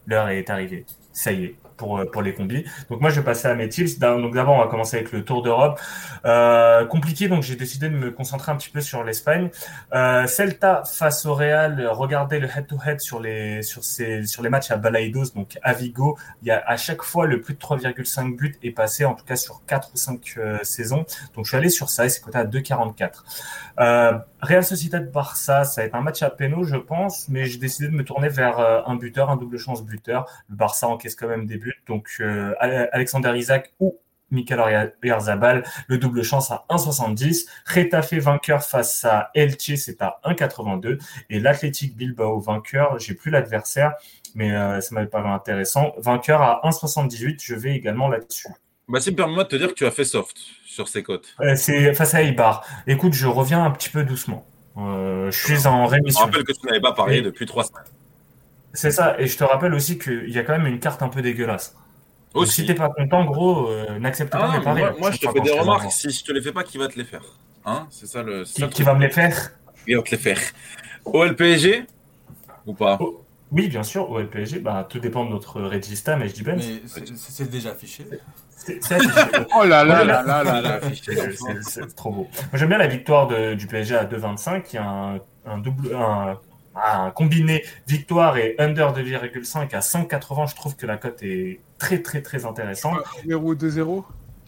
l'heure 0.06 0.30
est 0.30 0.50
arrivée. 0.50 0.86
Ça 1.12 1.32
y 1.32 1.46
est, 1.46 1.56
pour, 1.78 2.00
euh, 2.00 2.06
pour 2.06 2.22
les 2.22 2.34
combis. 2.34 2.66
Donc 2.90 3.02
moi, 3.02 3.10
je 3.10 3.20
vais 3.20 3.26
passer 3.26 3.48
à 3.48 3.56
mes 3.56 3.70
tips. 3.70 4.00
Donc 4.00 4.34
d'abord, 4.34 4.56
on 4.56 4.60
va 4.60 4.68
commencer 4.68 4.98
avec 4.98 5.12
le 5.12 5.24
Tour 5.24 5.44
d'Europe. 5.44 5.80
Euh, 6.26 6.86
compliqué, 6.86 7.28
donc 7.28 7.44
j'ai 7.44 7.56
décidé 7.56 7.90
de 7.90 7.96
me 7.96 8.12
concentrer 8.12 8.52
un 8.52 8.56
petit 8.56 8.70
peu 8.70 8.82
sur 8.82 9.04
l'Espagne. 9.04 9.50
Euh, 9.94 10.26
Celta 10.28 10.84
face 10.86 11.26
au 11.26 11.36
Real, 11.36 11.88
regardez 11.88 12.40
le 12.40 12.48
head-to-head 12.48 13.00
sur 13.00 13.20
les 13.20 13.62
sur 13.62 13.84
sur 13.84 14.44
les 14.44 14.50
matchs 14.50 14.72
à 14.72 14.78
Balaidos, 14.78 15.32
donc 15.36 15.58
à 15.62 15.74
Vigo. 15.74 16.18
Il 16.42 16.48
y 16.48 16.52
a 16.52 16.64
à 16.66 16.78
chaque 16.78 17.04
fois 17.04 17.28
le 17.28 17.42
plus 17.42 17.54
de 17.54 17.60
3,5 17.60 18.36
buts 18.36 18.58
est 18.64 18.72
passé, 18.72 19.06
en 19.06 19.14
tout 19.14 19.26
cas 19.26 19.36
sur 19.36 19.64
4 19.68 19.92
ou 19.94 19.98
5 19.98 20.36
euh, 20.38 20.58
saisons. 20.64 21.06
Donc 21.36 21.46
je 21.46 21.50
suis 21.50 21.58
allé 21.58 21.70
sur 21.70 21.90
ça 21.90 22.06
et 22.06 22.10
c'est 22.10 22.22
coté 22.22 22.38
à 22.38 22.46
2,44. 22.46 23.24
Euh, 23.80 24.18
Real 24.42 24.64
Sociedad 24.64 25.12
Barça, 25.12 25.64
ça 25.64 25.82
va 25.82 25.88
être 25.88 25.96
un 25.96 26.02
match 26.02 26.24
à 26.24 26.30
péno, 26.30 26.64
je 26.64 26.76
pense, 26.76 27.30
mais 27.30 27.46
j'ai 27.46 27.58
décidé 27.58 27.88
de 27.88 27.94
me 27.94 28.04
tourner 28.04 28.30
vers 28.30 28.60
un 28.60 28.96
buteur, 28.96 29.30
un 29.30 29.38
double 29.38 29.58
chance 29.58 29.84
buteur. 29.84 30.28
Le 30.50 30.56
Barça 30.56 30.88
encaisse 30.88 31.16
quand 31.16 31.28
même 31.28 31.46
des 31.46 31.58
buts, 31.58 31.65
donc 31.88 32.10
euh, 32.20 32.54
Ale- 32.60 32.90
Alexander 32.92 33.34
Isaac 33.36 33.74
ou 33.80 33.98
Mikel 34.32 34.60
Oyarzabal, 35.04 35.64
le 35.88 35.98
double 36.00 36.24
chance 36.24 36.50
à 36.52 36.66
1,70. 36.70 37.46
Retafe 37.74 38.14
vainqueur 38.16 38.64
face 38.64 39.06
à 39.06 39.30
Elche, 39.36 39.76
c'est 39.76 40.02
à 40.02 40.20
1,82. 40.26 41.00
Et 41.30 41.40
l'Athletic 41.40 41.96
Bilbao 41.96 42.40
vainqueur, 42.40 42.98
j'ai 43.00 43.14
plus 43.14 43.30
l'adversaire, 43.32 43.94
mais 44.34 44.52
euh, 44.52 44.82
ça 44.82 44.96
m'avait 44.96 45.08
paru 45.08 45.30
intéressant. 45.30 45.94
Vainqueur 46.00 46.42
à 46.42 46.62
1,78, 46.64 47.40
je 47.44 47.54
vais 47.56 47.76
également 47.76 48.08
là-dessus. 48.10 48.48
Bassim, 48.88 49.14
permets-moi 49.16 49.44
de 49.46 49.50
te 49.50 49.56
dire 49.56 49.70
que 49.70 49.74
tu 49.74 49.86
as 49.86 49.92
fait 49.92 50.04
soft 50.06 50.38
sur 50.66 50.88
ces 50.88 51.04
cotes. 51.04 51.36
Euh, 51.42 51.56
c'est 51.56 51.94
face 51.94 52.14
à 52.16 52.22
Eibar. 52.24 52.66
Écoute, 52.88 53.14
je 53.14 53.28
reviens 53.28 53.64
un 53.64 53.72
petit 53.72 53.90
peu 53.90 54.04
doucement. 54.04 54.46
Euh, 54.78 55.32
je 55.32 55.38
suis 55.40 55.68
en 55.68 55.86
Je 55.86 55.92
rémission. 55.92 56.26
rappelle 56.26 56.44
que 56.44 56.52
tu 56.52 56.66
n'avais 56.66 56.82
pas 56.82 56.92
parié 56.94 57.20
Oui. 57.20 57.24
depuis 57.24 57.46
trois 57.46 57.64
semaines. 57.64 57.84
C'est 58.76 58.92
ça, 58.92 59.16
et 59.20 59.26
je 59.28 59.38
te 59.38 59.44
rappelle 59.44 59.74
aussi 59.74 59.98
qu'il 59.98 60.30
y 60.30 60.38
a 60.38 60.44
quand 60.44 60.54
même 60.58 60.68
une 60.68 60.80
carte 60.80 61.02
un 61.02 61.10
peu 61.10 61.22
dégueulasse. 61.22 61.76
Donc, 62.34 62.44
Aussi. 62.44 62.62
si 62.62 62.66
t'es 62.68 62.74
pas 62.76 62.90
content, 62.90 63.24
gros, 63.26 63.70
euh, 63.70 63.98
n'accepte 63.98 64.34
Ah, 64.36 64.40
pas 64.40 64.58
mes 64.58 64.64
paris. 64.64 64.82
moi, 64.82 64.90
hein. 64.90 64.96
moi, 65.00 65.12
je 65.12 65.18
te 65.20 65.32
fais 65.32 65.40
des 65.40 65.52
remarques. 65.58 65.90
Si 65.92 66.10
je 66.12 66.24
te 66.24 66.32
les 66.34 66.42
fais 66.42 66.52
pas, 66.52 66.64
qui 66.64 66.78
va 66.78 66.88
te 66.90 66.98
les 67.00 67.06
faire? 67.06 67.22
Hein? 67.66 67.88
C'est 67.90 68.06
ça 68.08 68.22
le. 68.22 68.44
c'est 68.46 68.52
ça 68.52 68.56
Qui, 68.56 68.62
le 68.62 68.68
qui 68.68 68.74
truc. 68.76 68.86
va 68.88 68.94
me 68.94 69.00
les 69.02 69.10
faire? 69.10 69.52
Qui 69.86 69.94
va 69.96 70.02
te 70.02 70.12
les 70.12 70.18
faire 70.18 70.40
OLPG 71.06 71.86
Ou 72.66 72.74
pas? 72.74 72.98
Oh, 73.00 73.22
Oui, 73.52 73.68
bien 73.70 73.84
sûr, 73.84 74.10
au 74.10 74.20
LPG, 74.20 74.60
bah, 74.60 74.86
tout 74.90 75.00
dépend 75.00 75.24
de 75.24 75.30
notre 75.30 75.62
regista, 75.62 76.16
mais 76.18 76.28
je 76.28 76.34
dis 76.34 76.42
Ben. 76.44 76.58
Mais 76.58 76.82
c'est- 76.88 77.06
c'est 77.08 77.32
c'est 77.32 77.50
déjà 77.50 77.70
affiché. 77.72 78.06
C'est 78.50 78.84
c'est 78.84 78.96
affiché. 78.96 79.12
Oh 79.56 79.64
là 79.64 79.84
là 79.86 80.04
là 80.04 80.24
là 80.24 80.44
là 80.44 80.62
là. 80.62 80.80
C'est- 80.82 81.14
c'est- 81.14 81.62
C'est 81.62 81.96
trop 81.96 82.12
beau. 82.12 82.28
Moi, 82.34 82.50
J'aime 82.56 82.70
bien 82.70 82.78
la 82.80 82.88
victoire 82.88 83.28
de- 83.28 83.54
du 83.54 83.68
PSG 83.68 83.96
à 83.96 84.04
2,25. 84.06 84.74
Il 84.74 84.76
y 84.76 84.80
a 84.80 84.84
un, 84.90 85.16
un 85.46 85.58
double, 85.60 85.96
un, 85.96 86.38
un 86.76 87.12
combiné 87.12 87.64
victoire 87.88 88.38
et 88.38 88.56
under 88.60 88.94
2,5 88.94 89.76
à 89.76 89.80
5,80. 89.80 90.50
Je 90.50 90.56
trouve 90.56 90.76
que 90.76 90.86
la 90.86 90.98
cote 90.98 91.22
est 91.24 91.60
très 91.78 92.02
très 92.02 92.22
très 92.22 92.46
intéressante. 92.46 93.00
0 93.26 93.56
2-0 93.56 94.04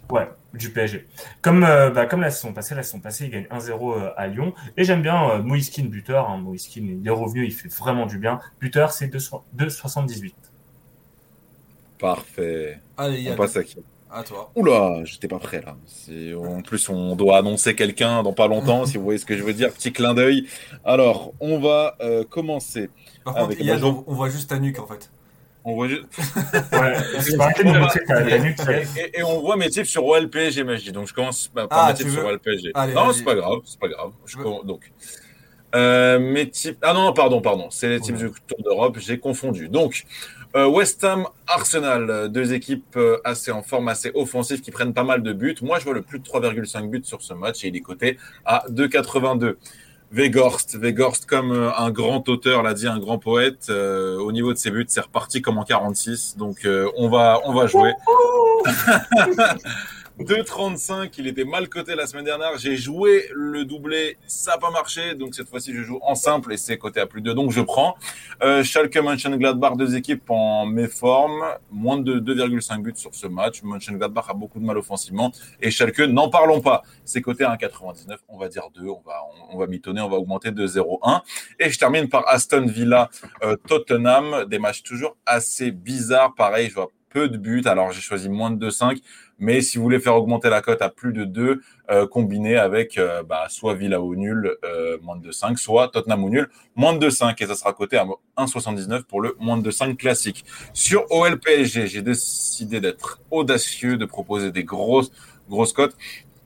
Ouais, 0.10 0.30
du 0.54 0.70
PSG. 0.70 1.06
Comme, 1.42 1.64
euh, 1.64 1.90
bah, 1.90 2.06
comme 2.06 2.22
la 2.22 2.32
saison 2.32 2.54
passée, 2.54 2.76
la 2.76 2.84
saison 2.84 3.00
passée, 3.00 3.26
il 3.26 3.32
gagne 3.32 3.48
1-0 3.52 3.94
euh, 3.94 4.10
à 4.16 4.28
Lyon. 4.28 4.54
Et 4.78 4.86
j'aime 4.86 5.02
bien 5.02 5.30
euh, 5.30 5.42
Moïskine 5.42 5.90
buteur. 5.90 6.30
Hein. 6.30 6.38
Moïskine, 6.38 7.02
il 7.02 7.08
est 7.08 7.12
revenu, 7.12 7.46
il 7.46 7.52
fait 7.54 7.68
vraiment 7.68 8.06
du 8.06 8.18
bien. 8.18 8.40
Buteur, 8.62 8.92
c'est 8.92 9.08
2,78. 9.08 9.42
2,78. 9.58 10.34
Parfait. 12.00 12.80
Allez, 12.96 13.32
On 13.32 13.36
passe 13.36 13.58
à 13.58 13.64
qui? 13.64 13.78
À 14.12 14.24
toi. 14.24 14.52
Oula, 14.56 15.02
j'étais 15.04 15.28
pas 15.28 15.40
prêt 15.40 15.62
là. 15.66 15.76
En 16.38 16.62
plus, 16.62 16.90
on 16.90 17.16
doit 17.16 17.38
annoncer 17.38 17.76
quelqu'un 17.76 18.24
dans 18.24 18.34
pas 18.34 18.48
longtemps, 18.48 18.86
si 18.86 18.98
vous 18.98 19.04
voyez 19.04 19.20
ce 19.20 19.26
que 19.26 19.38
je 19.38 19.44
veux 19.44 19.54
dire. 19.54 19.72
Petit 19.74 19.92
clin 19.92 20.14
d'œil. 20.14 20.48
Alors, 20.86 21.34
on 21.40 21.60
va 21.60 21.96
euh, 22.02 22.24
commencer. 22.24 22.90
Par 23.24 23.34
contre, 23.34 23.46
avec 23.46 23.60
Yann, 23.64 23.84
on, 23.84 24.04
on 24.08 24.14
voit 24.14 24.30
juste 24.30 24.50
ta 24.50 24.60
nuque 24.60 24.80
en 24.80 24.88
fait. 24.88 25.10
On 25.66 25.74
voit 25.76 25.90
juste- 25.90 26.06
Ouais, 26.72 26.94
et, 29.14 29.20
et- 29.20 29.24
on 29.24 29.42
voit 29.42 29.58
mes 29.58 29.70
tips 29.70 29.90
sur 29.90 30.06
OLPG, 30.06 30.64
Magie. 30.64 30.92
Donc, 30.94 31.08
je 31.08 31.14
commence 31.14 31.50
par 31.50 31.68
Ah, 31.70 31.90
mes 31.90 31.94
tips 31.98 32.12
sur 32.14 32.26
OLPG. 32.26 32.72
Allez, 32.74 32.94
non, 32.94 33.12
c'est 33.12 33.24
pas 33.26 33.36
grave. 33.36 33.60
C'est 33.66 33.80
pas 33.80 33.90
grave. 33.90 34.12
Je 34.26 34.38
Donc, 34.38 34.92
euh, 35.76 36.20
mes 36.20 36.50
tips. 36.50 36.78
Ah 36.82 36.94
non, 36.94 37.12
pardon, 37.12 37.42
pardon. 37.42 37.68
C'est 37.70 37.90
les 37.90 38.00
tips 38.00 38.22
Ouais. 38.22 38.30
du 38.30 38.34
Tour 38.48 38.64
d'Europe. 38.64 38.98
J'ai 39.00 39.20
confondu. 39.20 39.68
Donc, 39.68 40.06
euh, 40.56 40.68
West 40.68 41.04
Ham, 41.04 41.28
Arsenal, 41.48 42.30
deux 42.30 42.54
équipes 42.54 42.96
euh, 42.96 43.18
assez 43.24 43.52
en 43.52 43.62
forme, 43.62 43.88
assez 43.90 44.12
offensives 44.16 44.62
qui 44.62 44.72
prennent 44.72 44.94
pas 44.94 45.04
mal 45.04 45.24
de 45.24 45.34
buts. 45.34 45.56
Moi, 45.62 45.80
je 45.80 45.84
vois 45.86 45.94
le 45.94 46.02
plus 46.02 46.20
de 46.20 46.26
3,5 46.26 46.90
buts 46.90 47.02
sur 47.04 47.22
ce 47.22 47.34
match 47.34 47.64
et 47.64 47.68
il 47.68 47.76
est 47.76 47.82
coté 47.82 48.18
à 48.46 48.64
2,82. 48.70 49.56
Weghorst, 50.12 50.78
Weghorst 50.78 51.26
comme 51.26 51.52
euh, 51.52 51.70
un 51.78 51.92
grand 51.92 52.28
auteur 52.30 52.64
l'a 52.64 52.74
dit, 52.74 52.88
un 52.88 53.00
grand 53.00 53.18
poète. 53.20 53.68
euh, 53.70 54.18
au 54.18 54.32
niveau 54.32 54.54
de 54.54 54.58
ses 54.58 54.72
buts, 54.72 54.86
c'est 54.88 55.02
reparti 55.02 55.42
comme 55.42 55.58
en 55.58 55.64
46. 55.64 56.38
Donc, 56.38 56.66
euh, 56.66 56.90
on 56.96 57.10
va, 57.10 57.42
on 57.46 57.54
va 57.54 57.68
jouer. 57.68 57.92
2,35, 60.20 61.12
il 61.20 61.28
était 61.28 61.44
mal 61.44 61.70
coté 61.70 61.94
la 61.94 62.08
semaine 62.08 62.26
dernière. 62.26 62.58
J'ai 62.58 62.76
joué 62.76 63.30
le 63.36 63.66
doublé, 63.66 64.18
ça 64.26 64.54
n'a 64.54 64.58
pas 64.58 64.72
marché. 64.72 65.14
Donc 65.14 65.36
cette 65.36 65.48
fois-ci, 65.48 65.76
je 65.76 65.84
joue 65.84 66.00
en 66.02 66.16
simple 66.16 66.54
et 66.54 66.58
c'est 66.58 66.80
coté 66.80 67.00
à 67.00 67.06
plus 67.06 67.22
de. 67.22 67.34
Donc 67.34 67.52
je 67.52 67.62
prends. 67.62 67.96
Euh, 68.42 68.64
Schalke, 68.64 68.98
Mönchengladbach, 68.98 69.78
deux 69.78 69.96
équipes 69.96 70.28
en 70.30 70.66
méforme. 70.66 71.44
Moins 71.70 72.00
de 72.00 72.20
2,5 72.20 72.82
buts 72.82 72.94
sur 72.96 73.14
ce 73.14 73.28
match. 73.28 73.62
Mönchengladbach 73.62 74.26
a 74.30 74.34
beaucoup 74.34 74.60
de 74.60 74.66
mal 74.66 74.78
offensivement. 74.80 75.32
Et 75.62 75.70
Schalke, 75.70 76.00
n'en 76.00 76.30
parlons 76.30 76.62
pas. 76.62 76.82
C'est 77.06 77.22
coté 77.22 77.44
à 77.44 77.56
1,99. 77.56 78.18
On 78.28 78.40
va 78.40 78.48
dire 78.48 78.70
2. 78.74 78.88
On 78.88 79.02
va, 79.06 79.22
on, 79.52 79.56
on 79.56 79.60
va 79.60 79.68
mitonner. 79.68 80.02
On 80.02 80.10
va 80.10 80.18
augmenter 80.18 80.50
de 80.50 80.66
0,1. 80.66 81.22
Et 81.60 81.70
je 81.70 81.78
termine 81.78 82.10
par 82.10 82.28
Aston 82.28 82.66
Villa, 82.66 83.12
euh, 83.44 83.56
Tottenham. 83.68 84.46
Des 84.46 84.58
matchs 84.58 84.82
toujours 84.82 85.16
assez 85.28 85.70
bizarres. 85.70 86.34
Pareil, 86.34 86.70
je 86.70 86.74
vois 86.74 86.90
de 87.26 87.38
buts. 87.38 87.64
Alors 87.66 87.92
j'ai 87.92 88.02
choisi 88.02 88.30
moins 88.30 88.52
de 88.52 88.70
2,5. 88.70 89.02
Mais 89.40 89.62
si 89.62 89.78
vous 89.78 89.84
voulez 89.84 90.00
faire 90.00 90.16
augmenter 90.16 90.50
la 90.50 90.62
cote 90.62 90.82
à 90.82 90.90
plus 90.90 91.14
de 91.14 91.24
2, 91.24 91.62
euh, 91.90 92.08
combiné 92.08 92.58
avec 92.58 92.98
euh, 92.98 93.24
bah, 93.24 93.48
soit 93.50 93.76
Villa 93.76 94.02
au 94.02 94.16
nul, 94.16 94.56
euh, 94.64 94.98
moins 95.02 95.16
de 95.16 95.30
2,5, 95.30 95.58
soit 95.58 95.90
Tottenham 95.90 96.24
au 96.24 96.30
nul, 96.30 96.50
moins 96.76 96.94
de 96.94 97.08
2,5. 97.08 97.42
Et 97.44 97.48
ça 97.48 97.56
sera 97.56 97.74
coté 97.74 97.98
à 97.98 98.06
1,79 98.38 99.04
pour 99.04 99.22
le 99.22 99.36
moins 99.40 99.58
de 99.58 99.72
5 99.72 99.98
classique. 99.98 100.46
Sur 100.74 101.12
OLPSG, 101.12 101.88
j'ai 101.88 102.02
décidé 102.02 102.80
d'être 102.80 103.20
audacieux, 103.32 103.98
de 103.98 104.06
proposer 104.06 104.52
des 104.52 104.64
grosses, 104.64 105.12
grosses 105.50 105.74
cotes. 105.74 105.96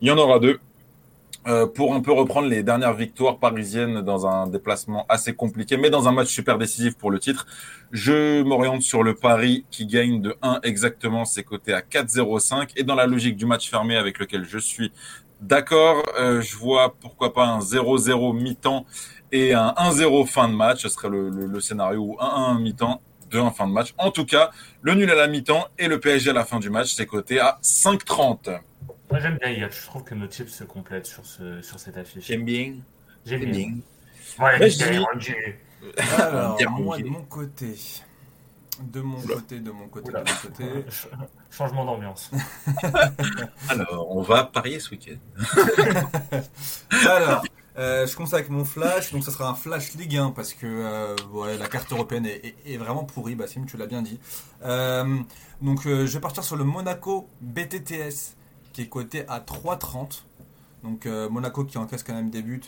Il 0.01 0.07
y 0.07 0.11
en 0.11 0.17
aura 0.17 0.39
deux. 0.39 0.59
Euh, 1.47 1.65
pour 1.65 1.95
un 1.95 2.01
peu 2.01 2.11
reprendre 2.11 2.47
les 2.47 2.61
dernières 2.61 2.93
victoires 2.93 3.39
parisiennes 3.39 4.01
dans 4.01 4.27
un 4.27 4.45
déplacement 4.45 5.07
assez 5.09 5.33
compliqué, 5.33 5.75
mais 5.75 5.89
dans 5.89 6.07
un 6.07 6.11
match 6.11 6.27
super 6.27 6.59
décisif 6.59 6.95
pour 6.95 7.09
le 7.09 7.17
titre, 7.17 7.47
je 7.91 8.43
m'oriente 8.43 8.83
sur 8.83 9.01
le 9.01 9.15
Paris 9.15 9.65
qui 9.71 9.87
gagne 9.87 10.21
de 10.21 10.35
1 10.43 10.59
exactement, 10.61 11.25
c'est 11.25 11.41
coté 11.41 11.73
à 11.73 11.81
4,05. 11.81 12.73
Et 12.75 12.83
dans 12.83 12.93
la 12.93 13.07
logique 13.07 13.37
du 13.37 13.47
match 13.47 13.67
fermé 13.71 13.95
avec 13.97 14.19
lequel 14.19 14.45
je 14.45 14.59
suis 14.59 14.91
d'accord, 15.41 16.03
euh, 16.19 16.41
je 16.41 16.55
vois 16.55 16.93
pourquoi 16.99 17.33
pas 17.33 17.47
un 17.47 17.59
0-0 17.59 18.39
mi-temps 18.39 18.85
et 19.31 19.55
un 19.55 19.73
1-0 19.77 20.27
fin 20.27 20.47
de 20.47 20.53
match. 20.53 20.83
Ce 20.83 20.89
serait 20.89 21.09
le, 21.09 21.29
le, 21.29 21.47
le 21.47 21.59
scénario 21.59 22.01
où 22.01 22.17
1-1 22.19 22.61
mi-temps, 22.61 23.01
2-1 23.31 23.51
fin 23.55 23.67
de 23.67 23.73
match. 23.73 23.95
En 23.97 24.11
tout 24.11 24.25
cas, 24.25 24.51
le 24.83 24.93
nul 24.93 25.09
à 25.09 25.15
la 25.15 25.27
mi-temps 25.27 25.65
et 25.79 25.87
le 25.87 25.99
PSG 25.99 26.29
à 26.29 26.33
la 26.33 26.45
fin 26.45 26.59
du 26.59 26.69
match, 26.69 26.93
c'est 26.93 27.07
coté 27.07 27.39
à 27.39 27.57
5,30. 27.63 28.59
Moi, 29.11 29.19
j'aime 29.19 29.37
bien 29.39 29.49
Yacht. 29.51 29.73
Je 29.73 29.85
trouve 29.85 30.03
que 30.03 30.15
nos 30.15 30.27
tips 30.27 30.53
se 30.53 30.63
complètent 30.63 31.05
sur, 31.05 31.25
ce, 31.25 31.61
sur 31.61 31.79
cette 31.79 31.97
affiche. 31.97 32.27
bien. 32.31 32.75
J'aime 33.25 33.41
J'aime 33.41 33.51
bien. 33.51 33.67
bien. 33.67 33.75
Ouais, 34.45 34.69
je 34.69 35.19
j'ai- 35.19 35.59
Alors, 36.17 36.57
moi 36.79 36.97
de 36.97 37.03
mon 37.05 37.23
côté. 37.23 37.75
De 38.79 39.01
mon 39.01 39.17
Oula. 39.19 39.35
côté, 39.35 39.59
de 39.59 39.69
mon 39.71 39.87
côté, 39.89 40.09
Oula. 40.09 40.21
de 40.23 40.29
mon 40.29 40.35
côté. 40.37 40.63
Ch- 40.89 41.07
Changement 41.51 41.85
d'ambiance. 41.85 42.31
Alors, 43.69 44.15
on 44.15 44.21
va 44.21 44.45
parier 44.45 44.79
ce 44.79 44.91
week-end. 44.91 45.17
Alors, 47.07 47.43
euh, 47.77 48.07
je 48.07 48.15
commence 48.15 48.33
avec 48.33 48.49
mon 48.49 48.63
flash. 48.65 49.11
Donc, 49.11 49.23
ça 49.23 49.31
sera 49.31 49.49
un 49.49 49.55
flash 49.55 49.93
Ligue 49.95 50.17
1 50.17 50.31
parce 50.31 50.53
que 50.53 50.65
euh, 50.65 51.15
ouais, 51.33 51.57
la 51.57 51.67
carte 51.67 51.91
européenne 51.91 52.25
est, 52.25 52.45
est- 52.45 52.73
est 52.73 52.77
vraiment 52.77 53.03
pourrie. 53.03 53.35
Bassim, 53.35 53.65
tu 53.65 53.75
l'as 53.77 53.87
bien 53.87 54.01
dit. 54.01 54.19
Euh, 54.63 55.19
donc, 55.61 55.85
euh, 55.85 56.07
je 56.07 56.13
vais 56.13 56.21
partir 56.21 56.43
sur 56.43 56.55
le 56.55 56.63
Monaco 56.63 57.27
BTTS 57.41 58.35
qui 58.73 58.81
est 58.83 58.87
coté 58.89 59.27
à 59.27 59.39
3,30. 59.39 60.23
Donc, 60.83 61.05
euh, 61.05 61.29
Monaco 61.29 61.63
qui 61.63 61.77
encaisse 61.77 62.03
quand 62.03 62.13
même 62.13 62.29
des 62.29 62.41
buts 62.41 62.61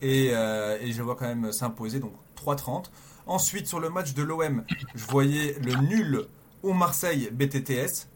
et, 0.00 0.30
euh, 0.32 0.78
et 0.80 0.92
je 0.92 1.02
vois 1.02 1.14
quand 1.16 1.26
même 1.28 1.52
s'imposer. 1.52 2.00
Donc, 2.00 2.12
3,30. 2.36 2.90
Ensuite, 3.26 3.68
sur 3.68 3.78
le 3.78 3.88
match 3.88 4.14
de 4.14 4.22
l'OM, 4.22 4.64
je 4.94 5.04
voyais 5.06 5.56
le 5.64 5.74
nul 5.76 6.24
au 6.62 6.72
Marseille 6.72 7.30
BTTS. 7.32 8.08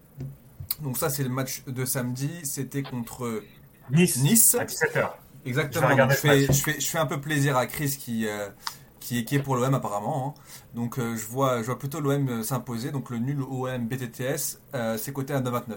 Donc, 0.83 0.99
ça, 0.99 1.11
c'est 1.11 1.23
le 1.23 1.29
match 1.29 1.63
de 1.67 1.85
samedi. 1.85 2.29
C'était 2.45 2.83
contre 2.83 3.43
Nice. 3.91 4.19
Nice. 4.19 4.55
À 4.57 4.65
17h. 4.65 5.11
Je 5.45 5.49
Exactement. 5.49 6.09
Je 6.11 6.15
fais, 6.17 6.41
je, 6.47 6.53
fais, 6.53 6.81
je 6.81 6.87
fais 6.87 6.99
un 6.99 7.07
peu 7.07 7.21
plaisir 7.21 7.57
à 7.57 7.67
Chris 7.67 7.97
qui, 8.01 8.27
euh, 8.27 8.49
qui 8.99 9.21
est, 9.21 9.25
qui 9.25 9.37
est 9.37 9.39
pour 9.39 9.55
l'OM 9.55 9.73
apparemment. 9.75 10.35
hein. 10.37 10.41
Donc 10.75 10.99
euh, 10.99 11.17
je 11.17 11.25
vois, 11.25 11.59
je 11.61 11.67
vois 11.67 11.79
plutôt 11.79 12.01
l'OM 12.01 12.43
s'imposer. 12.43 12.91
Donc 12.91 13.11
le 13.11 13.19
nul 13.19 13.41
OM 13.43 13.87
BTTS, 13.87 14.59
c'est 14.99 15.13
coté 15.13 15.35
à 15.35 15.41
9,29. 15.41 15.77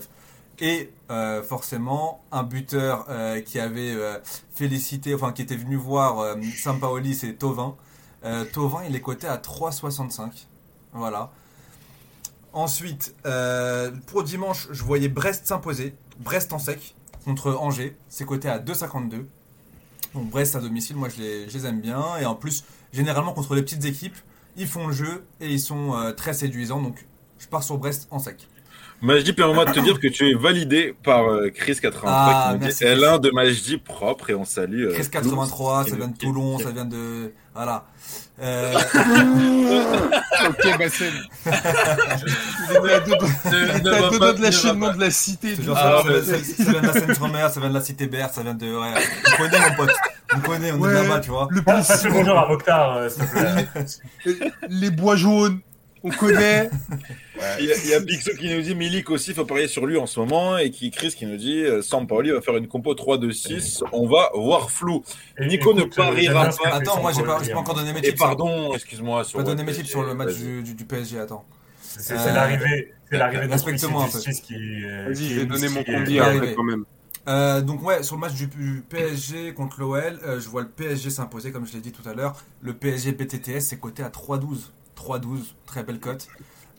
Et 0.61 0.91
euh, 1.09 1.41
forcément, 1.41 2.21
un 2.31 2.43
buteur 2.43 3.05
euh, 3.09 3.39
qui 3.41 3.59
avait 3.59 3.93
euh, 3.93 4.19
félicité, 4.53 5.15
enfin 5.15 5.31
qui 5.31 5.41
était 5.41 5.55
venu 5.55 5.75
voir 5.75 6.35
Sampaoli, 6.57 7.15
c'est 7.15 7.33
Tovin. 7.33 7.75
Tovin, 8.51 8.83
il 8.87 8.95
est 8.95 9.01
coté 9.01 9.27
à 9.27 9.37
3,65. 9.37 10.45
Voilà. 10.91 11.31
Ensuite, 12.51 13.15
pour 14.07 14.23
dimanche, 14.23 14.67
je 14.71 14.83
voyais 14.83 15.07
Brest 15.07 15.45
s'imposer. 15.47 15.95
Brest 16.19 16.51
en 16.51 16.59
sec 16.59 16.95
contre 17.23 17.53
Angers. 17.53 17.95
C'est 18.09 18.25
coté 18.25 18.49
à 18.49 18.59
2,52. 18.59 19.25
Donc 20.15 20.29
Brest 20.29 20.55
à 20.57 20.59
domicile, 20.59 20.97
moi 20.97 21.07
je 21.07 21.21
les, 21.21 21.65
aime 21.65 21.79
bien. 21.79 22.17
Et 22.17 22.25
en 22.25 22.35
plus, 22.35 22.65
généralement 22.91 23.31
contre 23.31 23.55
les 23.55 23.61
petites 23.61 23.85
équipes, 23.85 24.17
ils 24.57 24.67
font 24.67 24.87
le 24.87 24.93
jeu 24.93 25.23
et 25.39 25.47
ils 25.47 25.61
sont 25.61 26.13
très 26.17 26.33
séduisants. 26.33 26.81
Donc 26.81 27.05
je 27.37 27.47
pars 27.47 27.63
sur 27.63 27.77
Brest 27.77 28.09
en 28.11 28.19
sec. 28.19 28.49
Majdi, 29.01 29.31
permets-moi 29.33 29.65
de 29.65 29.71
te 29.71 29.79
dire 29.79 29.99
que 29.99 30.07
tu 30.07 30.29
es 30.29 30.33
validé 30.33 30.93
par 31.03 31.23
euh, 31.29 31.47
Chris83 31.47 31.91
Ah, 32.05 32.43
qui 32.47 32.53
nous 32.53 32.57
dit 32.59 32.65
merci, 32.65 32.83
L1 32.83 33.19
de 33.21 33.31
Majdi 33.31 33.77
propre 33.77 34.29
et 34.29 34.35
on 34.35 34.43
salue. 34.45 34.87
euh, 34.87 34.93
Chris 34.93 35.09
83, 35.09 35.85
ça 35.85 35.95
vient 35.95 36.07
de 36.09 36.17
Toulon, 36.17 36.59
ça 36.59 36.71
vient 36.71 36.85
de. 36.85 37.31
Voilà. 37.55 37.85
Euh, 38.41 38.73
ok. 40.49 40.65
Il 40.65 40.71
était 42.75 42.93
à 42.93 42.99
deux 42.99 43.15
doigts- 43.15 43.27
il 43.45 43.77
était 43.77 43.89
à 43.89 44.09
deux 44.09 44.19
doigts 44.19 44.33
de 44.33 44.41
lâcher 44.41 44.67
le 44.69 44.73
nom 44.75 44.91
de 44.93 44.99
la 44.99 45.11
cité. 45.11 45.55
c'est 45.55 45.63
genre. 45.63 45.77
Ah, 45.79 46.01
ça, 46.05 46.23
ça- 46.23 46.37
ça- 46.43 46.63
ça 46.63 46.71
vient 46.71 46.81
de 46.81 46.87
la 46.87 46.93
Seine-sur-Mer, 46.93 47.49
ça 47.51 47.59
vient 47.59 47.69
de 47.69 47.73
la 47.75 47.81
Cité 47.81 48.07
Berthe, 48.07 48.33
ça 48.33 48.43
vient 48.43 48.53
de. 48.53 48.65
Ouais, 48.65 48.93
on 49.33 49.37
connaît 49.43 49.59
mon 49.69 49.75
pote. 49.75 49.95
On 50.35 50.39
connaît, 50.41 50.71
on 50.71 50.79
Ouais. 50.79 50.91
est 50.91 50.93
là-bas, 51.03 51.19
tu 51.19 51.29
vois. 51.31 51.47
Le 51.51 51.61
Ah, 51.65 51.81
bonjour 52.11 52.37
à 52.39 52.47
Mokhtar, 52.47 52.97
euh, 52.97 53.09
s'il 53.09 53.25
te 53.25 53.31
plaît. 53.31 54.51
les 54.69 54.89
bois 54.91 55.15
jaunes, 55.15 55.59
on 56.03 56.09
connaît. 56.09 56.69
Il 57.59 57.65
y 57.65 57.71
a, 57.71 57.75
il 57.83 57.89
y 57.89 57.93
a 57.93 58.01
Pixo 58.01 58.31
qui 58.37 58.53
nous 58.53 58.61
dit 58.61 58.75
Milik 58.75 59.09
aussi, 59.09 59.31
il 59.31 59.35
faut 59.35 59.45
parier 59.45 59.67
sur 59.67 59.85
lui 59.85 59.97
en 59.97 60.05
ce 60.05 60.19
moment. 60.19 60.57
Et 60.57 60.71
qui 60.71 60.91
Chris 60.91 61.13
qui 61.17 61.25
nous 61.25 61.37
dit 61.37 61.63
euh, 61.63 61.81
Sampaoli 61.81 62.31
va 62.31 62.41
faire 62.41 62.57
une 62.57 62.67
compo 62.67 62.93
3-2-6. 62.93 63.83
On 63.91 64.07
va 64.07 64.29
voir 64.35 64.71
flou. 64.71 65.03
Et- 65.39 65.47
Nico 65.47 65.73
ne 65.73 65.81
écoute, 65.81 65.93
euh, 65.99 66.03
pariera 66.03 66.45
pas. 66.49 66.69
Attends, 66.71 67.01
moi 67.01 67.11
j'ai 67.13 67.23
pas, 67.23 67.37
pas 67.39 67.43
hein. 67.45 67.55
encore 67.55 67.75
donné 67.75 67.93
mes 67.93 67.99
Et 67.99 68.09
tips. 68.09 68.19
pardon, 68.19 68.73
excuse-moi. 68.73 69.23
Sur 69.23 69.39
pas 69.39 69.43
donné 69.43 69.63
mes 69.63 69.73
tips 69.73 69.89
sur 69.89 70.03
le 70.03 70.13
match 70.13 70.35
du, 70.35 70.63
du, 70.63 70.73
du 70.73 70.85
PSG, 70.85 71.19
attends. 71.19 71.45
C'est 71.81 72.13
Euh, 72.13 72.33
l'arrivée, 72.33 72.93
c'est 73.09 73.17
l'arrivée 73.17 73.45
de 73.45 73.49
notre 73.51 73.65
respecte-moi 73.65 74.03
un 74.03 74.05
peu. 74.07 74.11
justice 74.11 74.41
qui. 74.41 74.55
euh, 74.55 75.05
Vas-y, 75.07 75.25
je 75.29 75.39
vais 75.39 75.45
donner 75.45 75.69
mon 75.69 75.81
après. 75.81 76.19
arrivé. 76.19 76.53
quand 76.55 76.63
même. 76.63 76.85
Euh, 77.27 77.61
donc 77.61 77.83
ouais, 77.85 78.01
sur 78.03 78.15
le 78.15 78.21
match 78.21 78.33
du, 78.33 78.47
du 78.47 78.83
PSG 78.89 79.53
contre 79.53 79.79
l'OL, 79.81 80.19
euh, 80.25 80.39
je 80.39 80.47
vois 80.49 80.61
le 80.61 80.67
PSG 80.69 81.09
s'imposer 81.09 81.51
comme 81.51 81.65
je 81.67 81.73
l'ai 81.73 81.79
dit 81.81 81.91
tout 81.91 82.07
à 82.07 82.13
l'heure. 82.13 82.35
Le 82.61 82.73
PSG 82.73 83.11
BTTS 83.11 83.59
c'est 83.59 83.79
coté 83.79 84.01
à 84.03 84.09
3-12. 84.09 84.71
3-12, 84.99 85.53
très 85.65 85.83
belle 85.83 85.99
cote. 85.99 86.27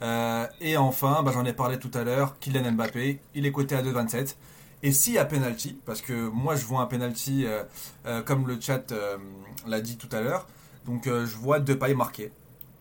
Euh, 0.02 0.46
et 0.60 0.76
enfin, 0.76 1.22
bah, 1.22 1.30
j'en 1.32 1.44
ai 1.44 1.52
parlé 1.52 1.78
tout 1.78 1.90
à 1.94 2.04
l'heure, 2.04 2.38
Kylian 2.38 2.72
Mbappé, 2.72 3.20
il 3.34 3.46
est 3.46 3.52
coté 3.52 3.74
à 3.74 3.82
2,27. 3.82 4.36
Et 4.82 4.92
s'il 4.92 5.14
y 5.14 5.18
a 5.18 5.26
penalty, 5.26 5.78
parce 5.84 6.00
que 6.00 6.28
moi 6.28 6.56
je 6.56 6.64
vois 6.64 6.80
un 6.80 6.86
penalty 6.86 7.44
euh, 7.44 7.64
euh, 8.06 8.22
comme 8.22 8.48
le 8.48 8.58
chat 8.58 8.94
l'a 9.66 9.80
dit 9.82 9.98
tout 9.98 10.08
à 10.10 10.22
l'heure, 10.22 10.46
donc 10.86 11.04
je 11.04 11.36
vois 11.36 11.60
Depay 11.60 11.94
marqué. 11.94 12.32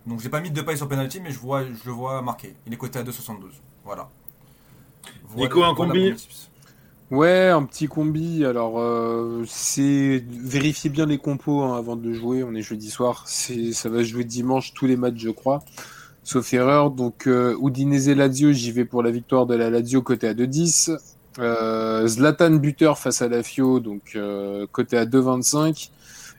Donc 0.05 0.21
j'ai 0.21 0.29
pas 0.29 0.39
mis 0.39 0.49
Depay 0.49 0.77
sur 0.77 0.87
penalty, 0.87 1.19
mais 1.19 1.31
je 1.31 1.39
vois, 1.39 1.65
je 1.65 1.85
le 1.85 1.91
vois 1.91 2.21
marqué. 2.21 2.55
Il 2.65 2.73
est 2.73 2.77
coté 2.77 2.99
à 2.99 3.03
2,72. 3.03 3.51
Voilà. 3.83 4.09
Nico, 5.35 5.63
un 5.63 5.75
combi. 5.75 6.15
Ouais, 7.11 7.49
un 7.49 7.63
petit 7.63 7.87
combi. 7.87 8.45
Alors, 8.45 8.79
euh, 8.79 9.43
c'est 9.47 10.23
vérifiez 10.29 10.89
bien 10.91 11.07
les 11.07 11.17
compos 11.17 11.63
hein, 11.63 11.77
avant 11.77 11.95
de 11.95 12.13
jouer. 12.13 12.43
On 12.43 12.53
est 12.53 12.61
jeudi 12.61 12.89
soir. 12.91 13.23
C'est, 13.25 13.71
ça 13.73 13.89
va 13.89 14.03
jouer 14.03 14.23
dimanche 14.23 14.73
tous 14.73 14.85
les 14.85 14.95
matchs, 14.95 15.17
je 15.17 15.29
crois. 15.29 15.63
Sauf 16.23 16.53
erreur. 16.53 16.91
Donc, 16.91 17.25
euh, 17.25 17.57
Udinese 17.61 18.09
Lazio, 18.09 18.51
j'y 18.51 18.71
vais 18.71 18.85
pour 18.85 19.01
la 19.01 19.09
victoire 19.09 19.47
de 19.47 19.55
la 19.55 19.69
Lazio 19.71 20.03
côté 20.03 20.27
à 20.27 20.33
2,10. 20.35 20.97
Euh, 21.39 22.07
Zlatan 22.07 22.51
buteur 22.55 22.97
face 22.97 23.21
à 23.21 23.27
la 23.27 23.43
Fio, 23.43 23.79
donc 23.79 24.11
euh, 24.15 24.67
côté 24.71 24.97
à 24.97 25.05
2,25. 25.05 25.89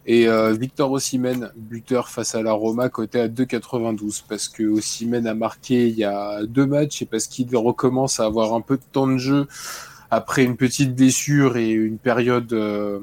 Et 0.06 0.28
euh, 0.28 0.52
Victor 0.52 0.90
Osimhen 0.90 1.50
buteur 1.56 2.08
face 2.08 2.34
à 2.34 2.42
la 2.42 2.52
Roma 2.52 2.88
côté 2.88 3.20
à 3.20 3.28
2,92 3.28 4.22
parce 4.28 4.48
que 4.48 4.62
Osimhen 4.62 5.26
a 5.26 5.34
marqué 5.34 5.88
il 5.88 5.94
y 5.94 6.04
a 6.04 6.42
deux 6.44 6.64
matchs 6.64 7.02
et 7.02 7.06
parce 7.06 7.26
qu'il 7.26 7.54
recommence 7.54 8.18
à 8.18 8.24
avoir 8.24 8.54
un 8.54 8.62
peu 8.62 8.76
de 8.76 8.82
temps 8.92 9.06
de 9.06 9.18
jeu 9.18 9.46
après 10.10 10.44
une 10.44 10.56
petite 10.56 10.94
blessure 10.94 11.56
et 11.56 11.70
une 11.70 11.98
période 11.98 12.52
euh, 12.52 12.98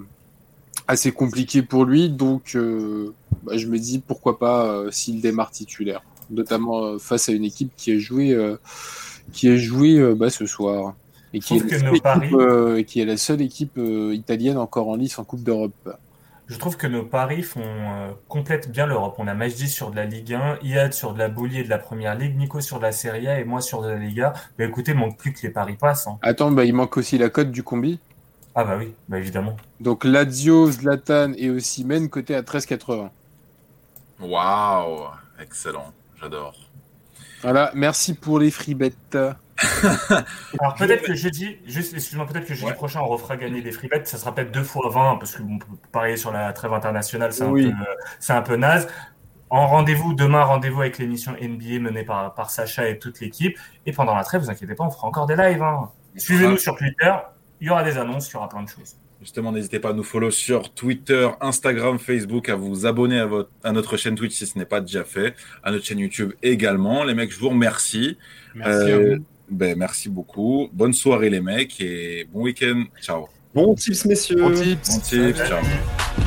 assez 0.88 1.12
compliquée 1.12 1.62
pour 1.62 1.86
lui. 1.86 2.10
Donc, 2.10 2.54
euh, 2.56 3.14
bah, 3.44 3.58
je 3.58 3.68
me 3.68 3.78
dis 3.78 4.00
pourquoi 4.00 4.40
pas 4.40 4.66
euh, 4.66 4.92
s'il 4.92 5.22
démarre 5.22 5.52
titulaire, 5.52 6.02
notamment 6.30 7.00
face 7.00 7.30
à 7.30 7.32
une 7.32 7.46
équipe 7.46 7.72
qui 7.78 7.94
a 7.94 8.00
joué, 8.00 8.34
euh, 8.34 8.58
qui 9.34 9.50
a 9.50 9.58
joué 9.58 10.14
bah, 10.16 10.30
ce 10.30 10.46
soir 10.46 10.96
et 11.34 11.40
qui 11.40 11.58
est, 11.58 11.72
la 11.72 11.80
seule 11.80 12.02
paris- 12.02 12.28
équipe, 12.28 12.88
qui 12.88 13.00
est 13.02 13.06
la 13.06 13.18
seule 13.18 13.42
équipe 13.42 13.80
italienne 14.14 14.58
encore 14.58 14.90
en 14.90 14.96
lice 14.96 15.20
en 15.20 15.24
Coupe 15.24 15.44
d'Europe. 15.44 15.90
Je 16.48 16.58
trouve 16.58 16.78
que 16.78 16.88
nos 16.88 17.04
paris 17.04 17.44
font 17.44 17.62
euh, 17.64 18.12
complètent 18.30 18.72
bien 18.72 18.86
l'Europe. 18.86 19.16
On 19.18 19.28
a 19.28 19.34
Majdi 19.34 19.68
sur 19.68 19.92
de 19.92 19.98
la 19.98 20.06
Ligue 20.06 20.34
1, 20.34 20.60
Iad 20.64 20.94
sur 20.94 21.14
de 21.14 21.20
la 21.20 21.28
Boulier 21.28 21.64
de 21.64 21.70
la 21.70 21.78
Première 21.78 22.16
Ligue, 22.16 22.38
Nico 22.38 22.62
sur 22.62 22.78
de 22.78 22.84
la 22.84 22.94
Serie 22.94 23.28
A 23.28 23.40
et 23.40 23.44
moi 23.44 23.60
sur 23.60 23.82
de 23.82 23.90
la 23.90 23.98
Liga. 23.98 24.34
Mais 24.58 24.66
écoutez, 24.66 24.94
manque 24.94 25.18
plus 25.18 25.34
que 25.34 25.42
les 25.46 25.50
paris 25.50 25.76
passent. 25.76 26.08
hein. 26.08 26.18
Attends, 26.22 26.52
bah, 26.52 26.64
il 26.64 26.74
manque 26.74 26.96
aussi 26.96 27.18
la 27.18 27.30
cote 27.30 27.52
du 27.52 27.64
combi. 27.64 28.00
Ah 28.56 28.64
bah 28.64 28.76
oui, 28.80 28.94
bah 29.10 29.20
évidemment. 29.20 29.56
Donc 29.82 30.04
Lazio, 30.06 30.72
Zlatan 30.72 31.34
et 31.38 31.50
Osimhen 31.50 32.10
côté 32.10 32.34
à 32.34 32.42
13,80. 32.42 33.10
Waouh, 34.20 35.02
excellent, 35.42 35.92
j'adore. 36.20 36.56
Voilà, 37.44 37.72
merci 37.76 38.16
pour 38.16 38.40
les 38.40 38.50
free 38.50 38.74
bets. 38.74 38.94
Alors 40.60 40.76
peut-être 40.76 41.04
que 41.04 41.14
jeudi, 41.16 41.58
juste 41.66 41.94
excuse-moi, 41.94 42.26
peut-être 42.28 42.46
que 42.46 42.54
jeudi 42.54 42.66
Ouais. 42.68 42.74
prochain 42.74 43.02
on 43.02 43.08
refera 43.08 43.38
gagner 43.38 43.62
des 43.62 43.72
free 43.72 43.88
bets, 43.88 44.06
ça 44.06 44.18
sera 44.18 44.34
peut-être 44.36 44.52
deux 44.52 44.64
fois 44.64 44.90
20 44.90 45.18
parce 45.18 45.36
que 45.36 45.42
bon, 45.42 45.60
parier 45.92 46.18
sur 46.18 46.32
la 46.32 46.52
trêve 46.54 46.74
internationale 46.74 47.34
c'est 47.34 47.44
Oui. 47.46 47.66
un 47.72 47.82
euh, 47.82 48.38
un 48.38 48.42
peu 48.42 48.56
naze. 48.56 48.88
En 49.50 49.66
rendez-vous 49.68 50.14
demain, 50.14 50.44
rendez-vous 50.44 50.82
avec 50.82 50.98
l'émission 50.98 51.34
NBA 51.42 51.80
menée 51.80 52.04
par, 52.04 52.34
par 52.36 52.50
Sacha 52.50 52.90
et 52.90 53.00
toute 53.00 53.22
l'équipe. 53.22 53.58
Et 53.86 53.94
pendant 53.94 54.14
la 54.14 54.26
trêve, 54.26 54.42
vous 54.42 54.50
inquiétez 54.50 54.76
pas, 54.76 54.84
on 54.84 54.92
fera 54.92 55.08
encore 55.08 55.26
des 55.26 55.38
lives. 55.38 55.64
hein. 55.64 55.90
Suivez-nous 56.18 56.58
sur 56.58 56.76
Twitter, 56.76 57.14
il 57.62 57.68
y 57.68 57.70
aura 57.70 57.84
des 57.84 57.98
annonces, 57.98 58.30
il 58.30 58.34
y 58.34 58.36
aura 58.36 58.50
plein 58.50 58.64
de 58.64 58.68
choses. 58.70 58.98
Justement, 59.22 59.54
n'hésitez 59.54 59.80
pas 59.80 59.92
à 59.92 59.94
nous 59.94 60.04
follow 60.04 60.32
sur 60.32 60.74
Twitter, 60.74 61.30
Instagram, 61.40 61.98
Facebook, 61.98 62.50
à 62.50 62.56
vous 62.56 62.86
abonner 62.86 63.20
à, 63.20 63.26
votre, 63.26 63.50
à 63.64 63.72
notre 63.72 63.96
chaîne 63.96 64.16
Twitch 64.16 64.34
si 64.36 64.46
ce 64.46 64.60
n'est 64.60 64.66
pas 64.66 64.82
déjà 64.82 65.06
fait, 65.06 65.34
à 65.64 65.72
notre 65.72 65.86
chaîne 65.86 66.00
YouTube 66.00 66.34
également. 66.44 67.06
Les 67.06 67.14
mecs, 67.14 67.32
je 67.32 67.40
vous 67.40 67.50
remercie. 67.50 68.18
Merci. 68.54 68.92
Euh, 68.92 69.14
à 69.14 69.16
vous. 69.18 69.24
Ben, 69.50 69.78
merci 69.78 70.10
beaucoup. 70.10 70.70
Bonne 70.74 70.94
soirée 70.94 71.30
les 71.30 71.42
mecs 71.42 71.80
et 71.80 72.28
bon 72.32 72.42
week-end. 72.44 72.84
Ciao. 73.02 73.28
Bon 73.54 73.74
tips, 73.76 74.06
messieurs. 74.06 74.42
Bon 74.42 74.54
tips. 74.54 74.90
Bon 74.90 75.00
tips, 75.00 75.48
ciao. 75.48 76.27